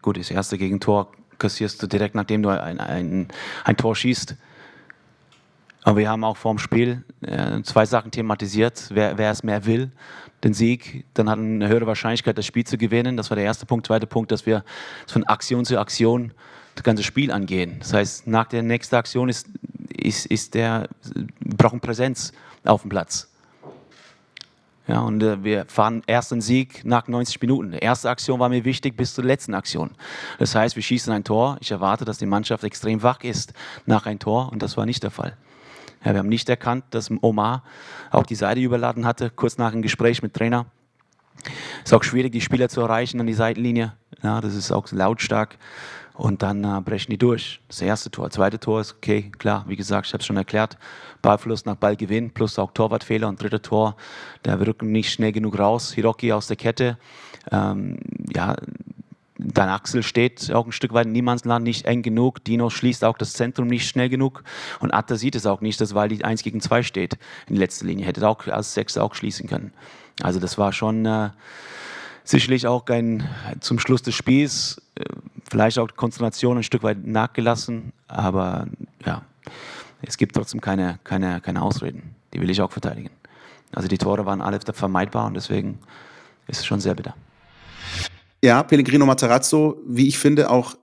Gut, 0.00 0.18
das 0.18 0.30
erste 0.30 0.56
Gegentor 0.56 1.10
kassierst 1.38 1.82
du 1.82 1.88
direkt, 1.88 2.14
nachdem 2.14 2.42
du 2.42 2.50
ein, 2.50 2.78
ein, 2.78 3.28
ein 3.64 3.76
Tor 3.76 3.96
schießt. 3.96 4.36
Aber 5.82 5.98
wir 5.98 6.08
haben 6.08 6.22
auch 6.22 6.36
vor 6.36 6.54
dem 6.54 6.58
Spiel 6.58 7.04
äh, 7.22 7.62
zwei 7.62 7.86
Sachen 7.86 8.10
thematisiert. 8.10 8.90
Wer, 8.92 9.18
wer 9.18 9.30
es 9.30 9.42
mehr 9.42 9.66
will, 9.66 9.90
den 10.44 10.54
Sieg, 10.54 11.04
dann 11.14 11.28
hat 11.28 11.38
eine 11.38 11.68
höhere 11.68 11.86
Wahrscheinlichkeit, 11.86 12.38
das 12.38 12.46
Spiel 12.46 12.64
zu 12.64 12.78
gewinnen. 12.78 13.16
Das 13.16 13.30
war 13.30 13.36
der 13.36 13.44
erste 13.44 13.66
Punkt. 13.66 13.86
Zweiter 13.86 14.06
Punkt, 14.06 14.32
dass 14.32 14.46
wir 14.46 14.64
von 15.06 15.24
Aktion 15.24 15.64
zu 15.64 15.78
Aktion 15.78 16.32
das 16.74 16.84
ganze 16.84 17.02
Spiel 17.02 17.30
angehen. 17.30 17.76
Das 17.78 17.92
heißt, 17.92 18.26
nach 18.26 18.46
der 18.46 18.62
nächsten 18.62 18.96
Aktion 18.96 19.28
ist, 19.28 19.48
ist, 19.96 20.26
ist 20.26 20.54
der, 20.54 20.88
wir 21.14 21.56
brauchen 21.56 21.80
Präsenz 21.80 22.32
auf 22.64 22.82
dem 22.82 22.90
Platz. 22.90 23.33
Ja, 24.86 25.00
und 25.00 25.22
äh, 25.22 25.42
wir 25.42 25.64
fahren 25.66 26.02
ersten 26.06 26.40
Sieg 26.40 26.84
nach 26.84 27.08
90 27.08 27.40
Minuten. 27.40 27.72
Die 27.72 27.78
erste 27.78 28.10
Aktion 28.10 28.38
war 28.38 28.50
mir 28.50 28.64
wichtig 28.64 28.96
bis 28.96 29.14
zur 29.14 29.24
letzten 29.24 29.54
Aktion. 29.54 29.92
Das 30.38 30.54
heißt, 30.54 30.76
wir 30.76 30.82
schießen 30.82 31.12
ein 31.12 31.24
Tor. 31.24 31.56
Ich 31.60 31.70
erwarte, 31.70 32.04
dass 32.04 32.18
die 32.18 32.26
Mannschaft 32.26 32.64
extrem 32.64 33.02
wach 33.02 33.22
ist 33.22 33.54
nach 33.86 34.04
ein 34.06 34.18
Tor 34.18 34.52
und 34.52 34.62
das 34.62 34.76
war 34.76 34.84
nicht 34.84 35.02
der 35.02 35.10
Fall. 35.10 35.36
Ja, 36.04 36.12
wir 36.12 36.18
haben 36.18 36.28
nicht 36.28 36.50
erkannt, 36.50 36.84
dass 36.90 37.10
Omar 37.22 37.62
auch 38.10 38.26
die 38.26 38.34
Seite 38.34 38.60
überladen 38.60 39.06
hatte, 39.06 39.30
kurz 39.30 39.56
nach 39.56 39.72
dem 39.72 39.80
Gespräch 39.80 40.22
mit 40.22 40.34
Trainer. 40.34 40.66
Es 41.82 41.90
ist 41.90 41.94
auch 41.94 42.04
schwierig, 42.04 42.32
die 42.32 42.42
Spieler 42.42 42.68
zu 42.68 42.82
erreichen 42.82 43.20
an 43.20 43.26
die 43.26 43.34
Seitenlinie. 43.34 43.94
Ja, 44.22 44.40
das 44.42 44.54
ist 44.54 44.70
auch 44.70 44.90
lautstark. 44.92 45.56
Und 46.14 46.42
dann 46.42 46.62
äh, 46.62 46.80
brechen 46.80 47.10
die 47.10 47.18
durch. 47.18 47.60
Das 47.68 47.82
erste 47.82 48.10
Tor. 48.10 48.26
Das 48.26 48.34
zweite 48.34 48.60
Tor 48.60 48.80
ist 48.80 48.94
okay, 48.94 49.32
klar, 49.36 49.64
wie 49.66 49.76
gesagt, 49.76 50.06
ich 50.06 50.12
habe 50.12 50.20
es 50.20 50.26
schon 50.26 50.36
erklärt. 50.36 50.78
Ballverlust 51.22 51.66
nach 51.66 51.74
Ballgewinn 51.74 52.30
plus 52.30 52.58
auch 52.58 52.70
Torwartfehler. 52.72 53.28
Und 53.28 53.42
dritte 53.42 53.60
Tor, 53.60 53.96
der 54.44 54.64
rücken 54.64 54.92
nicht 54.92 55.10
schnell 55.10 55.32
genug 55.32 55.58
raus. 55.58 55.92
Hiroki 55.92 56.32
aus 56.32 56.46
der 56.46 56.56
Kette. 56.56 56.98
Ähm, 57.50 57.98
ja, 58.32 58.56
Dein 59.36 59.68
Axel 59.68 60.04
steht 60.04 60.52
auch 60.52 60.64
ein 60.66 60.72
Stück 60.72 60.92
weit 60.92 61.06
in 61.06 61.12
Niemandsland 61.12 61.64
nicht 61.64 61.86
eng 61.86 62.02
genug. 62.02 62.44
Dino 62.44 62.70
schließt 62.70 63.02
auch 63.02 63.18
das 63.18 63.32
Zentrum 63.32 63.66
nicht 63.66 63.88
schnell 63.88 64.08
genug. 64.08 64.44
Und 64.78 64.92
Atta 64.92 65.16
sieht 65.16 65.34
es 65.34 65.44
auch 65.44 65.60
nicht, 65.60 65.80
dass 65.80 65.94
weil 65.94 66.08
die 66.08 66.24
1 66.24 66.44
gegen 66.44 66.60
2 66.60 66.84
steht 66.84 67.18
in 67.48 67.56
letzter 67.56 67.86
Linie. 67.86 68.06
Hätte 68.06 68.26
auch 68.28 68.46
als 68.46 68.74
Sechser 68.74 69.02
auch 69.02 69.14
schließen 69.14 69.48
können. 69.48 69.72
Also 70.22 70.38
das 70.38 70.56
war 70.56 70.72
schon 70.72 71.04
äh, 71.04 71.30
sicherlich 72.22 72.68
auch 72.68 72.86
ein, 72.86 73.28
zum 73.58 73.80
Schluss 73.80 74.02
des 74.02 74.14
Spiels, 74.14 74.80
äh, 74.94 75.04
vielleicht 75.50 75.78
auch 75.78 75.88
die 75.88 75.94
Konzentration 75.94 76.58
ein 76.58 76.62
Stück 76.62 76.82
weit 76.82 77.06
nachgelassen. 77.06 77.92
Aber 78.08 78.66
ja, 79.04 79.22
es 80.02 80.16
gibt 80.16 80.34
trotzdem 80.34 80.60
keine, 80.60 80.98
keine, 81.04 81.40
keine 81.40 81.62
Ausreden. 81.62 82.14
Die 82.32 82.40
will 82.40 82.50
ich 82.50 82.60
auch 82.60 82.72
verteidigen. 82.72 83.10
Also 83.72 83.88
die 83.88 83.98
Tore 83.98 84.24
waren 84.26 84.40
alle 84.40 84.60
vermeidbar 84.60 85.26
und 85.26 85.34
deswegen 85.34 85.78
ist 86.46 86.60
es 86.60 86.66
schon 86.66 86.80
sehr 86.80 86.94
bitter. 86.94 87.14
Ja, 88.42 88.62
Pellegrino 88.62 89.06
Matarazzo, 89.06 89.80
wie 89.86 90.06
ich 90.06 90.18
finde, 90.18 90.50
auch 90.50 90.74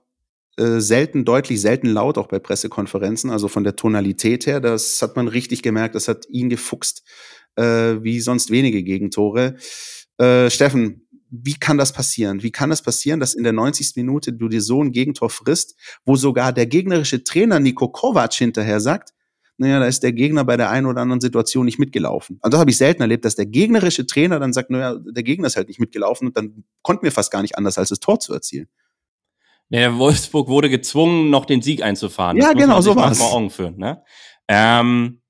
äh, 0.58 0.80
selten, 0.80 1.24
deutlich 1.24 1.60
selten 1.60 1.86
laut, 1.86 2.18
auch 2.18 2.26
bei 2.26 2.38
Pressekonferenzen, 2.38 3.30
also 3.30 3.48
von 3.48 3.64
der 3.64 3.76
Tonalität 3.76 4.46
her, 4.46 4.60
das 4.60 5.00
hat 5.00 5.16
man 5.16 5.28
richtig 5.28 5.62
gemerkt, 5.62 5.94
das 5.94 6.08
hat 6.08 6.26
ihn 6.28 6.50
gefuchst, 6.50 7.04
äh, 7.56 7.62
wie 8.02 8.20
sonst 8.20 8.50
wenige 8.50 8.82
Gegentore. 8.82 9.56
Äh, 10.18 10.50
Steffen, 10.50 11.01
wie 11.34 11.54
kann 11.54 11.78
das 11.78 11.94
passieren? 11.94 12.42
Wie 12.42 12.52
kann 12.52 12.68
das 12.68 12.82
passieren, 12.82 13.18
dass 13.18 13.32
in 13.32 13.42
der 13.42 13.54
90. 13.54 13.96
Minute 13.96 14.34
du 14.34 14.48
dir 14.48 14.60
so 14.60 14.82
ein 14.82 14.92
Gegentor 14.92 15.30
frisst, 15.30 15.74
wo 16.04 16.14
sogar 16.14 16.52
der 16.52 16.66
gegnerische 16.66 17.24
Trainer 17.24 17.58
Niko 17.58 17.88
Kovac 17.88 18.34
hinterher 18.34 18.80
sagt, 18.80 19.14
naja, 19.56 19.80
da 19.80 19.86
ist 19.86 20.02
der 20.02 20.12
Gegner 20.12 20.44
bei 20.44 20.58
der 20.58 20.70
einen 20.70 20.86
oder 20.86 21.00
anderen 21.00 21.20
Situation 21.20 21.64
nicht 21.64 21.78
mitgelaufen. 21.78 22.38
Also 22.42 22.52
das 22.52 22.60
habe 22.60 22.70
ich 22.70 22.76
selten 22.76 23.00
erlebt, 23.00 23.24
dass 23.24 23.34
der 23.34 23.46
gegnerische 23.46 24.04
Trainer 24.04 24.40
dann 24.40 24.52
sagt, 24.52 24.70
naja, 24.70 24.96
der 24.98 25.22
Gegner 25.22 25.46
ist 25.46 25.56
halt 25.56 25.68
nicht 25.68 25.80
mitgelaufen 25.80 26.28
und 26.28 26.36
dann 26.36 26.64
konnten 26.82 27.04
wir 27.04 27.12
fast 27.12 27.30
gar 27.30 27.40
nicht 27.40 27.56
anders, 27.56 27.78
als 27.78 27.88
das 27.88 28.00
Tor 28.00 28.20
zu 28.20 28.34
erzielen. 28.34 28.68
Ja, 29.70 29.96
Wolfsburg 29.96 30.48
wurde 30.48 30.68
gezwungen, 30.68 31.30
noch 31.30 31.46
den 31.46 31.62
Sieg 31.62 31.82
einzufahren. 31.82 32.36
Das 32.36 32.46
ja, 32.46 32.52
genau, 32.52 32.82
so 32.82 32.94
war 32.94 33.10
es. 33.10 33.20
Ne? 33.78 34.02
ähm, 34.48 35.22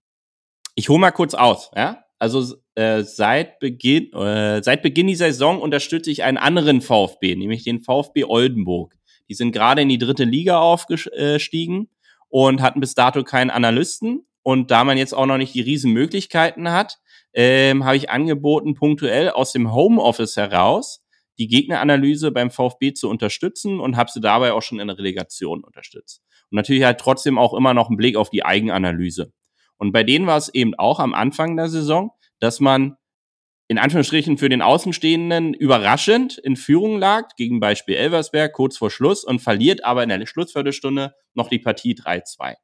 ich 0.74 0.88
hole 0.88 0.98
mal 0.98 1.12
kurz 1.12 1.34
aus. 1.34 1.70
Ja? 1.76 2.01
Also 2.22 2.54
äh, 2.76 3.02
seit 3.02 3.58
Beginn, 3.58 4.12
äh, 4.12 4.62
seit 4.62 4.82
Beginn 4.82 5.08
dieser 5.08 5.26
Saison 5.32 5.60
unterstütze 5.60 6.08
ich 6.08 6.22
einen 6.22 6.36
anderen 6.36 6.80
VfB, 6.80 7.34
nämlich 7.34 7.64
den 7.64 7.80
VfB 7.80 8.22
Oldenburg. 8.22 8.96
Die 9.28 9.34
sind 9.34 9.50
gerade 9.50 9.82
in 9.82 9.88
die 9.88 9.98
dritte 9.98 10.22
Liga 10.22 10.60
aufgestiegen 10.60 11.88
und 12.28 12.62
hatten 12.62 12.78
bis 12.78 12.94
dato 12.94 13.24
keinen 13.24 13.50
Analysten. 13.50 14.24
Und 14.44 14.70
da 14.70 14.84
man 14.84 14.98
jetzt 14.98 15.14
auch 15.14 15.26
noch 15.26 15.36
nicht 15.36 15.52
die 15.52 15.62
riesen 15.62 15.92
Möglichkeiten 15.92 16.70
hat, 16.70 17.00
ähm, 17.34 17.84
habe 17.84 17.96
ich 17.96 18.08
angeboten, 18.08 18.74
punktuell 18.74 19.30
aus 19.30 19.50
dem 19.50 19.74
Homeoffice 19.74 20.36
heraus 20.36 21.04
die 21.38 21.48
Gegneranalyse 21.48 22.30
beim 22.30 22.52
VfB 22.52 22.92
zu 22.92 23.10
unterstützen 23.10 23.80
und 23.80 23.96
habe 23.96 24.12
sie 24.12 24.20
dabei 24.20 24.52
auch 24.52 24.62
schon 24.62 24.78
in 24.78 24.86
der 24.86 24.96
Relegation 24.96 25.64
unterstützt. 25.64 26.22
Und 26.52 26.54
natürlich 26.56 26.84
halt 26.84 27.00
trotzdem 27.00 27.36
auch 27.36 27.52
immer 27.52 27.74
noch 27.74 27.88
einen 27.88 27.96
Blick 27.96 28.14
auf 28.14 28.30
die 28.30 28.44
Eigenanalyse. 28.44 29.32
Und 29.82 29.90
bei 29.90 30.04
denen 30.04 30.28
war 30.28 30.36
es 30.36 30.48
eben 30.54 30.76
auch 30.76 31.00
am 31.00 31.12
Anfang 31.12 31.56
der 31.56 31.68
Saison, 31.68 32.12
dass 32.38 32.60
man 32.60 32.98
in 33.66 33.78
Anführungsstrichen 33.78 34.38
für 34.38 34.48
den 34.48 34.62
Außenstehenden 34.62 35.54
überraschend 35.54 36.38
in 36.38 36.54
Führung 36.54 37.00
lag, 37.00 37.30
gegen 37.36 37.58
Beispiel 37.58 37.96
Elversberg 37.96 38.52
kurz 38.52 38.76
vor 38.76 38.92
Schluss 38.92 39.24
und 39.24 39.40
verliert 39.40 39.84
aber 39.84 40.04
in 40.04 40.08
der 40.10 40.24
Schlussviertelstunde 40.24 41.14
noch 41.34 41.48
die 41.48 41.58
Partie 41.58 41.94
3-2. 41.94 42.54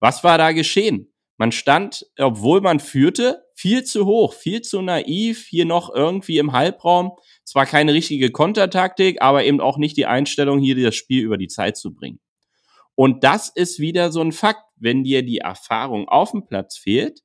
Was 0.00 0.24
war 0.24 0.36
da 0.36 0.50
geschehen? 0.50 1.14
Man 1.36 1.52
stand, 1.52 2.04
obwohl 2.18 2.60
man 2.60 2.80
führte, 2.80 3.44
viel 3.54 3.84
zu 3.84 4.04
hoch, 4.04 4.32
viel 4.34 4.60
zu 4.60 4.82
naiv, 4.82 5.46
hier 5.46 5.64
noch 5.64 5.94
irgendwie 5.94 6.38
im 6.38 6.50
Halbraum. 6.50 7.12
Zwar 7.44 7.66
keine 7.66 7.94
richtige 7.94 8.32
Kontertaktik, 8.32 9.22
aber 9.22 9.44
eben 9.44 9.60
auch 9.60 9.78
nicht 9.78 9.96
die 9.96 10.06
Einstellung, 10.06 10.58
hier 10.58 10.74
das 10.82 10.96
Spiel 10.96 11.22
über 11.22 11.38
die 11.38 11.46
Zeit 11.46 11.76
zu 11.76 11.94
bringen. 11.94 12.18
Und 13.00 13.22
das 13.22 13.48
ist 13.48 13.78
wieder 13.78 14.10
so 14.10 14.20
ein 14.20 14.32
Fakt, 14.32 14.64
wenn 14.74 15.04
dir 15.04 15.22
die 15.22 15.38
Erfahrung 15.38 16.08
auf 16.08 16.32
dem 16.32 16.44
Platz 16.44 16.76
fehlt, 16.76 17.20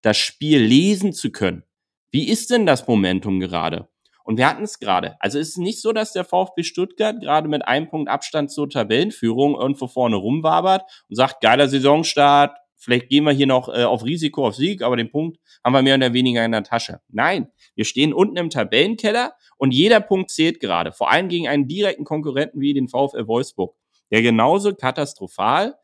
das 0.00 0.16
Spiel 0.16 0.58
lesen 0.58 1.12
zu 1.12 1.30
können, 1.30 1.64
wie 2.10 2.30
ist 2.30 2.48
denn 2.48 2.64
das 2.64 2.88
Momentum 2.88 3.38
gerade? 3.38 3.90
Und 4.24 4.38
wir 4.38 4.48
hatten 4.48 4.62
es 4.62 4.78
gerade. 4.78 5.16
Also 5.20 5.38
es 5.38 5.50
ist 5.50 5.58
nicht 5.58 5.82
so, 5.82 5.92
dass 5.92 6.14
der 6.14 6.24
VfB 6.24 6.62
Stuttgart 6.62 7.20
gerade 7.20 7.46
mit 7.46 7.68
einem 7.68 7.90
Punkt 7.90 8.08
Abstand 8.08 8.50
zur 8.50 8.70
Tabellenführung 8.70 9.54
irgendwo 9.54 9.86
vorne 9.86 10.16
rumwabert 10.16 10.90
und 11.10 11.16
sagt, 11.16 11.42
geiler 11.42 11.68
Saisonstart, 11.68 12.56
vielleicht 12.78 13.10
gehen 13.10 13.24
wir 13.24 13.32
hier 13.32 13.46
noch 13.46 13.68
äh, 13.68 13.84
auf 13.84 14.06
Risiko, 14.06 14.46
auf 14.46 14.56
Sieg, 14.56 14.80
aber 14.80 14.96
den 14.96 15.10
Punkt 15.10 15.36
haben 15.62 15.74
wir 15.74 15.82
mehr 15.82 15.96
oder 15.96 16.14
weniger 16.14 16.42
in 16.42 16.52
der 16.52 16.64
Tasche. 16.64 17.00
Nein, 17.08 17.48
wir 17.74 17.84
stehen 17.84 18.14
unten 18.14 18.38
im 18.38 18.48
Tabellenkeller 18.48 19.34
und 19.58 19.74
jeder 19.74 20.00
Punkt 20.00 20.30
zählt 20.30 20.58
gerade. 20.58 20.90
Vor 20.90 21.10
allem 21.10 21.28
gegen 21.28 21.48
einen 21.48 21.68
direkten 21.68 22.04
Konkurrenten 22.04 22.62
wie 22.62 22.72
den 22.72 22.88
VfL 22.88 23.26
Wolfsburg, 23.26 23.76
der 24.12 24.22
genauso 24.22 24.74
katastrophal 24.74 25.74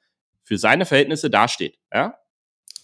für 0.45 0.59
seine 0.59 0.87
Verhältnisse 0.87 1.31
dasteht. 1.31 1.79
Ja? 1.93 2.15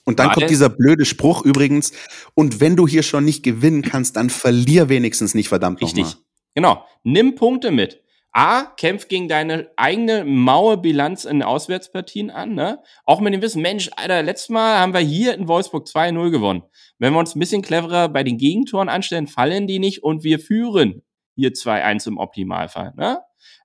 Und 0.05 0.18
dann 0.18 0.28
Warte. 0.28 0.40
kommt 0.40 0.51
dieser 0.51 0.68
blöde 0.68 1.05
Spruch 1.05 1.45
übrigens, 1.45 1.92
und 2.34 2.61
wenn 2.61 2.76
du 2.76 2.88
hier 2.88 3.03
schon 3.03 3.24
nicht 3.24 3.42
gewinnen 3.42 3.82
kannst, 3.82 4.16
dann 4.16 4.30
verlier 4.30 4.88
wenigstens 4.88 5.34
nicht, 5.34 5.49
verdammt 5.49 5.80
nochmal. 5.80 6.03
Richtig. 6.05 6.20
Genau. 6.55 6.84
Nimm 7.05 7.34
Punkte 7.36 7.70
mit. 7.70 8.03
A, 8.36 8.64
kämpf 8.64 9.07
gegen 9.07 9.28
deine 9.28 9.70
eigene 9.76 10.24
maue 10.24 10.76
Bilanz 10.76 11.24
in 11.24 11.42
Auswärtspartien 11.42 12.30
an, 12.30 12.55
ne? 12.55 12.82
Auch 13.05 13.20
mit 13.20 13.32
dem 13.32 13.40
Wissen, 13.42 13.62
Mensch, 13.62 13.90
Alter, 13.95 14.24
letztes 14.24 14.49
Mal 14.49 14.78
haben 14.78 14.92
wir 14.92 15.01
hier 15.01 15.34
in 15.34 15.47
Wolfsburg 15.47 15.86
2-0 15.86 16.30
gewonnen. 16.30 16.64
Wenn 16.99 17.12
wir 17.12 17.20
uns 17.20 17.36
ein 17.36 17.38
bisschen 17.38 17.62
cleverer 17.62 18.09
bei 18.09 18.24
den 18.24 18.36
Gegentoren 18.36 18.88
anstellen, 18.88 19.28
fallen 19.28 19.68
die 19.68 19.78
nicht 19.78 20.03
und 20.03 20.24
wir 20.24 20.40
führen 20.40 21.03
hier 21.36 21.53
2-1 21.53 22.09
im 22.09 22.18
Optimalfall, 22.18 22.92
ne? 22.97 23.20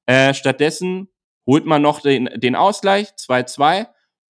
Äh, 0.06 0.36
stattdessen 0.36 1.10
holt 1.50 1.66
man 1.66 1.82
noch 1.82 2.02
den, 2.02 2.30
den 2.36 2.56
Ausgleich, 2.56 3.08
2-2, 3.18 3.88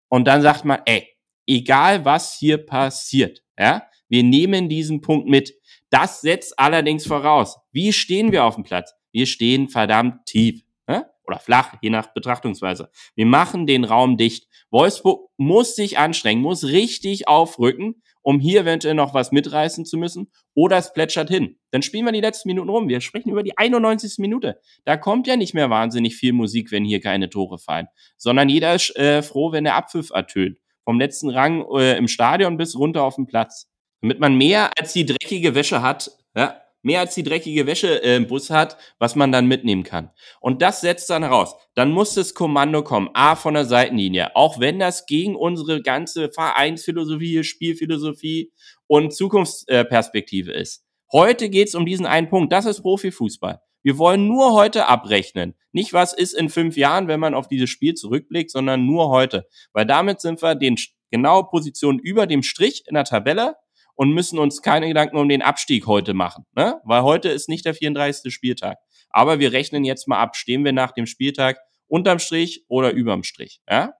und 0.08 0.24
dann 0.24 0.40
sagt 0.40 0.64
man, 0.64 0.80
ey, 0.86 1.06
egal 1.46 2.06
was 2.06 2.34
hier 2.34 2.64
passiert, 2.64 3.42
ja, 3.58 3.82
wir 4.08 4.22
nehmen 4.22 4.70
diesen 4.70 5.02
Punkt 5.02 5.28
mit. 5.28 5.52
Das 5.90 6.22
setzt 6.22 6.58
allerdings 6.58 7.06
voraus, 7.06 7.58
wie 7.72 7.92
stehen 7.92 8.32
wir 8.32 8.44
auf 8.44 8.54
dem 8.54 8.64
Platz? 8.64 8.94
Wir 9.12 9.26
stehen 9.26 9.68
verdammt 9.68 10.24
tief. 10.24 10.62
Ja? 10.88 11.10
oder 11.26 11.38
flach, 11.38 11.74
je 11.82 11.90
nach 11.90 12.14
Betrachtungsweise. 12.14 12.90
Wir 13.14 13.26
machen 13.26 13.66
den 13.66 13.84
Raum 13.84 14.16
dicht. 14.16 14.48
Wolfsburg 14.70 15.28
muss 15.36 15.76
sich 15.76 15.98
anstrengen, 15.98 16.40
muss 16.40 16.64
richtig 16.64 17.28
aufrücken, 17.28 18.02
um 18.22 18.40
hier 18.40 18.62
eventuell 18.62 18.94
noch 18.94 19.14
was 19.14 19.32
mitreißen 19.32 19.84
zu 19.84 19.96
müssen. 19.96 20.30
Oder 20.54 20.78
es 20.78 20.92
plätschert 20.92 21.28
hin. 21.28 21.58
Dann 21.70 21.82
spielen 21.82 22.04
wir 22.04 22.12
die 22.12 22.20
letzten 22.20 22.48
Minuten 22.48 22.68
rum. 22.68 22.88
Wir 22.88 23.00
sprechen 23.00 23.30
über 23.30 23.42
die 23.42 23.56
91. 23.56 24.18
Minute. 24.18 24.60
Da 24.84 24.96
kommt 24.96 25.26
ja 25.26 25.36
nicht 25.36 25.54
mehr 25.54 25.70
wahnsinnig 25.70 26.16
viel 26.16 26.32
Musik, 26.32 26.70
wenn 26.70 26.84
hier 26.84 27.00
keine 27.00 27.30
Tore 27.30 27.58
fallen. 27.58 27.86
Sondern 28.16 28.48
jeder 28.48 28.74
ist 28.74 28.96
äh, 28.96 29.22
froh, 29.22 29.52
wenn 29.52 29.64
der 29.64 29.76
Abpfiff 29.76 30.10
ertönt. 30.10 30.58
Vom 30.84 30.98
letzten 30.98 31.30
Rang 31.30 31.64
äh, 31.76 31.96
im 31.96 32.08
Stadion 32.08 32.56
bis 32.56 32.76
runter 32.76 33.04
auf 33.04 33.16
den 33.16 33.26
Platz. 33.26 33.70
Damit 34.02 34.18
man 34.18 34.36
mehr 34.36 34.70
als 34.78 34.92
die 34.92 35.06
dreckige 35.06 35.54
Wäsche 35.54 35.82
hat, 35.82 36.10
ja, 36.34 36.60
mehr 36.82 37.00
als 37.00 37.14
die 37.14 37.22
dreckige 37.22 37.66
Wäsche 37.66 38.02
äh, 38.02 38.16
im 38.16 38.26
Bus 38.26 38.50
hat, 38.50 38.76
was 38.98 39.16
man 39.16 39.32
dann 39.32 39.46
mitnehmen 39.46 39.82
kann. 39.82 40.10
Und 40.40 40.62
das 40.62 40.80
setzt 40.80 41.10
dann 41.10 41.22
heraus. 41.22 41.54
Dann 41.74 41.92
muss 41.92 42.14
das 42.14 42.34
Kommando 42.34 42.82
kommen, 42.82 43.10
A 43.14 43.36
von 43.36 43.54
der 43.54 43.64
Seitenlinie, 43.64 44.34
auch 44.36 44.60
wenn 44.60 44.78
das 44.78 45.06
gegen 45.06 45.36
unsere 45.36 45.82
ganze 45.82 46.30
Vereinsphilosophie, 46.30 47.44
Spielphilosophie 47.44 48.52
und 48.86 49.14
Zukunftsperspektive 49.14 50.52
ist. 50.52 50.84
Heute 51.12 51.50
geht's 51.50 51.74
um 51.74 51.86
diesen 51.86 52.06
einen 52.06 52.28
Punkt. 52.28 52.52
Das 52.52 52.66
ist 52.66 52.82
Profifußball. 52.82 53.60
Wir 53.82 53.98
wollen 53.98 54.28
nur 54.28 54.52
heute 54.52 54.86
abrechnen. 54.86 55.54
Nicht, 55.72 55.92
was 55.92 56.12
ist 56.12 56.34
in 56.34 56.50
fünf 56.50 56.76
Jahren, 56.76 57.08
wenn 57.08 57.20
man 57.20 57.34
auf 57.34 57.48
dieses 57.48 57.70
Spiel 57.70 57.94
zurückblickt, 57.94 58.50
sondern 58.50 58.84
nur 58.84 59.08
heute. 59.08 59.46
Weil 59.72 59.86
damit 59.86 60.20
sind 60.20 60.42
wir 60.42 60.54
den 60.54 60.76
genaue 61.10 61.44
Position 61.44 61.98
über 61.98 62.26
dem 62.26 62.42
Strich 62.42 62.84
in 62.86 62.94
der 62.94 63.04
Tabelle 63.04 63.56
und 64.00 64.12
müssen 64.12 64.38
uns 64.38 64.62
keine 64.62 64.88
Gedanken 64.88 65.18
um 65.18 65.28
den 65.28 65.42
Abstieg 65.42 65.86
heute 65.86 66.14
machen, 66.14 66.46
ne? 66.56 66.80
weil 66.84 67.02
heute 67.02 67.28
ist 67.28 67.50
nicht 67.50 67.66
der 67.66 67.74
34. 67.74 68.32
Spieltag. 68.32 68.78
Aber 69.10 69.40
wir 69.40 69.52
rechnen 69.52 69.84
jetzt 69.84 70.08
mal 70.08 70.18
ab, 70.18 70.36
stehen 70.36 70.64
wir 70.64 70.72
nach 70.72 70.92
dem 70.92 71.04
Spieltag 71.04 71.58
unterm 71.86 72.18
Strich 72.18 72.64
oder 72.68 72.92
überm 72.92 73.24
Strich. 73.24 73.60
Ja? 73.68 73.92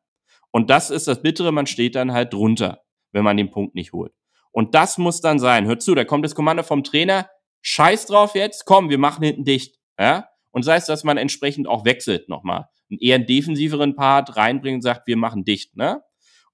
Und 0.53 0.70
das 0.70 0.88
ist 0.88 1.07
das 1.07 1.20
Bittere, 1.20 1.53
man 1.53 1.66
steht 1.66 1.96
dann 1.96 2.12
halt 2.14 2.32
drunter, 2.32 2.80
wenn 3.12 3.24
man 3.24 3.36
den 3.36 3.51
Punkt 3.51 3.74
nicht 3.74 3.92
holt. 3.92 4.14
Und 4.53 4.74
das 4.74 4.96
muss 4.96 5.20
dann 5.20 5.38
sein. 5.38 5.66
Hört 5.66 5.82
zu, 5.82 5.94
da 5.94 6.07
kommt 6.07 6.24
das 6.24 6.34
Kommando 6.34 6.62
vom 6.62 6.82
Trainer, 6.82 7.28
scheiß 7.61 8.07
drauf 8.07 8.34
jetzt, 8.34 8.64
komm, 8.64 8.88
wir 8.88 8.96
machen 8.96 9.22
hinten 9.22 9.44
dicht. 9.44 9.76
Ja? 9.98 10.28
Und 10.51 10.62
sei 10.62 10.76
es, 10.76 10.86
dass 10.86 11.05
man 11.05 11.18
entsprechend 11.18 11.68
auch 11.68 11.84
wechselt 11.84 12.26
nochmal. 12.30 12.68
Einen 12.90 13.01
eher 13.01 13.18
defensiveren 13.18 13.96
Part 13.96 14.34
reinbringt 14.38 14.76
und 14.76 14.82
sagt, 14.82 15.07
wir 15.07 15.18
machen 15.18 15.44
dicht. 15.44 15.76
Ne? 15.76 16.01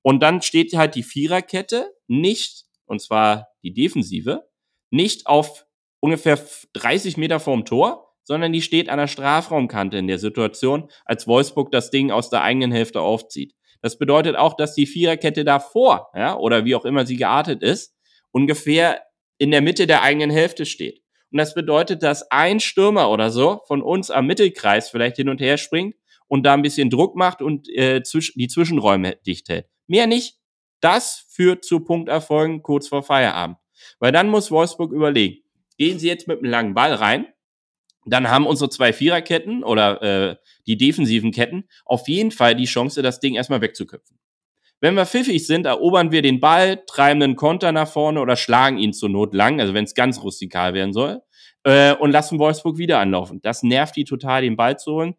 Und 0.03 0.21
dann 0.21 0.43
steht 0.43 0.75
halt 0.75 0.97
die 0.97 1.05
Viererkette 1.05 1.93
nicht 2.09 2.66
und 2.87 3.01
zwar 3.01 3.49
die 3.63 3.73
Defensive, 3.73 4.49
nicht 4.91 5.27
auf 5.27 5.67
ungefähr 6.01 6.39
30 6.75 7.17
Meter 7.17 7.41
vorm 7.41 7.65
Tor, 7.65 8.15
sondern 8.23 8.53
die 8.53 8.63
steht 8.63 8.89
an 8.89 8.99
der 8.99 9.07
Strafraumkante 9.07 9.99
in 9.99 10.09
der 10.09 10.19
Situation, 10.19 10.91
als 11.05 11.27
Wolfsburg 11.27 11.71
das 11.71 11.91
Ding 11.91 12.11
aus 12.11 12.31
der 12.31 12.43
eigenen 12.43 12.73
Hälfte 12.73 13.01
aufzieht. 13.01 13.55
Das 13.83 13.99
bedeutet 13.99 14.37
auch, 14.37 14.55
dass 14.55 14.75
die 14.75 14.87
Viererkette 14.87 15.45
davor, 15.45 16.11
ja, 16.15 16.37
oder 16.37 16.65
wie 16.65 16.75
auch 16.75 16.85
immer 16.85 17.07
sie 17.07 17.17
geartet 17.17 17.63
ist, 17.63 17.95
ungefähr 18.33 19.03
in 19.39 19.51
der 19.51 19.63
Mitte 19.63 19.87
der 19.87 20.03
eigenen 20.03 20.31
Hälfte 20.31 20.67
steht. 20.67 21.03
Und 21.31 21.39
das 21.39 21.55
bedeutet, 21.55 22.03
dass 22.03 22.31
ein 22.31 22.61
Stürmer 22.61 23.11
oder 23.11 23.31
so 23.31 23.61
von 23.67 23.83
uns 23.83 24.11
am 24.11 24.27
Mittelkreis 24.27 24.91
vielleicht 24.91 25.17
hin 25.17 25.29
und 25.29 25.41
her 25.41 25.59
springt 25.59 25.95
und 26.29 26.45
da 26.45 26.55
ein 26.55 26.63
bisschen 26.63 26.91
Druck 26.91 27.17
macht 27.17 27.43
und 27.43 27.69
äh, 27.69 28.01
die 28.01 28.49
Zwischenräume 28.49 29.17
dicht 29.27 29.49
hält. 29.49 29.67
Mehr 29.87 30.07
nicht, 30.07 30.39
das 30.81 31.27
führt 31.29 31.65
zu 31.65 31.81
Punkterfolgen 31.81 32.63
kurz 32.63 32.89
vor 32.89 33.03
Feierabend. 33.03 33.59
Weil 33.99 34.13
dann 34.13 34.29
muss 34.29 34.51
Wolfsburg 34.51 34.93
überlegen, 34.93 35.43
gehen 35.79 35.99
sie 35.99 36.09
jetzt 36.09 36.29
mit 36.29 36.39
einem 36.39 36.51
langen 36.51 36.75
Ball 36.75 36.95
rein, 36.95 37.27
dann 38.07 38.31
haben 38.31 38.47
unsere 38.47 38.71
zwei 38.71 38.93
Viererketten 38.93 39.65
oder 39.65 40.03
äh, 40.03 40.37
die 40.67 40.77
defensiven 40.77 41.33
Ketten 41.33 41.65
auf 41.85 42.09
jeden 42.09 42.31
Fall 42.31 42.55
die 42.55 42.65
Chance, 42.65 43.03
das 43.03 43.21
Ding 43.21 43.35
erstmal 43.35 43.61
wegzuköpfen. 43.61 44.19
Wenn 44.81 44.95
wir 44.95 45.07
pfiffig 45.07 45.47
sind, 45.47 45.67
erobern 45.67 46.13
wir 46.13 46.23
den 46.23 46.39
Ball, 46.39 46.85
treiben 46.87 47.23
einen 47.23 47.37
Konter 47.37 47.73
nach 47.73 47.89
vorne 47.89 48.21
oder 48.21 48.37
schlagen 48.37 48.79
ihn 48.79 48.93
zur 48.93 49.09
Not 49.09 49.35
lang, 49.35 49.61
also 49.61 49.75
wenn 49.75 49.85
es 49.85 49.95
ganz 49.95 50.23
rustikal 50.23 50.75
werden 50.75 50.93
soll, 50.93 51.23
äh, 51.65 51.95
und 51.95 52.13
lassen 52.13 52.39
Wolfsburg 52.39 52.79
wieder 52.79 53.01
anlaufen. 53.01 53.41
Das 53.43 53.63
nervt 53.63 53.97
die 53.97 54.05
total, 54.05 54.43
den 54.43 54.57
Ball 54.57 54.79
zu 54.79 54.93
holen. 54.93 55.15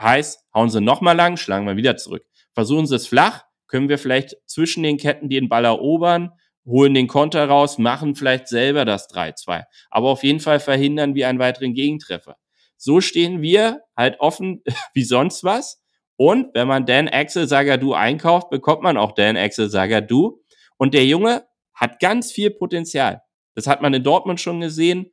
Heißt, 0.00 0.44
hauen 0.52 0.70
sie 0.70 0.80
nochmal 0.80 1.16
lang, 1.16 1.36
schlagen 1.36 1.66
wir 1.66 1.76
wieder 1.76 1.96
zurück. 1.96 2.24
Versuchen 2.54 2.86
sie 2.86 2.96
es 2.96 3.06
flach, 3.06 3.44
können 3.68 3.88
wir 3.88 3.98
vielleicht 3.98 4.36
zwischen 4.46 4.82
den 4.82 4.96
Ketten 4.96 5.28
den 5.28 5.48
Ball 5.48 5.64
erobern, 5.64 6.32
holen 6.64 6.94
den 6.94 7.06
Konter 7.06 7.48
raus, 7.48 7.78
machen 7.78 8.14
vielleicht 8.14 8.48
selber 8.48 8.84
das 8.84 9.08
3-2. 9.08 9.64
Aber 9.90 10.08
auf 10.10 10.24
jeden 10.24 10.40
Fall 10.40 10.60
verhindern 10.60 11.14
wir 11.14 11.28
einen 11.28 11.38
weiteren 11.38 11.74
Gegentreffer. 11.74 12.36
So 12.76 13.00
stehen 13.00 13.40
wir 13.40 13.80
halt 13.96 14.20
offen 14.20 14.62
wie 14.94 15.04
sonst 15.04 15.44
was. 15.44 15.82
Und 16.16 16.54
wenn 16.54 16.66
man 16.66 16.86
Dan 16.86 17.08
Axel 17.08 17.46
Sagadu 17.46 17.92
einkauft, 17.92 18.50
bekommt 18.50 18.82
man 18.82 18.96
auch 18.96 19.12
Dan 19.12 19.36
Axel 19.36 19.68
Sagadu. 19.68 20.40
Und 20.78 20.94
der 20.94 21.04
Junge 21.04 21.44
hat 21.74 22.00
ganz 22.00 22.32
viel 22.32 22.50
Potenzial. 22.50 23.22
Das 23.54 23.66
hat 23.66 23.82
man 23.82 23.94
in 23.94 24.02
Dortmund 24.02 24.40
schon 24.40 24.60
gesehen 24.60 25.12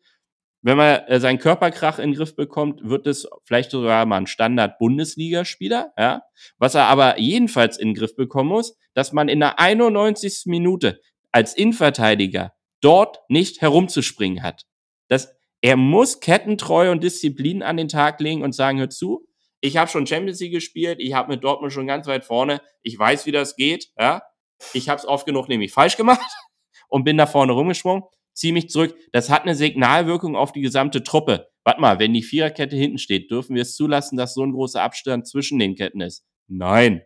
wenn 0.63 0.77
man 0.77 1.01
äh, 1.07 1.19
seinen 1.19 1.39
Körperkrach 1.39 1.99
in 1.99 2.11
den 2.11 2.17
Griff 2.17 2.35
bekommt, 2.35 2.87
wird 2.87 3.05
es 3.05 3.27
vielleicht 3.43 3.69
sogar 3.69 4.05
mal 4.05 4.17
ein 4.17 4.27
Standard-Bundesligaspieler, 4.27 5.93
ja. 5.97 6.23
Was 6.57 6.73
er 6.73 6.85
aber 6.85 7.19
jedenfalls 7.19 7.77
in 7.77 7.89
den 7.89 7.95
Griff 7.95 8.15
bekommen 8.15 8.49
muss, 8.49 8.77
dass 8.93 9.11
man 9.11 9.27
in 9.27 9.41
der 9.41 9.59
91. 9.59 10.43
Minute 10.45 11.01
als 11.31 11.53
Innenverteidiger 11.53 12.53
dort 12.79 13.19
nicht 13.27 13.61
herumzuspringen 13.61 14.41
hat. 14.41 14.65
Das, 15.09 15.35
er 15.61 15.75
muss 15.75 16.21
Kettentreue 16.21 16.91
und 16.91 17.03
Disziplin 17.03 17.61
an 17.61 17.75
den 17.75 17.89
Tag 17.89 18.21
legen 18.21 18.41
und 18.41 18.55
sagen, 18.55 18.79
hör 18.79 18.89
zu, 18.89 19.27
ich 19.59 19.75
habe 19.75 19.91
schon 19.91 20.07
Champions 20.07 20.39
League 20.39 20.53
gespielt, 20.53 20.99
ich 21.01 21.13
habe 21.13 21.29
mit 21.29 21.43
Dortmund 21.43 21.73
schon 21.73 21.87
ganz 21.87 22.07
weit 22.07 22.23
vorne, 22.23 22.61
ich 22.81 22.97
weiß, 22.97 23.25
wie 23.25 23.31
das 23.31 23.57
geht, 23.57 23.91
ja. 23.99 24.23
Ich 24.71 24.87
habe 24.87 24.97
es 24.97 25.05
oft 25.05 25.25
genug 25.25 25.49
nämlich 25.49 25.73
falsch 25.73 25.97
gemacht 25.97 26.21
und 26.87 27.03
bin 27.03 27.17
da 27.17 27.25
vorne 27.25 27.51
rumgesprungen 27.51 28.03
ziehe 28.33 28.53
mich 28.53 28.69
zurück. 28.69 28.95
Das 29.11 29.29
hat 29.29 29.43
eine 29.43 29.55
Signalwirkung 29.55 30.35
auf 30.35 30.51
die 30.51 30.61
gesamte 30.61 31.03
Truppe. 31.03 31.47
Warte 31.63 31.81
mal, 31.81 31.99
wenn 31.99 32.13
die 32.13 32.23
Viererkette 32.23 32.75
hinten 32.75 32.97
steht, 32.97 33.31
dürfen 33.31 33.55
wir 33.55 33.61
es 33.61 33.75
zulassen, 33.75 34.17
dass 34.17 34.33
so 34.33 34.43
ein 34.43 34.51
großer 34.51 34.81
Abstand 34.81 35.27
zwischen 35.27 35.59
den 35.59 35.75
Ketten 35.75 36.01
ist? 36.01 36.25
Nein. 36.47 37.03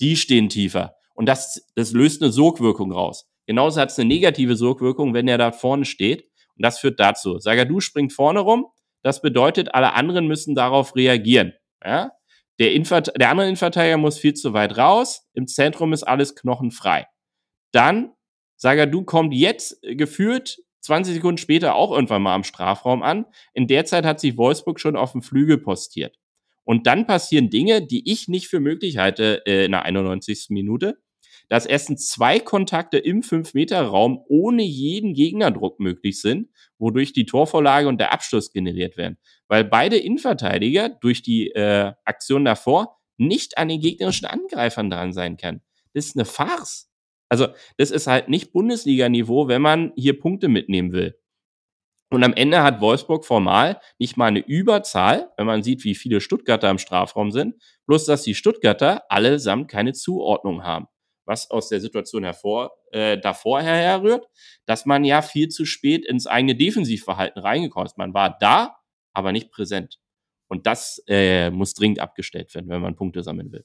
Die 0.00 0.16
stehen 0.16 0.48
tiefer. 0.48 0.96
Und 1.14 1.26
das, 1.26 1.66
das 1.74 1.92
löst 1.92 2.22
eine 2.22 2.30
Sogwirkung 2.30 2.92
raus. 2.92 3.26
Genauso 3.46 3.80
hat 3.80 3.90
es 3.90 3.98
eine 3.98 4.08
negative 4.08 4.56
Sogwirkung, 4.56 5.14
wenn 5.14 5.28
er 5.28 5.38
da 5.38 5.52
vorne 5.52 5.84
steht. 5.84 6.24
Und 6.56 6.64
das 6.64 6.78
führt 6.78 7.00
dazu. 7.00 7.38
Sagadu 7.38 7.80
springt 7.80 8.12
vorne 8.12 8.40
rum. 8.40 8.66
Das 9.02 9.22
bedeutet, 9.22 9.74
alle 9.74 9.94
anderen 9.94 10.26
müssen 10.26 10.54
darauf 10.54 10.94
reagieren. 10.96 11.54
Ja? 11.82 12.12
Der, 12.58 12.72
Infert 12.72 13.12
der 13.18 13.30
andere 13.30 13.46
Innenverteidiger 13.46 13.98
muss 13.98 14.18
viel 14.18 14.34
zu 14.34 14.52
weit 14.52 14.76
raus. 14.76 15.28
Im 15.32 15.46
Zentrum 15.46 15.92
ist 15.92 16.02
alles 16.02 16.34
knochenfrei. 16.34 17.06
Dann 17.72 18.12
Sagadu 18.56 19.04
kommt 19.04 19.34
jetzt 19.34 19.82
äh, 19.82 19.96
geführt 19.96 20.58
20 20.86 21.14
Sekunden 21.14 21.38
später 21.38 21.74
auch 21.74 21.92
irgendwann 21.92 22.22
mal 22.22 22.34
am 22.34 22.44
Strafraum 22.44 23.02
an. 23.02 23.26
In 23.54 23.66
der 23.66 23.84
Zeit 23.84 24.04
hat 24.04 24.20
sich 24.20 24.36
Wolfsburg 24.36 24.78
schon 24.78 24.96
auf 24.96 25.12
dem 25.12 25.22
Flügel 25.22 25.58
postiert. 25.58 26.16
Und 26.64 26.86
dann 26.86 27.06
passieren 27.06 27.50
Dinge, 27.50 27.84
die 27.84 28.10
ich 28.10 28.28
nicht 28.28 28.48
für 28.48 28.60
möglich 28.60 28.96
halte 28.96 29.42
äh, 29.46 29.64
in 29.64 29.72
der 29.72 29.84
91. 29.84 30.46
Minute. 30.50 30.98
Dass 31.48 31.66
erstens 31.66 32.08
zwei 32.08 32.40
Kontakte 32.40 32.98
im 32.98 33.22
5-Meter-Raum 33.22 34.20
ohne 34.28 34.64
jeden 34.64 35.14
Gegnerdruck 35.14 35.78
möglich 35.78 36.20
sind, 36.20 36.48
wodurch 36.78 37.12
die 37.12 37.26
Torvorlage 37.26 37.86
und 37.86 38.00
der 38.00 38.12
Abschluss 38.12 38.52
generiert 38.52 38.96
werden. 38.96 39.16
Weil 39.46 39.64
beide 39.64 39.96
Innenverteidiger 39.96 40.88
durch 40.88 41.22
die 41.22 41.50
äh, 41.50 41.92
Aktion 42.04 42.44
davor 42.44 42.96
nicht 43.16 43.58
an 43.58 43.68
den 43.68 43.80
gegnerischen 43.80 44.26
Angreifern 44.26 44.90
dran 44.90 45.12
sein 45.12 45.36
kann. 45.36 45.62
Das 45.94 46.06
ist 46.06 46.16
eine 46.16 46.24
Farce. 46.24 46.90
Also, 47.28 47.48
das 47.76 47.90
ist 47.90 48.06
halt 48.06 48.28
nicht 48.28 48.52
Bundesliga-Niveau, 48.52 49.48
wenn 49.48 49.62
man 49.62 49.92
hier 49.96 50.18
Punkte 50.18 50.48
mitnehmen 50.48 50.92
will. 50.92 51.18
Und 52.10 52.22
am 52.22 52.34
Ende 52.34 52.62
hat 52.62 52.80
Wolfsburg 52.80 53.24
formal 53.24 53.80
nicht 53.98 54.16
mal 54.16 54.26
eine 54.26 54.46
Überzahl, 54.46 55.32
wenn 55.36 55.46
man 55.46 55.62
sieht, 55.64 55.82
wie 55.84 55.96
viele 55.96 56.20
Stuttgarter 56.20 56.70
im 56.70 56.78
Strafraum 56.78 57.32
sind, 57.32 57.56
bloß 57.86 58.06
dass 58.06 58.22
die 58.22 58.34
Stuttgarter 58.36 59.10
allesamt 59.10 59.68
keine 59.68 59.92
Zuordnung 59.92 60.62
haben. 60.62 60.86
Was 61.24 61.50
aus 61.50 61.68
der 61.68 61.80
Situation 61.80 62.22
hervor, 62.22 62.70
äh, 62.92 63.18
davor 63.18 63.60
herrührt, 63.60 64.26
dass 64.66 64.86
man 64.86 65.04
ja 65.04 65.20
viel 65.20 65.48
zu 65.48 65.64
spät 65.64 66.06
ins 66.06 66.28
eigene 66.28 66.54
Defensivverhalten 66.54 67.42
reingekommen 67.42 67.86
ist. 67.86 67.98
Man 67.98 68.14
war 68.14 68.36
da, 68.38 68.76
aber 69.12 69.32
nicht 69.32 69.50
präsent. 69.50 69.98
Und 70.48 70.66
das 70.66 71.02
äh, 71.08 71.50
muss 71.50 71.74
dringend 71.74 71.98
abgestellt 71.98 72.54
werden, 72.54 72.68
wenn 72.68 72.80
man 72.80 72.94
Punkte 72.94 73.24
sammeln 73.24 73.50
will. 73.50 73.64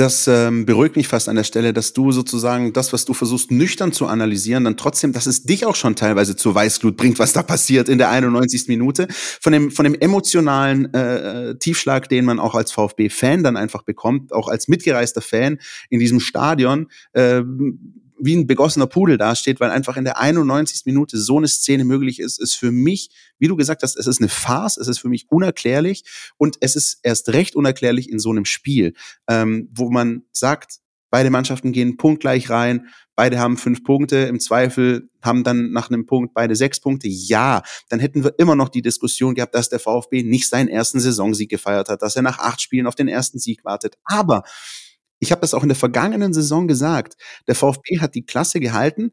Das 0.00 0.26
ähm, 0.28 0.64
beruhigt 0.64 0.96
mich 0.96 1.08
fast 1.08 1.28
an 1.28 1.36
der 1.36 1.44
Stelle, 1.44 1.74
dass 1.74 1.92
du 1.92 2.10
sozusagen 2.10 2.72
das, 2.72 2.94
was 2.94 3.04
du 3.04 3.12
versuchst 3.12 3.50
nüchtern 3.50 3.92
zu 3.92 4.06
analysieren, 4.06 4.64
dann 4.64 4.78
trotzdem, 4.78 5.12
dass 5.12 5.26
es 5.26 5.42
dich 5.42 5.66
auch 5.66 5.76
schon 5.76 5.94
teilweise 5.94 6.36
zur 6.36 6.54
Weißglut 6.54 6.96
bringt, 6.96 7.18
was 7.18 7.34
da 7.34 7.42
passiert 7.42 7.90
in 7.90 7.98
der 7.98 8.08
91. 8.08 8.68
Minute. 8.68 9.08
Von 9.10 9.52
dem, 9.52 9.70
von 9.70 9.84
dem 9.84 9.94
emotionalen 9.94 10.94
äh, 10.94 11.54
Tiefschlag, 11.58 12.08
den 12.08 12.24
man 12.24 12.40
auch 12.40 12.54
als 12.54 12.72
VfB-Fan 12.72 13.42
dann 13.42 13.58
einfach 13.58 13.82
bekommt, 13.82 14.32
auch 14.32 14.48
als 14.48 14.68
mitgereister 14.68 15.20
Fan 15.20 15.58
in 15.90 16.00
diesem 16.00 16.18
Stadion. 16.18 16.86
Äh, 17.12 17.42
wie 18.20 18.36
ein 18.36 18.46
begossener 18.46 18.86
Pudel 18.86 19.18
dasteht, 19.18 19.60
weil 19.60 19.70
einfach 19.70 19.96
in 19.96 20.04
der 20.04 20.20
91. 20.20 20.82
Minute 20.84 21.18
so 21.18 21.38
eine 21.38 21.48
Szene 21.48 21.84
möglich 21.84 22.20
ist, 22.20 22.40
ist 22.40 22.54
für 22.54 22.70
mich, 22.70 23.10
wie 23.38 23.48
du 23.48 23.56
gesagt 23.56 23.82
hast, 23.82 23.96
es 23.96 24.06
ist 24.06 24.20
eine 24.20 24.28
Farce, 24.28 24.76
es 24.76 24.88
ist 24.88 24.98
für 24.98 25.08
mich 25.08 25.30
unerklärlich 25.30 26.04
und 26.36 26.56
es 26.60 26.76
ist 26.76 27.00
erst 27.02 27.30
recht 27.30 27.56
unerklärlich 27.56 28.10
in 28.10 28.18
so 28.18 28.30
einem 28.30 28.44
Spiel, 28.44 28.94
ähm, 29.28 29.68
wo 29.72 29.90
man 29.90 30.22
sagt, 30.32 30.80
beide 31.10 31.30
Mannschaften 31.30 31.72
gehen 31.72 31.96
punktgleich 31.96 32.50
rein, 32.50 32.86
beide 33.16 33.38
haben 33.38 33.56
fünf 33.56 33.82
Punkte, 33.84 34.16
im 34.16 34.40
Zweifel 34.40 35.10
haben 35.22 35.44
dann 35.44 35.72
nach 35.72 35.90
einem 35.90 36.06
Punkt 36.06 36.32
beide 36.34 36.56
sechs 36.56 36.80
Punkte. 36.80 37.08
Ja, 37.08 37.62
dann 37.88 38.00
hätten 38.00 38.24
wir 38.24 38.38
immer 38.38 38.56
noch 38.56 38.68
die 38.68 38.82
Diskussion 38.82 39.34
gehabt, 39.34 39.54
dass 39.54 39.68
der 39.68 39.80
VfB 39.80 40.22
nicht 40.22 40.48
seinen 40.48 40.68
ersten 40.68 41.00
Saisonsieg 41.00 41.50
gefeiert 41.50 41.88
hat, 41.88 42.02
dass 42.02 42.16
er 42.16 42.22
nach 42.22 42.38
acht 42.38 42.60
Spielen 42.62 42.86
auf 42.86 42.94
den 42.94 43.08
ersten 43.08 43.38
Sieg 43.38 43.64
wartet. 43.64 43.98
Aber 44.04 44.44
ich 45.20 45.30
habe 45.30 45.42
das 45.42 45.54
auch 45.54 45.62
in 45.62 45.68
der 45.68 45.76
vergangenen 45.76 46.32
Saison 46.32 46.66
gesagt. 46.66 47.14
Der 47.46 47.54
VfB 47.54 48.00
hat 48.00 48.14
die 48.14 48.24
Klasse 48.24 48.58
gehalten, 48.58 49.12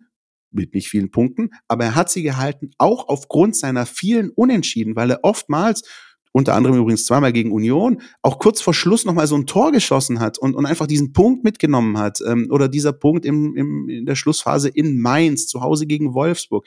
mit 0.51 0.73
nicht 0.73 0.89
vielen 0.89 1.11
Punkten, 1.11 1.51
aber 1.67 1.85
er 1.85 1.95
hat 1.95 2.09
sie 2.09 2.23
gehalten, 2.23 2.71
auch 2.77 3.09
aufgrund 3.09 3.55
seiner 3.55 3.85
vielen 3.85 4.29
Unentschieden, 4.29 4.95
weil 4.95 5.11
er 5.11 5.19
oftmals, 5.23 5.83
unter 6.31 6.55
anderem 6.55 6.77
übrigens 6.77 7.05
zweimal 7.05 7.33
gegen 7.33 7.51
Union, 7.51 8.01
auch 8.21 8.39
kurz 8.39 8.61
vor 8.61 8.73
Schluss 8.73 9.05
nochmal 9.05 9.27
so 9.27 9.35
ein 9.35 9.45
Tor 9.45 9.71
geschossen 9.71 10.19
hat 10.19 10.37
und, 10.37 10.55
und 10.55 10.65
einfach 10.65 10.87
diesen 10.87 11.11
Punkt 11.11 11.43
mitgenommen 11.43 11.97
hat. 11.97 12.19
Ähm, 12.25 12.47
oder 12.49 12.69
dieser 12.69 12.93
Punkt 12.93 13.25
im, 13.25 13.55
im, 13.55 13.89
in 13.89 14.05
der 14.05 14.15
Schlussphase 14.15 14.69
in 14.69 14.99
Mainz, 14.99 15.47
zu 15.47 15.61
Hause 15.61 15.87
gegen 15.87 16.13
Wolfsburg. 16.13 16.65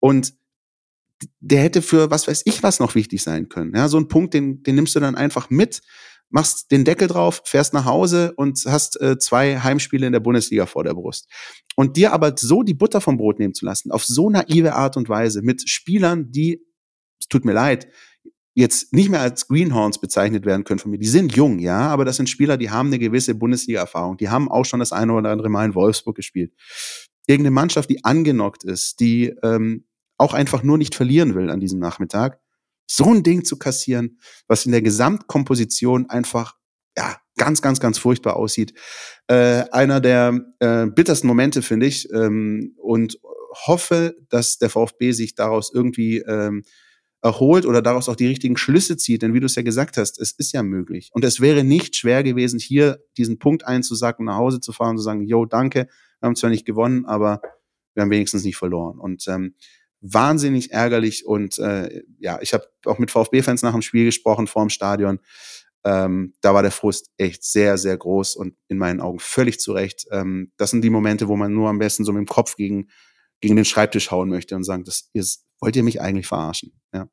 Und 0.00 0.34
der 1.40 1.62
hätte 1.62 1.82
für 1.82 2.10
was 2.10 2.28
weiß 2.28 2.42
ich 2.44 2.62
was 2.62 2.80
noch 2.80 2.94
wichtig 2.94 3.22
sein 3.22 3.48
können. 3.48 3.74
Ja, 3.74 3.88
so 3.88 3.98
ein 3.98 4.08
Punkt, 4.08 4.34
den, 4.34 4.62
den 4.62 4.74
nimmst 4.76 4.94
du 4.94 5.00
dann 5.00 5.14
einfach 5.14 5.50
mit 5.50 5.80
machst 6.34 6.72
den 6.72 6.84
Deckel 6.84 7.06
drauf, 7.06 7.42
fährst 7.44 7.74
nach 7.74 7.84
Hause 7.84 8.32
und 8.34 8.60
hast 8.66 9.00
äh, 9.00 9.16
zwei 9.18 9.60
Heimspiele 9.60 10.04
in 10.04 10.12
der 10.12 10.18
Bundesliga 10.18 10.66
vor 10.66 10.82
der 10.82 10.92
Brust. 10.92 11.30
Und 11.76 11.96
dir 11.96 12.12
aber 12.12 12.34
so 12.36 12.64
die 12.64 12.74
Butter 12.74 13.00
vom 13.00 13.16
Brot 13.16 13.38
nehmen 13.38 13.54
zu 13.54 13.64
lassen, 13.64 13.92
auf 13.92 14.04
so 14.04 14.30
naive 14.30 14.74
Art 14.74 14.96
und 14.96 15.08
Weise, 15.08 15.42
mit 15.42 15.68
Spielern, 15.68 16.32
die, 16.32 16.60
es 17.20 17.28
tut 17.28 17.44
mir 17.44 17.52
leid, 17.52 17.86
jetzt 18.52 18.92
nicht 18.92 19.10
mehr 19.10 19.20
als 19.20 19.46
Greenhorns 19.46 20.00
bezeichnet 20.00 20.44
werden 20.44 20.64
können 20.64 20.80
von 20.80 20.90
mir. 20.90 20.98
Die 20.98 21.06
sind 21.06 21.36
jung, 21.36 21.60
ja, 21.60 21.86
aber 21.86 22.04
das 22.04 22.16
sind 22.16 22.28
Spieler, 22.28 22.56
die 22.56 22.70
haben 22.70 22.88
eine 22.88 22.98
gewisse 22.98 23.36
Bundesliga-Erfahrung. 23.36 24.16
Die 24.16 24.28
haben 24.28 24.50
auch 24.50 24.64
schon 24.64 24.80
das 24.80 24.90
eine 24.90 25.12
oder 25.12 25.30
andere 25.30 25.48
Mal 25.48 25.66
in 25.66 25.76
Wolfsburg 25.76 26.16
gespielt. 26.16 26.52
Irgendeine 27.28 27.54
Mannschaft, 27.54 27.88
die 27.90 28.04
angenockt 28.04 28.64
ist, 28.64 28.98
die 28.98 29.32
ähm, 29.44 29.86
auch 30.18 30.34
einfach 30.34 30.64
nur 30.64 30.78
nicht 30.78 30.96
verlieren 30.96 31.36
will 31.36 31.48
an 31.48 31.60
diesem 31.60 31.78
Nachmittag, 31.78 32.40
so 32.86 33.12
ein 33.12 33.22
Ding 33.22 33.44
zu 33.44 33.58
kassieren, 33.58 34.18
was 34.46 34.66
in 34.66 34.72
der 34.72 34.82
Gesamtkomposition 34.82 36.10
einfach 36.10 36.56
ja, 36.96 37.16
ganz, 37.36 37.62
ganz, 37.62 37.80
ganz 37.80 37.98
furchtbar 37.98 38.36
aussieht. 38.36 38.74
Äh, 39.26 39.64
einer 39.70 40.00
der 40.00 40.40
äh, 40.60 40.86
bittersten 40.86 41.26
Momente, 41.26 41.62
finde 41.62 41.86
ich, 41.86 42.08
ähm, 42.12 42.74
und 42.78 43.18
hoffe, 43.66 44.16
dass 44.28 44.58
der 44.58 44.70
VfB 44.70 45.12
sich 45.12 45.34
daraus 45.34 45.72
irgendwie 45.72 46.18
ähm, 46.18 46.64
erholt 47.22 47.64
oder 47.64 47.80
daraus 47.80 48.08
auch 48.08 48.16
die 48.16 48.26
richtigen 48.26 48.56
Schlüsse 48.56 48.96
zieht. 48.96 49.22
Denn 49.22 49.32
wie 49.32 49.40
du 49.40 49.46
es 49.46 49.54
ja 49.54 49.62
gesagt 49.62 49.96
hast, 49.96 50.20
es 50.20 50.32
ist 50.32 50.52
ja 50.52 50.62
möglich. 50.62 51.10
Und 51.12 51.24
es 51.24 51.40
wäre 51.40 51.64
nicht 51.64 51.96
schwer 51.96 52.22
gewesen, 52.22 52.58
hier 52.58 53.02
diesen 53.16 53.38
Punkt 53.38 53.66
einzusacken, 53.66 54.26
nach 54.26 54.36
Hause 54.36 54.60
zu 54.60 54.72
fahren 54.72 54.90
und 54.90 54.98
zu 54.98 55.04
sagen, 55.04 55.22
yo, 55.22 55.46
danke, 55.46 55.88
wir 56.20 56.26
haben 56.26 56.36
zwar 56.36 56.50
nicht 56.50 56.66
gewonnen, 56.66 57.06
aber 57.06 57.40
wir 57.94 58.02
haben 58.02 58.10
wenigstens 58.10 58.44
nicht 58.44 58.56
verloren. 58.56 58.98
Und 58.98 59.26
ähm, 59.28 59.54
wahnsinnig 60.06 60.70
ärgerlich 60.70 61.24
und 61.24 61.58
äh, 61.58 62.02
ja, 62.18 62.38
ich 62.42 62.52
habe 62.52 62.68
auch 62.84 62.98
mit 62.98 63.10
VfB-Fans 63.10 63.62
nach 63.62 63.72
dem 63.72 63.80
Spiel 63.80 64.04
gesprochen 64.04 64.46
vor 64.46 64.62
dem 64.62 64.68
Stadion. 64.68 65.18
Ähm, 65.82 66.34
da 66.42 66.52
war 66.52 66.62
der 66.62 66.70
Frust 66.70 67.10
echt 67.16 67.42
sehr, 67.42 67.78
sehr 67.78 67.96
groß 67.96 68.36
und 68.36 68.54
in 68.68 68.76
meinen 68.76 69.00
Augen 69.00 69.18
völlig 69.18 69.60
zu 69.60 69.72
Recht. 69.72 70.06
Ähm, 70.10 70.52
das 70.58 70.70
sind 70.70 70.82
die 70.82 70.90
Momente, 70.90 71.28
wo 71.28 71.36
man 71.36 71.52
nur 71.54 71.70
am 71.70 71.78
besten 71.78 72.04
so 72.04 72.12
mit 72.12 72.20
dem 72.20 72.28
Kopf 72.28 72.56
gegen, 72.56 72.88
gegen 73.40 73.56
den 73.56 73.64
Schreibtisch 73.64 74.10
hauen 74.10 74.28
möchte 74.28 74.56
und 74.56 74.64
sagen, 74.64 74.84
das 74.84 75.08
ist, 75.14 75.46
wollt 75.58 75.76
ihr 75.76 75.82
mich 75.82 76.02
eigentlich 76.02 76.26
verarschen? 76.26 76.78
Ja. 76.92 77.08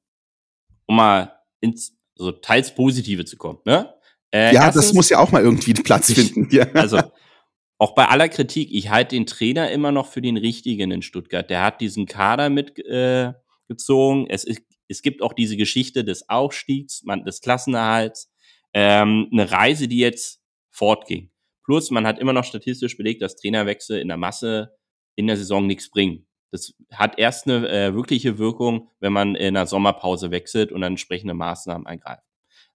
Um 0.85 0.97
mal 0.97 1.33
ins 1.61 1.97
so 2.15 2.31
teils 2.33 2.75
Positive 2.75 3.23
zu 3.23 3.37
kommen, 3.37 3.59
ne? 3.65 3.93
Äh, 4.33 4.53
ja, 4.53 4.65
erstens, 4.65 4.87
das 4.87 4.93
muss 4.93 5.09
ja 5.09 5.19
auch 5.19 5.31
mal 5.31 5.41
irgendwie 5.41 5.73
Platz 5.73 6.11
finden. 6.13 6.47
Ja. 6.51 6.65
Also 6.73 7.01
auch 7.82 7.95
bei 7.95 8.07
aller 8.07 8.29
Kritik, 8.29 8.69
ich 8.71 8.91
halte 8.91 9.15
den 9.15 9.25
Trainer 9.25 9.71
immer 9.71 9.91
noch 9.91 10.05
für 10.05 10.21
den 10.21 10.38
richtigen 10.38 10.91
in 10.91 11.01
Stuttgart. 11.01 11.49
Der 11.49 11.63
hat 11.63 11.82
diesen 11.82 12.05
Kader 12.05 12.51
mitgezogen. 12.51 14.27
Äh, 14.27 14.34
es, 14.34 14.43
ist, 14.43 14.61
es 14.88 15.01
gibt 15.01 15.23
auch 15.23 15.34
diese 15.34 15.57
Geschichte 15.57 16.03
des 16.03 16.29
Aufstiegs, 16.29 17.01
man, 17.05 17.25
des 17.25 17.41
Klassenerhalts, 17.41 18.32
ähm, 18.75 19.29
eine 19.32 19.49
Reise, 19.49 19.88
die 19.88 19.97
jetzt 19.97 20.43
fortging. 20.69 21.32
Plus, 21.65 21.89
man 21.89 22.05
hat 22.05 22.19
immer 22.19 22.34
noch 22.34 22.43
statistisch 22.43 22.97
belegt, 22.97 23.23
dass 23.23 23.36
Trainerwechsel 23.36 23.97
in 23.99 24.09
der 24.09 24.17
Masse 24.17 24.75
in 25.15 25.25
der 25.25 25.38
Saison 25.38 25.65
nichts 25.65 25.89
bringen. 25.89 26.27
Das 26.51 26.75
hat 26.91 27.17
erst 27.17 27.47
eine 27.47 27.67
äh, 27.67 27.95
wirkliche 27.95 28.38
Wirkung, 28.38 28.91
wenn 28.99 29.11
man 29.11 29.34
in 29.34 29.55
der 29.55 29.65
Sommerpause 29.65 30.29
wechselt 30.29 30.71
und 30.71 30.82
dann 30.82 30.93
entsprechende 30.93 31.34
Maßnahmen 31.34 31.88
eingreift. 31.88 32.21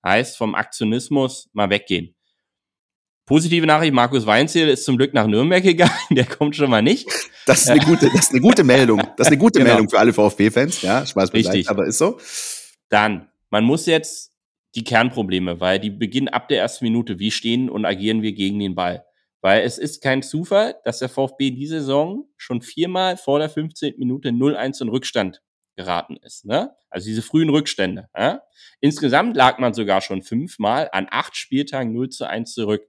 Heißt, 0.04 0.36
vom 0.36 0.56
Aktionismus 0.56 1.48
mal 1.52 1.70
weggehen. 1.70 2.15
Positive 3.26 3.66
Nachricht, 3.66 3.92
Markus 3.92 4.24
Weinziel 4.24 4.68
ist 4.68 4.84
zum 4.84 4.96
Glück 4.96 5.12
nach 5.12 5.26
Nürnberg 5.26 5.62
gegangen, 5.62 5.92
der 6.10 6.26
kommt 6.26 6.54
schon 6.54 6.70
mal 6.70 6.80
nicht. 6.80 7.08
Das 7.44 7.62
ist 7.62 7.70
eine 7.70 7.80
gute, 7.80 8.06
das 8.06 8.26
ist 8.26 8.30
eine 8.30 8.40
gute 8.40 8.62
Meldung. 8.62 9.02
Das 9.16 9.26
ist 9.26 9.32
eine 9.32 9.38
gute 9.38 9.58
genau. 9.58 9.72
Meldung 9.72 9.90
für 9.90 9.98
alle 9.98 10.12
VfB-Fans, 10.12 10.82
ja, 10.82 11.04
Spaß 11.04 11.32
Richtig. 11.32 11.68
aber 11.68 11.86
ist 11.86 11.98
so. 11.98 12.18
Dann, 12.88 13.28
man 13.50 13.64
muss 13.64 13.86
jetzt 13.86 14.32
die 14.76 14.84
Kernprobleme, 14.84 15.58
weil 15.58 15.80
die 15.80 15.90
beginnen 15.90 16.28
ab 16.28 16.48
der 16.48 16.60
ersten 16.60 16.84
Minute, 16.84 17.18
wie 17.18 17.32
stehen 17.32 17.68
und 17.68 17.84
agieren 17.84 18.22
wir 18.22 18.32
gegen 18.32 18.60
den 18.60 18.76
Ball. 18.76 19.04
Weil 19.40 19.62
es 19.62 19.78
ist 19.78 20.02
kein 20.02 20.22
Zufall, 20.22 20.76
dass 20.84 21.00
der 21.00 21.08
VfB 21.08 21.50
diese 21.50 21.80
Saison 21.80 22.28
schon 22.36 22.62
viermal 22.62 23.16
vor 23.16 23.38
der 23.38 23.48
15. 23.48 23.94
Minute 23.98 24.28
0-1 24.28 24.82
in 24.82 24.88
Rückstand 24.88 25.42
geraten 25.76 26.16
ist. 26.22 26.44
Ne? 26.44 26.74
Also 26.90 27.06
diese 27.06 27.22
frühen 27.22 27.50
Rückstände. 27.50 28.08
Ja? 28.16 28.42
Insgesamt 28.80 29.36
lag 29.36 29.58
man 29.58 29.74
sogar 29.74 30.00
schon 30.00 30.22
fünfmal 30.22 30.88
an 30.92 31.06
acht 31.10 31.36
Spieltagen 31.36 31.92
0 31.92 32.08
zu 32.10 32.28
1 32.28 32.52
zurück. 32.52 32.82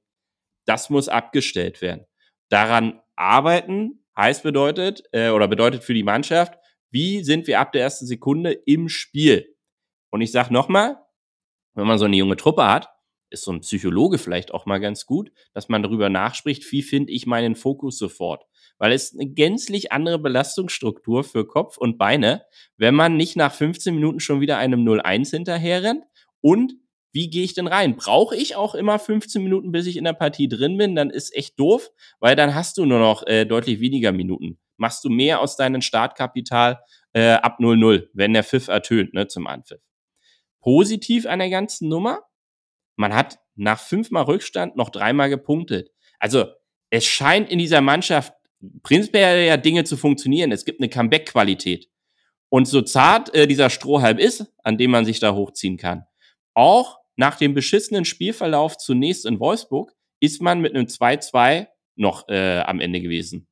Das 0.67 0.89
muss 0.89 1.09
abgestellt 1.09 1.81
werden. 1.81 2.05
Daran 2.49 3.01
arbeiten 3.15 4.03
heißt 4.15 4.43
bedeutet, 4.43 5.03
äh, 5.11 5.29
oder 5.29 5.47
bedeutet 5.47 5.83
für 5.83 5.93
die 5.93 6.03
Mannschaft, 6.03 6.55
wie 6.91 7.23
sind 7.23 7.47
wir 7.47 7.59
ab 7.59 7.71
der 7.71 7.81
ersten 7.81 8.05
Sekunde 8.05 8.51
im 8.51 8.89
Spiel? 8.89 9.55
Und 10.09 10.21
ich 10.21 10.31
sag 10.31 10.49
nochmal, 10.51 10.97
wenn 11.73 11.87
man 11.87 11.97
so 11.97 12.05
eine 12.05 12.15
junge 12.15 12.37
Truppe 12.37 12.65
hat, 12.65 12.89
ist 13.29 13.43
so 13.43 13.51
ein 13.51 13.61
Psychologe 13.61 14.17
vielleicht 14.17 14.53
auch 14.53 14.65
mal 14.65 14.79
ganz 14.79 15.05
gut, 15.05 15.31
dass 15.53 15.69
man 15.69 15.83
darüber 15.83 16.09
nachspricht, 16.09 16.71
wie 16.71 16.81
finde 16.81 17.11
ich 17.11 17.27
meinen 17.27 17.55
Fokus 17.55 17.97
sofort. 17.97 18.45
Weil 18.77 18.93
es 18.93 19.13
eine 19.13 19.29
gänzlich 19.29 19.91
andere 19.91 20.19
Belastungsstruktur 20.19 21.23
für 21.23 21.45
Kopf 21.45 21.77
und 21.77 21.97
Beine, 21.97 22.45
wenn 22.77 22.95
man 22.95 23.17
nicht 23.17 23.35
nach 23.35 23.53
15 23.53 23.93
Minuten 23.93 24.19
schon 24.19 24.39
wieder 24.39 24.57
einem 24.57 24.87
0-1 24.87 25.31
hinterher 25.31 25.83
rennt 25.83 26.03
und 26.41 26.73
wie 27.11 27.29
gehe 27.29 27.43
ich 27.43 27.53
denn 27.53 27.67
rein? 27.67 27.95
Brauche 27.95 28.35
ich 28.35 28.55
auch 28.55 28.75
immer 28.75 28.99
15 28.99 29.41
Minuten, 29.41 29.71
bis 29.71 29.87
ich 29.87 29.97
in 29.97 30.03
der 30.03 30.13
Partie 30.13 30.47
drin 30.47 30.77
bin? 30.77 30.95
Dann 30.95 31.09
ist 31.09 31.35
echt 31.35 31.59
doof, 31.59 31.89
weil 32.19 32.35
dann 32.35 32.53
hast 32.53 32.77
du 32.77 32.85
nur 32.85 32.99
noch 32.99 33.25
äh, 33.25 33.45
deutlich 33.45 33.79
weniger 33.79 34.11
Minuten. 34.11 34.59
Machst 34.77 35.03
du 35.03 35.09
mehr 35.09 35.41
aus 35.41 35.55
deinem 35.55 35.81
Startkapital 35.81 36.79
äh, 37.13 37.31
ab 37.31 37.59
0-0, 37.59 38.09
wenn 38.13 38.33
der 38.33 38.43
Pfiff 38.43 38.67
ertönt, 38.67 39.13
ne, 39.13 39.27
zum 39.27 39.47
Anpfiff. 39.47 39.81
Positiv 40.61 41.25
an 41.25 41.39
der 41.39 41.49
ganzen 41.49 41.89
Nummer, 41.89 42.21
man 42.95 43.15
hat 43.15 43.39
nach 43.55 43.79
fünfmal 43.79 44.23
Rückstand 44.23 44.75
noch 44.75 44.89
dreimal 44.89 45.29
gepunktet. 45.29 45.89
Also 46.19 46.45
es 46.89 47.05
scheint 47.05 47.49
in 47.49 47.59
dieser 47.59 47.81
Mannschaft 47.81 48.33
prinzipiell 48.83 49.47
ja 49.47 49.57
Dinge 49.57 49.83
zu 49.83 49.97
funktionieren. 49.97 50.51
Es 50.51 50.65
gibt 50.65 50.79
eine 50.79 50.89
Comeback-Qualität. 50.89 51.89
Und 52.49 52.67
so 52.67 52.81
zart 52.81 53.33
äh, 53.35 53.47
dieser 53.47 53.69
Strohhalm 53.69 54.17
ist, 54.17 54.45
an 54.63 54.77
dem 54.77 54.91
man 54.91 55.05
sich 55.05 55.19
da 55.19 55.33
hochziehen 55.33 55.77
kann, 55.77 56.05
auch 56.57 56.97
nach 57.15 57.35
dem 57.35 57.53
beschissenen 57.53 58.03
Spielverlauf 58.03 58.77
zunächst 58.77 59.25
in 59.25 59.39
Wolfsburg 59.39 59.93
ist 60.19 60.41
man 60.41 60.59
mit 60.59 60.75
einem 60.75 60.87
2-2 60.87 61.67
noch 61.95 62.27
äh, 62.29 62.59
am 62.59 62.79
Ende 62.79 62.99
gewesen. 62.99 63.47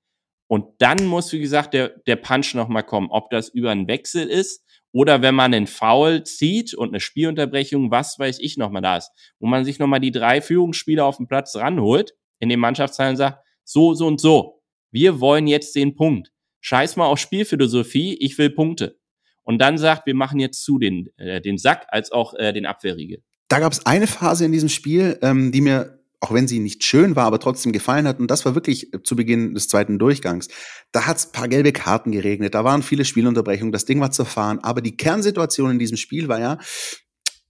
Und 0.47 0.65
dann 0.79 1.05
muss, 1.05 1.31
wie 1.31 1.39
gesagt, 1.39 1.73
der, 1.73 1.89
der 2.05 2.15
Punch 2.17 2.53
nochmal 2.53 2.83
kommen, 2.83 3.09
ob 3.09 3.29
das 3.29 3.49
über 3.49 3.71
einen 3.71 3.87
Wechsel 3.87 4.27
ist 4.27 4.63
oder 4.91 5.21
wenn 5.21 5.35
man 5.35 5.53
einen 5.53 5.67
Foul 5.67 6.23
zieht 6.23 6.73
und 6.73 6.89
eine 6.89 6.99
Spielunterbrechung, 6.99 7.91
was 7.91 8.17
weiß 8.19 8.39
ich 8.39 8.57
nochmal 8.57 8.81
da 8.81 8.97
ist, 8.97 9.11
wo 9.39 9.47
man 9.47 9.65
sich 9.65 9.79
nochmal 9.79 9.99
die 9.99 10.11
drei 10.11 10.41
Führungsspieler 10.41 11.05
auf 11.05 11.17
den 11.17 11.27
Platz 11.27 11.55
ranholt, 11.55 12.15
in 12.39 12.49
den 12.49 12.59
Mannschaftsteilen 12.59 13.17
sagt, 13.17 13.43
so, 13.63 13.93
so 13.93 14.05
und 14.07 14.21
so, 14.21 14.61
wir 14.91 15.19
wollen 15.19 15.47
jetzt 15.47 15.75
den 15.75 15.95
Punkt. 15.95 16.31
Scheiß 16.61 16.95
mal 16.95 17.07
auf 17.07 17.19
Spielphilosophie, 17.19 18.15
ich 18.19 18.37
will 18.37 18.49
Punkte 18.49 18.99
und 19.45 19.59
dann 19.59 19.77
sagt, 19.77 20.05
wir 20.05 20.15
machen 20.15 20.39
jetzt 20.39 20.63
zu 20.63 20.77
den, 20.79 21.07
äh, 21.17 21.39
den 21.39 21.57
Sack 21.57 21.85
als 21.89 22.11
auch 22.11 22.33
äh, 22.33 22.51
den 22.51 22.65
Abwehrriegel. 22.65 23.23
Da 23.47 23.59
gab 23.59 23.71
es 23.71 23.85
eine 23.85 24.07
Phase 24.07 24.43
in 24.43 24.51
diesem 24.51 24.69
Spiel, 24.69 25.17
ähm, 25.21 25.51
die 25.51 25.61
mir, 25.61 25.99
auch 26.19 26.33
wenn 26.33 26.47
sie 26.47 26.59
nicht 26.59 26.83
schön 26.83 27.15
war, 27.15 27.25
aber 27.25 27.39
trotzdem 27.39 27.71
gefallen 27.71 28.07
hat. 28.07 28.19
Und 28.19 28.31
das 28.31 28.43
war 28.43 28.55
wirklich 28.55 28.93
äh, 28.93 29.03
zu 29.03 29.15
Beginn 29.15 29.53
des 29.53 29.69
zweiten 29.69 29.99
Durchgangs. 29.99 30.47
Da 30.91 31.05
hat 31.05 31.17
es 31.17 31.31
paar 31.31 31.47
gelbe 31.47 31.71
Karten 31.71 32.11
geregnet, 32.11 32.55
da 32.55 32.63
waren 32.63 32.81
viele 32.81 33.05
Spielunterbrechungen, 33.05 33.71
das 33.71 33.85
Ding 33.85 34.01
war 34.01 34.11
zerfahren. 34.11 34.59
Aber 34.63 34.81
die 34.81 34.97
Kernsituation 34.97 35.71
in 35.71 35.79
diesem 35.79 35.97
Spiel 35.97 36.27
war 36.27 36.39
ja, 36.39 36.57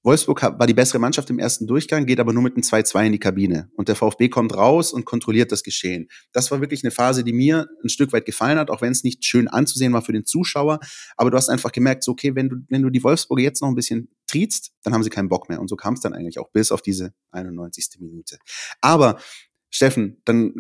Wolfsburg 0.06 0.44
war 0.44 0.68
die 0.68 0.76
bessere 0.76 1.00
Mannschaft 1.00 1.32
im 1.32 1.40
ersten 1.40 1.66
Durchgang, 1.66 2.06
geht 2.06 2.20
aber 2.20 2.32
nur 2.32 2.44
mit 2.44 2.54
einem 2.56 2.62
2-2 2.62 3.08
in 3.08 3.12
die 3.14 3.20
Kabine. 3.20 3.72
Und 3.76 3.88
der 3.88 3.96
VfB 3.96 4.30
kommt 4.30 4.56
raus 4.56 4.94
und 4.94 5.04
kontrolliert 5.04 5.52
das 5.52 5.64
Geschehen. 5.64 6.10
Das 6.32 6.52
war 6.52 6.62
wirklich 6.62 6.84
eine 6.84 6.92
Phase, 6.92 7.24
die 7.24 7.34
mir 7.34 7.68
ein 7.84 7.90
Stück 7.90 8.14
weit 8.14 8.26
gefallen 8.26 8.60
hat, 8.60 8.70
auch 8.70 8.82
wenn 8.82 8.92
es 8.92 9.04
nicht 9.04 9.26
schön 9.26 9.48
anzusehen 9.48 9.94
war 9.94 10.04
für 10.04 10.14
den 10.14 10.24
Zuschauer. 10.24 10.80
Aber 11.18 11.32
du 11.32 11.38
hast 11.38 11.50
einfach 11.50 11.72
gemerkt, 11.72 12.04
so, 12.04 12.12
okay, 12.12 12.36
wenn 12.36 12.50
du, 12.50 12.58
wenn 12.70 12.84
du 12.84 12.92
die 12.92 13.04
Wolfsburger 13.04 13.42
jetzt 13.42 13.62
noch 13.64 13.70
ein 13.70 13.76
bisschen 13.76 14.10
triezt, 14.28 14.74
dann 14.84 14.94
haben 14.94 15.02
sie 15.02 15.10
keinen 15.10 15.28
Bock 15.28 15.50
mehr. 15.50 15.60
Und 15.60 15.70
so 15.70 15.76
kam 15.76 15.96
es 15.96 16.02
dann 16.02 16.14
eigentlich 16.14 16.38
auch 16.38 16.52
bis 16.52 16.72
auf 16.72 16.84
diese 16.84 17.14
91. 17.32 18.00
Minute. 18.00 18.38
Aber 18.82 19.18
Steffen, 19.72 20.22
dann, 20.24 20.54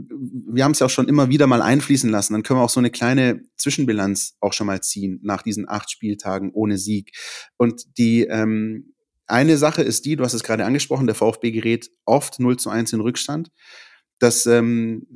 wir 0.50 0.64
haben 0.64 0.72
es 0.72 0.80
ja 0.80 0.88
auch 0.88 0.91
schon 0.91 1.08
immer 1.08 1.30
wieder 1.30 1.46
mal 1.46 1.62
einfließen 1.62 2.10
lassen, 2.10 2.34
dann 2.34 2.43
können 2.43 2.60
wir 2.60 2.64
auch 2.64 2.70
so 2.70 2.82
eine 2.82 2.89
kleine 2.89 3.43
Zwischenbilanz 3.56 4.36
auch 4.41 4.52
schon 4.52 4.68
mal 4.68 4.82
ziehen 4.82 5.20
nach 5.24 5.41
diesen 5.43 5.70
acht 5.70 5.89
Spieltagen 5.89 6.52
ohne 6.52 6.78
Sieg. 6.78 7.12
Und 7.56 7.98
die, 7.98 8.24
ähm, 8.24 8.95
eine 9.28 9.57
Sache 9.57 9.82
ist 9.82 10.05
die, 10.05 10.15
du 10.15 10.23
hast 10.23 10.34
es 10.34 10.43
gerade 10.43 10.65
angesprochen, 10.65 11.07
der 11.07 11.15
VfB 11.15 11.51
gerät 11.51 11.89
oft 12.05 12.39
0 12.39 12.57
zu 12.57 12.69
1 12.69 12.93
in 12.93 13.01
Rückstand. 13.01 13.51
Das 14.19 14.45
ähm, 14.45 15.07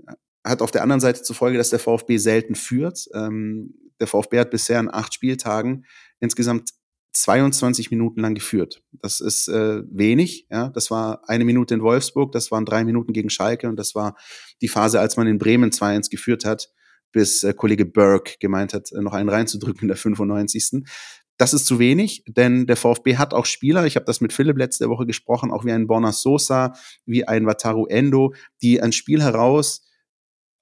hat 0.43 0.61
auf 0.61 0.71
der 0.71 0.83
anderen 0.83 0.99
Seite 0.99 1.21
zur 1.21 1.35
Folge, 1.35 1.57
dass 1.57 1.69
der 1.69 1.79
VfB 1.79 2.17
selten 2.17 2.55
führt. 2.55 3.07
Ähm, 3.13 3.75
der 3.99 4.07
VfB 4.07 4.39
hat 4.39 4.51
bisher 4.51 4.79
in 4.79 4.91
acht 4.91 5.13
Spieltagen 5.13 5.85
insgesamt 6.19 6.69
22 7.11 7.91
Minuten 7.91 8.21
lang 8.21 8.35
geführt. 8.35 8.81
Das 8.91 9.19
ist 9.19 9.47
äh, 9.47 9.81
wenig. 9.89 10.47
Ja, 10.49 10.69
das 10.69 10.91
war 10.91 11.27
eine 11.27 11.45
Minute 11.45 11.73
in 11.73 11.81
Wolfsburg, 11.81 12.31
das 12.31 12.51
waren 12.51 12.65
drei 12.65 12.83
Minuten 12.83 13.13
gegen 13.13 13.29
Schalke 13.29 13.67
und 13.67 13.77
das 13.77 13.95
war 13.95 14.15
die 14.61 14.67
Phase, 14.67 14.99
als 14.99 15.17
man 15.17 15.27
in 15.27 15.37
Bremen 15.37 15.71
2-1 15.71 16.09
geführt 16.09 16.45
hat, 16.45 16.69
bis 17.11 17.43
äh, 17.43 17.53
Kollege 17.53 17.85
Burke 17.85 18.35
gemeint 18.39 18.73
hat, 18.73 18.91
noch 18.93 19.13
einen 19.13 19.29
reinzudrücken 19.29 19.83
in 19.83 19.87
der 19.87 19.97
95. 19.97 20.83
Das 21.39 21.53
ist 21.53 21.65
zu 21.65 21.79
wenig, 21.79 22.25
denn 22.27 22.67
der 22.67 22.75
VfB 22.75 23.15
hat 23.15 23.33
auch 23.33 23.45
Spieler, 23.45 23.85
ich 23.85 23.95
habe 23.95 24.05
das 24.05 24.19
mit 24.19 24.33
Philipp 24.33 24.57
letzte 24.57 24.89
Woche 24.89 25.05
gesprochen, 25.05 25.51
auch 25.51 25.63
wie 25.63 25.71
ein 25.71 25.87
Borna 25.87 26.11
Sosa, 26.11 26.73
wie 27.05 27.25
ein 27.25 27.45
Wataru 27.45 27.85
Endo, 27.85 28.33
die 28.61 28.81
ein 28.81 28.91
Spiel 28.91 29.23
heraus 29.23 29.87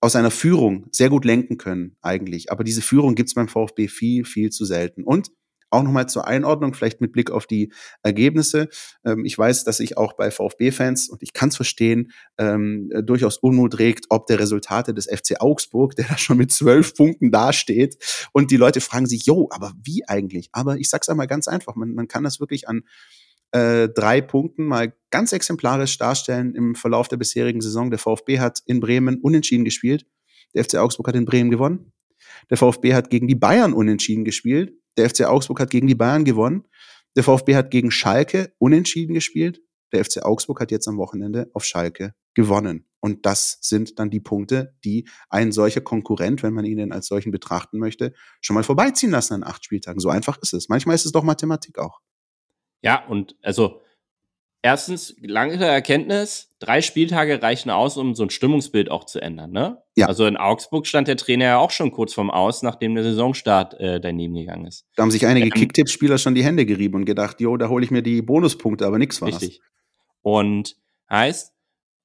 aus 0.02 0.16
einer 0.16 0.30
Führung 0.30 0.86
sehr 0.92 1.10
gut 1.10 1.26
lenken 1.26 1.58
können 1.58 1.98
eigentlich. 2.02 2.52
Aber 2.52 2.64
diese 2.64 2.84
Führung 2.84 3.16
gibt's 3.16 3.34
beim 3.34 3.48
VfB 3.48 3.88
viel, 3.88 4.24
viel 4.24 4.52
zu 4.52 4.66
selten. 4.66 5.04
Und 5.04 5.32
auch 5.70 5.84
nochmal 5.84 6.08
zur 6.08 6.28
Einordnung, 6.28 6.74
vielleicht 6.74 7.02
mit 7.02 7.12
Blick 7.12 7.32
auf 7.32 7.46
die 7.46 7.72
Ergebnisse. 8.04 8.70
Ähm, 9.06 9.26
ich 9.26 9.38
weiß, 9.38 9.64
dass 9.64 9.78
sich 9.78 9.98
auch 9.98 10.14
bei 10.14 10.32
VfB-Fans, 10.32 11.10
und 11.10 11.22
ich 11.22 11.34
kann 11.34 11.50
es 11.50 11.56
verstehen, 11.56 12.12
ähm, 12.38 12.90
durchaus 13.04 13.38
Unmut 13.38 13.80
regt, 13.80 14.06
ob 14.10 14.28
der 14.28 14.40
Resultate 14.40 14.94
des 14.94 15.06
FC 15.06 15.40
Augsburg, 15.40 15.96
der 15.96 16.06
da 16.08 16.18
schon 16.18 16.38
mit 16.38 16.52
zwölf 16.52 16.96
Punkten 16.96 17.32
dasteht. 17.32 17.98
Und 18.34 18.52
die 18.52 18.58
Leute 18.58 18.82
fragen 18.82 19.06
sich, 19.06 19.26
jo, 19.26 19.48
aber 19.52 19.74
wie 19.84 20.08
eigentlich? 20.08 20.50
Aber 20.52 20.78
ich 20.78 20.90
sag's 20.90 21.10
einmal 21.10 21.28
ganz 21.28 21.48
einfach, 21.48 21.76
man, 21.76 21.94
man 21.94 22.08
kann 22.08 22.24
das 22.24 22.40
wirklich 22.40 22.68
an 22.68 22.84
äh, 23.52 23.90
drei 23.90 24.22
Punkten 24.22 24.66
mal 24.66 24.94
ganz 25.10 25.32
exemplarisch 25.32 25.98
darstellen 25.98 26.54
im 26.54 26.76
Verlauf 26.76 27.08
der 27.08 27.18
bisherigen 27.18 27.62
Saison. 27.62 27.90
Der 27.90 28.00
VfB 28.00 28.40
hat 28.40 28.62
in 28.66 28.80
Bremen 28.80 29.22
unentschieden 29.22 29.64
gespielt. 29.64 30.06
Der 30.54 30.64
FC 30.64 30.76
Augsburg 30.76 31.08
hat 31.08 31.16
in 31.16 31.26
Bremen 31.26 31.50
gewonnen. 31.50 31.92
Der 32.50 32.58
VfB 32.58 32.94
hat 32.94 33.10
gegen 33.10 33.28
die 33.28 33.36
Bayern 33.36 33.74
unentschieden 33.74 34.26
gespielt. 34.26 34.74
Der 34.98 35.10
FC 35.10 35.26
Augsburg 35.26 35.60
hat 35.60 35.70
gegen 35.70 35.88
die 35.88 35.96
Bayern 35.96 36.26
gewonnen. 36.26 36.68
Der 37.16 37.24
VfB 37.24 37.56
hat 37.56 37.72
gegen 37.72 37.92
Schalke 37.92 38.54
unentschieden 38.58 39.14
gespielt. 39.14 39.62
Der 39.94 40.04
FC 40.04 40.24
Augsburg 40.24 40.60
hat 40.60 40.72
jetzt 40.72 40.88
am 40.88 40.98
Wochenende 40.98 41.50
auf 41.54 41.64
Schalke 41.64 42.14
gewonnen. 42.34 42.86
Und 43.00 43.26
das 43.26 43.58
sind 43.62 44.00
dann 44.00 44.10
die 44.10 44.20
Punkte, 44.20 44.76
die 44.84 45.08
ein 45.30 45.52
solcher 45.52 45.82
Konkurrent, 45.82 46.44
wenn 46.44 46.54
man 46.54 46.66
ihn 46.66 46.92
als 46.92 47.08
solchen 47.08 47.32
betrachten 47.32 47.80
möchte, 47.80 48.14
schon 48.42 48.56
mal 48.56 48.64
vorbeiziehen 48.64 49.12
lassen 49.12 49.36
an 49.36 49.44
acht 49.44 49.64
Spieltagen. 49.64 50.00
So 50.00 50.10
einfach 50.10 50.38
ist 50.42 50.54
es. 50.54 50.68
Manchmal 50.68 50.96
ist 50.96 51.06
es 51.06 51.12
doch 51.12 51.24
Mathematik 51.24 51.80
auch. 51.80 52.00
Ja, 52.82 53.06
und 53.06 53.36
also 53.42 53.82
erstens, 54.62 55.16
lange 55.22 55.56
Erkenntnis, 55.64 56.50
drei 56.60 56.82
Spieltage 56.82 57.42
reichen 57.42 57.70
aus, 57.70 57.98
um 57.98 58.16
so 58.16 58.24
ein 58.24 58.30
Stimmungsbild 58.30 58.92
auch 58.92 59.06
zu 59.06 59.20
ändern. 59.20 59.52
Ne? 59.52 59.78
Ja. 59.96 60.08
Also 60.08 60.26
in 60.26 60.38
Augsburg 60.38 60.88
stand 60.88 61.08
der 61.08 61.18
Trainer 61.18 61.46
ja 61.46 61.58
auch 61.58 61.72
schon 61.72 61.92
kurz 61.92 62.14
vorm 62.14 62.30
Aus, 62.30 62.64
nachdem 62.64 62.96
der 62.96 63.04
Saisonstart 63.04 63.80
äh, 63.80 64.00
daneben 64.00 64.36
gegangen 64.36 64.66
ist. 64.66 64.86
Da 64.96 65.04
haben 65.04 65.12
sich 65.12 65.26
einige 65.26 65.48
ähm, 65.48 65.54
Kicktipp-Spieler 65.54 66.18
schon 66.18 66.36
die 66.36 66.44
Hände 66.44 66.66
gerieben 66.66 66.96
und 66.96 67.06
gedacht, 67.06 67.40
jo, 67.40 67.58
da 67.58 67.70
hole 67.70 67.84
ich 67.84 67.92
mir 67.92 68.02
die 68.02 68.22
Bonuspunkte, 68.22 68.86
aber 68.86 68.98
nichts 68.98 69.22
war 69.22 69.30
Richtig. 69.30 69.62
Und 70.22 70.76
heißt, 71.10 71.54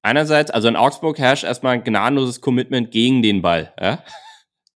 einerseits, 0.01 0.51
also 0.51 0.67
in 0.67 0.75
Augsburg 0.75 1.17
herrscht 1.17 1.43
erstmal 1.43 1.73
ein 1.73 1.83
gnadenloses 1.83 2.41
Commitment 2.41 2.91
gegen 2.91 3.21
den 3.21 3.41
Ball. 3.41 3.73
Ja? 3.79 4.03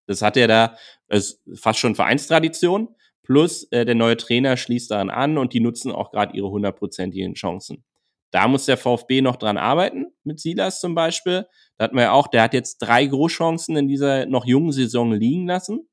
Das 0.08 0.22
hat 0.22 0.38
er 0.38 0.48
da, 0.48 0.76
ist 1.10 1.42
fast 1.56 1.80
schon 1.80 1.96
Vereinstradition. 1.96 2.90
Plus 3.28 3.64
äh, 3.72 3.84
der 3.84 3.96
neue 3.96 4.16
Trainer 4.16 4.56
schließt 4.56 4.90
daran 4.90 5.10
an 5.10 5.38
und 5.38 5.52
die 5.52 5.60
nutzen 5.60 5.92
auch 5.92 6.12
gerade 6.12 6.34
ihre 6.34 6.50
hundertprozentigen 6.50 7.34
Chancen. 7.34 7.84
Da 8.32 8.48
muss 8.48 8.68
der 8.68 8.78
VfB 8.78 9.22
noch 9.22 9.36
dran 9.36 9.58
arbeiten, 9.58 10.06
mit 10.24 10.40
Silas 10.40 10.80
zum 10.80 10.96
Beispiel. 10.96 11.46
Da 11.78 11.86
hatten 11.86 11.98
wir 11.98 12.04
ja 12.04 12.12
auch, 12.14 12.30
der 12.30 12.44
hat 12.44 12.54
jetzt 12.54 12.78
drei 12.78 13.06
Großchancen 13.06 13.76
in 13.76 13.90
dieser 13.90 14.28
noch 14.28 14.46
jungen 14.46 14.72
Saison 14.72 15.12
liegen 15.12 15.46
lassen. 15.46 15.90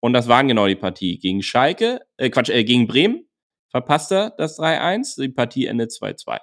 Und 0.00 0.14
das 0.14 0.26
waren 0.26 0.48
genau 0.48 0.66
die 0.68 0.74
Partie. 0.74 1.18
Gegen 1.18 1.42
Schalke, 1.42 2.00
äh 2.16 2.30
Quatsch, 2.30 2.48
äh, 2.48 2.64
gegen 2.64 2.86
Bremen 2.86 3.28
verpasst 3.68 4.10
er 4.12 4.30
das 4.30 4.58
3-1. 4.58 5.20
Die 5.20 5.28
Partie 5.28 5.66
endet 5.66 5.90
2-2. 5.90 6.38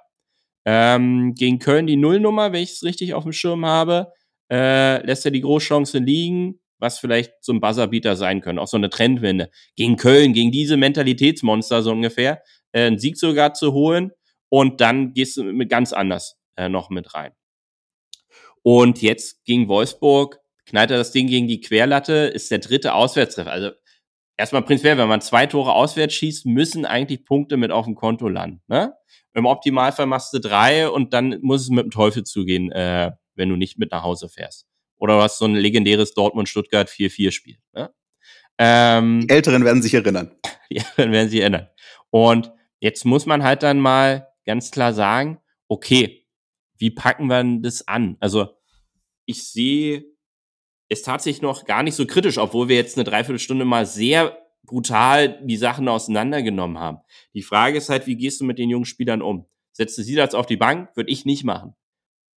Ähm, 0.65 1.33
gegen 1.33 1.57
Köln 1.57 1.87
die 1.87 1.97
Nullnummer, 1.97 2.51
wenn 2.51 2.61
ich 2.61 2.73
es 2.73 2.83
richtig 2.83 3.15
auf 3.15 3.23
dem 3.23 3.33
Schirm 3.33 3.65
habe, 3.65 4.11
äh, 4.51 5.03
lässt 5.03 5.25
er 5.25 5.31
die 5.31 5.41
Großchance 5.41 5.97
liegen, 5.97 6.59
was 6.79 6.99
vielleicht 6.99 7.33
so 7.41 7.53
ein 7.53 7.61
Buzzerbeater 7.61 8.15
sein 8.15 8.41
können, 8.41 8.59
auch 8.59 8.67
so 8.67 8.77
eine 8.77 8.89
Trendwende. 8.89 9.49
Gegen 9.75 9.97
Köln, 9.97 10.33
gegen 10.33 10.51
diese 10.51 10.77
Mentalitätsmonster 10.77 11.81
so 11.81 11.91
ungefähr, 11.91 12.41
äh, 12.71 12.87
einen 12.87 12.99
Sieg 12.99 13.17
sogar 13.17 13.53
zu 13.53 13.73
holen 13.73 14.11
und 14.49 14.81
dann 14.81 15.13
gehst 15.13 15.37
du 15.37 15.43
mit 15.43 15.69
ganz 15.69 15.93
anders 15.93 16.37
äh, 16.55 16.69
noch 16.69 16.89
mit 16.89 17.13
rein. 17.13 17.33
Und 18.63 19.01
jetzt 19.01 19.43
gegen 19.45 19.67
Wolfsburg 19.67 20.39
knallt 20.65 20.91
er 20.91 20.97
das 20.97 21.11
Ding 21.11 21.27
gegen 21.27 21.47
die 21.47 21.61
Querlatte, 21.61 22.13
ist 22.13 22.51
der 22.51 22.59
dritte 22.59 22.93
Auswärtstreffer. 22.93 23.51
Also 23.51 23.71
erstmal 24.37 24.63
prinzipiell, 24.63 24.97
wenn 24.97 25.07
man 25.07 25.21
zwei 25.21 25.45
Tore 25.45 25.73
auswärts 25.73 26.13
schießt, 26.15 26.45
müssen 26.45 26.85
eigentlich 26.85 27.25
Punkte 27.25 27.57
mit 27.57 27.71
auf 27.71 27.85
dem 27.85 27.95
Konto 27.95 28.27
landen. 28.27 28.61
Ne? 28.67 28.93
Im 29.33 29.45
Optimalfall 29.45 30.05
machst 30.05 30.33
du 30.33 30.39
drei 30.39 30.89
und 30.89 31.13
dann 31.13 31.39
muss 31.41 31.61
es 31.61 31.69
mit 31.69 31.85
dem 31.85 31.91
Teufel 31.91 32.23
zugehen, 32.23 32.71
äh, 32.71 33.11
wenn 33.35 33.49
du 33.49 33.55
nicht 33.55 33.77
mit 33.77 33.91
nach 33.91 34.03
Hause 34.03 34.29
fährst. 34.29 34.67
Oder 34.97 35.17
was 35.17 35.37
so 35.37 35.45
ein 35.45 35.55
legendäres 35.55 36.13
Dortmund-Stuttgart 36.13 36.89
4-4-Spiel. 36.89 37.57
Ne? 37.73 37.93
Ähm, 38.57 39.27
die 39.27 39.33
Älteren 39.33 39.63
werden 39.63 39.81
sich 39.81 39.93
erinnern. 39.93 40.31
Die 40.69 40.77
Älteren 40.77 41.11
werden 41.11 41.29
sich 41.29 41.39
erinnern. 41.39 41.67
Und 42.09 42.51
jetzt 42.79 43.05
muss 43.05 43.25
man 43.25 43.43
halt 43.43 43.63
dann 43.63 43.79
mal 43.79 44.27
ganz 44.45 44.71
klar 44.71 44.93
sagen, 44.93 45.39
okay, 45.67 46.25
wie 46.77 46.91
packen 46.91 47.27
wir 47.27 47.43
das 47.61 47.87
an? 47.87 48.17
Also 48.19 48.49
ich 49.25 49.47
sehe 49.47 50.05
es 50.89 51.01
tatsächlich 51.01 51.41
noch 51.41 51.65
gar 51.65 51.83
nicht 51.83 51.95
so 51.95 52.05
kritisch, 52.05 52.37
obwohl 52.37 52.69
wir 52.69 52.75
jetzt 52.75 52.97
eine 52.97 53.03
Dreiviertelstunde 53.03 53.65
mal 53.65 53.85
sehr 53.85 54.37
brutal 54.63 55.39
die 55.43 55.57
Sachen 55.57 55.87
auseinandergenommen 55.87 56.79
haben. 56.79 56.99
Die 57.33 57.41
Frage 57.41 57.77
ist 57.77 57.89
halt, 57.89 58.07
wie 58.07 58.15
gehst 58.15 58.41
du 58.41 58.45
mit 58.45 58.59
den 58.59 58.69
jungen 58.69 58.85
Spielern 58.85 59.21
um? 59.21 59.47
Setzt 59.71 59.97
du 59.97 60.03
sie 60.03 60.15
das 60.15 60.33
auf 60.33 60.45
die 60.45 60.57
Bank? 60.57 60.95
Würde 60.95 61.11
ich 61.11 61.25
nicht 61.25 61.43
machen. 61.43 61.75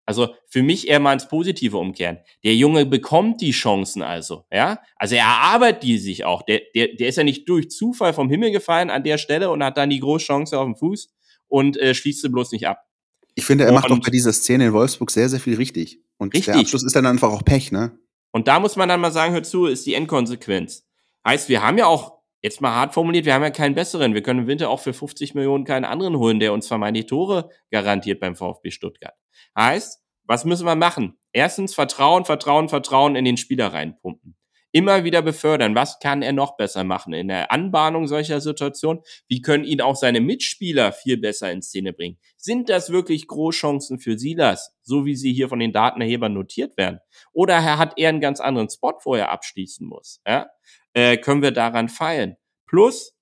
Also 0.09 0.33
für 0.47 0.63
mich 0.63 0.87
eher 0.87 0.99
mal 0.99 1.13
ins 1.13 1.27
Positive 1.27 1.77
umkehren. 1.77 2.17
Der 2.43 2.55
Junge 2.55 2.87
bekommt 2.87 3.41
die 3.41 3.51
Chancen 3.51 4.01
also, 4.01 4.45
ja. 4.51 4.79
Also 4.95 5.13
er 5.13 5.25
erarbeitet 5.25 5.83
die 5.83 5.99
sich 5.99 6.25
auch. 6.25 6.41
Der, 6.41 6.61
der, 6.73 6.95
der 6.95 7.09
ist 7.09 7.17
ja 7.17 7.23
nicht 7.23 7.47
durch 7.47 7.69
Zufall 7.69 8.13
vom 8.13 8.27
Himmel 8.27 8.49
gefallen 8.49 8.89
an 8.89 9.03
der 9.03 9.19
Stelle 9.19 9.51
und 9.51 9.63
hat 9.63 9.77
dann 9.77 9.91
die 9.91 9.99
große 9.99 10.25
Chance 10.25 10.57
auf 10.57 10.65
dem 10.65 10.75
Fuß 10.75 11.13
und 11.47 11.77
äh, 11.77 11.93
schließt 11.93 12.23
sie 12.23 12.29
bloß 12.29 12.53
nicht 12.53 12.67
ab. 12.67 12.87
Ich 13.35 13.45
finde, 13.45 13.65
er 13.65 13.69
und, 13.69 13.75
macht 13.75 13.91
doch 13.91 13.99
bei 13.99 14.09
dieser 14.09 14.33
Szene 14.33 14.65
in 14.65 14.73
Wolfsburg 14.73 15.11
sehr, 15.11 15.29
sehr 15.29 15.39
viel 15.39 15.57
richtig. 15.57 16.01
Und 16.17 16.33
richtig. 16.33 16.53
der 16.53 16.61
Abschluss 16.61 16.83
ist 16.83 16.95
dann 16.95 17.05
einfach 17.05 17.29
auch 17.31 17.45
Pech, 17.45 17.71
ne? 17.71 17.91
Und 18.31 18.47
da 18.47 18.59
muss 18.59 18.77
man 18.77 18.89
dann 18.89 19.01
mal 19.01 19.11
sagen, 19.11 19.33
hör 19.33 19.43
zu, 19.43 19.67
ist 19.67 19.85
die 19.85 19.93
Endkonsequenz. 19.93 20.87
Heißt, 21.23 21.49
wir 21.49 21.61
haben 21.61 21.77
ja 21.77 21.85
auch, 21.85 22.19
jetzt 22.41 22.61
mal 22.61 22.73
hart 22.73 22.95
formuliert, 22.95 23.25
wir 23.25 23.35
haben 23.35 23.43
ja 23.43 23.51
keinen 23.51 23.75
besseren. 23.75 24.15
Wir 24.15 24.23
können 24.23 24.39
im 24.39 24.47
Winter 24.47 24.71
auch 24.71 24.79
für 24.79 24.93
50 24.93 25.35
Millionen 25.35 25.65
keinen 25.65 25.85
anderen 25.85 26.17
holen, 26.17 26.39
der 26.39 26.51
uns 26.51 26.67
vermeintlich 26.67 27.05
Tore 27.05 27.51
garantiert 27.69 28.19
beim 28.19 28.35
VfB 28.35 28.71
Stuttgart. 28.71 29.13
Heißt, 29.57 29.98
was 30.29 30.45
müssen 30.45 30.67
wir 30.67 30.75
machen? 30.75 31.17
Erstens 31.33 31.73
Vertrauen, 31.73 32.23
Vertrauen, 32.23 32.69
Vertrauen 32.69 33.15
in 33.15 33.25
den 33.25 33.35
Spieler 33.35 33.73
reinpumpen. 33.73 34.37
Immer 34.71 35.03
wieder 35.03 35.23
befördern. 35.23 35.73
Was 35.73 35.97
kann 35.97 36.21
er 36.21 36.33
noch 36.33 36.55
besser 36.55 36.83
machen 36.83 37.13
in 37.13 37.29
der 37.29 37.51
Anbahnung 37.51 38.05
solcher 38.05 38.39
Situationen? 38.39 39.01
Wie 39.27 39.41
können 39.41 39.63
ihn 39.63 39.81
auch 39.81 39.95
seine 39.95 40.21
Mitspieler 40.21 40.91
viel 40.91 41.17
besser 41.17 41.51
in 41.51 41.63
Szene 41.63 41.93
bringen? 41.93 42.19
Sind 42.37 42.69
das 42.69 42.91
wirklich 42.91 43.25
Großchancen 43.25 43.97
für 43.97 44.19
Silas, 44.19 44.77
so 44.83 45.03
wie 45.03 45.15
sie 45.15 45.33
hier 45.33 45.49
von 45.49 45.57
den 45.57 45.73
Datenerhebern 45.73 46.31
notiert 46.31 46.77
werden? 46.77 46.99
Oder 47.33 47.63
hat 47.79 47.93
er 47.97 48.09
einen 48.09 48.21
ganz 48.21 48.39
anderen 48.39 48.69
Spot, 48.69 48.99
wo 49.03 49.15
er 49.15 49.31
abschließen 49.31 49.87
muss? 49.87 50.21
Ja? 50.27 50.47
Äh, 50.93 51.17
können 51.17 51.41
wir 51.41 51.51
daran 51.51 51.89
feilen? 51.89 52.35
Plus, 52.67 53.17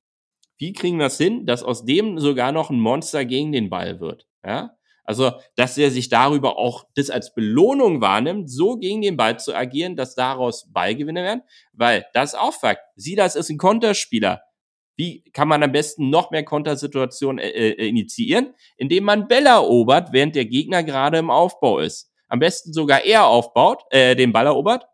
wie 0.57 0.73
kriegen 0.73 0.99
wir 0.99 1.05
es 1.05 1.17
hin, 1.17 1.45
dass 1.45 1.63
aus 1.63 1.85
dem 1.85 2.19
sogar 2.19 2.51
noch 2.51 2.69
ein 2.69 2.81
Monster 2.81 3.23
gegen 3.23 3.53
den 3.53 3.69
Ball 3.69 4.01
wird? 4.01 4.27
Ja? 4.45 4.76
Also, 5.07 5.31
dass 5.55 5.77
er 5.77 5.89
sich 5.89 6.09
darüber 6.09 6.57
auch 6.57 6.83
das 6.95 7.09
als 7.09 7.33
Belohnung 7.33 8.01
wahrnimmt, 8.01 8.51
so 8.51 8.75
gegen 8.75 9.01
den 9.01 9.15
Ball 9.15 9.39
zu 9.39 9.55
agieren, 9.55 9.95
dass 9.95 10.15
daraus 10.15 10.69
Ballgewinne 10.71 11.23
werden, 11.23 11.43
weil 11.71 12.05
das 12.13 12.33
ist 12.33 12.39
auch 12.39 12.53
Fakt. 12.53 12.81
Silas 12.97 13.37
ist 13.37 13.49
ein 13.49 13.57
Konterspieler. 13.57 14.41
Wie 14.97 15.23
kann 15.31 15.47
man 15.47 15.63
am 15.63 15.71
besten 15.71 16.09
noch 16.09 16.31
mehr 16.31 16.43
Kontersituationen 16.43 17.39
äh, 17.39 17.49
äh, 17.49 17.87
initiieren? 17.87 18.53
Indem 18.75 19.05
man 19.05 19.29
Bälle 19.29 19.49
erobert, 19.49 20.09
während 20.11 20.35
der 20.35 20.45
Gegner 20.45 20.83
gerade 20.83 21.19
im 21.19 21.29
Aufbau 21.29 21.79
ist. 21.79 22.11
Am 22.27 22.39
besten 22.39 22.73
sogar 22.73 23.05
er 23.05 23.27
aufbaut, 23.27 23.83
äh, 23.91 24.13
den 24.13 24.33
Ball 24.33 24.47
erobert, 24.47 24.87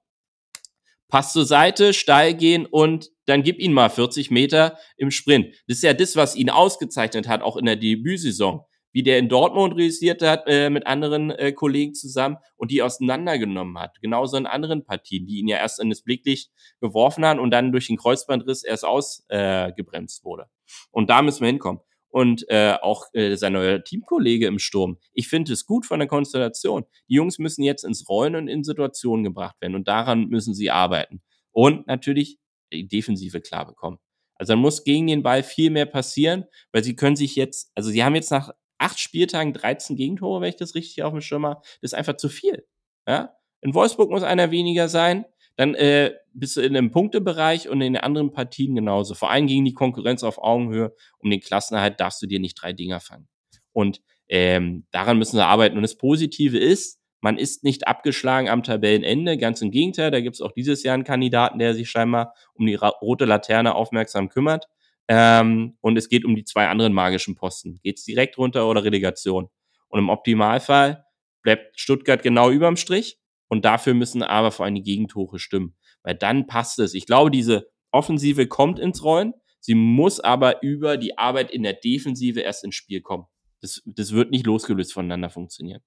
Pass 1.07 1.33
zur 1.33 1.45
Seite, 1.45 1.93
steil 1.93 2.33
gehen 2.33 2.65
und 2.65 3.11
dann 3.25 3.43
gib 3.43 3.59
ihn 3.59 3.71
mal 3.73 3.89
40 3.89 4.29
Meter 4.29 4.77
im 4.97 5.09
Sprint. 5.09 5.53
Das 5.67 5.77
ist 5.77 5.83
ja 5.83 5.93
das, 5.93 6.15
was 6.15 6.35
ihn 6.35 6.49
ausgezeichnet 6.49 7.27
hat, 7.27 7.41
auch 7.41 7.57
in 7.57 7.65
der 7.65 7.75
Debütsaison 7.75 8.65
wie 8.93 9.03
der 9.03 9.17
in 9.17 9.27
Dortmund 9.27 9.75
realisiert 9.75 10.21
hat 10.21 10.43
äh, 10.47 10.69
mit 10.69 10.87
anderen 10.87 11.31
äh, 11.31 11.51
Kollegen 11.51 11.93
zusammen 11.93 12.37
und 12.55 12.71
die 12.71 12.81
auseinandergenommen 12.81 13.77
hat. 13.77 13.99
Genauso 14.01 14.37
in 14.37 14.45
anderen 14.45 14.85
Partien, 14.85 15.25
die 15.25 15.39
ihn 15.39 15.47
ja 15.47 15.57
erst 15.57 15.81
in 15.81 15.89
das 15.89 16.03
Blicklicht 16.03 16.51
geworfen 16.79 17.25
haben 17.25 17.39
und 17.39 17.51
dann 17.51 17.71
durch 17.71 17.87
den 17.87 17.97
Kreuzbandriss 17.97 18.63
erst 18.63 18.85
ausgebremst 18.85 20.21
äh, 20.21 20.23
wurde. 20.23 20.45
Und 20.91 21.09
da 21.09 21.21
müssen 21.21 21.41
wir 21.41 21.47
hinkommen. 21.47 21.81
Und 22.09 22.47
äh, 22.49 22.75
auch 22.79 23.05
äh, 23.13 23.35
sein 23.37 23.53
neuer 23.53 23.83
Teamkollege 23.83 24.45
im 24.45 24.59
Sturm. 24.59 24.99
Ich 25.13 25.27
finde 25.27 25.51
es 25.51 25.65
gut 25.65 25.87
von 25.87 25.97
der 25.97 26.07
Konstellation. 26.07 26.85
Die 27.09 27.15
Jungs 27.15 27.39
müssen 27.39 27.63
jetzt 27.63 27.83
ins 27.83 28.07
Rollen 28.07 28.35
und 28.35 28.47
in 28.47 28.63
Situationen 28.63 29.23
gebracht 29.23 29.55
werden 29.61 29.73
und 29.73 29.87
daran 29.87 30.27
müssen 30.27 30.53
sie 30.53 30.69
arbeiten. 30.69 31.23
Und 31.51 31.87
natürlich 31.87 32.37
die 32.71 32.87
Defensive 32.87 33.41
klar 33.41 33.65
bekommen. 33.65 33.97
Also 34.35 34.53
dann 34.53 34.59
muss 34.59 34.83
gegen 34.83 35.07
den 35.07 35.23
Ball 35.23 35.41
viel 35.41 35.71
mehr 35.71 35.87
passieren, 35.87 36.45
weil 36.71 36.83
sie 36.83 36.95
können 36.95 37.15
sich 37.15 37.35
jetzt, 37.35 37.71
also 37.75 37.89
sie 37.89 38.03
haben 38.03 38.13
jetzt 38.13 38.31
nach 38.31 38.51
acht 38.83 38.99
Spieltagen 38.99 39.53
13 39.53 39.95
Gegentore, 39.95 40.41
wenn 40.41 40.49
ich 40.49 40.57
das 40.57 40.75
richtig 40.75 41.03
auf 41.03 41.11
dem 41.11 41.21
Schirm 41.21 41.45
habe, 41.45 41.61
das 41.81 41.91
ist 41.91 41.95
einfach 41.95 42.17
zu 42.17 42.29
viel. 42.29 42.65
Ja? 43.07 43.35
In 43.61 43.73
Wolfsburg 43.73 44.09
muss 44.09 44.23
einer 44.23 44.51
weniger 44.51 44.89
sein, 44.89 45.25
dann 45.55 45.75
äh, 45.75 46.13
bist 46.33 46.57
du 46.57 46.61
in 46.61 46.75
einem 46.75 46.91
Punktebereich 46.91 47.69
und 47.69 47.81
in 47.81 47.93
den 47.93 48.01
anderen 48.01 48.31
Partien 48.31 48.75
genauso. 48.75 49.13
Vor 49.13 49.29
allem 49.29 49.47
gegen 49.47 49.65
die 49.65 49.73
Konkurrenz 49.73 50.23
auf 50.23 50.37
Augenhöhe. 50.39 50.93
Um 51.19 51.29
den 51.29 51.39
Klassenerhalt 51.39 51.99
darfst 51.99 52.21
du 52.21 52.27
dir 52.27 52.39
nicht 52.39 52.55
drei 52.55 52.73
Dinger 52.73 52.99
fangen. 52.99 53.27
Und 53.71 54.01
ähm, 54.27 54.85
daran 54.91 55.17
müssen 55.17 55.37
wir 55.37 55.45
arbeiten. 55.45 55.75
Und 55.75 55.83
das 55.83 55.95
Positive 55.95 56.57
ist, 56.57 56.99
man 57.21 57.37
ist 57.37 57.63
nicht 57.63 57.87
abgeschlagen 57.87 58.49
am 58.49 58.63
Tabellenende. 58.63 59.37
Ganz 59.37 59.61
im 59.61 59.71
Gegenteil, 59.71 60.11
da 60.11 60.21
gibt 60.21 60.35
es 60.35 60.41
auch 60.41 60.51
dieses 60.51 60.83
Jahr 60.83 60.95
einen 60.95 61.03
Kandidaten, 61.03 61.59
der 61.59 61.73
sich 61.75 61.89
scheinbar 61.89 62.33
um 62.53 62.65
die 62.65 62.75
rote 62.75 63.25
Laterne 63.25 63.75
aufmerksam 63.75 64.29
kümmert. 64.29 64.67
Ähm, 65.07 65.77
und 65.81 65.97
es 65.97 66.09
geht 66.09 66.25
um 66.25 66.35
die 66.35 66.45
zwei 66.45 66.67
anderen 66.67 66.93
magischen 66.93 67.35
Posten. 67.35 67.79
Geht 67.83 67.97
es 67.97 68.05
direkt 68.05 68.37
runter 68.37 68.67
oder 68.67 68.83
Relegation? 68.83 69.49
Und 69.89 69.99
im 69.99 70.09
Optimalfall 70.09 71.05
bleibt 71.41 71.79
Stuttgart 71.79 72.23
genau 72.23 72.49
überm 72.49 72.77
Strich. 72.77 73.19
Und 73.47 73.65
dafür 73.65 73.93
müssen 73.93 74.23
aber 74.23 74.51
vor 74.51 74.65
allem 74.65 74.75
die 74.75 74.83
Gegentore 74.83 75.37
stimmen. 75.37 75.75
Weil 76.01 76.15
dann 76.15 76.47
passt 76.47 76.79
es. 76.79 76.93
Ich 76.93 77.05
glaube, 77.05 77.29
diese 77.29 77.69
Offensive 77.91 78.47
kommt 78.47 78.79
ins 78.79 79.03
Rollen. 79.03 79.33
Sie 79.59 79.75
muss 79.75 80.19
aber 80.19 80.63
über 80.63 80.97
die 80.97 81.17
Arbeit 81.17 81.51
in 81.51 81.63
der 81.63 81.73
Defensive 81.73 82.39
erst 82.39 82.63
ins 82.63 82.75
Spiel 82.75 83.01
kommen. 83.01 83.25
Das, 83.61 83.81
das 83.85 84.11
wird 84.11 84.31
nicht 84.31 84.45
losgelöst 84.45 84.93
voneinander 84.93 85.29
funktionieren. 85.29 85.81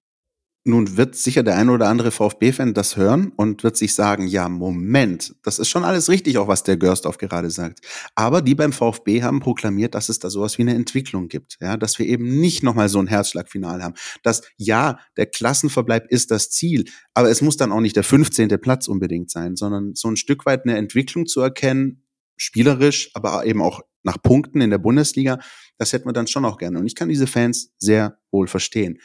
Nun 0.69 0.97
wird 0.97 1.14
sicher 1.14 1.45
der 1.45 1.55
ein 1.57 1.71
oder 1.71 1.87
andere 1.87 2.11
VfB-Fan 2.11 2.75
das 2.75 2.97
hören 2.97 3.33
und 3.37 3.62
wird 3.62 3.77
sich 3.77 3.95
sagen, 3.95 4.27
ja, 4.27 4.49
Moment, 4.49 5.37
das 5.45 5.61
ist 5.61 5.69
schon 5.69 5.85
alles 5.85 6.09
richtig, 6.09 6.39
auch 6.39 6.49
was 6.49 6.64
der 6.64 6.77
Görstorf 6.77 7.19
gerade 7.19 7.51
sagt. 7.51 7.87
Aber 8.17 8.43
die 8.43 8.57
beim 8.57 8.73
VfB 8.73 9.23
haben 9.23 9.39
proklamiert, 9.39 9.95
dass 9.95 10.09
es 10.09 10.19
da 10.19 10.29
sowas 10.29 10.59
wie 10.59 10.62
eine 10.62 10.75
Entwicklung 10.75 11.29
gibt, 11.29 11.59
ja, 11.61 11.77
dass 11.77 12.01
wir 12.01 12.07
eben 12.07 12.41
nicht 12.41 12.64
nochmal 12.64 12.89
so 12.89 12.99
ein 12.99 13.07
Herzschlagfinal 13.07 13.81
haben. 13.81 13.95
Dass, 14.25 14.43
ja, 14.57 14.99
der 15.17 15.27
Klassenverbleib 15.27 16.11
ist 16.11 16.33
das 16.33 16.51
Ziel, 16.51 16.87
aber 17.14 17.31
es 17.31 17.43
muss 17.43 17.57
dann 17.57 17.71
auch 17.71 17.81
nicht 17.81 17.95
der 17.95 18.03
15. 18.03 18.49
Platz 18.61 18.89
unbedingt 18.89 19.31
sein, 19.31 19.55
sondern 19.55 19.95
so 19.95 20.09
ein 20.09 20.17
Stück 20.17 20.47
weit 20.47 20.64
eine 20.64 20.77
Entwicklung 20.77 21.27
zu 21.27 21.43
erkennen, 21.43 22.03
spielerisch, 22.37 23.11
aber 23.14 23.47
eben 23.47 23.62
auch 23.62 23.83
nach 24.03 24.21
Punkten 24.21 24.61
in 24.61 24.71
der 24.71 24.79
Bundesliga, 24.79 25.39
das 25.79 25.93
hätten 25.93 26.09
wir 26.09 26.12
dann 26.12 26.27
schon 26.27 26.45
auch 26.45 26.59
gerne. 26.59 26.81
Und 26.81 26.87
ich 26.87 26.97
kann 26.97 27.09
diese 27.09 27.29
Fans 27.29 27.73
sehr 27.79 28.19
wohl 28.33 28.49
verstehen. 28.49 28.99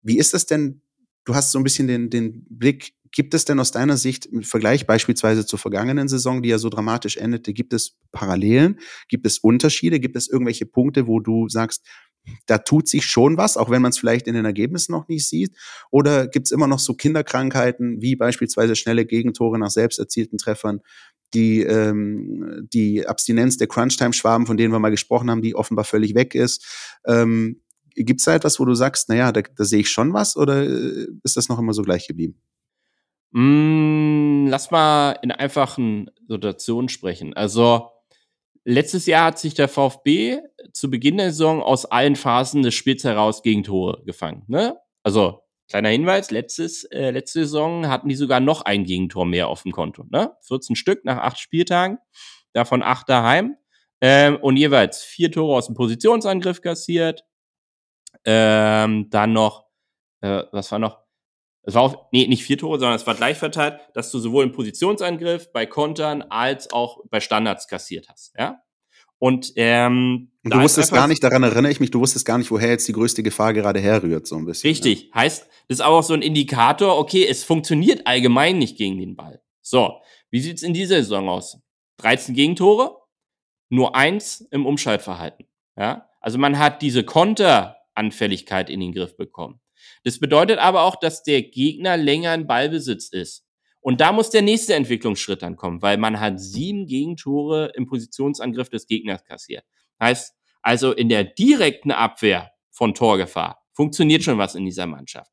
Wie 0.00 0.16
ist 0.16 0.32
das 0.32 0.46
denn 0.46 0.80
du 1.24 1.34
hast 1.34 1.52
so 1.52 1.58
ein 1.58 1.64
bisschen 1.64 1.86
den, 1.86 2.10
den 2.10 2.44
Blick, 2.48 2.94
gibt 3.12 3.34
es 3.34 3.44
denn 3.44 3.60
aus 3.60 3.70
deiner 3.70 3.96
Sicht 3.96 4.26
im 4.26 4.42
Vergleich 4.42 4.86
beispielsweise 4.86 5.44
zur 5.44 5.58
vergangenen 5.58 6.08
Saison, 6.08 6.42
die 6.42 6.48
ja 6.48 6.58
so 6.58 6.70
dramatisch 6.70 7.18
endete, 7.18 7.52
gibt 7.52 7.74
es 7.74 7.98
Parallelen, 8.10 8.80
gibt 9.08 9.26
es 9.26 9.38
Unterschiede, 9.38 10.00
gibt 10.00 10.16
es 10.16 10.28
irgendwelche 10.28 10.66
Punkte, 10.66 11.06
wo 11.06 11.20
du 11.20 11.48
sagst, 11.48 11.86
da 12.46 12.58
tut 12.58 12.88
sich 12.88 13.04
schon 13.04 13.36
was, 13.36 13.56
auch 13.56 13.68
wenn 13.68 13.82
man 13.82 13.90
es 13.90 13.98
vielleicht 13.98 14.26
in 14.26 14.34
den 14.34 14.44
Ergebnissen 14.44 14.92
noch 14.92 15.08
nicht 15.08 15.28
sieht? 15.28 15.56
Oder 15.90 16.28
gibt 16.28 16.46
es 16.46 16.52
immer 16.52 16.68
noch 16.68 16.78
so 16.78 16.94
Kinderkrankheiten 16.94 18.00
wie 18.00 18.16
beispielsweise 18.16 18.76
schnelle 18.76 19.04
Gegentore 19.04 19.58
nach 19.58 19.70
selbst 19.70 19.98
erzielten 19.98 20.38
Treffern, 20.38 20.80
die, 21.34 21.62
ähm, 21.62 22.68
die 22.72 23.06
Abstinenz 23.06 23.56
der 23.56 23.66
Crunchtime-Schwaben, 23.66 24.46
von 24.46 24.56
denen 24.56 24.72
wir 24.72 24.78
mal 24.78 24.90
gesprochen 24.90 25.30
haben, 25.30 25.42
die 25.42 25.54
offenbar 25.54 25.84
völlig 25.84 26.14
weg 26.14 26.34
ist? 26.34 26.64
Ähm, 27.06 27.62
Gibt 27.94 28.20
es 28.20 28.24
da 28.24 28.34
etwas, 28.34 28.58
wo 28.60 28.64
du 28.64 28.74
sagst, 28.74 29.08
naja, 29.08 29.32
da, 29.32 29.42
da 29.42 29.64
sehe 29.64 29.80
ich 29.80 29.90
schon 29.90 30.12
was 30.12 30.36
oder 30.36 30.62
äh, 30.62 31.06
ist 31.24 31.36
das 31.36 31.48
noch 31.48 31.58
immer 31.58 31.74
so 31.74 31.82
gleich 31.82 32.06
geblieben? 32.06 32.40
Mm, 33.32 34.46
lass 34.48 34.70
mal 34.70 35.18
in 35.22 35.32
einfachen 35.32 36.10
Situationen 36.28 36.88
sprechen. 36.88 37.34
Also 37.34 37.90
letztes 38.64 39.06
Jahr 39.06 39.26
hat 39.26 39.38
sich 39.38 39.54
der 39.54 39.68
VfB 39.68 40.40
zu 40.72 40.90
Beginn 40.90 41.16
der 41.16 41.30
Saison 41.30 41.62
aus 41.62 41.86
allen 41.86 42.16
Phasen 42.16 42.62
des 42.62 42.74
Spiels 42.74 43.04
heraus 43.04 43.42
gegen 43.42 43.64
Tore 43.64 44.02
gefangen. 44.04 44.44
Ne? 44.48 44.76
Also 45.02 45.40
kleiner 45.68 45.88
Hinweis, 45.88 46.30
letztes, 46.30 46.84
äh, 46.84 47.10
letzte 47.10 47.40
Saison 47.40 47.88
hatten 47.88 48.08
die 48.08 48.14
sogar 48.14 48.40
noch 48.40 48.62
ein 48.62 48.84
Gegentor 48.84 49.24
mehr 49.24 49.48
auf 49.48 49.62
dem 49.62 49.72
Konto. 49.72 50.04
Ne? 50.10 50.32
14 50.42 50.76
Stück 50.76 51.04
nach 51.04 51.18
acht 51.18 51.38
Spieltagen, 51.38 51.98
davon 52.52 52.82
acht 52.82 53.08
daheim. 53.08 53.56
Ähm, 54.02 54.36
und 54.42 54.56
jeweils 54.56 55.02
vier 55.02 55.30
Tore 55.30 55.56
aus 55.56 55.66
dem 55.66 55.76
Positionsangriff 55.76 56.60
kassiert, 56.60 57.24
ähm, 58.24 59.08
dann 59.10 59.32
noch, 59.32 59.66
äh, 60.20 60.42
was 60.52 60.70
war 60.72 60.78
noch? 60.78 61.02
Es 61.64 61.74
war 61.74 61.82
auch, 61.82 62.08
nee, 62.12 62.26
nicht 62.26 62.42
vier 62.42 62.58
Tore, 62.58 62.78
sondern 62.78 62.96
es 62.96 63.06
war 63.06 63.14
gleich 63.14 63.38
verteilt, 63.38 63.80
dass 63.94 64.10
du 64.10 64.18
sowohl 64.18 64.44
im 64.44 64.52
Positionsangriff, 64.52 65.52
bei 65.52 65.66
Kontern 65.66 66.22
als 66.22 66.72
auch 66.72 67.04
bei 67.08 67.20
Standards 67.20 67.68
kassiert 67.68 68.08
hast, 68.08 68.34
ja? 68.36 68.60
Und, 69.22 69.52
ähm, 69.54 70.32
und 70.42 70.52
du 70.52 70.60
wusstest 70.60 70.90
gar 70.90 71.06
nicht, 71.06 71.22
daran 71.22 71.44
erinnere 71.44 71.70
ich 71.70 71.78
mich, 71.78 71.92
du 71.92 72.00
wusstest 72.00 72.26
gar 72.26 72.38
nicht, 72.38 72.50
woher 72.50 72.70
jetzt 72.70 72.88
die 72.88 72.92
größte 72.92 73.22
Gefahr 73.22 73.52
gerade 73.52 73.78
herrührt, 73.78 74.26
so 74.26 74.34
ein 74.34 74.44
bisschen. 74.44 74.68
Richtig. 74.68 75.10
Ja. 75.10 75.20
Heißt, 75.20 75.46
das 75.68 75.78
ist 75.78 75.80
aber 75.80 75.98
auch 75.98 76.02
so 76.02 76.14
ein 76.14 76.22
Indikator, 76.22 76.98
okay, 76.98 77.24
es 77.24 77.44
funktioniert 77.44 78.04
allgemein 78.04 78.58
nicht 78.58 78.76
gegen 78.76 78.98
den 78.98 79.14
Ball. 79.14 79.40
So, 79.60 80.00
wie 80.30 80.40
sieht's 80.40 80.64
in 80.64 80.74
dieser 80.74 80.96
Saison 80.96 81.28
aus? 81.28 81.60
13 81.98 82.34
Gegentore, 82.34 82.96
nur 83.68 83.94
eins 83.94 84.40
im 84.50 84.66
Umschaltverhalten. 84.66 85.46
Ja? 85.76 86.08
Also 86.20 86.38
man 86.38 86.58
hat 86.58 86.82
diese 86.82 87.04
Konter 87.04 87.76
Anfälligkeit 87.94 88.70
in 88.70 88.80
den 88.80 88.92
Griff 88.92 89.16
bekommen. 89.16 89.60
Das 90.04 90.18
bedeutet 90.18 90.58
aber 90.58 90.82
auch, 90.82 90.96
dass 90.96 91.22
der 91.22 91.42
Gegner 91.42 91.96
länger 91.96 92.34
in 92.34 92.46
Ballbesitz 92.46 93.08
ist. 93.08 93.44
Und 93.80 94.00
da 94.00 94.12
muss 94.12 94.30
der 94.30 94.42
nächste 94.42 94.74
Entwicklungsschritt 94.74 95.42
dann 95.42 95.56
kommen, 95.56 95.82
weil 95.82 95.98
man 95.98 96.20
hat 96.20 96.40
sieben 96.40 96.86
Gegentore 96.86 97.72
im 97.74 97.86
Positionsangriff 97.86 98.68
des 98.68 98.86
Gegners 98.86 99.24
kassiert. 99.24 99.64
Heißt, 100.00 100.34
also 100.62 100.92
in 100.92 101.08
der 101.08 101.24
direkten 101.24 101.90
Abwehr 101.90 102.52
von 102.70 102.94
Torgefahr 102.94 103.60
funktioniert 103.72 104.22
schon 104.22 104.38
was 104.38 104.54
in 104.54 104.64
dieser 104.64 104.86
Mannschaft. 104.86 105.32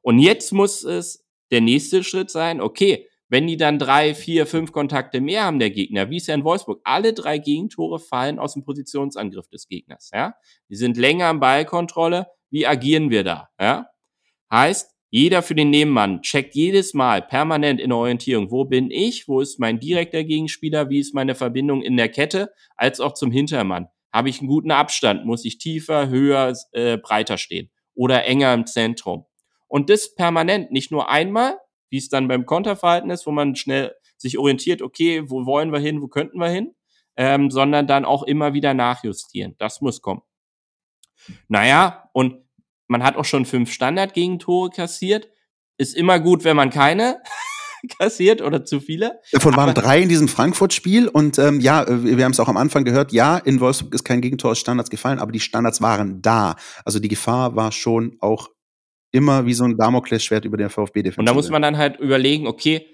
Und 0.00 0.18
jetzt 0.18 0.52
muss 0.52 0.82
es 0.82 1.26
der 1.50 1.60
nächste 1.60 2.02
Schritt 2.02 2.30
sein, 2.30 2.60
okay, 2.60 3.08
wenn 3.34 3.48
die 3.48 3.56
dann 3.56 3.80
drei, 3.80 4.14
vier, 4.14 4.46
fünf 4.46 4.70
Kontakte 4.70 5.20
mehr 5.20 5.42
haben, 5.42 5.58
der 5.58 5.70
Gegner, 5.70 6.08
wie 6.08 6.18
es 6.18 6.28
ja 6.28 6.36
in 6.36 6.44
Wolfsburg, 6.44 6.80
alle 6.84 7.12
drei 7.12 7.38
Gegentore 7.38 7.98
fallen 7.98 8.38
aus 8.38 8.52
dem 8.52 8.62
Positionsangriff 8.62 9.48
des 9.48 9.66
Gegners, 9.66 10.12
ja. 10.14 10.36
Die 10.68 10.76
sind 10.76 10.96
länger 10.96 11.26
am 11.26 11.40
Ballkontrolle. 11.40 12.28
Wie 12.50 12.64
agieren 12.64 13.10
wir 13.10 13.24
da, 13.24 13.48
ja? 13.60 13.88
Heißt, 14.52 14.94
jeder 15.10 15.42
für 15.42 15.56
den 15.56 15.70
Nebenmann 15.70 16.22
checkt 16.22 16.54
jedes 16.54 16.94
Mal 16.94 17.22
permanent 17.22 17.80
in 17.80 17.88
der 17.90 17.98
Orientierung, 17.98 18.52
wo 18.52 18.66
bin 18.66 18.92
ich, 18.92 19.26
wo 19.26 19.40
ist 19.40 19.58
mein 19.58 19.80
direkter 19.80 20.22
Gegenspieler, 20.22 20.88
wie 20.88 21.00
ist 21.00 21.12
meine 21.12 21.34
Verbindung 21.34 21.82
in 21.82 21.96
der 21.96 22.10
Kette, 22.10 22.52
als 22.76 23.00
auch 23.00 23.14
zum 23.14 23.32
Hintermann. 23.32 23.88
Habe 24.12 24.28
ich 24.28 24.38
einen 24.38 24.48
guten 24.48 24.70
Abstand, 24.70 25.26
muss 25.26 25.44
ich 25.44 25.58
tiefer, 25.58 26.08
höher, 26.08 26.52
äh, 26.70 26.98
breiter 26.98 27.36
stehen 27.36 27.68
oder 27.96 28.26
enger 28.26 28.54
im 28.54 28.66
Zentrum. 28.66 29.24
Und 29.66 29.90
das 29.90 30.14
permanent, 30.14 30.70
nicht 30.70 30.92
nur 30.92 31.10
einmal, 31.10 31.56
wie 31.94 31.98
es 31.98 32.08
dann 32.08 32.26
beim 32.26 32.44
Konterverhalten 32.44 33.08
ist, 33.10 33.24
wo 33.24 33.30
man 33.30 33.54
schnell 33.54 33.94
sich 34.16 34.36
orientiert, 34.36 34.82
okay, 34.82 35.30
wo 35.30 35.46
wollen 35.46 35.72
wir 35.72 35.78
hin, 35.78 36.02
wo 36.02 36.08
könnten 36.08 36.38
wir 36.40 36.48
hin, 36.48 36.74
ähm, 37.16 37.52
sondern 37.52 37.86
dann 37.86 38.04
auch 38.04 38.24
immer 38.24 38.52
wieder 38.52 38.74
nachjustieren. 38.74 39.54
Das 39.58 39.80
muss 39.80 40.02
kommen. 40.02 40.22
Naja, 41.46 42.10
und 42.12 42.34
man 42.88 43.04
hat 43.04 43.14
auch 43.14 43.24
schon 43.24 43.44
fünf 43.44 43.70
Standard-Gegentore 43.70 44.70
kassiert. 44.70 45.28
Ist 45.78 45.94
immer 45.94 46.18
gut, 46.18 46.42
wenn 46.42 46.56
man 46.56 46.70
keine 46.70 47.22
kassiert 48.00 48.42
oder 48.42 48.64
zu 48.64 48.80
viele. 48.80 49.20
Davon 49.30 49.56
waren 49.56 49.72
drei 49.72 50.02
in 50.02 50.08
diesem 50.08 50.26
Frankfurt-Spiel 50.26 51.06
und 51.06 51.38
ähm, 51.38 51.60
ja, 51.60 51.84
äh, 51.84 52.16
wir 52.16 52.24
haben 52.24 52.32
es 52.32 52.40
auch 52.40 52.48
am 52.48 52.56
Anfang 52.56 52.82
gehört, 52.82 53.12
ja, 53.12 53.36
in 53.38 53.60
Wolfsburg 53.60 53.94
ist 53.94 54.02
kein 54.02 54.20
Gegentor 54.20 54.50
aus 54.50 54.58
Standards 54.58 54.90
gefallen, 54.90 55.20
aber 55.20 55.30
die 55.30 55.38
Standards 55.38 55.80
waren 55.80 56.22
da. 56.22 56.56
Also 56.84 56.98
die 56.98 57.08
Gefahr 57.08 57.54
war 57.54 57.70
schon 57.70 58.16
auch 58.18 58.50
immer 59.14 59.46
wie 59.46 59.54
so 59.54 59.64
ein 59.64 59.76
Damoklesschwert 59.76 60.44
über 60.44 60.56
der 60.56 60.70
VfB-Defensive. 60.70 61.20
Und 61.20 61.26
da 61.26 61.34
muss 61.34 61.48
man 61.48 61.62
dann 61.62 61.78
halt 61.78 62.00
überlegen, 62.00 62.48
okay, 62.48 62.88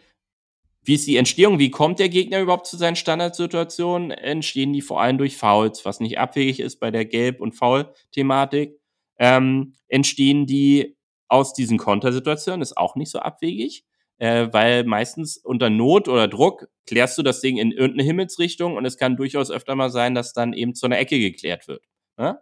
wie 0.83 0.95
ist 0.95 1.07
die 1.07 1.17
Entstehung? 1.17 1.59
Wie 1.59 1.71
kommt 1.71 1.99
der 1.99 2.11
Gegner 2.11 2.41
überhaupt 2.41 2.67
zu 2.67 2.77
seinen 2.77 2.97
Standardsituationen? 2.97 4.11
Entstehen 4.11 4.73
die 4.73 4.83
vor 4.83 5.01
allem 5.01 5.19
durch 5.19 5.37
Fouls, 5.37 5.85
was 5.85 6.01
nicht 6.01 6.19
abwegig 6.19 6.61
ist 6.61 6.79
bei 6.79 6.91
der 6.91 7.07
Gelb- 7.07 7.41
und 7.41 7.53
Foul-Thematik. 7.53 8.79
Ähm, 9.19 9.75
entstehen 9.89 10.47
die 10.47 10.97
aus 11.29 11.55
diesen 11.55 11.79
Kontersituationen, 11.79 12.61
ist 12.61 12.77
auch 12.77 12.97
nicht 12.97 13.11
so 13.11 13.21
abwegig, 13.21 13.85
äh, 14.19 14.49
weil 14.53 14.85
meistens 14.85 15.39
unter 15.39 15.71
Not 15.71 16.09
oder 16.09 16.29
Druck 16.29 16.69
klärst 16.87 17.17
du 17.17 17.23
das 17.23 17.41
Ding 17.41 17.57
in 17.57 17.73
irgendeine 17.73 18.05
Himmelsrichtung 18.05 18.77
und 18.77 18.85
es 18.85 18.97
kann 18.97 19.17
durchaus 19.17 19.51
öfter 19.51 19.75
mal 19.75 19.91
sein, 19.91 20.15
dass 20.15 20.33
dann 20.33 20.53
eben 20.53 20.75
zu 20.75 20.87
einer 20.87 20.99
Ecke 20.99 21.19
geklärt 21.19 21.69
wird. 21.69 21.85
Ne? 22.19 22.39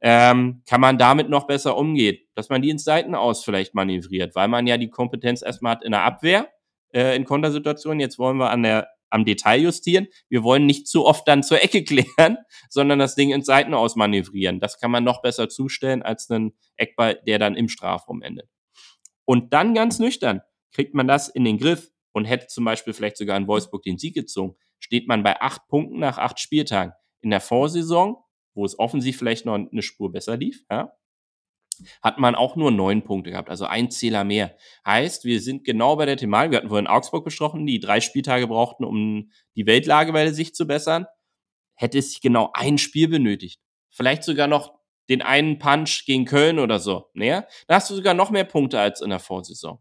Ähm, 0.00 0.62
kann 0.68 0.80
man 0.80 0.98
damit 0.98 1.30
noch 1.30 1.46
besser 1.46 1.76
umgehen, 1.76 2.18
dass 2.34 2.48
man 2.48 2.62
die 2.62 2.70
ins 2.70 2.84
Seitenaus 2.84 3.44
vielleicht 3.44 3.74
manövriert, 3.74 4.34
weil 4.34 4.48
man 4.48 4.66
ja 4.66 4.76
die 4.76 4.90
Kompetenz 4.90 5.42
erstmal 5.42 5.72
hat 5.72 5.84
in 5.84 5.92
der 5.92 6.02
Abwehr 6.02 6.48
äh, 6.92 7.16
in 7.16 7.24
Kontersituationen. 7.24 8.00
Jetzt 8.00 8.18
wollen 8.18 8.36
wir 8.36 8.50
an 8.50 8.62
der, 8.62 8.88
am 9.10 9.24
Detail 9.24 9.60
justieren. 9.60 10.08
Wir 10.28 10.42
wollen 10.42 10.66
nicht 10.66 10.86
zu 10.86 11.06
oft 11.06 11.26
dann 11.26 11.42
zur 11.42 11.62
Ecke 11.62 11.82
klären, 11.84 12.38
sondern 12.68 12.98
das 12.98 13.14
Ding 13.14 13.30
ins 13.30 13.46
Seitenaus 13.46 13.96
manövrieren. 13.96 14.60
Das 14.60 14.78
kann 14.78 14.90
man 14.90 15.04
noch 15.04 15.22
besser 15.22 15.48
zustellen 15.48 16.02
als 16.02 16.30
einen 16.30 16.52
Eckball, 16.76 17.20
der 17.26 17.38
dann 17.38 17.56
im 17.56 17.68
Strafraum 17.68 18.22
endet. 18.22 18.48
Und 19.24 19.52
dann 19.52 19.74
ganz 19.74 19.98
nüchtern 19.98 20.42
kriegt 20.72 20.94
man 20.94 21.08
das 21.08 21.28
in 21.28 21.44
den 21.44 21.58
Griff 21.58 21.90
und 22.12 22.26
hätte 22.26 22.46
zum 22.48 22.64
Beispiel 22.64 22.92
vielleicht 22.92 23.16
sogar 23.16 23.36
in 23.36 23.46
Wolfsburg 23.46 23.82
den 23.82 23.98
Sieg 23.98 24.14
gezogen, 24.14 24.56
steht 24.78 25.08
man 25.08 25.22
bei 25.22 25.40
acht 25.40 25.66
Punkten 25.68 25.98
nach 25.98 26.18
acht 26.18 26.38
Spieltagen. 26.38 26.92
In 27.20 27.30
der 27.30 27.40
Vorsaison, 27.40 28.18
wo 28.56 28.64
es 28.64 28.78
offensiv 28.78 29.18
vielleicht 29.18 29.46
noch 29.46 29.54
eine 29.54 29.82
Spur 29.82 30.10
besser 30.10 30.36
lief, 30.36 30.64
ja, 30.70 30.92
hat 32.02 32.18
man 32.18 32.34
auch 32.34 32.56
nur 32.56 32.70
neun 32.70 33.02
Punkte 33.04 33.30
gehabt, 33.30 33.50
also 33.50 33.66
ein 33.66 33.90
Zähler 33.90 34.24
mehr. 34.24 34.56
Heißt, 34.86 35.24
wir 35.24 35.40
sind 35.40 35.64
genau 35.64 35.96
bei 35.96 36.06
der 36.06 36.16
Thematik, 36.16 36.52
wir 36.52 36.58
hatten 36.58 36.68
vorhin 36.68 36.86
Augsburg 36.86 37.24
besprochen, 37.24 37.66
die 37.66 37.80
drei 37.80 38.00
Spieltage 38.00 38.46
brauchten, 38.46 38.84
um 38.84 39.30
die 39.54 39.66
Weltlage 39.66 40.12
bei 40.12 40.30
sich 40.32 40.54
zu 40.54 40.66
bessern. 40.66 41.06
Hätte 41.74 41.98
es 41.98 42.20
genau 42.20 42.50
ein 42.54 42.78
Spiel 42.78 43.08
benötigt. 43.08 43.60
Vielleicht 43.90 44.24
sogar 44.24 44.46
noch 44.46 44.74
den 45.08 45.22
einen 45.22 45.58
Punch 45.58 46.04
gegen 46.06 46.24
Köln 46.24 46.58
oder 46.58 46.80
so. 46.80 47.10
Ne? 47.14 47.46
Da 47.68 47.74
hast 47.76 47.90
du 47.90 47.94
sogar 47.94 48.14
noch 48.14 48.30
mehr 48.30 48.44
Punkte 48.44 48.80
als 48.80 49.00
in 49.00 49.10
der 49.10 49.20
Vorsaison. 49.20 49.78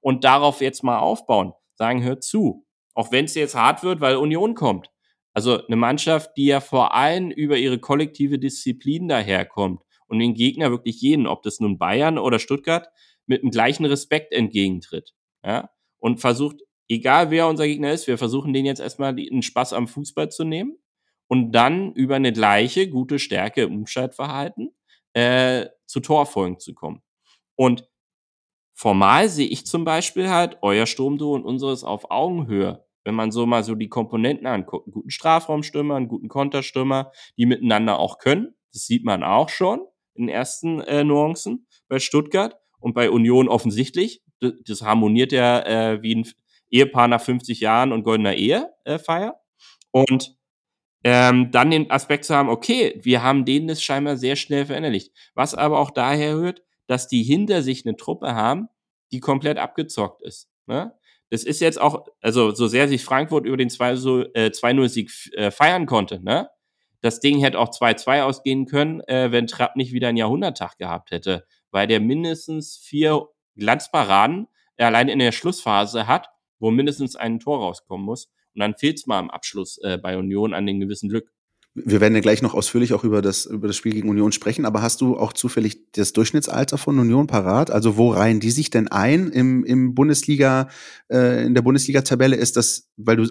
Und 0.00 0.24
darauf 0.24 0.60
jetzt 0.60 0.82
mal 0.82 0.98
aufbauen. 0.98 1.52
Sagen, 1.74 2.02
hör 2.02 2.20
zu. 2.20 2.66
Auch 2.94 3.12
wenn 3.12 3.26
es 3.26 3.34
jetzt 3.34 3.54
hart 3.54 3.82
wird, 3.82 4.00
weil 4.00 4.16
Union 4.16 4.54
kommt. 4.54 4.90
Also 5.36 5.66
eine 5.66 5.76
Mannschaft, 5.76 6.34
die 6.38 6.46
ja 6.46 6.60
vor 6.60 6.94
allem 6.94 7.30
über 7.30 7.58
ihre 7.58 7.78
kollektive 7.78 8.38
Disziplin 8.38 9.06
daherkommt 9.06 9.82
und 10.06 10.18
den 10.18 10.32
Gegner 10.32 10.70
wirklich 10.70 11.02
jeden, 11.02 11.26
ob 11.26 11.42
das 11.42 11.60
nun 11.60 11.76
Bayern 11.76 12.16
oder 12.16 12.38
Stuttgart, 12.38 12.88
mit 13.26 13.42
dem 13.42 13.50
gleichen 13.50 13.84
Respekt 13.84 14.32
entgegentritt. 14.32 15.12
Ja? 15.44 15.68
Und 15.98 16.22
versucht, 16.22 16.62
egal 16.88 17.30
wer 17.30 17.48
unser 17.48 17.66
Gegner 17.66 17.92
ist, 17.92 18.06
wir 18.06 18.16
versuchen 18.16 18.54
den 18.54 18.64
jetzt 18.64 18.80
erstmal 18.80 19.10
einen 19.10 19.42
Spaß 19.42 19.74
am 19.74 19.88
Fußball 19.88 20.30
zu 20.30 20.44
nehmen 20.44 20.78
und 21.28 21.52
dann 21.52 21.92
über 21.92 22.16
eine 22.16 22.32
gleiche 22.32 22.88
gute 22.88 23.18
Stärke 23.18 23.64
im 23.64 23.74
Umschaltverhalten 23.80 24.74
äh, 25.12 25.66
zu 25.84 26.00
Torfolgen 26.00 26.60
zu 26.60 26.72
kommen. 26.72 27.02
Und 27.56 27.86
formal 28.72 29.28
sehe 29.28 29.48
ich 29.48 29.66
zum 29.66 29.84
Beispiel 29.84 30.30
halt 30.30 30.56
euer 30.62 30.86
Sturmduo 30.86 31.34
und 31.34 31.44
unseres 31.44 31.84
auf 31.84 32.10
Augenhöhe. 32.10 32.85
Wenn 33.06 33.14
man 33.14 33.30
so 33.30 33.46
mal 33.46 33.62
so 33.62 33.76
die 33.76 33.88
Komponenten 33.88 34.48
anguckt, 34.48 34.88
einen 34.88 34.92
guten 34.92 35.10
Strafraumstürmer, 35.10 35.94
einen 35.94 36.08
guten 36.08 36.26
Konterstürmer, 36.26 37.12
die 37.38 37.46
miteinander 37.46 38.00
auch 38.00 38.18
können. 38.18 38.56
Das 38.72 38.86
sieht 38.86 39.04
man 39.04 39.22
auch 39.22 39.48
schon 39.48 39.80
in 40.14 40.28
ersten 40.28 40.80
äh, 40.80 41.04
Nuancen 41.04 41.68
bei 41.88 42.00
Stuttgart 42.00 42.56
und 42.80 42.94
bei 42.94 43.08
Union 43.08 43.46
offensichtlich. 43.46 44.22
Das, 44.40 44.54
das 44.66 44.82
harmoniert 44.82 45.30
ja 45.30 45.60
äh, 45.60 46.02
wie 46.02 46.16
ein 46.16 46.28
Ehepaar 46.68 47.06
nach 47.06 47.20
50 47.20 47.60
Jahren 47.60 47.92
und 47.92 48.02
goldener 48.02 48.34
Ehe 48.34 48.72
äh. 48.84 48.98
Und 49.92 50.36
ähm, 51.04 51.52
dann 51.52 51.70
den 51.70 51.88
Aspekt 51.92 52.24
zu 52.24 52.34
haben, 52.34 52.48
okay, 52.48 52.98
wir 53.04 53.22
haben 53.22 53.44
denen 53.44 53.68
das 53.68 53.84
scheinbar 53.84 54.16
sehr 54.16 54.34
schnell 54.34 54.66
verinnerlicht. 54.66 55.12
Was 55.34 55.54
aber 55.54 55.78
auch 55.78 55.92
daher 55.92 56.32
hört, 56.32 56.64
dass 56.88 57.06
die 57.06 57.22
hinter 57.22 57.62
sich 57.62 57.86
eine 57.86 57.96
Truppe 57.96 58.34
haben, 58.34 58.68
die 59.12 59.20
komplett 59.20 59.58
abgezockt 59.58 60.22
ist. 60.22 60.50
Ne? 60.66 60.92
Das 61.30 61.42
ist 61.44 61.60
jetzt 61.60 61.80
auch, 61.80 62.06
also 62.20 62.52
so 62.52 62.68
sehr 62.68 62.88
sich 62.88 63.04
Frankfurt 63.04 63.46
über 63.46 63.56
den 63.56 63.68
2-0-Sieg 63.68 65.10
äh, 65.34 65.46
äh, 65.46 65.50
feiern 65.50 65.86
konnte, 65.86 66.22
ne? 66.22 66.48
Das 67.02 67.20
Ding 67.20 67.40
hätte 67.40 67.58
auch 67.58 67.70
2-2 67.70 68.22
ausgehen 68.22 68.66
können, 68.66 69.00
äh, 69.02 69.30
wenn 69.30 69.46
Trapp 69.46 69.76
nicht 69.76 69.92
wieder 69.92 70.08
einen 70.08 70.16
Jahrhunderttag 70.16 70.78
gehabt 70.78 71.10
hätte, 71.10 71.46
weil 71.70 71.86
der 71.86 72.00
mindestens 72.00 72.78
vier 72.78 73.28
Glanzparaden 73.56 74.48
allein 74.78 75.08
in 75.08 75.18
der 75.18 75.32
Schlussphase 75.32 76.06
hat, 76.06 76.28
wo 76.58 76.70
mindestens 76.70 77.14
ein 77.16 77.38
Tor 77.38 77.60
rauskommen 77.60 78.04
muss. 78.04 78.26
Und 78.54 78.60
dann 78.60 78.74
fehlt 78.76 78.98
es 78.98 79.06
mal 79.06 79.18
am 79.18 79.30
Abschluss 79.30 79.78
bei 80.02 80.16
Union 80.16 80.54
an 80.54 80.66
den 80.66 80.80
gewissen 80.80 81.08
Glück. 81.08 81.30
Wir 81.84 82.00
werden 82.00 82.14
ja 82.14 82.20
gleich 82.20 82.40
noch 82.40 82.54
ausführlich 82.54 82.94
auch 82.94 83.04
über 83.04 83.20
das, 83.20 83.44
über 83.44 83.66
das 83.66 83.76
Spiel 83.76 83.92
gegen 83.92 84.08
Union 84.08 84.32
sprechen, 84.32 84.64
aber 84.64 84.80
hast 84.80 85.02
du 85.02 85.18
auch 85.18 85.34
zufällig 85.34 85.92
das 85.92 86.14
Durchschnittsalter 86.14 86.78
von 86.78 86.98
Union 86.98 87.26
parat? 87.26 87.70
Also 87.70 87.98
wo 87.98 88.10
reihen 88.12 88.40
die 88.40 88.50
sich 88.50 88.70
denn 88.70 88.88
ein 88.88 89.28
im, 89.28 89.62
im 89.62 89.94
Bundesliga, 89.94 90.70
äh, 91.10 91.44
in 91.44 91.54
der 91.54 91.60
Bundesliga-Tabelle? 91.60 92.36
Ist 92.36 92.56
das, 92.56 92.88
weil 92.96 93.16
du, 93.16 93.28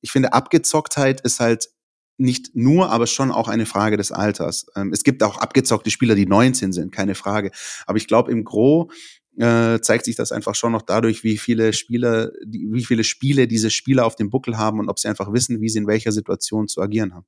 ich 0.00 0.10
finde, 0.10 0.32
Abgezocktheit 0.32 1.20
ist 1.20 1.38
halt 1.38 1.68
nicht 2.18 2.56
nur, 2.56 2.90
aber 2.90 3.06
schon 3.06 3.30
auch 3.30 3.46
eine 3.46 3.66
Frage 3.66 3.96
des 3.96 4.10
Alters. 4.10 4.66
Ähm, 4.74 4.92
es 4.92 5.04
gibt 5.04 5.22
auch 5.22 5.38
abgezockte 5.38 5.90
Spieler, 5.90 6.16
die 6.16 6.26
19 6.26 6.72
sind, 6.72 6.90
keine 6.90 7.14
Frage. 7.14 7.52
Aber 7.86 7.98
ich 7.98 8.08
glaube, 8.08 8.32
im 8.32 8.42
Gro 8.42 8.90
äh, 9.38 9.80
zeigt 9.80 10.04
sich 10.06 10.16
das 10.16 10.32
einfach 10.32 10.54
schon 10.54 10.72
noch 10.72 10.82
dadurch, 10.82 11.22
wie 11.22 11.38
viele 11.38 11.72
Spieler, 11.72 12.32
die, 12.44 12.68
wie 12.72 12.84
viele 12.84 13.04
Spiele 13.04 13.46
diese 13.46 13.70
Spieler 13.70 14.06
auf 14.06 14.16
dem 14.16 14.28
Buckel 14.28 14.58
haben 14.58 14.80
und 14.80 14.88
ob 14.88 14.98
sie 14.98 15.08
einfach 15.08 15.32
wissen, 15.32 15.60
wie 15.60 15.68
sie 15.68 15.78
in 15.78 15.86
welcher 15.86 16.12
Situation 16.12 16.68
zu 16.68 16.82
agieren 16.82 17.14
haben. 17.14 17.26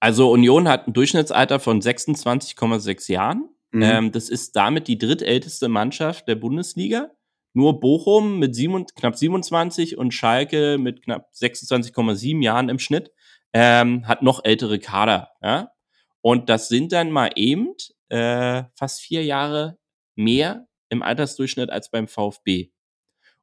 Also 0.00 0.30
Union 0.30 0.68
hat 0.68 0.86
ein 0.86 0.92
Durchschnittsalter 0.92 1.60
von 1.60 1.80
26,6 1.80 3.10
Jahren. 3.10 3.48
Mhm. 3.72 3.82
Ähm, 3.82 4.12
das 4.12 4.28
ist 4.28 4.56
damit 4.56 4.88
die 4.88 4.98
drittälteste 4.98 5.68
Mannschaft 5.68 6.28
der 6.28 6.36
Bundesliga. 6.36 7.10
Nur 7.54 7.80
Bochum 7.80 8.38
mit 8.38 8.54
sieben, 8.54 8.86
knapp 8.86 9.16
27 9.16 9.98
und 9.98 10.12
Schalke 10.12 10.78
mit 10.78 11.02
knapp 11.02 11.30
26,7 11.34 12.42
Jahren 12.42 12.68
im 12.68 12.78
Schnitt 12.78 13.10
ähm, 13.52 14.06
hat 14.06 14.22
noch 14.22 14.44
ältere 14.44 14.78
Kader. 14.78 15.30
Ja? 15.42 15.72
Und 16.20 16.48
das 16.48 16.68
sind 16.68 16.92
dann 16.92 17.10
mal 17.10 17.30
eben 17.34 17.74
äh, 18.08 18.64
fast 18.74 19.00
vier 19.00 19.24
Jahre 19.24 19.78
mehr 20.14 20.66
im 20.88 21.02
Altersdurchschnitt 21.02 21.70
als 21.70 21.90
beim 21.90 22.08
VfB. 22.08 22.70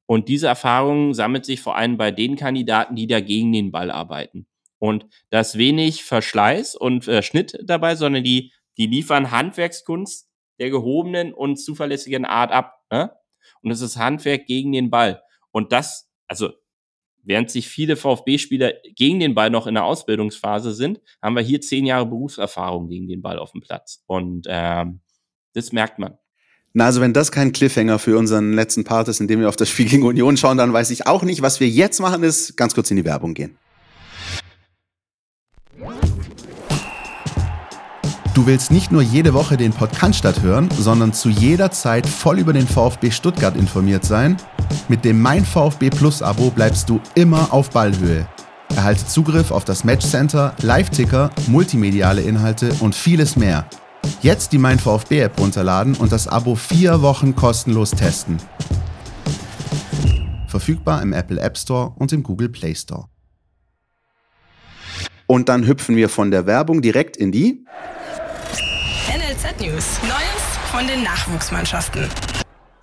Und 0.05 0.29
diese 0.29 0.47
Erfahrung 0.47 1.13
sammelt 1.13 1.45
sich 1.45 1.61
vor 1.61 1.75
allem 1.75 1.97
bei 1.97 2.11
den 2.11 2.35
Kandidaten, 2.35 2.95
die 2.95 3.07
da 3.07 3.19
gegen 3.21 3.51
den 3.51 3.71
Ball 3.71 3.89
arbeiten. 3.89 4.47
Und 4.79 5.07
da 5.29 5.39
ist 5.39 5.57
wenig 5.57 6.03
Verschleiß 6.03 6.75
und 6.75 7.07
äh, 7.07 7.23
Schnitt 7.23 7.57
dabei, 7.63 7.95
sondern 7.95 8.23
die, 8.23 8.51
die 8.77 8.87
liefern 8.87 9.31
Handwerkskunst 9.31 10.29
der 10.59 10.69
gehobenen 10.69 11.33
und 11.33 11.57
zuverlässigen 11.57 12.25
Art 12.25 12.51
ab. 12.51 12.81
Ne? 12.91 13.11
Und 13.61 13.69
das 13.69 13.81
ist 13.81 13.97
Handwerk 13.97 14.45
gegen 14.45 14.71
den 14.71 14.89
Ball. 14.89 15.21
Und 15.51 15.71
das, 15.71 16.09
also 16.27 16.51
Während 17.25 17.49
sich 17.49 17.67
viele 17.67 17.95
VfB-Spieler 17.95 18.73
gegen 18.95 19.19
den 19.19 19.33
Ball 19.33 19.49
noch 19.49 19.65
in 19.65 19.73
der 19.73 19.83
Ausbildungsphase 19.83 20.73
sind, 20.73 21.01
haben 21.23 21.35
wir 21.35 21.41
hier 21.41 21.59
zehn 21.59 21.85
Jahre 21.85 22.05
Berufserfahrung 22.05 22.87
gegen 22.87 23.07
den 23.07 23.23
Ball 23.23 23.39
auf 23.39 23.51
dem 23.51 23.61
Platz. 23.61 24.03
Und 24.05 24.45
ähm, 24.47 24.99
das 25.53 25.71
merkt 25.71 25.97
man. 25.97 26.19
Na, 26.73 26.85
also 26.85 27.01
wenn 27.01 27.13
das 27.13 27.31
kein 27.31 27.51
Cliffhanger 27.51 27.97
für 27.97 28.17
unseren 28.19 28.53
letzten 28.53 28.83
Part 28.83 29.07
ist, 29.07 29.21
in 29.21 29.27
dem 29.27 29.39
wir 29.39 29.49
auf 29.49 29.55
das 29.55 29.69
Spiel 29.69 29.87
gegen 29.87 30.03
Union 30.03 30.37
schauen, 30.37 30.57
dann 30.57 30.71
weiß 30.71 30.91
ich 30.91 31.07
auch 31.07 31.23
nicht. 31.23 31.41
Was 31.41 31.59
wir 31.59 31.67
jetzt 31.67 31.99
machen, 31.99 32.21
ist 32.21 32.57
ganz 32.57 32.75
kurz 32.75 32.91
in 32.91 32.97
die 32.97 33.05
Werbung 33.05 33.33
gehen. 33.33 33.57
Du 38.35 38.45
willst 38.45 38.69
nicht 38.69 38.91
nur 38.91 39.01
jede 39.01 39.33
Woche 39.33 39.55
den 39.55 39.71
Podcast 39.71 40.41
hören, 40.41 40.67
sondern 40.77 41.13
zu 41.13 41.29
jeder 41.29 41.71
Zeit 41.71 42.05
voll 42.05 42.37
über 42.37 42.51
den 42.51 42.67
VfB 42.67 43.09
Stuttgart 43.09 43.55
informiert 43.55 44.03
sein? 44.03 44.35
Mit 44.89 45.05
dem 45.05 45.21
Mein 45.21 45.45
VfB 45.45 45.89
Plus 45.89 46.21
Abo 46.21 46.49
bleibst 46.49 46.89
du 46.89 46.99
immer 47.15 47.53
auf 47.53 47.69
Ballhöhe. 47.69 48.27
Erhalte 48.75 49.07
Zugriff 49.07 49.51
auf 49.51 49.63
das 49.63 49.85
Matchcenter, 49.85 50.53
Live-Ticker, 50.61 51.29
multimediale 51.47 52.23
Inhalte 52.23 52.73
und 52.81 52.93
vieles 52.93 53.37
mehr. 53.37 53.69
Jetzt 54.21 54.51
die 54.51 54.57
Mein 54.57 54.79
VfB 54.79 55.21
App 55.21 55.39
runterladen 55.39 55.95
und 55.95 56.11
das 56.11 56.27
Abo 56.27 56.55
vier 56.55 57.01
Wochen 57.01 57.37
kostenlos 57.37 57.91
testen. 57.91 58.35
Verfügbar 60.47 61.01
im 61.01 61.13
Apple 61.13 61.39
App 61.39 61.57
Store 61.57 61.93
und 61.95 62.11
im 62.11 62.21
Google 62.21 62.49
Play 62.49 62.75
Store. 62.75 63.05
Und 65.25 65.47
dann 65.47 65.65
hüpfen 65.65 65.95
wir 65.95 66.09
von 66.09 66.31
der 66.31 66.45
Werbung 66.45 66.81
direkt 66.81 67.15
in 67.15 67.31
die 67.31 67.65
News. 69.59 70.01
Neues 70.03 70.57
von 70.69 70.85
den 70.85 71.03
Nachwuchsmannschaften. 71.03 72.09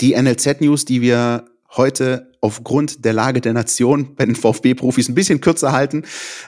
Die 0.00 0.14
NLZ 0.14 0.62
News, 0.62 0.86
die 0.86 1.02
wir 1.02 1.44
heute 1.76 2.32
aufgrund 2.40 3.04
der 3.04 3.12
Lage 3.12 3.42
der 3.42 3.52
Nation 3.52 4.14
bei 4.14 4.24
den 4.24 4.34
VfB-Profis 4.34 5.10
ein 5.10 5.14
bisschen 5.14 5.42
kürzer 5.42 5.72
halten. 5.72 6.04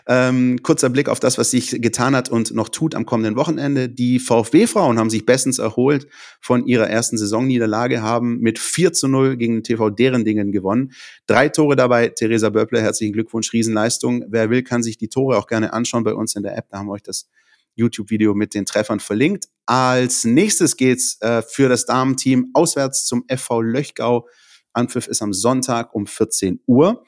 Ähm, 0.07 0.63
kurzer 0.63 0.89
Blick 0.89 1.11
auf 1.11 1.21
das, 1.21 1.37
was 1.37 1.51
sich 1.51 1.83
getan 1.83 2.17
hat 2.17 2.31
und 2.31 2.55
noch 2.55 2.71
tut 2.71 2.95
am 2.95 3.05
kommenden 3.05 3.37
Wochenende. 3.37 3.91
Die 3.91 4.19
VfB-Frauen 4.19 4.99
haben 4.99 5.11
sich 5.11 5.27
bestens 5.27 5.59
erholt 5.59 6.07
von 6.41 6.67
ihrer 6.67 6.89
ersten 6.89 7.19
Saisonniederlage, 7.19 8.01
haben 8.01 8.39
mit 8.41 8.59
4 8.59 8.95
zu 8.95 9.09
0 9.09 9.37
gegen 9.37 9.57
den 9.57 9.63
TV 9.63 9.91
Derendingen 9.91 10.53
gewonnen. 10.53 10.93
Drei 11.27 11.51
Tore 11.51 11.77
dabei. 11.77 12.09
Theresa 12.09 12.49
Böppler, 12.49 12.81
herzlichen 12.81 13.13
Glückwunsch, 13.13 13.53
Riesenleistung. 13.53 14.25
Wer 14.29 14.49
will, 14.49 14.63
kann 14.63 14.83
sich 14.83 14.97
die 14.97 15.09
Tore 15.09 15.37
auch 15.37 15.47
gerne 15.47 15.75
anschauen 15.75 16.03
bei 16.03 16.15
uns 16.15 16.35
in 16.35 16.43
der 16.43 16.57
App. 16.57 16.67
Da 16.71 16.79
haben 16.79 16.87
wir 16.87 16.93
euch 16.93 17.03
das 17.03 17.29
YouTube-Video 17.75 18.35
mit 18.35 18.55
den 18.55 18.67
Treffern 18.67 19.01
verlinkt. 19.01 19.47
Als 19.67 20.25
nächstes 20.25 20.77
geht's 20.77 21.21
äh, 21.21 21.43
für 21.43 21.69
das 21.69 21.87
Damenteam 21.87 22.51
auswärts 22.55 23.07
zum 23.07 23.25
FV 23.29 23.61
Löchgau. 23.63 24.29
Anpfiff 24.73 25.07
ist 25.07 25.23
am 25.23 25.33
Sonntag 25.33 25.95
um 25.95 26.07
14 26.07 26.61
Uhr. 26.67 27.05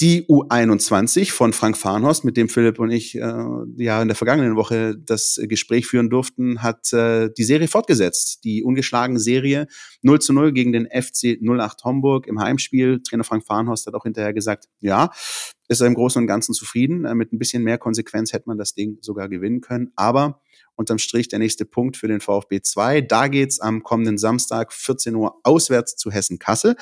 Die 0.00 0.28
U21 0.28 1.32
von 1.32 1.52
Frank 1.52 1.76
Farnhorst, 1.76 2.24
mit 2.24 2.36
dem 2.36 2.48
Philipp 2.48 2.78
und 2.78 2.92
ich 2.92 3.16
äh, 3.16 3.44
ja 3.78 4.00
in 4.00 4.06
der 4.06 4.14
vergangenen 4.14 4.54
Woche 4.54 4.96
das 4.96 5.40
Gespräch 5.42 5.88
führen 5.88 6.08
durften, 6.08 6.62
hat 6.62 6.92
äh, 6.92 7.30
die 7.36 7.42
Serie 7.42 7.66
fortgesetzt. 7.66 8.44
Die 8.44 8.62
ungeschlagene 8.62 9.18
Serie 9.18 9.66
0 10.02 10.20
zu 10.20 10.32
0 10.32 10.52
gegen 10.52 10.72
den 10.72 10.86
FC 10.86 11.40
08 11.42 11.82
Homburg 11.82 12.28
im 12.28 12.38
Heimspiel. 12.38 13.02
Trainer 13.02 13.24
Frank 13.24 13.44
Farnhorst 13.44 13.88
hat 13.88 13.94
auch 13.94 14.04
hinterher 14.04 14.32
gesagt, 14.32 14.68
ja, 14.78 15.10
ist 15.66 15.80
er 15.80 15.88
im 15.88 15.94
Großen 15.94 16.22
und 16.22 16.28
Ganzen 16.28 16.54
zufrieden. 16.54 17.04
Äh, 17.04 17.16
mit 17.16 17.32
ein 17.32 17.40
bisschen 17.40 17.64
mehr 17.64 17.78
Konsequenz 17.78 18.32
hätte 18.32 18.48
man 18.48 18.56
das 18.56 18.74
Ding 18.74 18.98
sogar 19.00 19.28
gewinnen 19.28 19.60
können. 19.60 19.90
Aber 19.96 20.40
unterm 20.76 20.98
Strich 20.98 21.26
der 21.26 21.40
nächste 21.40 21.64
Punkt 21.64 21.96
für 21.96 22.06
den 22.06 22.20
VfB 22.20 22.60
2. 22.62 23.00
Da 23.00 23.26
geht's 23.26 23.58
am 23.58 23.82
kommenden 23.82 24.16
Samstag 24.16 24.72
14 24.72 25.16
Uhr 25.16 25.40
auswärts 25.42 25.96
zu 25.96 26.12
Hessen-Kassel. 26.12 26.76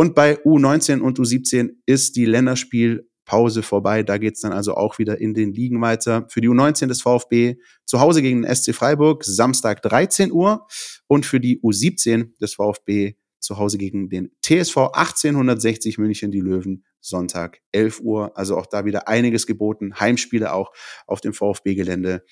Und 0.00 0.14
bei 0.14 0.36
U19 0.44 1.00
und 1.00 1.18
U17 1.18 1.70
ist 1.84 2.14
die 2.14 2.24
Länderspielpause 2.24 3.64
vorbei. 3.64 4.04
Da 4.04 4.16
geht's 4.18 4.40
dann 4.42 4.52
also 4.52 4.76
auch 4.76 5.00
wieder 5.00 5.20
in 5.20 5.34
den 5.34 5.52
Ligen 5.52 5.80
weiter. 5.80 6.24
Für 6.28 6.40
die 6.40 6.48
U19 6.48 6.86
des 6.86 7.02
VfB 7.02 7.56
zu 7.84 7.98
Hause 7.98 8.22
gegen 8.22 8.42
den 8.42 8.54
SC 8.54 8.72
Freiburg, 8.76 9.24
Samstag 9.24 9.82
13 9.82 10.30
Uhr. 10.30 10.68
Und 11.08 11.26
für 11.26 11.40
die 11.40 11.60
U17 11.62 12.38
des 12.38 12.54
VfB 12.54 13.16
zu 13.40 13.58
Hause 13.58 13.76
gegen 13.76 14.08
den 14.08 14.30
TSV 14.40 14.76
1860 14.92 15.98
München, 15.98 16.30
die 16.30 16.42
Löwen, 16.42 16.84
Sonntag 17.00 17.60
11 17.72 17.98
Uhr. 18.00 18.38
Also 18.38 18.56
auch 18.56 18.66
da 18.66 18.84
wieder 18.84 19.08
einiges 19.08 19.48
geboten. 19.48 19.98
Heimspiele 19.98 20.52
auch 20.52 20.70
auf 21.08 21.20
dem 21.20 21.34
VfB-Gelände. 21.34 22.24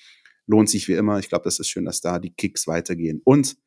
Lohnt 0.45 0.69
sich 0.69 0.87
wie 0.87 0.93
immer. 0.93 1.19
Ich 1.19 1.27
glaube, 1.27 1.43
das 1.43 1.59
ist 1.59 1.67
schön, 1.67 1.83
dass 1.83 1.99
da 1.99 2.19
die 2.19 2.33
Kicks 2.33 2.65
weitergehen. 2.65 3.19
Und 3.25 3.57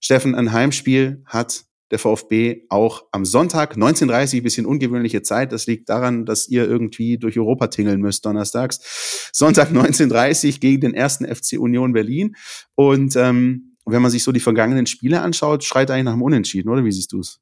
Steffen, 0.00 0.34
ein 0.34 0.50
Heimspiel 0.50 1.22
hat 1.26 1.66
der 1.90 1.98
VfB 1.98 2.62
auch 2.68 3.04
am 3.10 3.24
Sonntag 3.24 3.76
19.30 3.76 4.42
bisschen 4.42 4.66
ungewöhnliche 4.66 5.22
Zeit. 5.22 5.52
Das 5.52 5.66
liegt 5.66 5.88
daran, 5.88 6.24
dass 6.24 6.48
ihr 6.48 6.64
irgendwie 6.64 7.18
durch 7.18 7.38
Europa 7.38 7.66
tingeln 7.66 8.00
müsst 8.00 8.24
donnerstags. 8.24 9.30
Sonntag 9.32 9.70
19.30 9.72 10.60
gegen 10.60 10.80
den 10.80 10.94
ersten 10.94 11.26
FC 11.26 11.58
Union 11.58 11.92
Berlin. 11.92 12.36
Und 12.74 13.16
ähm, 13.16 13.76
wenn 13.86 14.02
man 14.02 14.10
sich 14.10 14.22
so 14.22 14.30
die 14.30 14.40
vergangenen 14.40 14.86
Spiele 14.86 15.20
anschaut, 15.20 15.64
schreit 15.64 15.90
eigentlich 15.90 16.04
nach 16.04 16.12
dem 16.12 16.22
Unentschieden, 16.22 16.68
oder? 16.70 16.84
Wie 16.84 16.92
siehst 16.92 17.12
du 17.12 17.20
es? 17.20 17.40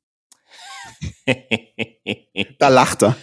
da 2.59 2.69
lacht 2.69 3.03
er. 3.03 3.17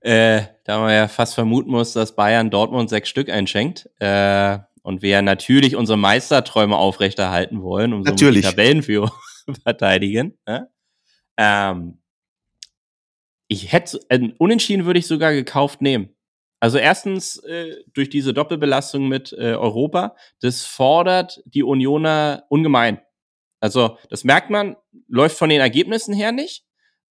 Äh, 0.00 0.42
da 0.64 0.78
man 0.78 0.92
ja 0.92 1.08
fast 1.08 1.34
vermuten 1.34 1.70
muss, 1.70 1.92
dass 1.92 2.14
Bayern 2.14 2.50
Dortmund 2.50 2.90
sechs 2.90 3.08
Stück 3.08 3.28
einschenkt. 3.28 3.88
Äh, 3.98 4.58
und 4.82 5.02
wir 5.02 5.22
natürlich 5.22 5.76
unsere 5.76 5.98
Meisterträume 5.98 6.76
aufrechterhalten 6.76 7.62
wollen, 7.62 7.92
um 7.92 8.04
so 8.04 8.12
die 8.12 8.40
Tabellenführung 8.40 9.10
verteidigen. 9.62 10.38
Ne? 10.46 10.70
Ähm, 11.36 12.02
ich 13.48 13.72
hätte, 13.72 14.00
äh, 14.08 14.30
unentschieden 14.38 14.86
würde 14.86 14.98
ich 14.98 15.06
sogar 15.06 15.32
gekauft 15.32 15.82
nehmen. 15.82 16.14
Also 16.60 16.78
erstens 16.78 17.38
äh, 17.38 17.74
durch 17.92 18.08
diese 18.08 18.32
Doppelbelastung 18.32 19.08
mit 19.08 19.32
äh, 19.32 19.54
Europa, 19.54 20.14
das 20.40 20.64
fordert 20.64 21.42
die 21.44 21.64
Unioner 21.64 22.44
ungemein. 22.48 23.00
Also 23.58 23.98
das 24.10 24.22
merkt 24.22 24.48
man, 24.48 24.76
läuft 25.08 25.36
von 25.36 25.48
den 25.48 25.60
Ergebnissen 25.60 26.14
her 26.14 26.30
nicht, 26.30 26.64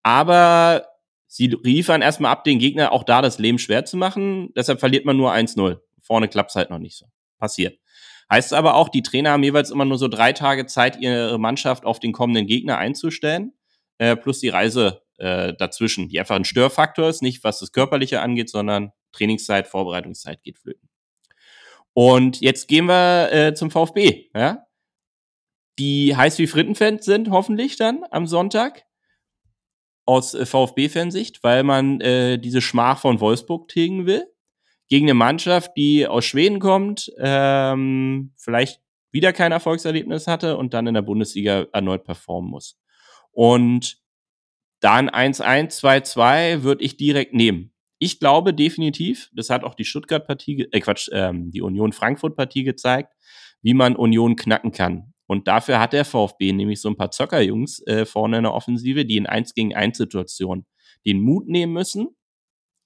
aber 0.03 0.87
sie 1.27 1.47
liefern 1.47 2.01
erstmal 2.01 2.31
ab, 2.31 2.45
den 2.45 2.59
Gegner 2.59 2.91
auch 2.93 3.03
da 3.03 3.21
das 3.21 3.39
Leben 3.39 3.59
schwer 3.59 3.83
zu 3.83 3.97
machen. 3.97 4.53
Deshalb 4.55 4.79
verliert 4.79 5.03
man 5.05 5.17
nur 5.17 5.33
1-0. 5.33 5.79
Vorne 6.01 6.27
klappt 6.27 6.51
es 6.51 6.55
halt 6.55 6.69
noch 6.69 6.79
nicht 6.79 6.97
so. 6.97 7.05
Passiert. 7.37 7.77
Heißt 8.31 8.53
aber 8.53 8.75
auch, 8.75 8.87
die 8.87 9.03
Trainer 9.03 9.31
haben 9.31 9.43
jeweils 9.43 9.71
immer 9.71 9.83
nur 9.83 9.97
so 9.97 10.07
drei 10.07 10.31
Tage 10.31 10.65
Zeit, 10.65 10.97
ihre 11.01 11.37
Mannschaft 11.37 11.85
auf 11.85 11.99
den 11.99 12.13
kommenden 12.13 12.47
Gegner 12.47 12.77
einzustellen, 12.77 13.51
äh, 13.97 14.15
plus 14.15 14.39
die 14.39 14.47
Reise 14.47 15.01
äh, 15.17 15.53
dazwischen, 15.53 16.07
die 16.07 16.17
einfach 16.17 16.37
ein 16.37 16.45
Störfaktor 16.45 17.09
ist, 17.09 17.21
nicht 17.21 17.43
was 17.43 17.59
das 17.59 17.73
Körperliche 17.73 18.21
angeht, 18.21 18.49
sondern 18.49 18.93
Trainingszeit, 19.11 19.67
Vorbereitungszeit 19.67 20.43
geht 20.43 20.59
flöten. 20.59 20.87
Und 21.93 22.39
jetzt 22.39 22.69
gehen 22.69 22.85
wir 22.85 23.33
äh, 23.33 23.53
zum 23.53 23.69
VfB, 23.69 24.29
ja? 24.33 24.65
die 25.77 26.15
heiß 26.15 26.37
wie 26.37 26.47
Frittenfans 26.47 27.03
sind, 27.03 27.31
hoffentlich 27.31 27.75
dann 27.75 28.05
am 28.11 28.27
Sonntag 28.27 28.85
aus 30.05 30.33
äh, 30.35 30.45
VfB-Fansicht, 30.45 31.43
weil 31.43 31.63
man 31.63 31.99
äh, 31.99 32.37
diese 32.37 32.61
Schmach 32.61 32.99
von 32.99 33.19
Wolfsburg 33.19 33.67
tilgen 33.67 34.05
will 34.05 34.25
gegen 34.91 35.05
eine 35.05 35.13
Mannschaft, 35.13 35.71
die 35.77 36.05
aus 36.05 36.25
Schweden 36.25 36.59
kommt, 36.59 37.13
ähm, 37.17 38.33
vielleicht 38.35 38.81
wieder 39.09 39.31
kein 39.31 39.53
Erfolgserlebnis 39.53 40.27
hatte 40.27 40.57
und 40.57 40.73
dann 40.73 40.85
in 40.85 40.95
der 40.95 41.01
Bundesliga 41.01 41.65
erneut 41.71 42.03
performen 42.03 42.51
muss. 42.51 42.77
Und 43.31 44.01
dann 44.81 45.09
1-1, 45.09 45.79
2-2 45.79 46.63
würde 46.63 46.83
ich 46.83 46.97
direkt 46.97 47.33
nehmen. 47.33 47.71
Ich 47.99 48.19
glaube 48.19 48.53
definitiv, 48.53 49.29
das 49.33 49.49
hat 49.49 49.63
auch 49.63 49.75
die 49.75 49.85
Stuttgart-Partie, 49.85 50.67
äh 50.69 50.81
Quatsch, 50.81 51.07
ähm, 51.13 51.51
die 51.51 51.61
Union-Frankfurt-Partie 51.61 52.65
gezeigt, 52.65 53.13
wie 53.61 53.73
man 53.73 53.95
Union 53.95 54.35
knacken 54.35 54.73
kann. 54.73 55.13
Und 55.25 55.47
dafür 55.47 55.79
hat 55.79 55.93
der 55.93 56.03
VfB 56.03 56.51
nämlich 56.51 56.81
so 56.81 56.89
ein 56.89 56.97
paar 56.97 57.11
Zockerjungs 57.11 57.79
äh, 57.87 58.05
vorne 58.05 58.39
in 58.39 58.43
der 58.43 58.53
Offensive, 58.53 59.05
die 59.05 59.15
in 59.15 59.25
1 59.25 59.53
gegen 59.53 59.73
1 59.73 59.97
Situationen 59.97 60.65
den 61.05 61.21
Mut 61.21 61.47
nehmen 61.47 61.71
müssen 61.71 62.09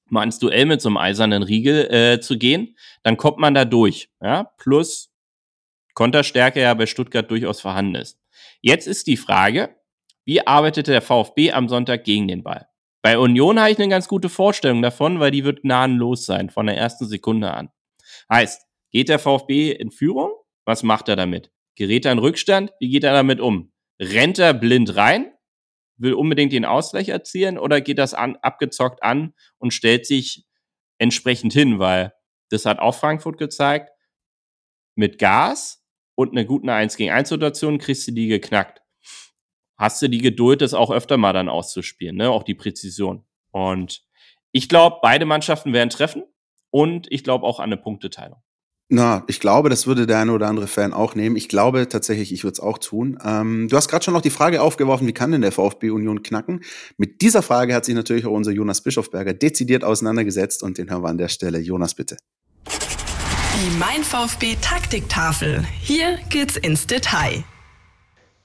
mal 0.09 0.23
ins 0.23 0.39
Duell 0.39 0.65
mit 0.65 0.81
so 0.81 0.89
einem 0.89 0.97
eisernen 0.97 1.43
Riegel 1.43 1.91
äh, 1.91 2.19
zu 2.19 2.37
gehen, 2.37 2.75
dann 3.03 3.17
kommt 3.17 3.37
man 3.37 3.53
da 3.53 3.65
durch. 3.65 4.09
Ja? 4.21 4.51
Plus 4.57 5.11
Konterstärke 5.93 6.61
ja 6.61 6.73
bei 6.73 6.85
Stuttgart 6.85 7.29
durchaus 7.29 7.61
vorhanden 7.61 7.95
ist. 7.95 8.19
Jetzt 8.61 8.87
ist 8.87 9.07
die 9.07 9.17
Frage, 9.17 9.75
wie 10.25 10.45
arbeitete 10.45 10.91
der 10.91 11.01
VfB 11.01 11.51
am 11.51 11.69
Sonntag 11.69 12.03
gegen 12.03 12.27
den 12.27 12.43
Ball? 12.43 12.67
Bei 13.01 13.19
Union 13.19 13.59
habe 13.59 13.71
ich 13.71 13.77
eine 13.77 13.87
ganz 13.87 14.07
gute 14.07 14.29
Vorstellung 14.29 14.81
davon, 14.81 15.19
weil 15.19 15.31
die 15.31 15.45
wird 15.45 15.61
gnadenlos 15.61 16.25
sein, 16.25 16.49
von 16.49 16.65
der 16.65 16.75
ersten 16.75 17.05
Sekunde 17.05 17.53
an. 17.53 17.69
Heißt, 18.31 18.65
geht 18.91 19.09
der 19.09 19.19
VfB 19.19 19.71
in 19.71 19.91
Führung? 19.91 20.31
Was 20.65 20.81
macht 20.81 21.07
er 21.07 21.15
damit? 21.15 21.51
Gerät 21.75 22.05
er 22.05 22.13
in 22.13 22.17
Rückstand? 22.17 22.73
Wie 22.79 22.89
geht 22.89 23.03
er 23.03 23.13
damit 23.13 23.39
um? 23.39 23.71
Rennt 24.01 24.39
er 24.39 24.55
blind 24.55 24.95
rein? 24.95 25.34
Will 25.97 26.13
unbedingt 26.13 26.53
den 26.53 26.65
Ausgleich 26.65 27.09
erzielen 27.09 27.57
oder 27.57 27.81
geht 27.81 27.97
das 27.97 28.13
an, 28.13 28.37
abgezockt 28.37 29.03
an 29.03 29.33
und 29.57 29.73
stellt 29.73 30.05
sich 30.05 30.45
entsprechend 30.97 31.53
hin, 31.53 31.79
weil 31.79 32.13
das 32.49 32.65
hat 32.65 32.79
auch 32.79 32.95
Frankfurt 32.95 33.37
gezeigt. 33.37 33.91
Mit 34.95 35.19
Gas 35.19 35.83
und 36.15 36.31
einer 36.31 36.45
guten 36.45 36.69
1 36.69 36.95
gegen 36.97 37.11
1 37.11 37.29
Situation 37.29 37.77
kriegst 37.77 38.07
du 38.07 38.11
die 38.11 38.27
geknackt. 38.27 38.81
Hast 39.77 40.01
du 40.01 40.07
die 40.07 40.19
Geduld, 40.19 40.61
das 40.61 40.73
auch 40.73 40.89
öfter 40.91 41.17
mal 41.17 41.33
dann 41.33 41.49
auszuspielen, 41.49 42.15
ne? 42.15 42.29
Auch 42.29 42.43
die 42.43 42.55
Präzision. 42.55 43.25
Und 43.51 44.05
ich 44.53 44.69
glaube, 44.69 44.99
beide 45.01 45.25
Mannschaften 45.25 45.73
werden 45.73 45.89
treffen 45.89 46.23
und 46.71 47.07
ich 47.11 47.25
glaube 47.25 47.45
auch 47.45 47.59
an 47.59 47.65
eine 47.65 47.77
Punkteteilung. 47.77 48.41
Na, 48.87 49.23
ich 49.27 49.39
glaube, 49.39 49.69
das 49.69 49.87
würde 49.87 50.05
der 50.05 50.19
eine 50.19 50.31
oder 50.31 50.47
andere 50.47 50.67
Fan 50.67 50.93
auch 50.93 51.15
nehmen. 51.15 51.35
Ich 51.35 51.49
glaube 51.49 51.89
tatsächlich, 51.89 52.31
ich 52.31 52.43
würde 52.43 52.53
es 52.53 52.59
auch 52.59 52.77
tun. 52.77 53.17
Ähm, 53.25 53.67
du 53.67 53.75
hast 53.75 53.87
gerade 53.87 54.05
schon 54.05 54.13
noch 54.13 54.21
die 54.21 54.29
Frage 54.29 54.61
aufgeworfen, 54.61 55.07
wie 55.07 55.13
kann 55.13 55.31
denn 55.31 55.41
der 55.41 55.51
VfB 55.51 55.89
Union 55.89 56.21
knacken? 56.21 56.61
Mit 56.97 57.21
dieser 57.21 57.41
Frage 57.41 57.73
hat 57.73 57.85
sich 57.85 57.95
natürlich 57.95 58.27
auch 58.27 58.31
unser 58.31 58.51
Jonas 58.51 58.81
Bischofberger 58.81 59.33
dezidiert 59.33 59.83
auseinandergesetzt 59.83 60.61
und 60.61 60.77
den 60.77 60.91
hören 60.91 61.01
wir 61.01 61.09
an 61.09 61.17
der 61.17 61.29
Stelle. 61.29 61.57
Jonas, 61.57 61.95
bitte. 61.95 62.17
Die 62.67 63.77
Mein 63.79 64.03
VfB 64.03 64.55
Taktiktafel. 64.61 65.65
Hier 65.81 66.19
geht's 66.29 66.55
ins 66.55 66.85
Detail. 66.85 67.43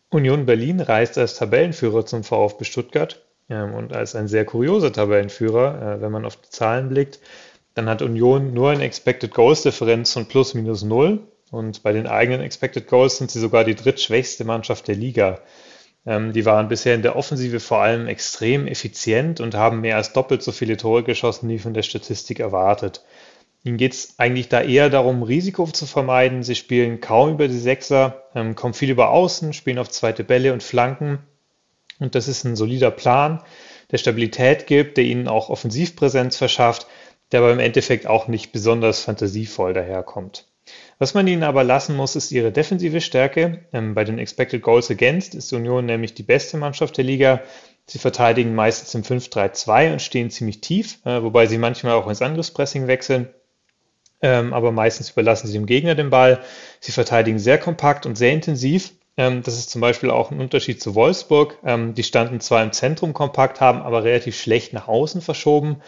Union 0.08 0.46
Berlin 0.46 0.80
reist 0.80 1.18
als 1.18 1.36
Tabellenführer 1.36 2.06
zum 2.06 2.24
VfB 2.24 2.64
Stuttgart 2.64 3.26
ähm, 3.50 3.74
und 3.74 3.92
als 3.92 4.16
ein 4.16 4.26
sehr 4.26 4.46
kurioser 4.46 4.90
Tabellenführer, 4.92 5.96
äh, 5.96 6.00
wenn 6.00 6.12
man 6.12 6.24
auf 6.24 6.36
die 6.36 6.48
Zahlen 6.48 6.88
blickt. 6.88 7.20
Dann 7.74 7.88
hat 7.88 8.02
Union 8.02 8.52
nur 8.52 8.70
eine 8.70 8.84
Expected 8.84 9.32
Goals 9.32 9.62
Differenz 9.62 10.12
von 10.12 10.26
plus 10.26 10.55
minus 10.55 10.82
null. 10.82 11.20
Und 11.51 11.82
bei 11.82 11.92
den 11.92 12.06
eigenen 12.06 12.40
Expected 12.40 12.86
Goals 12.86 13.18
sind 13.18 13.30
sie 13.30 13.40
sogar 13.40 13.64
die 13.64 13.74
drittschwächste 13.74 14.44
Mannschaft 14.44 14.88
der 14.88 14.94
Liga. 14.94 15.40
Ähm, 16.06 16.32
die 16.32 16.47
waren 16.47 16.68
bisher 16.68 16.94
in 16.94 17.02
der 17.02 17.16
Offensive 17.16 17.60
vor 17.60 17.78
allem 17.78 18.06
extrem 18.06 18.66
effizient 18.66 19.40
und 19.40 19.55
haben 19.55 19.80
mehr 19.80 19.97
als 19.97 20.12
doppelt 20.12 20.42
so 20.42 20.52
viele 20.52 20.76
Tore 20.76 21.02
geschossen, 21.02 21.48
wie 21.48 21.59
von 21.59 21.74
der 21.74 21.82
Statistik 21.82 22.40
erwartet. 22.40 23.02
Ihnen 23.62 23.76
geht 23.76 23.92
es 23.92 24.14
eigentlich 24.18 24.48
da 24.48 24.62
eher 24.62 24.88
darum, 24.88 25.22
Risiko 25.22 25.66
zu 25.66 25.86
vermeiden. 25.86 26.42
Sie 26.42 26.55
spielen 26.55 27.01
kaum 27.01 27.32
über 27.32 27.47
die 27.48 27.59
Sechser, 27.59 28.22
ähm, 28.34 28.55
kommen 28.55 28.74
viel 28.74 28.90
über 28.90 29.10
Außen, 29.10 29.52
spielen 29.52 29.78
auf 29.78 29.90
zweite 29.90 30.24
Bälle 30.24 30.52
und 30.52 30.62
Flanken. 30.62 31.18
Und 31.98 32.14
das 32.14 32.28
ist 32.28 32.44
ein 32.44 32.56
solider 32.56 32.90
Plan 32.90 33.42
der 33.90 33.98
Stabilität 33.98 34.66
gibt, 34.66 34.97
der 34.97 35.05
ihnen 35.05 35.28
auch 35.28 35.51
Offensivpräsenz 35.51 36.36
verschafft, 36.36 36.86
der 37.32 37.40
aber 37.40 37.52
im 37.52 37.61
Endeffekt 37.61 38.07
auch 38.07 38.28
nicht 38.28 38.52
besonders 38.52 39.02
fantasievoll 39.02 39.73
daherkommt. 39.73 40.47
Was 40.98 41.15
man 41.15 41.27
ihnen 41.27 41.43
aber 41.43 41.65
lassen 41.65 41.97
muss, 41.97 42.16
ist 42.16 42.31
ihre 42.31 42.52
defensive 42.52 43.01
Stärke. 43.01 43.65
Ähm, 43.73 43.94
bei 43.94 44.05
den 44.05 44.19
Expected 44.19 44.62
Goals 44.62 44.90
Against 44.90 45.35
ist 45.35 45.52
Union 45.52 45.86
nämlich 45.86 46.15
die 46.15 46.23
beste 46.23 46.57
Mannschaft 46.57 46.97
der 46.97 47.05
Liga. 47.05 47.40
Sie 47.86 47.98
verteidigen 47.98 48.55
meistens 48.55 48.94
im 48.94 49.02
5-3-2 49.02 49.93
und 49.93 50.02
stehen 50.02 50.31
ziemlich 50.31 50.61
tief, 50.61 50.98
äh, 51.05 51.23
wobei 51.23 51.47
sie 51.47 51.59
manchmal 51.59 51.94
auch 51.94 52.07
ins 52.07 52.23
Angriffspressing 52.23 52.86
wechseln. 52.86 53.31
Ähm, 54.23 54.52
aber 54.52 54.70
meistens 54.70 55.11
überlassen 55.11 55.47
sie 55.47 55.55
dem 55.55 55.66
Gegner 55.66 55.94
den 55.94 56.11
Ball. 56.11 56.40
Sie 56.81 56.93
verteidigen 56.93 57.39
sehr 57.39 57.57
kompakt 57.57 58.05
und 58.05 58.16
sehr 58.16 58.32
intensiv. 58.32 58.93
Ähm, 59.16 59.43
das 59.43 59.57
ist 59.57 59.70
zum 59.70 59.81
Beispiel 59.81 60.11
auch 60.11 60.31
ein 60.31 60.40
Unterschied 60.40 60.82
zu 60.82 60.94
Wolfsburg. 60.94 61.59
Die 61.65 62.02
standen 62.02 62.40
zwar 62.40 62.62
im 62.62 62.73
Zentrum 62.73 63.15
kompakt, 63.15 63.61
haben 63.61 63.81
aber 63.81 64.05
relativ 64.05 64.39
schlecht 64.39 64.74
nach 64.74 64.89
außen 64.89 65.23
verschoben. 65.23 65.81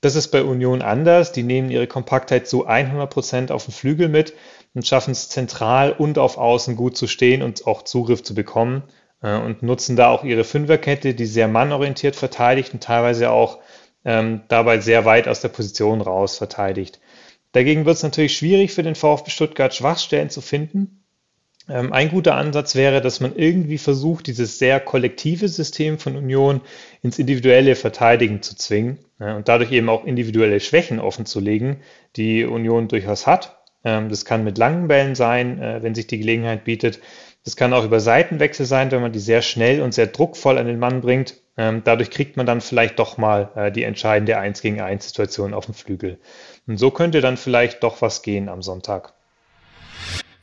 Das 0.00 0.14
ist 0.14 0.28
bei 0.28 0.42
Union 0.42 0.82
anders. 0.82 1.32
Die 1.32 1.42
nehmen 1.42 1.70
ihre 1.70 1.86
Kompaktheit 1.86 2.48
zu 2.48 2.66
100 2.66 3.10
Prozent 3.10 3.52
auf 3.52 3.66
den 3.66 3.72
Flügel 3.72 4.08
mit 4.08 4.34
und 4.74 4.86
schaffen 4.86 5.10
es 5.10 5.28
zentral 5.28 5.92
und 5.92 6.18
auf 6.18 6.38
Außen 6.38 6.76
gut 6.76 6.96
zu 6.96 7.06
stehen 7.06 7.42
und 7.42 7.66
auch 7.66 7.82
Zugriff 7.82 8.22
zu 8.22 8.34
bekommen 8.34 8.84
äh, 9.22 9.36
und 9.36 9.62
nutzen 9.62 9.96
da 9.96 10.08
auch 10.08 10.24
ihre 10.24 10.44
Fünferkette, 10.44 11.14
die 11.14 11.26
sehr 11.26 11.48
mannorientiert 11.48 12.16
verteidigt 12.16 12.72
und 12.72 12.82
teilweise 12.82 13.30
auch 13.30 13.58
ähm, 14.04 14.42
dabei 14.48 14.80
sehr 14.80 15.04
weit 15.04 15.28
aus 15.28 15.40
der 15.40 15.48
Position 15.48 16.00
raus 16.00 16.38
verteidigt. 16.38 17.00
Dagegen 17.52 17.84
wird 17.84 17.96
es 17.96 18.02
natürlich 18.02 18.36
schwierig 18.36 18.72
für 18.72 18.82
den 18.82 18.94
VfB 18.94 19.30
Stuttgart 19.30 19.74
Schwachstellen 19.74 20.30
zu 20.30 20.40
finden. 20.40 20.99
Ähm, 21.70 21.92
ein 21.92 22.10
guter 22.10 22.34
Ansatz 22.34 22.74
wäre, 22.74 23.00
dass 23.00 23.20
man 23.20 23.36
irgendwie 23.36 23.78
versucht, 23.78 24.26
dieses 24.26 24.58
sehr 24.58 24.80
kollektive 24.80 25.48
System 25.48 25.98
von 25.98 26.16
Union 26.16 26.60
ins 27.02 27.18
individuelle 27.18 27.76
Verteidigen 27.76 28.42
zu 28.42 28.56
zwingen 28.56 28.98
und 29.18 29.48
dadurch 29.48 29.70
eben 29.70 29.90
auch 29.90 30.04
individuelle 30.04 30.60
Schwächen 30.60 30.98
offenzulegen, 30.98 31.76
die 32.16 32.44
Union 32.44 32.88
durchaus 32.88 33.26
hat. 33.26 33.60
Ähm, 33.84 34.08
das 34.08 34.24
kann 34.24 34.44
mit 34.44 34.58
langen 34.58 34.88
Bällen 34.88 35.14
sein, 35.14 35.60
äh, 35.60 35.82
wenn 35.82 35.94
sich 35.94 36.06
die 36.06 36.18
Gelegenheit 36.18 36.64
bietet. 36.64 37.00
Das 37.44 37.56
kann 37.56 37.72
auch 37.72 37.84
über 37.84 38.00
Seitenwechsel 38.00 38.66
sein, 38.66 38.90
wenn 38.90 39.00
man 39.00 39.12
die 39.12 39.18
sehr 39.18 39.42
schnell 39.42 39.80
und 39.80 39.94
sehr 39.94 40.08
druckvoll 40.08 40.58
an 40.58 40.66
den 40.66 40.78
Mann 40.78 41.00
bringt. 41.00 41.36
Ähm, 41.56 41.82
dadurch 41.84 42.10
kriegt 42.10 42.36
man 42.36 42.46
dann 42.46 42.60
vielleicht 42.60 42.98
doch 42.98 43.16
mal 43.16 43.50
äh, 43.54 43.72
die 43.72 43.84
entscheidende 43.84 44.38
1 44.38 44.60
gegen 44.60 44.80
1 44.80 45.06
Situation 45.06 45.54
auf 45.54 45.64
dem 45.64 45.74
Flügel. 45.74 46.18
Und 46.66 46.78
so 46.78 46.90
könnte 46.90 47.20
dann 47.20 47.36
vielleicht 47.36 47.82
doch 47.82 48.02
was 48.02 48.22
gehen 48.22 48.48
am 48.48 48.62
Sonntag. 48.62 49.14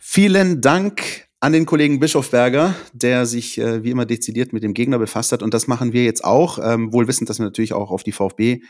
Vielen 0.10 0.62
Dank 0.62 1.28
an 1.42 1.52
den 1.52 1.66
Kollegen 1.66 2.00
Bischofberger, 2.00 2.74
der 2.94 3.26
sich 3.26 3.58
äh, 3.58 3.84
wie 3.84 3.92
immer 3.92 4.06
dezidiert 4.06 4.54
mit 4.54 4.64
dem 4.64 4.74
Gegner 4.74 5.00
befasst 5.00 5.34
hat. 5.34 5.44
Und 5.44 5.54
das 5.54 5.68
machen 5.68 5.92
wir 5.92 6.06
jetzt 6.06 6.24
auch, 6.24 6.60
ähm, 6.64 6.94
wohl 6.94 7.10
wissend, 7.10 7.30
dass 7.30 7.40
wir 7.40 7.44
natürlich 7.44 7.74
auch 7.74 7.92
auf 7.92 8.04
die 8.04 8.14
VfB 8.14 8.62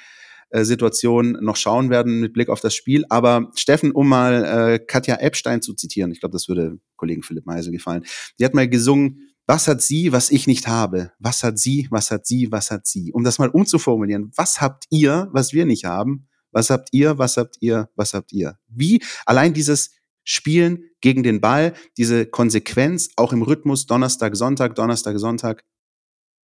äh, 0.50 0.64
Situation 0.64 1.38
noch 1.40 1.56
schauen 1.56 1.92
werden 1.92 2.22
mit 2.22 2.34
Blick 2.34 2.50
auf 2.50 2.60
das 2.60 2.74
Spiel. 2.74 3.06
Aber 3.10 3.52
Steffen, 3.56 3.92
um 3.92 4.10
mal 4.10 4.46
äh, 4.46 4.80
Katja 4.80 5.18
Epstein 5.18 5.62
zu 5.62 5.76
zitieren, 5.76 6.12
ich 6.12 6.22
glaube, 6.22 6.34
das 6.34 6.48
würde 6.48 6.80
Kollegen 6.96 7.22
Philipp 7.22 7.46
Meise 7.46 7.72
gefallen. 7.72 8.04
Die 8.40 8.44
hat 8.44 8.56
mal 8.56 8.68
gesungen, 8.68 9.30
was 9.46 9.68
hat 9.68 9.84
sie, 9.84 10.12
was 10.12 10.32
ich 10.32 10.48
nicht 10.48 10.68
habe? 10.68 11.12
Was 11.20 11.44
hat 11.44 11.60
sie, 11.60 11.88
was 11.92 12.10
hat 12.10 12.26
sie, 12.26 12.52
was 12.52 12.72
hat 12.72 12.88
sie? 12.88 13.14
Um 13.14 13.24
das 13.24 13.38
mal 13.38 13.50
umzuformulieren, 13.50 14.32
was 14.36 14.60
habt 14.60 14.86
ihr, 14.90 15.30
was 15.32 15.54
wir 15.54 15.68
nicht 15.68 15.86
haben? 15.86 16.28
Was 16.52 16.72
habt 16.72 16.90
ihr, 16.94 17.20
was 17.20 17.38
habt 17.38 17.58
ihr, 17.60 17.90
was 17.96 18.16
habt 18.16 18.34
ihr? 18.34 18.58
Wie 18.68 19.04
allein 19.28 19.54
dieses 19.54 19.92
Spielen 20.24 20.87
gegen 21.02 21.24
den 21.24 21.42
Ball, 21.42 21.74
diese 21.98 22.26
Konsequenz 22.26 23.12
auch 23.16 23.34
im 23.34 23.42
Rhythmus 23.42 23.86
Donnerstag, 23.86 24.36
Sonntag, 24.36 24.76
Donnerstag, 24.76 25.18
Sonntag. 25.20 25.64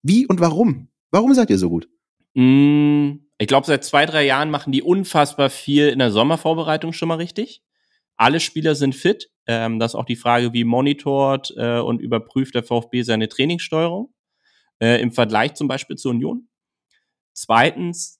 Wie 0.01 0.27
und 0.27 0.39
warum? 0.39 0.89
Warum 1.11 1.33
seid 1.33 1.49
ihr 1.49 1.57
so 1.57 1.69
gut? 1.69 1.87
Mm, 2.33 3.13
ich 3.37 3.47
glaube, 3.47 3.67
seit 3.67 3.83
zwei, 3.83 4.05
drei 4.05 4.25
Jahren 4.25 4.51
machen 4.51 4.71
die 4.71 4.81
unfassbar 4.81 5.49
viel 5.49 5.89
in 5.89 5.99
der 5.99 6.11
Sommervorbereitung 6.11 6.93
schon 6.93 7.07
mal 7.07 7.15
richtig. 7.15 7.63
Alle 8.15 8.39
Spieler 8.39 8.75
sind 8.75 8.95
fit. 8.95 9.31
Ähm, 9.47 9.79
das 9.79 9.91
ist 9.91 9.95
auch 9.95 10.05
die 10.05 10.15
Frage, 10.15 10.53
wie 10.53 10.63
monitort 10.63 11.53
äh, 11.57 11.79
und 11.79 11.99
überprüft 11.99 12.55
der 12.55 12.63
VfB 12.63 13.01
seine 13.01 13.27
Trainingssteuerung 13.27 14.13
äh, 14.79 15.01
im 15.01 15.11
Vergleich 15.11 15.55
zum 15.55 15.67
Beispiel 15.67 15.97
zur 15.97 16.11
Union. 16.11 16.47
Zweitens, 17.33 18.19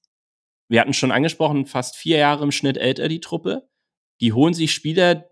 wir 0.68 0.82
hatten 0.82 0.94
schon 0.94 1.12
angesprochen, 1.12 1.66
fast 1.66 1.96
vier 1.96 2.18
Jahre 2.18 2.44
im 2.44 2.52
Schnitt 2.52 2.78
älter 2.78 3.08
die 3.08 3.20
Truppe. 3.20 3.70
Die 4.22 4.34
holen 4.34 4.54
sich 4.54 4.72
Spieler, 4.72 5.30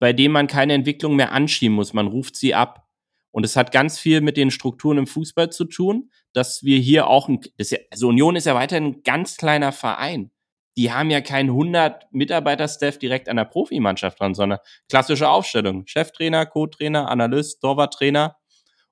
bei 0.00 0.12
denen 0.12 0.32
man 0.32 0.48
keine 0.48 0.72
Entwicklung 0.72 1.14
mehr 1.14 1.30
anschieben 1.30 1.76
muss. 1.76 1.92
Man 1.92 2.08
ruft 2.08 2.34
sie 2.34 2.54
ab. 2.54 2.88
Und 3.32 3.44
es 3.44 3.54
hat 3.54 3.70
ganz 3.70 3.98
viel 4.00 4.22
mit 4.22 4.36
den 4.36 4.50
Strukturen 4.50 4.98
im 4.98 5.06
Fußball 5.06 5.50
zu 5.50 5.64
tun, 5.66 6.10
dass 6.32 6.64
wir 6.64 6.78
hier 6.78 7.06
auch, 7.06 7.28
ein, 7.28 7.40
ja, 7.58 7.78
also 7.92 8.08
Union 8.08 8.34
ist 8.34 8.46
ja 8.46 8.56
weiterhin 8.56 8.86
ein 8.86 9.02
ganz 9.04 9.36
kleiner 9.36 9.70
Verein. 9.70 10.32
Die 10.76 10.90
haben 10.90 11.10
ja 11.10 11.20
keinen 11.20 11.50
100 11.50 12.12
Mitarbeiter-Staff 12.12 12.98
direkt 12.98 13.28
an 13.28 13.36
der 13.36 13.44
Profimannschaft 13.44 14.18
dran, 14.18 14.34
sondern 14.34 14.58
klassische 14.88 15.28
Aufstellung. 15.28 15.86
Cheftrainer, 15.86 16.46
Co-Trainer, 16.46 17.08
Analyst, 17.08 17.60
Torwarttrainer 17.60 18.36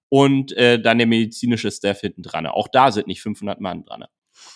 und 0.09 0.53
äh, 0.57 0.81
dann 0.81 0.99
der 0.99 1.07
medizinische 1.07 1.71
Staff 1.71 2.01
hinten 2.01 2.23
dran. 2.23 2.47
Auch 2.47 2.69
da 2.69 2.93
sind 2.93 3.07
nicht 3.07 3.23
500 3.23 3.61
Mann 3.61 3.85
dran. 3.85 4.05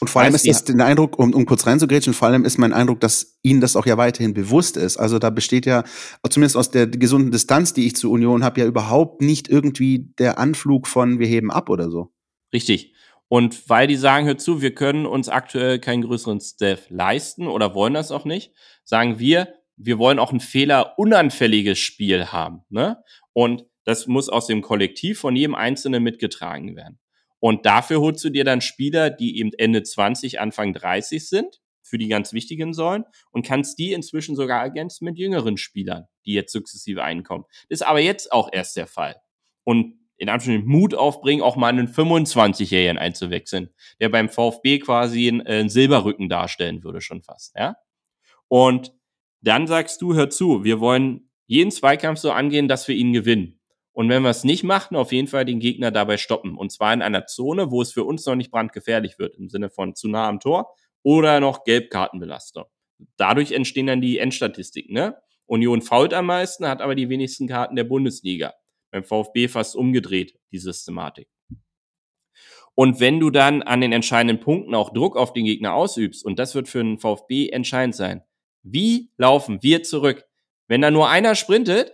Und 0.00 0.08
vor 0.08 0.22
allem 0.22 0.34
ist 0.34 0.48
das 0.48 0.64
der 0.64 0.84
Eindruck, 0.84 1.16
um, 1.18 1.32
um 1.32 1.46
kurz 1.46 1.64
reinzugrätschen, 1.64 2.12
vor 2.12 2.26
allem 2.26 2.44
ist 2.44 2.58
mein 2.58 2.72
Eindruck, 2.72 2.98
dass 2.98 3.38
Ihnen 3.42 3.60
das 3.60 3.76
auch 3.76 3.86
ja 3.86 3.96
weiterhin 3.96 4.34
bewusst 4.34 4.76
ist. 4.76 4.96
Also 4.96 5.20
da 5.20 5.30
besteht 5.30 5.64
ja, 5.64 5.84
zumindest 6.28 6.56
aus 6.56 6.72
der 6.72 6.88
gesunden 6.88 7.30
Distanz, 7.30 7.72
die 7.72 7.86
ich 7.86 7.94
zur 7.94 8.10
Union 8.10 8.42
habe, 8.42 8.60
ja 8.60 8.66
überhaupt 8.66 9.22
nicht 9.22 9.48
irgendwie 9.48 10.12
der 10.18 10.38
Anflug 10.38 10.88
von 10.88 11.20
wir 11.20 11.28
heben 11.28 11.52
ab 11.52 11.70
oder 11.70 11.88
so. 11.88 12.12
Richtig. 12.52 12.94
Und 13.28 13.70
weil 13.70 13.86
die 13.86 13.96
sagen, 13.96 14.26
hör 14.26 14.36
zu, 14.36 14.60
wir 14.60 14.74
können 14.74 15.06
uns 15.06 15.28
aktuell 15.28 15.78
keinen 15.78 16.02
größeren 16.02 16.40
Staff 16.40 16.90
leisten 16.90 17.46
oder 17.46 17.74
wollen 17.74 17.94
das 17.94 18.10
auch 18.10 18.24
nicht, 18.24 18.52
sagen 18.84 19.20
wir, 19.20 19.54
wir 19.76 19.98
wollen 19.98 20.18
auch 20.18 20.32
ein 20.32 20.40
fehlerunanfälliges 20.40 21.78
Spiel 21.78 22.26
haben. 22.26 22.62
Ne? 22.68 23.02
Und 23.32 23.64
das 23.84 24.06
muss 24.06 24.28
aus 24.28 24.48
dem 24.48 24.62
Kollektiv 24.62 25.20
von 25.20 25.34
jedem 25.36 25.54
Einzelnen 25.54 26.02
mitgetragen 26.02 26.76
werden. 26.76 26.98
Und 27.42 27.66
dafür 27.66 28.00
holst 28.00 28.22
du 28.22 28.30
dir 28.30 28.44
dann 28.44 28.60
Spieler, 28.60 29.10
die 29.10 29.40
eben 29.40 29.50
Ende 29.58 29.82
20, 29.82 30.38
Anfang 30.38 30.72
30 30.72 31.28
sind, 31.28 31.60
für 31.82 31.98
die 31.98 32.06
ganz 32.06 32.32
wichtigen 32.32 32.72
sollen, 32.72 33.04
und 33.32 33.44
kannst 33.44 33.80
die 33.80 33.92
inzwischen 33.94 34.36
sogar 34.36 34.62
ergänzen 34.62 35.04
mit 35.06 35.18
jüngeren 35.18 35.56
Spielern, 35.56 36.06
die 36.24 36.34
jetzt 36.34 36.52
sukzessive 36.52 37.02
einkommen. 37.02 37.44
Das 37.68 37.80
ist 37.80 37.82
aber 37.82 37.98
jetzt 37.98 38.30
auch 38.30 38.48
erst 38.52 38.76
der 38.76 38.86
Fall. 38.86 39.16
Und 39.64 39.98
in 40.18 40.28
Anführungszeichen 40.28 40.70
Mut 40.70 40.94
aufbringen, 40.94 41.42
auch 41.42 41.56
mal 41.56 41.70
einen 41.70 41.88
25-Jährigen 41.88 42.96
einzuwechseln, 42.96 43.70
der 44.00 44.08
beim 44.08 44.28
VfB 44.28 44.78
quasi 44.78 45.26
einen, 45.26 45.40
äh, 45.40 45.58
einen 45.58 45.68
Silberrücken 45.68 46.28
darstellen 46.28 46.84
würde, 46.84 47.00
schon 47.00 47.24
fast, 47.24 47.56
ja. 47.56 47.74
Und 48.46 48.92
dann 49.40 49.66
sagst 49.66 50.00
du, 50.00 50.14
hör 50.14 50.30
zu, 50.30 50.62
wir 50.62 50.78
wollen 50.78 51.28
jeden 51.46 51.72
Zweikampf 51.72 52.20
so 52.20 52.30
angehen, 52.30 52.68
dass 52.68 52.86
wir 52.86 52.94
ihn 52.94 53.12
gewinnen. 53.12 53.58
Und 53.92 54.08
wenn 54.08 54.22
wir 54.22 54.30
es 54.30 54.44
nicht 54.44 54.64
machen, 54.64 54.96
auf 54.96 55.12
jeden 55.12 55.28
Fall 55.28 55.44
den 55.44 55.60
Gegner 55.60 55.90
dabei 55.90 56.16
stoppen. 56.16 56.56
Und 56.56 56.72
zwar 56.72 56.94
in 56.94 57.02
einer 57.02 57.26
Zone, 57.26 57.70
wo 57.70 57.82
es 57.82 57.92
für 57.92 58.04
uns 58.04 58.24
noch 58.24 58.34
nicht 58.34 58.50
brandgefährlich 58.50 59.18
wird, 59.18 59.36
im 59.36 59.48
Sinne 59.48 59.68
von 59.68 59.94
zu 59.94 60.08
nah 60.08 60.28
am 60.28 60.40
Tor 60.40 60.74
oder 61.02 61.40
noch 61.40 61.64
Gelbkartenbelastung. 61.64 62.64
Dadurch 63.16 63.52
entstehen 63.52 63.86
dann 63.86 64.00
die 64.00 64.18
Endstatistiken. 64.18 64.94
Ne? 64.94 65.16
Union 65.46 65.82
fault 65.82 66.14
am 66.14 66.26
meisten, 66.26 66.66
hat 66.66 66.80
aber 66.80 66.94
die 66.94 67.08
wenigsten 67.08 67.48
Karten 67.48 67.76
der 67.76 67.84
Bundesliga. 67.84 68.54
Beim 68.90 69.04
VfB 69.04 69.48
fast 69.48 69.76
umgedreht, 69.76 70.38
die 70.52 70.58
Systematik. 70.58 71.28
Und 72.74 73.00
wenn 73.00 73.20
du 73.20 73.30
dann 73.30 73.62
an 73.62 73.82
den 73.82 73.92
entscheidenden 73.92 74.40
Punkten 74.40 74.74
auch 74.74 74.90
Druck 74.90 75.16
auf 75.16 75.32
den 75.32 75.44
Gegner 75.44 75.74
ausübst, 75.74 76.24
und 76.24 76.38
das 76.38 76.54
wird 76.54 76.68
für 76.68 76.82
den 76.82 76.98
VfB 76.98 77.48
entscheidend 77.48 77.94
sein, 77.94 78.22
wie 78.62 79.10
laufen 79.18 79.62
wir 79.62 79.82
zurück? 79.82 80.24
Wenn 80.68 80.80
da 80.80 80.90
nur 80.90 81.08
einer 81.08 81.34
sprintet, 81.34 81.92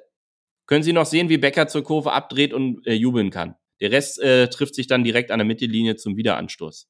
können 0.69 0.85
Sie 0.85 0.93
noch 0.93 1.07
sehen, 1.07 1.29
wie 1.29 1.39
Becker 1.39 1.67
zur 1.67 1.83
Kurve 1.83 2.13
abdreht 2.13 2.53
und 2.53 2.87
äh, 2.87 2.93
jubeln 2.93 3.31
kann. 3.31 3.57
Der 3.81 3.91
Rest 3.91 4.21
äh, 4.21 4.49
trifft 4.49 4.75
sich 4.75 4.87
dann 4.87 5.03
direkt 5.03 5.31
an 5.31 5.39
der 5.39 5.47
Mittellinie 5.47 5.97
zum 5.97 6.17
Wiederanstoß. 6.17 6.87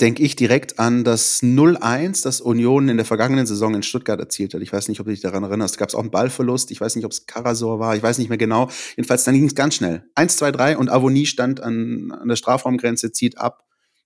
Denke 0.00 0.22
ich 0.22 0.36
direkt 0.36 0.78
an 0.78 1.02
das 1.02 1.42
0-1, 1.42 2.22
das 2.22 2.40
Union 2.40 2.88
in 2.88 2.96
der 2.96 3.06
vergangenen 3.06 3.46
Saison 3.46 3.74
in 3.74 3.82
Stuttgart 3.82 4.20
erzielt 4.20 4.54
hat. 4.54 4.62
Ich 4.62 4.72
weiß 4.72 4.88
nicht, 4.88 5.00
ob 5.00 5.06
du 5.06 5.10
dich 5.10 5.20
daran 5.20 5.42
erinnerst. 5.42 5.76
Gab 5.76 5.88
es 5.88 5.94
auch 5.94 6.00
einen 6.00 6.10
Ballverlust. 6.10 6.70
Ich 6.70 6.80
weiß 6.80 6.94
nicht, 6.94 7.04
ob 7.04 7.10
es 7.10 7.26
Karasor 7.26 7.80
war. 7.80 7.96
Ich 7.96 8.02
weiß 8.02 8.18
nicht 8.18 8.28
mehr 8.28 8.38
genau. 8.38 8.68
Jedenfalls, 8.96 9.24
dann 9.24 9.34
ging 9.34 9.46
es 9.46 9.54
ganz 9.54 9.74
schnell. 9.74 10.04
1, 10.14 10.36
2, 10.36 10.52
3 10.52 10.78
und 10.78 10.90
Avonie 10.90 11.26
stand 11.26 11.60
an, 11.60 12.12
an 12.12 12.28
der 12.28 12.36
Strafraumgrenze, 12.36 13.12
zieht 13.12 13.38
ab. 13.38 13.64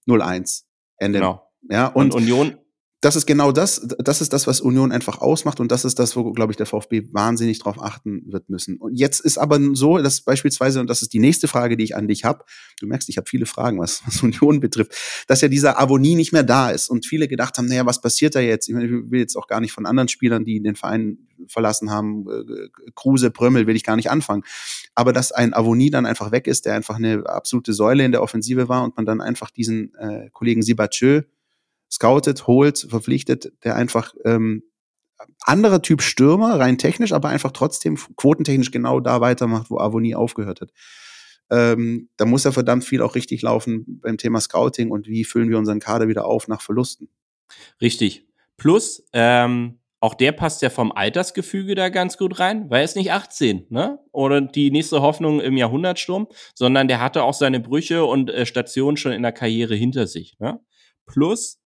0-1. 0.09 0.63
Ende. 0.99 1.19
Genau. 1.19 1.43
Ja, 1.69 1.89
und, 1.89 2.15
und 2.15 2.23
Union 2.23 2.57
das 3.03 3.15
ist 3.15 3.27
genau 3.27 3.53
das, 3.53 3.87
das 3.99 4.23
ist 4.23 4.33
das, 4.33 4.47
was 4.47 4.61
Union 4.61 4.91
einfach 4.91 5.21
ausmacht 5.21 5.61
und 5.61 5.71
das 5.71 5.85
ist 5.85 5.99
das, 5.99 6.17
wo, 6.17 6.33
glaube 6.33 6.53
ich, 6.53 6.57
der 6.57 6.65
VfB 6.65 7.03
wahnsinnig 7.13 7.59
drauf 7.59 7.81
achten 7.81 8.23
wird 8.27 8.49
müssen. 8.49 8.79
Und 8.79 8.95
jetzt 8.95 9.21
ist 9.21 9.37
aber 9.37 9.61
so, 9.75 9.99
dass 9.99 10.23
beispielsweise, 10.23 10.81
und 10.81 10.89
das 10.89 11.03
ist 11.03 11.13
die 11.13 11.19
nächste 11.19 11.47
Frage, 11.47 11.77
die 11.77 11.85
ich 11.85 11.95
an 11.95 12.09
dich 12.09 12.25
habe, 12.25 12.45
du 12.81 12.87
merkst, 12.87 13.09
ich 13.11 13.19
habe 13.19 13.29
viele 13.29 13.45
Fragen, 13.45 13.79
was, 13.79 14.03
was 14.07 14.23
Union 14.23 14.61
betrifft, 14.61 14.95
dass 15.27 15.43
ja 15.43 15.49
dieser 15.49 15.79
Avonie 15.79 16.17
nicht 16.17 16.33
mehr 16.33 16.43
da 16.43 16.71
ist 16.71 16.89
und 16.89 17.05
viele 17.05 17.29
gedacht 17.29 17.59
haben, 17.59 17.67
naja, 17.67 17.85
was 17.85 18.01
passiert 18.01 18.35
da 18.35 18.41
jetzt? 18.41 18.69
Ich, 18.69 18.75
meine, 18.75 18.87
ich 18.87 19.11
will 19.11 19.21
jetzt 19.21 19.37
auch 19.37 19.47
gar 19.47 19.61
nicht 19.61 19.73
von 19.73 19.85
anderen 19.85 20.09
Spielern, 20.09 20.45
die 20.45 20.63
den 20.63 20.75
Verein 20.75 21.19
verlassen 21.49 21.91
haben, 21.91 22.27
äh, 22.29 22.69
Kruse, 22.95 23.31
Prömmel, 23.31 23.67
will 23.67 23.77
ich 23.77 23.85
gar 23.85 23.97
nicht 23.97 24.11
anfangen. 24.11 24.43
Aber 24.95 25.13
dass 25.13 25.33
ein 25.33 25.53
Avonie 25.53 25.91
dann 25.91 26.07
einfach 26.07 26.33
weg 26.33 26.47
ist, 26.47 26.65
der 26.65 26.75
einfach 26.75 26.97
eine 26.97 27.27
absolute 27.27 27.75
Säule 27.75 28.05
in 28.07 28.13
der 28.13 28.23
Offensive 28.23 28.71
war 28.71 28.85
und 28.85 28.97
man 28.97 29.05
dann 29.05 29.21
einfach 29.21 29.51
diesen 29.51 29.95
äh, 29.97 30.31
Kollegen 30.33 30.63
Sibachö 30.63 31.25
scoutet, 31.91 32.47
holt, 32.47 32.87
verpflichtet, 32.89 33.53
der 33.65 33.77
einfach 33.77 34.15
ähm, 34.25 34.63
anderer 35.41 35.83
Typ 35.83 36.03
Stürmer, 36.03 36.59
rein 36.59 36.79
technisch, 36.79 37.13
aber 37.13 37.29
einfach 37.29 37.53
trotzdem 37.53 37.97
quotentechnisch 38.17 38.71
genau 38.71 39.01
da 39.01 39.21
weitermacht, 39.21 39.71
wo 39.71 39.79
Avonie 39.79 40.15
aufgehört 40.15 40.61
hat. 40.61 40.73
Ähm, 41.51 42.09
da 42.17 42.25
muss 42.25 42.45
ja 42.45 42.53
verdammt 42.53 42.85
viel 42.85 43.03
auch 43.03 43.15
richtig 43.15 43.43
laufen 43.43 44.01
beim 44.03 44.19
Thema 44.19 44.41
Scouting 44.41 44.91
und 44.91 45.07
wie 45.07 45.25
füllen 45.25 45.49
wir 45.49 45.59
unseren 45.59 45.79
Kader 45.79 46.09
wieder 46.09 46.27
auf 46.27 46.49
nach 46.49 46.61
Verlusten. 46.61 47.09
Richtig. 47.81 48.27
Plus, 48.57 49.05
ähm, 49.13 49.79
auch 50.01 50.15
der 50.15 50.33
passt 50.33 50.63
ja 50.63 50.71
vom 50.71 50.93
Altersgefüge 50.93 51.75
da 51.75 51.89
ganz 51.89 52.19
gut 52.19 52.39
rein, 52.39 52.69
weil 52.69 52.81
er 52.81 52.85
ist 52.85 52.97
nicht 52.97 53.13
18, 53.13 53.67
ne? 53.71 53.99
Oder 54.13 54.41
die 54.41 54.71
nächste 54.71 55.01
Hoffnung 55.01 55.41
im 55.41 55.57
Jahrhundertsturm, 55.57 56.29
sondern 56.55 56.89
der 56.89 57.01
hatte 57.01 57.23
auch 57.23 57.35
seine 57.35 57.61
Brüche 57.61 58.05
und 58.05 58.31
äh, 58.31 58.45
Stationen 58.45 58.97
schon 58.97 59.13
in 59.13 59.23
der 59.23 59.33
Karriere 59.33 59.75
hinter 59.75 60.07
sich. 60.07 60.39
Ne? 60.39 60.61
Plus, 61.07 61.61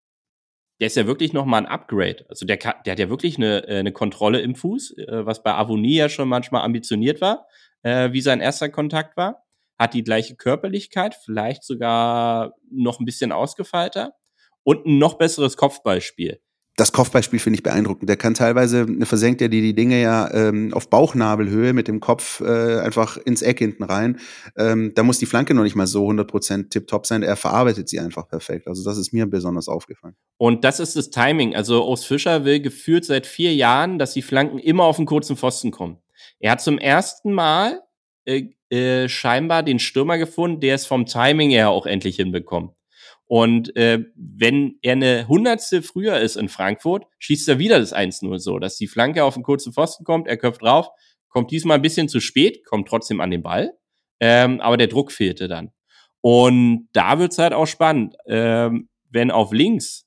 der 0.81 0.89
ist 0.89 0.97
ja 0.97 1.07
wirklich 1.07 1.33
noch 1.33 1.45
mal 1.45 1.59
ein 1.59 1.67
Upgrade. 1.67 2.25
Also 2.29 2.47
der, 2.47 2.57
der 2.57 2.93
hat 2.93 2.99
ja 2.99 3.09
wirklich 3.09 3.37
eine, 3.37 3.67
äh, 3.69 3.79
eine 3.79 3.93
Kontrolle 3.93 4.41
im 4.41 4.55
Fuß, 4.55 4.99
äh, 4.99 5.27
was 5.27 5.43
bei 5.43 5.55
Avonie 5.55 5.97
ja 5.97 6.09
schon 6.09 6.29
manchmal 6.29 6.63
ambitioniert 6.63 7.21
war, 7.21 7.47
äh, 7.83 8.13
wie 8.13 8.21
sein 8.21 8.41
erster 8.41 8.69
Kontakt 8.69 9.17
war. 9.17 9.45
Hat 9.79 9.95
die 9.95 10.05
gleiche 10.05 10.37
Körperlichkeit, 10.37 11.15
vielleicht 11.15 11.63
sogar 11.63 12.55
noch 12.71 12.99
ein 12.99 13.05
bisschen 13.05 13.33
ausgefeilter 13.33 14.13
und 14.63 14.87
ein 14.87 14.99
noch 14.99 15.19
besseres 15.19 15.57
Kopfballspiel 15.57 16.41
das 16.77 16.93
Kopfbeispiel 16.93 17.39
finde 17.39 17.57
ich 17.57 17.63
beeindruckend. 17.63 18.09
Der 18.09 18.19
kann 18.19 18.35
teilweise, 18.35 18.87
versenkt 19.07 19.41
er 19.41 19.49
die, 19.49 19.63
die 19.63 19.75
Dinge 19.75 20.01
ja 20.01 20.31
ähm, 20.33 20.75
auf 20.75 20.91
Bauchnabelhöhe 20.91 21.73
mit 21.73 21.89
dem 21.89 22.01
Kopf 22.01 22.43
äh, 22.43 22.81
einfach 22.81 23.17
ins 23.17 23.41
Eck 23.41 23.61
hinten 23.61 23.83
rein. 23.83 24.21
Ähm, 24.59 24.93
da 24.95 25.03
muss 25.03 25.19
die 25.19 25.25
Flanke 25.25 25.55
noch 25.55 25.63
nicht 25.63 25.75
mal 25.75 25.87
so 25.87 26.07
100% 26.07 26.69
tipptopp 26.69 27.07
sein. 27.07 27.23
Er 27.23 27.37
verarbeitet 27.37 27.89
sie 27.89 27.99
einfach 27.99 28.29
perfekt. 28.29 28.69
Also 28.69 28.85
das 28.85 28.99
ist 28.99 29.15
mir 29.15 29.25
besonders 29.27 29.69
aufgefallen. 29.69 30.17
Und 30.37 30.65
das 30.65 30.79
ist 30.79 30.97
das 30.97 31.09
Timing. 31.09 31.57
Also 31.57 31.83
Urs 31.89 32.05
Fischer 32.05 32.45
will 32.45 32.61
geführt 32.61 33.07
seit 33.07 33.27
vier 33.27 33.55
Jahren, 33.55 33.99
dass 33.99 34.13
die 34.13 34.23
Flanken 34.23 34.59
immer 34.59 34.85
auf 34.85 34.97
den 34.97 35.07
kurzen 35.07 35.37
Pfosten 35.39 35.71
kommen. 35.71 35.97
Er 36.41 36.53
hat 36.53 36.61
zum 36.61 36.77
ersten 36.77 37.33
Mal 37.33 37.81
äh, 38.27 38.51
äh, 38.69 39.09
scheinbar 39.09 39.63
den 39.63 39.79
Stürmer 39.79 40.19
gefunden, 40.19 40.61
der 40.61 40.75
es 40.75 40.85
vom 40.85 41.07
Timing 41.07 41.49
her 41.51 41.71
auch 41.71 41.87
endlich 41.87 42.17
hinbekommt. 42.17 42.76
Und 43.27 43.75
äh, 43.77 44.05
wenn 44.15 44.79
er 44.83 44.93
eine 44.93 45.29
Hundertstel 45.29 45.83
früher 45.83 46.19
ist 46.19 46.37
in 46.37 46.49
Frankfurt, 46.49 47.07
schießt 47.19 47.49
er 47.49 47.59
wieder 47.59 47.81
das 47.81 47.95
1-0 47.95 48.39
so, 48.39 48.59
dass 48.59 48.77
die 48.77 48.87
Flanke 48.87 49.25
auf 49.25 49.35
den 49.35 49.43
kurzen 49.43 49.73
Pfosten 49.73 50.05
kommt, 50.05 50.29
er 50.29 50.37
köpft 50.37 50.63
drauf, 50.63 50.89
kommt 51.29 51.51
diesmal 51.51 51.77
ein 51.77 51.83
bisschen 51.83 52.09
zu 52.09 52.21
spät, 52.21 52.65
kommt 52.65 52.89
trotzdem 52.89 53.21
an 53.21 53.31
den 53.31 53.43
Ball, 53.43 53.77
ähm, 54.21 54.61
aber 54.61 54.77
der 54.77 54.87
Druck 54.87 55.11
fehlte 55.11 55.49
dann. 55.49 55.73
Und 56.21 56.89
da 56.93 57.19
wird's 57.19 57.39
halt 57.39 57.53
auch 57.53 57.67
spannend, 57.67 58.17
ähm, 58.27 58.89
wenn 59.11 59.31
auf 59.31 59.53
links, 59.53 60.07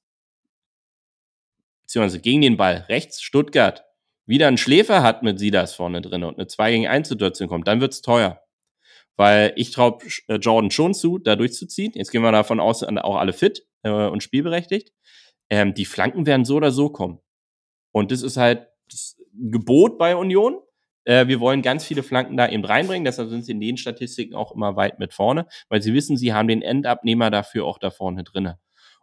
beziehungsweise 1.84 2.22
gegen 2.22 2.42
den 2.42 2.58
Ball, 2.58 2.86
rechts 2.88 3.22
Stuttgart, 3.22 3.84
wieder 4.26 4.48
einen 4.48 4.58
Schläfer 4.58 5.02
hat 5.04 5.24
mit 5.24 5.40
Silas 5.40 5.74
vorne 5.74 6.02
drin 6.02 6.24
und 6.24 6.38
eine 6.38 6.48
2 6.48 6.72
gegen 6.72 6.88
1 6.88 7.10
Situation 7.10 7.50
kommt, 7.50 7.68
dann 7.68 7.82
wird's 7.82 8.02
teuer 8.02 8.42
weil 9.16 9.54
ich 9.56 9.72
traue 9.72 9.98
äh, 10.28 10.36
Jordan 10.36 10.72
schon 10.72 10.94
zu, 10.94 11.18
da 11.18 11.36
durchzuziehen. 11.36 11.92
Jetzt 11.96 12.12
gehen 12.12 12.22
wir 12.22 12.32
davon 12.32 12.60
aus, 12.60 12.84
auch 12.84 13.18
alle 13.18 13.34
fit 13.34 13.66
äh, 13.84 13.90
und 13.90 14.24
spielberechtigt. 14.24 14.94
Ähm, 15.50 15.74
die 15.74 15.86
Flanken 15.86 16.26
werden 16.26 16.46
so 16.46 16.56
oder 16.56 16.72
so 16.72 16.90
kommen. 16.90 17.20
Und 17.92 18.12
das 18.12 18.22
ist 18.22 18.38
halt 18.38 18.68
das 18.90 19.18
Gebot 19.34 19.98
bei 19.98 20.16
Union. 20.16 20.60
Äh, 21.06 21.28
wir 21.28 21.40
wollen 21.40 21.62
ganz 21.62 21.84
viele 21.86 22.04
Flanken 22.04 22.38
da 22.38 22.48
eben 22.48 22.64
reinbringen, 22.66 23.06
deshalb 23.06 23.30
sind 23.30 23.44
sie 23.44 23.54
in 23.54 23.60
den 23.60 23.78
Statistiken 23.78 24.36
auch 24.36 24.52
immer 24.52 24.76
weit 24.76 25.00
mit 25.00 25.14
vorne, 25.14 25.48
weil 25.70 25.82
sie 25.82 25.94
wissen, 25.94 26.18
sie 26.18 26.34
haben 26.34 26.48
den 26.48 26.62
Endabnehmer 26.62 27.32
dafür 27.32 27.66
auch 27.66 27.78
da 27.78 27.90
vorne 27.90 28.24
drinne. 28.24 28.60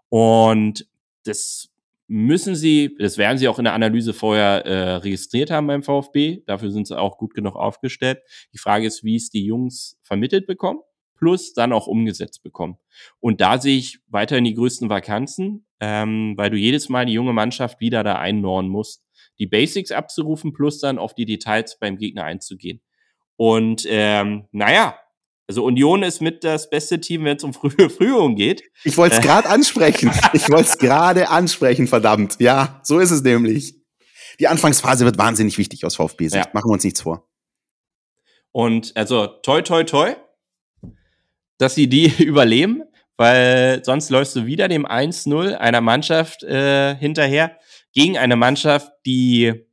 Und 0.09 0.87
das 1.25 1.73
müssen 2.09 2.55
sie, 2.55 2.95
das 2.99 3.19
werden 3.19 3.39
sie 3.39 3.49
auch 3.49 3.59
in 3.59 3.65
der 3.65 3.75
Analyse 3.75 4.13
vorher 4.15 4.65
äh, 4.65 4.95
registriert 4.97 5.51
haben 5.51 5.67
beim 5.67 5.83
VfB. 5.83 6.43
Dafür 6.47 6.71
sind 6.71 6.87
sie 6.87 6.99
auch 6.99 7.19
gut 7.19 7.35
genug 7.35 7.57
aufgestellt. 7.57 8.21
Die 8.53 8.59
Frage 8.59 8.87
ist, 8.87 9.03
wie 9.05 9.17
es 9.17 9.31
die 9.31 9.45
Jungs 9.45 9.99
vermittelt 10.03 10.47
bekommen, 10.47 10.81
plus 11.17 11.53
dann 11.53 11.73
auch 11.73 11.87
umgesetzt 11.87 12.43
bekommen. 12.43 12.79
Und 13.21 13.41
da 13.41 13.59
sehe 13.59 13.77
ich 13.77 13.99
weiterhin 14.07 14.45
die 14.45 14.55
größten 14.55 14.89
Vakanzen, 14.89 15.67
ähm, 15.81 16.35
weil 16.37 16.51
du 16.51 16.57
jedes 16.57 16.89
Mal 16.89 17.07
die 17.07 17.13
junge 17.13 17.33
Mannschaft 17.33 17.81
wieder 17.81 18.05
da 18.05 18.17
einnorn 18.17 18.69
musst, 18.69 19.05
die 19.39 19.47
Basics 19.47 19.91
abzurufen, 19.91 20.53
plus 20.53 20.79
dann 20.79 20.99
auf 20.99 21.15
die 21.15 21.27
Details 21.27 21.79
beim 21.79 21.99
Gegner 21.99 22.25
einzugehen. 22.25 22.81
Und 23.37 23.85
ähm, 23.89 24.47
naja, 24.53 24.99
also 25.49 25.65
Union 25.65 26.03
ist 26.03 26.21
mit 26.21 26.43
das 26.43 26.69
beste 26.71 27.01
Team, 27.01 27.25
wenn 27.25 27.37
es 27.37 27.45
um 27.45 27.53
frühe 27.53 27.89
Frühung 27.91 28.35
geht. 28.35 28.65
Ich 28.85 28.97
wollte 28.97 29.17
es 29.17 29.23
gerade 29.23 29.49
ansprechen. 29.49 30.11
Ich 30.33 30.49
wollte 30.49 30.71
es 30.71 30.79
gerade 30.79 31.29
ansprechen, 31.29 31.87
verdammt. 31.87 32.37
Ja, 32.41 32.81
so 32.83 32.99
ist 32.99 33.11
es 33.11 33.23
nämlich. 33.23 33.77
Die 34.41 34.49
Anfangsphase 34.49 35.05
wird 35.05 35.19
wahnsinnig 35.19 35.57
wichtig 35.57 35.85
aus 35.85 35.97
VfB-Sicht. 35.97 36.47
Ja. 36.47 36.51
Machen 36.53 36.69
wir 36.69 36.73
uns 36.75 36.85
nichts 36.85 37.01
vor. 37.01 37.29
Und 38.51 38.97
also 38.97 39.27
toi, 39.27 39.63
toi, 39.63 39.85
toi, 39.85 40.17
dass 41.59 41.75
sie 41.75 41.89
die 41.89 42.07
überleben, 42.23 42.83
weil 43.17 43.85
sonst 43.85 44.11
läufst 44.11 44.35
du 44.37 44.47
wieder 44.47 44.69
dem 44.69 44.85
1-0 44.85 45.55
einer 45.55 45.81
Mannschaft 45.81 46.43
äh, 46.43 46.97
hinterher 46.97 47.59
gegen 47.93 48.19
eine 48.19 48.37
Mannschaft, 48.37 48.91
die 49.07 49.66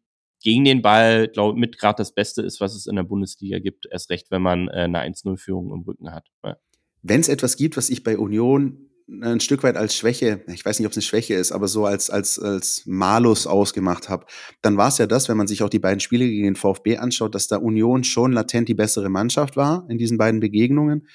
gegen 0.44 0.66
den 0.66 0.82
Ball, 0.82 1.28
glaube 1.30 1.58
mit 1.58 1.80
gerade 1.80 1.98
das 1.98 2.14
Beste 2.14 2.44
ist, 2.44 2.60
was 2.62 2.76
es 2.76 2.86
in 2.86 2.96
der 2.96 3.04
Bundesliga 3.04 3.60
gibt. 3.60 3.88
Erst 3.90 4.12
recht, 4.12 4.30
wenn 4.30 4.42
man 4.42 4.68
äh, 4.68 4.82
eine 4.82 5.00
1-0-Führung 5.02 5.74
im 5.74 5.82
Rücken 5.82 6.12
hat. 6.12 6.28
Ja. 6.44 6.58
Wenn 7.02 7.22
es 7.22 7.30
etwas 7.30 7.58
gibt, 7.58 7.78
was 7.78 7.90
ich 7.90 8.04
bei 8.04 8.18
Union 8.18 8.90
ein 9.22 9.40
Stück 9.40 9.64
weit 9.64 9.76
als 9.76 9.96
Schwäche, 9.96 10.44
ich 10.48 10.66
weiß 10.66 10.80
nicht, 10.80 10.86
ob 10.86 10.92
es 10.92 10.98
eine 10.98 11.04
Schwäche 11.04 11.34
ist, 11.34 11.52
aber 11.52 11.68
so 11.68 11.86
als, 11.86 12.10
als, 12.10 12.40
als 12.40 12.84
Malus 12.86 13.48
ausgemacht 13.48 14.08
habe, 14.08 14.26
dann 14.62 14.78
war 14.78 14.88
es 14.88 14.98
ja 14.98 15.08
das, 15.08 15.28
wenn 15.28 15.38
man 15.38 15.48
sich 15.48 15.62
auch 15.64 15.70
die 15.70 15.80
beiden 15.80 16.00
Spiele 16.00 16.26
gegen 16.26 16.46
den 16.46 16.56
VfB 16.56 16.98
anschaut, 16.98 17.36
dass 17.36 17.48
da 17.48 17.58
Union 17.58 18.04
schon 18.04 18.32
latent 18.32 18.70
die 18.70 18.74
bessere 18.74 19.10
Mannschaft 19.10 19.58
war 19.58 19.86
in 19.90 19.98
diesen 19.98 20.18
beiden 20.18 20.40
Begegnungen 20.40 21.08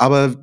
aber 0.00 0.34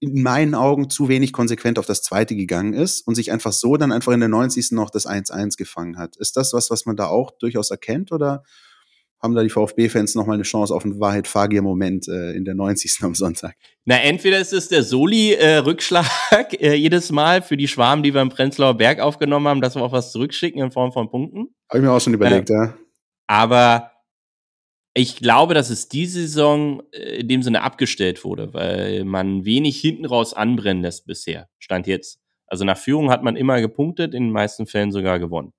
in 0.00 0.22
meinen 0.22 0.54
Augen 0.54 0.88
zu 0.88 1.06
wenig 1.06 1.34
konsequent 1.34 1.78
auf 1.78 1.84
das 1.84 2.02
zweite 2.02 2.34
gegangen 2.34 2.72
ist 2.72 3.06
und 3.06 3.14
sich 3.14 3.30
einfach 3.30 3.52
so 3.52 3.76
dann 3.76 3.92
einfach 3.92 4.12
in 4.12 4.20
der 4.20 4.30
90. 4.30 4.72
noch 4.72 4.88
das 4.88 5.06
1-1 5.06 5.58
gefangen 5.58 5.98
hat. 5.98 6.16
Ist 6.16 6.38
das 6.38 6.54
was, 6.54 6.70
was 6.70 6.86
man 6.86 6.96
da 6.96 7.08
auch 7.08 7.30
durchaus 7.38 7.70
erkennt 7.70 8.10
oder 8.10 8.42
haben 9.22 9.34
da 9.34 9.42
die 9.42 9.50
VfB-Fans 9.50 10.14
nochmal 10.14 10.36
eine 10.36 10.44
Chance 10.44 10.74
auf 10.74 10.86
einen 10.86 10.98
Wahrheit-Fagier-Moment 10.98 12.08
äh, 12.08 12.32
in 12.32 12.46
der 12.46 12.54
90. 12.54 13.02
am 13.02 13.14
Sonntag? 13.14 13.54
Na, 13.84 13.96
entweder 13.96 14.40
ist 14.40 14.54
es 14.54 14.68
der 14.68 14.82
Soli-Rückschlag 14.82 16.54
äh, 16.54 16.56
äh, 16.70 16.74
jedes 16.74 17.12
Mal 17.12 17.42
für 17.42 17.58
die 17.58 17.68
Schwarmen, 17.68 18.02
die 18.02 18.14
wir 18.14 18.22
im 18.22 18.30
Prenzlauer 18.30 18.78
Berg 18.78 18.98
aufgenommen 18.98 19.46
haben, 19.46 19.60
dass 19.60 19.74
wir 19.74 19.82
auch 19.82 19.92
was 19.92 20.10
zurückschicken 20.10 20.62
in 20.62 20.70
Form 20.70 20.90
von 20.90 21.10
Punkten. 21.10 21.54
Habe 21.68 21.78
ich 21.78 21.82
mir 21.82 21.92
auch 21.92 22.00
schon 22.00 22.14
überlegt, 22.14 22.48
äh, 22.48 22.54
ja. 22.54 22.74
Aber 23.26 23.91
ich 24.94 25.16
glaube, 25.16 25.54
dass 25.54 25.70
es 25.70 25.88
diese 25.88 26.20
Saison 26.20 26.82
äh, 26.92 27.20
in 27.20 27.28
dem 27.28 27.42
Sinne 27.42 27.62
abgestellt 27.62 28.24
wurde, 28.24 28.52
weil 28.52 29.04
man 29.04 29.44
wenig 29.44 29.80
hinten 29.80 30.04
raus 30.04 30.34
anbrennen 30.34 30.82
lässt 30.82 31.06
bisher. 31.06 31.48
Stand 31.58 31.86
jetzt. 31.86 32.20
Also 32.46 32.64
nach 32.64 32.76
Führung 32.76 33.10
hat 33.10 33.22
man 33.22 33.36
immer 33.36 33.60
gepunktet, 33.60 34.14
in 34.14 34.24
den 34.24 34.32
meisten 34.32 34.66
Fällen 34.66 34.92
sogar 34.92 35.18
gewonnen. 35.18 35.54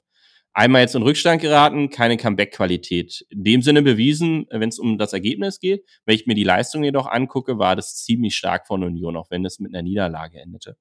Einmal 0.56 0.82
jetzt 0.82 0.94
in 0.94 1.02
Rückstand 1.02 1.42
geraten, 1.42 1.90
keine 1.90 2.16
Comeback-Qualität. 2.16 3.26
In 3.30 3.44
dem 3.44 3.62
Sinne 3.64 3.82
bewiesen, 3.82 4.46
wenn 4.52 4.70
es 4.70 4.78
um 4.78 5.00
das 5.00 5.12
Ergebnis 5.12 5.60
geht. 5.60 5.84
Wenn 6.06 6.14
ich 6.14 6.28
mir 6.28 6.36
die 6.36 6.44
Leistung 6.44 6.84
jedoch 6.84 7.08
angucke, 7.08 7.58
war 7.58 7.76
das 7.76 7.96
ziemlich 7.96 8.36
stark 8.36 8.68
von 8.68 8.84
Union, 8.84 9.18
auch 9.18 9.32
wenn 9.32 9.44
es 9.46 9.60
mit 9.60 9.74
einer 9.74 9.82
Niederlage 9.82 10.40
endete. 10.40 10.78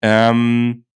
Ähm, 0.00 0.86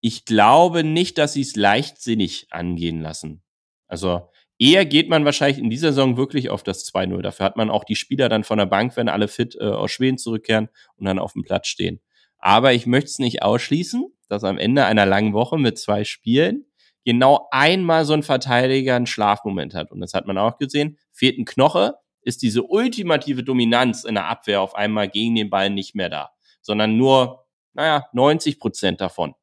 ich 0.00 0.24
glaube 0.24 0.82
nicht, 0.82 1.18
dass 1.18 1.34
sie 1.34 1.42
es 1.42 1.54
leichtsinnig 1.54 2.48
angehen 2.50 3.00
lassen. 3.00 3.42
Also 3.86 4.30
Eher 4.62 4.84
geht 4.84 5.08
man 5.08 5.24
wahrscheinlich 5.24 5.58
in 5.58 5.70
dieser 5.70 5.88
Saison 5.88 6.18
wirklich 6.18 6.50
auf 6.50 6.62
das 6.62 6.86
2-0. 6.92 7.22
Dafür 7.22 7.46
hat 7.46 7.56
man 7.56 7.70
auch 7.70 7.82
die 7.82 7.96
Spieler 7.96 8.28
dann 8.28 8.44
von 8.44 8.58
der 8.58 8.66
Bank, 8.66 8.94
wenn 8.94 9.08
alle 9.08 9.26
fit 9.26 9.56
äh, 9.58 9.64
aus 9.64 9.90
Schweden 9.90 10.18
zurückkehren 10.18 10.68
und 10.96 11.06
dann 11.06 11.18
auf 11.18 11.32
dem 11.32 11.42
Platz 11.44 11.66
stehen. 11.66 12.00
Aber 12.38 12.74
ich 12.74 12.84
möchte 12.86 13.08
es 13.08 13.18
nicht 13.18 13.42
ausschließen, 13.42 14.12
dass 14.28 14.44
am 14.44 14.58
Ende 14.58 14.84
einer 14.84 15.06
langen 15.06 15.32
Woche 15.32 15.56
mit 15.56 15.78
zwei 15.78 16.04
Spielen 16.04 16.66
genau 17.06 17.48
einmal 17.50 18.04
so 18.04 18.12
ein 18.12 18.22
Verteidiger 18.22 18.96
einen 18.96 19.06
Schlafmoment 19.06 19.74
hat. 19.74 19.90
Und 19.92 20.00
das 20.00 20.12
hat 20.12 20.26
man 20.26 20.36
auch 20.36 20.58
gesehen. 20.58 20.98
Fehlt 21.10 21.38
ein 21.38 21.46
Knoche, 21.46 21.94
ist 22.20 22.42
diese 22.42 22.62
ultimative 22.62 23.42
Dominanz 23.42 24.04
in 24.04 24.14
der 24.14 24.26
Abwehr 24.26 24.60
auf 24.60 24.74
einmal 24.74 25.08
gegen 25.08 25.36
den 25.36 25.48
Ball 25.48 25.70
nicht 25.70 25.94
mehr 25.94 26.10
da, 26.10 26.32
sondern 26.60 26.98
nur, 26.98 27.46
naja, 27.72 28.04
90 28.12 28.60
Prozent 28.60 29.00
davon. 29.00 29.34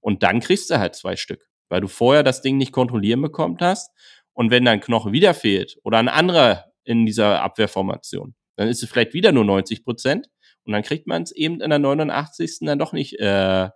Und 0.00 0.24
dann 0.24 0.40
kriegst 0.40 0.68
du 0.70 0.80
halt 0.80 0.96
zwei 0.96 1.14
Stück, 1.14 1.48
weil 1.68 1.80
du 1.80 1.86
vorher 1.86 2.24
das 2.24 2.42
Ding 2.42 2.56
nicht 2.56 2.72
kontrollieren 2.72 3.22
bekommen 3.22 3.56
hast. 3.60 3.92
Und 4.34 4.50
wenn 4.50 4.64
dein 4.64 4.80
Knochen 4.80 5.12
wieder 5.12 5.32
fehlt 5.32 5.78
oder 5.82 5.98
ein 5.98 6.08
anderer 6.08 6.66
in 6.84 7.06
dieser 7.06 7.40
Abwehrformation, 7.42 8.34
dann 8.56 8.68
ist 8.68 8.82
es 8.82 8.88
vielleicht 8.88 9.14
wieder 9.14 9.32
nur 9.32 9.44
90 9.44 9.84
Prozent. 9.84 10.28
Und 10.64 10.72
dann 10.72 10.82
kriegt 10.82 11.06
man 11.06 11.22
es 11.22 11.32
eben 11.32 11.60
in 11.60 11.70
der 11.70 11.78
89. 11.78 12.58
dann 12.62 12.78
doch 12.78 12.92
nicht 12.92 13.18
äh, 13.18 13.70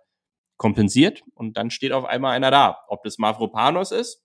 kompensiert. 0.57 1.23
Und 1.33 1.57
dann 1.57 1.71
steht 1.71 1.91
auf 1.91 2.05
einmal 2.05 2.35
einer 2.35 2.51
da. 2.51 2.77
Ob 2.87 3.03
das 3.03 3.17
Mavropanos 3.17 3.91
ist, 3.91 4.23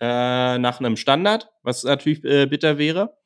äh, 0.00 0.58
nach 0.58 0.80
einem 0.80 0.96
Standard, 0.96 1.50
was 1.62 1.84
natürlich 1.84 2.24
äh, 2.24 2.46
bitter 2.46 2.78
wäre, 2.78 3.16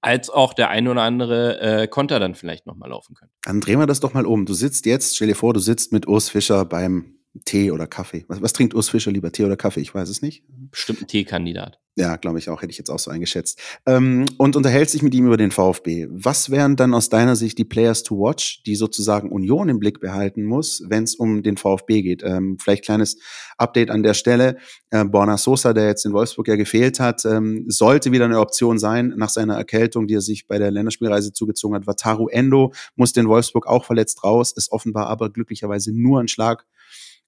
als 0.00 0.30
auch 0.30 0.54
der 0.54 0.70
ein 0.70 0.88
oder 0.88 1.02
andere 1.02 1.60
äh, 1.60 1.88
Konter 1.88 2.18
dann 2.18 2.34
vielleicht 2.34 2.66
nochmal 2.66 2.90
laufen 2.90 3.14
können. 3.14 3.30
Dann 3.42 3.60
drehen 3.60 3.78
wir 3.78 3.86
das 3.86 4.00
doch 4.00 4.14
mal 4.14 4.26
um. 4.26 4.46
Du 4.46 4.54
sitzt 4.54 4.86
jetzt, 4.86 5.16
stell 5.16 5.28
dir 5.28 5.34
vor, 5.34 5.52
du 5.52 5.60
sitzt 5.60 5.92
mit 5.92 6.08
Urs 6.08 6.28
Fischer 6.28 6.64
beim 6.64 7.19
Tee 7.44 7.70
oder 7.70 7.86
Kaffee. 7.86 8.24
Was, 8.28 8.42
was 8.42 8.52
trinkt 8.52 8.74
Urs 8.74 8.88
Fischer 8.88 9.10
lieber, 9.10 9.30
Tee 9.30 9.44
oder 9.44 9.56
Kaffee? 9.56 9.80
Ich 9.80 9.94
weiß 9.94 10.08
es 10.08 10.22
nicht. 10.22 10.44
Bestimmt 10.70 11.02
ein 11.02 11.06
Teekandidat. 11.06 11.78
Ja, 11.96 12.16
glaube 12.16 12.38
ich 12.38 12.48
auch, 12.48 12.62
hätte 12.62 12.70
ich 12.70 12.78
jetzt 12.78 12.88
auch 12.88 12.98
so 12.98 13.10
eingeschätzt. 13.10 13.60
Ähm, 13.84 14.24
und 14.38 14.56
unterhält 14.56 14.88
sich 14.88 15.02
mit 15.02 15.14
ihm 15.14 15.26
über 15.26 15.36
den 15.36 15.50
VfB. 15.50 16.06
Was 16.10 16.50
wären 16.50 16.76
dann 16.76 16.94
aus 16.94 17.08
deiner 17.08 17.36
Sicht 17.36 17.58
die 17.58 17.64
Players 17.64 18.04
to 18.04 18.16
watch, 18.16 18.62
die 18.64 18.76
sozusagen 18.76 19.30
Union 19.30 19.68
im 19.68 19.80
Blick 19.80 20.00
behalten 20.00 20.44
muss, 20.44 20.82
wenn 20.88 21.04
es 21.04 21.16
um 21.16 21.42
den 21.42 21.56
VfB 21.56 22.02
geht? 22.02 22.22
Ähm, 22.22 22.56
vielleicht 22.60 22.84
kleines 22.84 23.18
Update 23.58 23.90
an 23.90 24.02
der 24.02 24.14
Stelle. 24.14 24.56
Äh, 24.90 25.04
Borna 25.04 25.36
Sosa, 25.36 25.72
der 25.72 25.88
jetzt 25.88 26.06
in 26.06 26.12
Wolfsburg 26.12 26.48
ja 26.48 26.56
gefehlt 26.56 27.00
hat, 27.00 27.24
ähm, 27.24 27.64
sollte 27.66 28.12
wieder 28.12 28.24
eine 28.24 28.40
Option 28.40 28.78
sein 28.78 29.12
nach 29.16 29.30
seiner 29.30 29.56
Erkältung, 29.56 30.06
die 30.06 30.14
er 30.14 30.22
sich 30.22 30.46
bei 30.46 30.58
der 30.58 30.70
Länderspielreise 30.70 31.32
zugezogen 31.32 31.74
hat. 31.74 31.86
Wataru 31.86 32.28
Endo 32.28 32.72
musste 32.94 33.20
in 33.20 33.28
Wolfsburg 33.28 33.66
auch 33.66 33.84
verletzt 33.84 34.22
raus, 34.24 34.52
ist 34.52 34.70
offenbar 34.72 35.08
aber 35.08 35.30
glücklicherweise 35.30 35.92
nur 35.92 36.20
ein 36.20 36.28
Schlag 36.28 36.66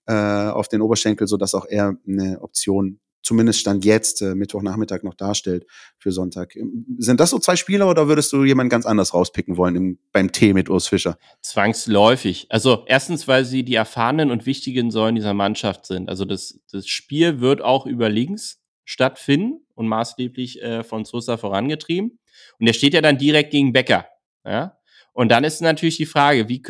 äh, 0.06 0.12
auf 0.12 0.68
den 0.68 0.80
Oberschenkel, 0.80 1.26
so 1.26 1.36
dass 1.36 1.54
auch 1.54 1.66
er 1.66 1.96
eine 2.06 2.40
Option 2.40 3.00
zumindest 3.22 3.60
Stand 3.60 3.84
jetzt, 3.84 4.20
äh, 4.22 4.34
Mittwochnachmittag 4.34 5.02
noch 5.02 5.14
darstellt 5.14 5.64
für 5.98 6.12
Sonntag. 6.12 6.56
Ähm, 6.56 6.84
sind 6.98 7.20
das 7.20 7.30
so 7.30 7.38
zwei 7.38 7.56
Spieler 7.56 7.88
oder 7.88 8.08
würdest 8.08 8.32
du 8.32 8.44
jemanden 8.44 8.70
ganz 8.70 8.86
anders 8.86 9.14
rauspicken 9.14 9.56
wollen 9.56 9.76
im, 9.76 9.98
beim 10.12 10.32
Tee 10.32 10.52
mit 10.52 10.68
Urs 10.68 10.88
Fischer? 10.88 11.16
Zwangsläufig. 11.40 12.46
Also 12.50 12.84
erstens, 12.86 13.28
weil 13.28 13.44
sie 13.44 13.64
die 13.64 13.74
erfahrenen 13.74 14.30
und 14.30 14.46
wichtigen 14.46 14.90
Säulen 14.90 15.14
dieser 15.14 15.34
Mannschaft 15.34 15.86
sind. 15.86 16.08
Also 16.08 16.24
das, 16.24 16.60
das 16.70 16.86
Spiel 16.88 17.40
wird 17.40 17.62
auch 17.62 17.86
über 17.86 18.08
links 18.08 18.60
stattfinden 18.84 19.64
und 19.74 19.86
maßgeblich 19.86 20.62
äh, 20.62 20.82
von 20.82 21.04
Sosa 21.04 21.36
vorangetrieben. 21.36 22.18
Und 22.58 22.66
der 22.66 22.72
steht 22.72 22.94
ja 22.94 23.00
dann 23.00 23.18
direkt 23.18 23.52
gegen 23.52 23.72
Becker. 23.72 24.06
Ja? 24.44 24.78
Und 25.12 25.30
dann 25.30 25.44
ist 25.44 25.60
natürlich 25.60 25.96
die 25.96 26.06
Frage, 26.06 26.48
wie, 26.48 26.62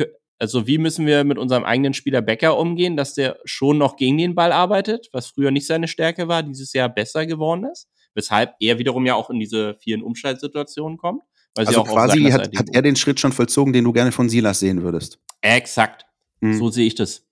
also 0.43 0.67
wie 0.67 0.77
müssen 0.77 1.05
wir 1.05 1.23
mit 1.23 1.37
unserem 1.37 1.63
eigenen 1.63 1.93
Spieler 1.93 2.21
Becker 2.21 2.57
umgehen, 2.57 2.97
dass 2.97 3.13
der 3.13 3.39
schon 3.45 3.77
noch 3.77 3.95
gegen 3.95 4.17
den 4.17 4.35
Ball 4.35 4.51
arbeitet, 4.51 5.07
was 5.13 5.27
früher 5.27 5.51
nicht 5.51 5.65
seine 5.65 5.87
Stärke 5.87 6.27
war, 6.27 6.43
dieses 6.43 6.73
Jahr 6.73 6.89
besser 6.89 7.25
geworden 7.25 7.63
ist, 7.63 7.87
weshalb 8.13 8.53
er 8.59 8.77
wiederum 8.77 9.05
ja 9.05 9.15
auch 9.15 9.29
in 9.29 9.39
diese 9.39 9.77
vielen 9.79 10.03
Umschaltsituationen 10.03 10.97
kommt. 10.97 11.23
also 11.55 11.85
quasi 11.85 12.23
hat, 12.23 12.53
hat 12.57 12.67
er 12.73 12.81
den 12.81 12.97
Schritt 12.97 13.21
schon 13.21 13.31
vollzogen, 13.31 13.71
den 13.71 13.85
du 13.85 13.93
gerne 13.93 14.11
von 14.11 14.27
Silas 14.27 14.59
sehen 14.59 14.83
würdest. 14.83 15.17
Exakt. 15.39 16.05
Mhm. 16.41 16.57
So 16.57 16.69
sehe 16.69 16.87
ich 16.87 16.95
das. 16.95 17.25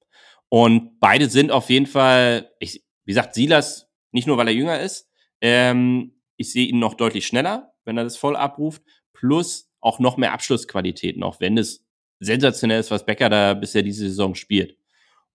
Und 0.47 1.01
beide 1.01 1.29
sind 1.29 1.51
auf 1.51 1.69
jeden 1.69 1.87
Fall, 1.87 2.49
ich, 2.59 2.81
wie 3.03 3.11
gesagt, 3.11 3.33
Silas, 3.33 3.89
nicht 4.13 4.25
nur 4.25 4.37
weil 4.37 4.47
er 4.47 4.53
jünger 4.53 4.79
ist, 4.79 5.09
ähm, 5.41 6.13
ich 6.37 6.53
sehe 6.53 6.67
ihn 6.67 6.79
noch 6.79 6.93
deutlich 6.93 7.27
schneller, 7.27 7.73
wenn 7.83 7.97
er 7.97 8.05
das 8.05 8.15
voll 8.15 8.37
abruft, 8.37 8.83
plus 9.11 9.69
auch 9.81 9.99
noch 9.99 10.15
mehr 10.15 10.31
Abschlussqualitäten, 10.31 11.23
auch 11.23 11.41
wenn 11.41 11.57
es 11.57 11.83
sensationell 12.21 12.79
ist, 12.79 12.91
was 12.91 13.05
Becker 13.05 13.29
da 13.29 13.53
bisher 13.53 13.83
diese 13.83 14.07
Saison 14.07 14.35
spielt. 14.35 14.77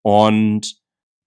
Und 0.02 0.76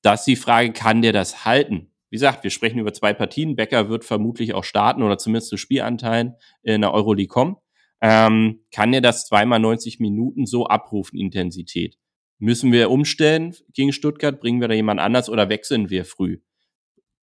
das 0.01 0.21
ist 0.21 0.27
die 0.27 0.35
Frage, 0.35 0.71
kann 0.71 1.01
der 1.01 1.13
das 1.13 1.45
halten? 1.45 1.91
Wie 2.09 2.15
gesagt, 2.15 2.43
wir 2.43 2.49
sprechen 2.49 2.79
über 2.79 2.93
zwei 2.93 3.13
Partien. 3.13 3.55
Becker 3.55 3.89
wird 3.89 4.03
vermutlich 4.03 4.53
auch 4.53 4.63
starten 4.63 5.03
oder 5.03 5.17
zumindest 5.17 5.49
zu 5.49 5.57
Spielanteilen 5.57 6.35
in 6.63 6.81
der 6.81 6.93
Euroleague 6.93 7.27
kommen. 7.27 7.57
Ähm, 8.01 8.61
kann 8.73 8.93
er 8.93 9.01
das 9.01 9.27
zweimal 9.27 9.59
90 9.59 9.99
Minuten 9.99 10.45
so 10.45 10.65
abrufen, 10.65 11.19
Intensität? 11.19 11.97
Müssen 12.39 12.71
wir 12.71 12.89
umstellen 12.89 13.53
gegen 13.73 13.91
Stuttgart? 13.91 14.39
Bringen 14.39 14.61
wir 14.61 14.69
da 14.69 14.73
jemand 14.73 15.01
anders 15.01 15.29
oder 15.29 15.49
wechseln 15.49 15.89
wir 15.89 16.05
früh? 16.05 16.39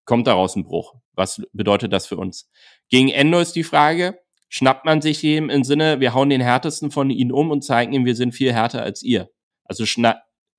Kommt 0.04 0.28
daraus 0.28 0.56
ein 0.58 0.66
Bruch? 0.66 0.96
Was 1.14 1.42
bedeutet 1.54 1.94
das 1.94 2.06
für 2.06 2.18
uns? 2.18 2.52
Gegen 2.90 3.10
Endo 3.10 3.40
ist 3.40 3.56
die 3.56 3.64
Frage, 3.64 4.20
schnappt 4.56 4.86
man 4.86 5.02
sich 5.02 5.22
ihm 5.22 5.50
im 5.50 5.66
Sinne, 5.66 6.00
wir 6.00 6.14
hauen 6.14 6.30
den 6.30 6.40
härtesten 6.40 6.90
von 6.90 7.10
ihnen 7.10 7.34
um 7.34 7.52
und 7.52 7.62
zeigen 7.62 7.92
ihm, 7.92 8.06
wir 8.06 8.16
sind 8.16 8.32
viel 8.32 8.54
härter 8.54 8.84
als 8.84 9.04
ihr. 9.04 9.30
Also 9.66 9.84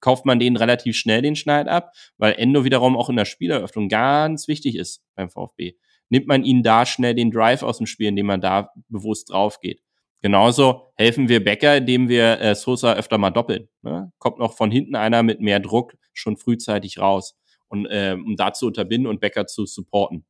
kauft 0.00 0.26
man 0.26 0.38
den 0.38 0.58
relativ 0.58 0.96
schnell 0.96 1.22
den 1.22 1.34
Schneid 1.34 1.66
ab, 1.66 1.92
weil 2.18 2.34
Endo 2.34 2.64
wiederum 2.64 2.94
auch 2.94 3.08
in 3.08 3.16
der 3.16 3.24
Spieleröffnung 3.24 3.88
ganz 3.88 4.48
wichtig 4.48 4.76
ist 4.76 5.02
beim 5.14 5.30
VfB. 5.30 5.76
Nimmt 6.10 6.26
man 6.26 6.44
ihnen 6.44 6.62
da 6.62 6.84
schnell 6.84 7.14
den 7.14 7.30
Drive 7.30 7.62
aus 7.62 7.78
dem 7.78 7.86
Spiel, 7.86 8.08
indem 8.08 8.26
man 8.26 8.42
da 8.42 8.70
bewusst 8.88 9.30
drauf 9.30 9.60
geht. 9.60 9.80
Genauso 10.20 10.92
helfen 10.96 11.30
wir 11.30 11.42
Becker, 11.42 11.78
indem 11.78 12.10
wir 12.10 12.38
äh, 12.38 12.54
Sosa 12.54 12.92
öfter 12.92 13.16
mal 13.16 13.30
doppeln. 13.30 13.70
Ne? 13.80 14.12
Kommt 14.18 14.38
noch 14.38 14.58
von 14.58 14.70
hinten 14.70 14.94
einer 14.94 15.22
mit 15.22 15.40
mehr 15.40 15.58
Druck 15.58 15.94
schon 16.12 16.36
frühzeitig 16.36 16.98
raus, 16.98 17.34
und, 17.68 17.86
äh, 17.86 18.14
um 18.14 18.36
da 18.36 18.52
zu 18.52 18.66
unterbinden 18.66 19.08
und 19.08 19.20
Becker 19.20 19.46
zu 19.46 19.64
supporten. 19.64 20.26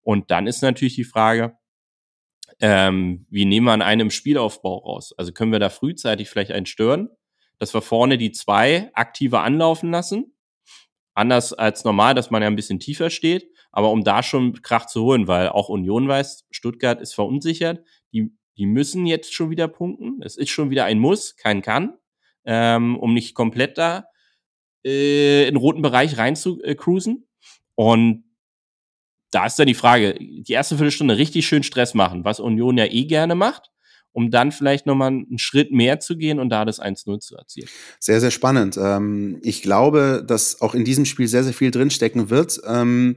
Und 0.00 0.30
dann 0.30 0.46
ist 0.46 0.62
natürlich 0.62 0.94
die 0.94 1.04
Frage, 1.04 1.58
ähm, 2.62 3.26
wie 3.28 3.44
nehmen 3.44 3.66
wir 3.66 3.72
an 3.72 3.82
einem 3.82 4.10
Spielaufbau 4.10 4.78
raus? 4.78 5.12
Also 5.18 5.32
können 5.32 5.50
wir 5.50 5.58
da 5.58 5.68
frühzeitig 5.68 6.30
vielleicht 6.30 6.52
einen 6.52 6.64
stören, 6.64 7.08
dass 7.58 7.74
wir 7.74 7.82
vorne 7.82 8.18
die 8.18 8.30
zwei 8.30 8.90
aktiver 8.94 9.42
anlaufen 9.42 9.90
lassen? 9.90 10.36
Anders 11.12 11.52
als 11.52 11.84
normal, 11.84 12.14
dass 12.14 12.30
man 12.30 12.40
ja 12.40 12.46
ein 12.48 12.56
bisschen 12.56 12.78
tiefer 12.78 13.10
steht, 13.10 13.50
aber 13.72 13.90
um 13.90 14.04
da 14.04 14.22
schon 14.22 14.62
Krach 14.62 14.86
zu 14.86 15.02
holen, 15.02 15.26
weil 15.26 15.48
auch 15.48 15.68
Union 15.68 16.06
weiß, 16.06 16.46
Stuttgart 16.52 17.00
ist 17.00 17.14
verunsichert, 17.14 17.84
die, 18.12 18.32
die 18.56 18.66
müssen 18.66 19.06
jetzt 19.06 19.34
schon 19.34 19.50
wieder 19.50 19.66
punkten. 19.66 20.22
Es 20.22 20.36
ist 20.36 20.50
schon 20.50 20.70
wieder 20.70 20.84
ein 20.84 21.00
Muss, 21.00 21.34
kein 21.34 21.62
Kann, 21.62 21.98
ähm, 22.44 22.96
um 22.96 23.12
nicht 23.12 23.34
komplett 23.34 23.76
da 23.76 24.04
äh, 24.86 25.48
in 25.48 25.56
roten 25.56 25.82
Bereich 25.82 26.16
rein 26.16 26.36
zu 26.36 26.62
äh, 26.62 26.76
cruisen. 26.76 27.28
Und 27.74 28.24
da 29.32 29.46
ist 29.46 29.58
dann 29.58 29.66
die 29.66 29.74
Frage, 29.74 30.14
die 30.20 30.52
erste 30.52 30.76
Viertelstunde 30.76 31.16
richtig 31.16 31.46
schön 31.46 31.62
Stress 31.62 31.94
machen, 31.94 32.24
was 32.24 32.38
Union 32.38 32.78
ja 32.78 32.84
eh 32.84 33.04
gerne 33.06 33.34
macht, 33.34 33.70
um 34.12 34.30
dann 34.30 34.52
vielleicht 34.52 34.86
nochmal 34.86 35.08
einen 35.08 35.38
Schritt 35.38 35.72
mehr 35.72 35.98
zu 35.98 36.16
gehen 36.16 36.38
und 36.38 36.50
da 36.50 36.64
das 36.64 36.80
1-0 36.80 37.18
zu 37.18 37.36
erzielen. 37.36 37.68
Sehr, 37.98 38.20
sehr 38.20 38.30
spannend. 38.30 38.76
Ähm, 38.76 39.40
ich 39.42 39.62
glaube, 39.62 40.22
dass 40.26 40.60
auch 40.60 40.74
in 40.74 40.84
diesem 40.84 41.06
Spiel 41.06 41.26
sehr, 41.28 41.44
sehr 41.44 41.54
viel 41.54 41.70
drinstecken 41.70 42.28
wird. 42.28 42.60
Ähm, 42.66 43.16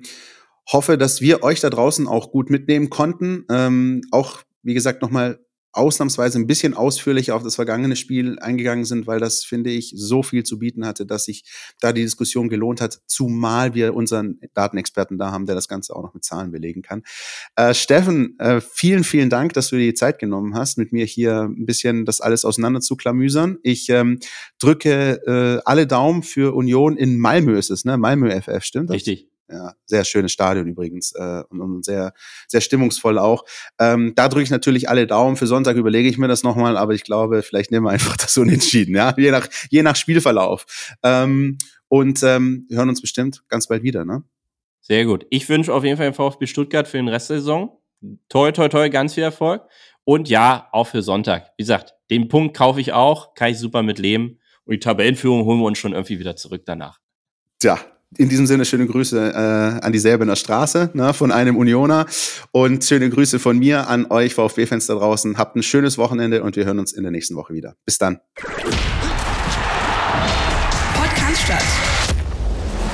hoffe, 0.72 0.98
dass 0.98 1.22
wir 1.22 1.44
euch 1.44 1.60
da 1.60 1.70
draußen 1.70 2.08
auch 2.08 2.32
gut 2.32 2.50
mitnehmen 2.50 2.90
konnten. 2.90 3.46
Ähm, 3.52 4.02
auch, 4.12 4.42
wie 4.64 4.74
gesagt, 4.74 5.02
nochmal 5.02 5.45
ausnahmsweise 5.76 6.40
ein 6.40 6.48
bisschen 6.48 6.74
ausführlicher 6.74 7.36
auf 7.36 7.44
das 7.44 7.56
vergangene 7.56 7.96
Spiel 7.96 8.40
eingegangen 8.40 8.86
sind, 8.86 9.08
weil 9.08 9.20
das, 9.20 9.44
finde 9.44 9.70
ich, 9.70 9.94
so 9.96 10.24
viel 10.24 10.44
zu 10.44 10.60
bieten 10.60 10.86
hatte, 10.86 11.06
dass 11.06 11.26
sich 11.26 11.44
da 11.82 11.92
die 11.92 12.02
Diskussion 12.02 12.50
gelohnt 12.50 12.82
hat, 12.82 13.02
zumal 13.08 13.74
wir 13.74 13.94
unseren 13.94 14.40
Datenexperten 14.54 15.18
da 15.18 15.32
haben, 15.32 15.46
der 15.46 15.56
das 15.56 15.68
Ganze 15.68 15.96
auch 15.96 16.04
noch 16.04 16.14
mit 16.14 16.24
Zahlen 16.24 16.52
belegen 16.52 16.82
kann. 16.82 17.04
Äh, 17.56 17.74
Steffen, 17.74 18.40
äh, 18.40 18.62
vielen, 18.62 19.04
vielen 19.04 19.30
Dank, 19.30 19.54
dass 19.54 19.70
du 19.70 19.76
dir 19.76 19.88
die 19.88 19.94
Zeit 19.94 20.20
genommen 20.20 20.56
hast, 20.56 20.78
mit 20.78 20.94
mir 20.94 21.06
hier 21.06 21.42
ein 21.44 21.66
bisschen 21.66 22.06
das 22.06 22.22
alles 22.22 22.46
auseinander 22.46 22.82
zu 22.82 22.96
klamüsern. 22.96 23.58
Ich 23.64 23.90
ähm, 23.90 24.20
drücke 24.60 25.22
äh, 25.28 25.62
alle 25.66 25.88
Daumen 25.88 26.24
für 26.24 26.56
Union 26.56 26.96
in 26.98 27.18
Malmö 27.18 27.58
ist 27.58 27.70
es, 27.70 27.86
ne? 27.86 27.98
Malmö 27.98 28.30
FF, 28.30 28.64
stimmt 28.64 28.90
das? 28.90 28.96
Richtig. 28.96 29.35
Ja, 29.48 29.74
sehr 29.86 30.04
schönes 30.06 30.32
Stadion 30.32 30.68
übrigens 30.68 31.14
äh, 31.14 31.44
und, 31.50 31.62
und 31.62 31.86
sehr, 31.86 32.14
sehr 32.48 32.62
stimmungsvoll 32.62 33.20
auch. 33.20 33.46
Ähm, 33.78 34.14
da 34.16 34.28
drücke 34.28 34.44
ich 34.44 34.50
natürlich 34.50 34.90
alle 34.90 35.06
Daumen. 35.06 35.36
Für 35.36 35.46
Sonntag 35.46 35.76
überlege 35.76 36.10
ich 36.10 36.18
mir 36.18 36.28
das 36.28 36.42
nochmal, 36.42 36.78
aber 36.78 36.94
ich 36.94 37.04
glaube, 37.04 37.44
vielleicht 37.44 37.70
nehmen 37.72 37.86
wir 37.86 37.92
einfach 37.92 38.18
das 38.18 38.38
unentschieden, 38.38 38.96
ja, 38.96 39.14
je 39.18 39.32
nach, 39.32 39.48
je 39.70 39.84
nach 39.84 39.96
Spielverlauf. 39.96 40.66
Ähm, 41.04 41.60
und 41.88 42.24
ähm, 42.24 42.66
wir 42.70 42.78
hören 42.78 42.90
uns 42.90 43.02
bestimmt 43.02 43.44
ganz 43.48 43.68
bald 43.68 43.84
wieder, 43.84 44.04
ne? 44.04 44.24
Sehr 44.82 45.06
gut. 45.06 45.26
Ich 45.30 45.48
wünsche 45.50 45.74
auf 45.74 45.84
jeden 45.84 45.98
Fall 45.98 46.12
dem 46.12 46.14
VfB 46.14 46.46
Stuttgart 46.46 46.88
für 46.88 46.98
den 46.98 47.08
Rest 47.08 47.30
der 47.30 47.38
Saison. 47.38 47.82
Toi, 48.30 48.52
toi, 48.52 48.68
toi, 48.68 48.90
ganz 48.90 49.16
viel 49.16 49.24
Erfolg. 49.24 49.64
Und 50.04 50.30
ja, 50.30 50.70
auch 50.72 50.86
für 50.86 51.02
Sonntag. 51.02 51.52
Wie 51.58 51.64
gesagt, 51.64 51.96
den 52.12 52.28
Punkt 52.28 52.56
kaufe 52.56 52.80
ich 52.80 52.94
auch, 52.94 53.34
kann 53.34 53.52
ich 53.52 53.58
super 53.58 53.82
mit 53.82 53.98
leben. 53.98 54.40
Und 54.66 54.74
die 54.74 54.80
Tabellenführung 54.80 55.46
holen 55.46 55.60
wir 55.60 55.66
uns 55.66 55.78
schon 55.80 55.94
irgendwie 55.94 56.20
wieder 56.20 56.36
zurück 56.36 56.64
danach. 56.66 57.00
Tja, 57.60 57.80
in 58.18 58.30
diesem 58.30 58.48
Sinne 58.48 58.66
schöne 58.66 58.88
Grüße 58.88 59.34
äh, 59.34 59.86
an 59.86 59.92
die 59.92 60.00
Säbener 60.00 60.36
Straße 60.36 60.92
ne, 60.94 61.14
von 61.14 61.32
einem 61.32 61.58
Unioner 61.58 62.06
und 62.52 62.84
schöne 62.84 63.10
Grüße 63.10 63.40
von 63.40 63.58
mir 63.58 63.88
an 63.88 64.08
euch 64.10 64.34
VfB-Fans 64.34 64.88
da 64.88 64.96
draußen. 64.96 65.38
Habt 65.38 65.56
ein 65.56 65.64
schönes 65.64 65.98
Wochenende 65.98 66.44
und 66.44 66.56
wir 66.56 66.66
hören 66.66 66.80
uns 66.80 66.94
in 66.94 67.04
der 67.04 67.12
nächsten 67.12 67.36
Woche 67.36 67.54
wieder. 67.54 67.76
Bis 67.86 67.98
dann. 67.98 68.20
Podcast 70.94 71.42
statt. 71.44 71.64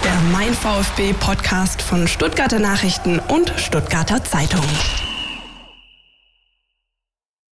Der 0.03 0.15
Mein 0.31 0.53
VfB 0.53 1.14
Podcast 1.19 1.81
von 1.81 2.07
Stuttgarter 2.07 2.60
Nachrichten 2.60 3.19
und 3.27 3.53
Stuttgarter 3.57 4.23
Zeitung. 4.23 4.65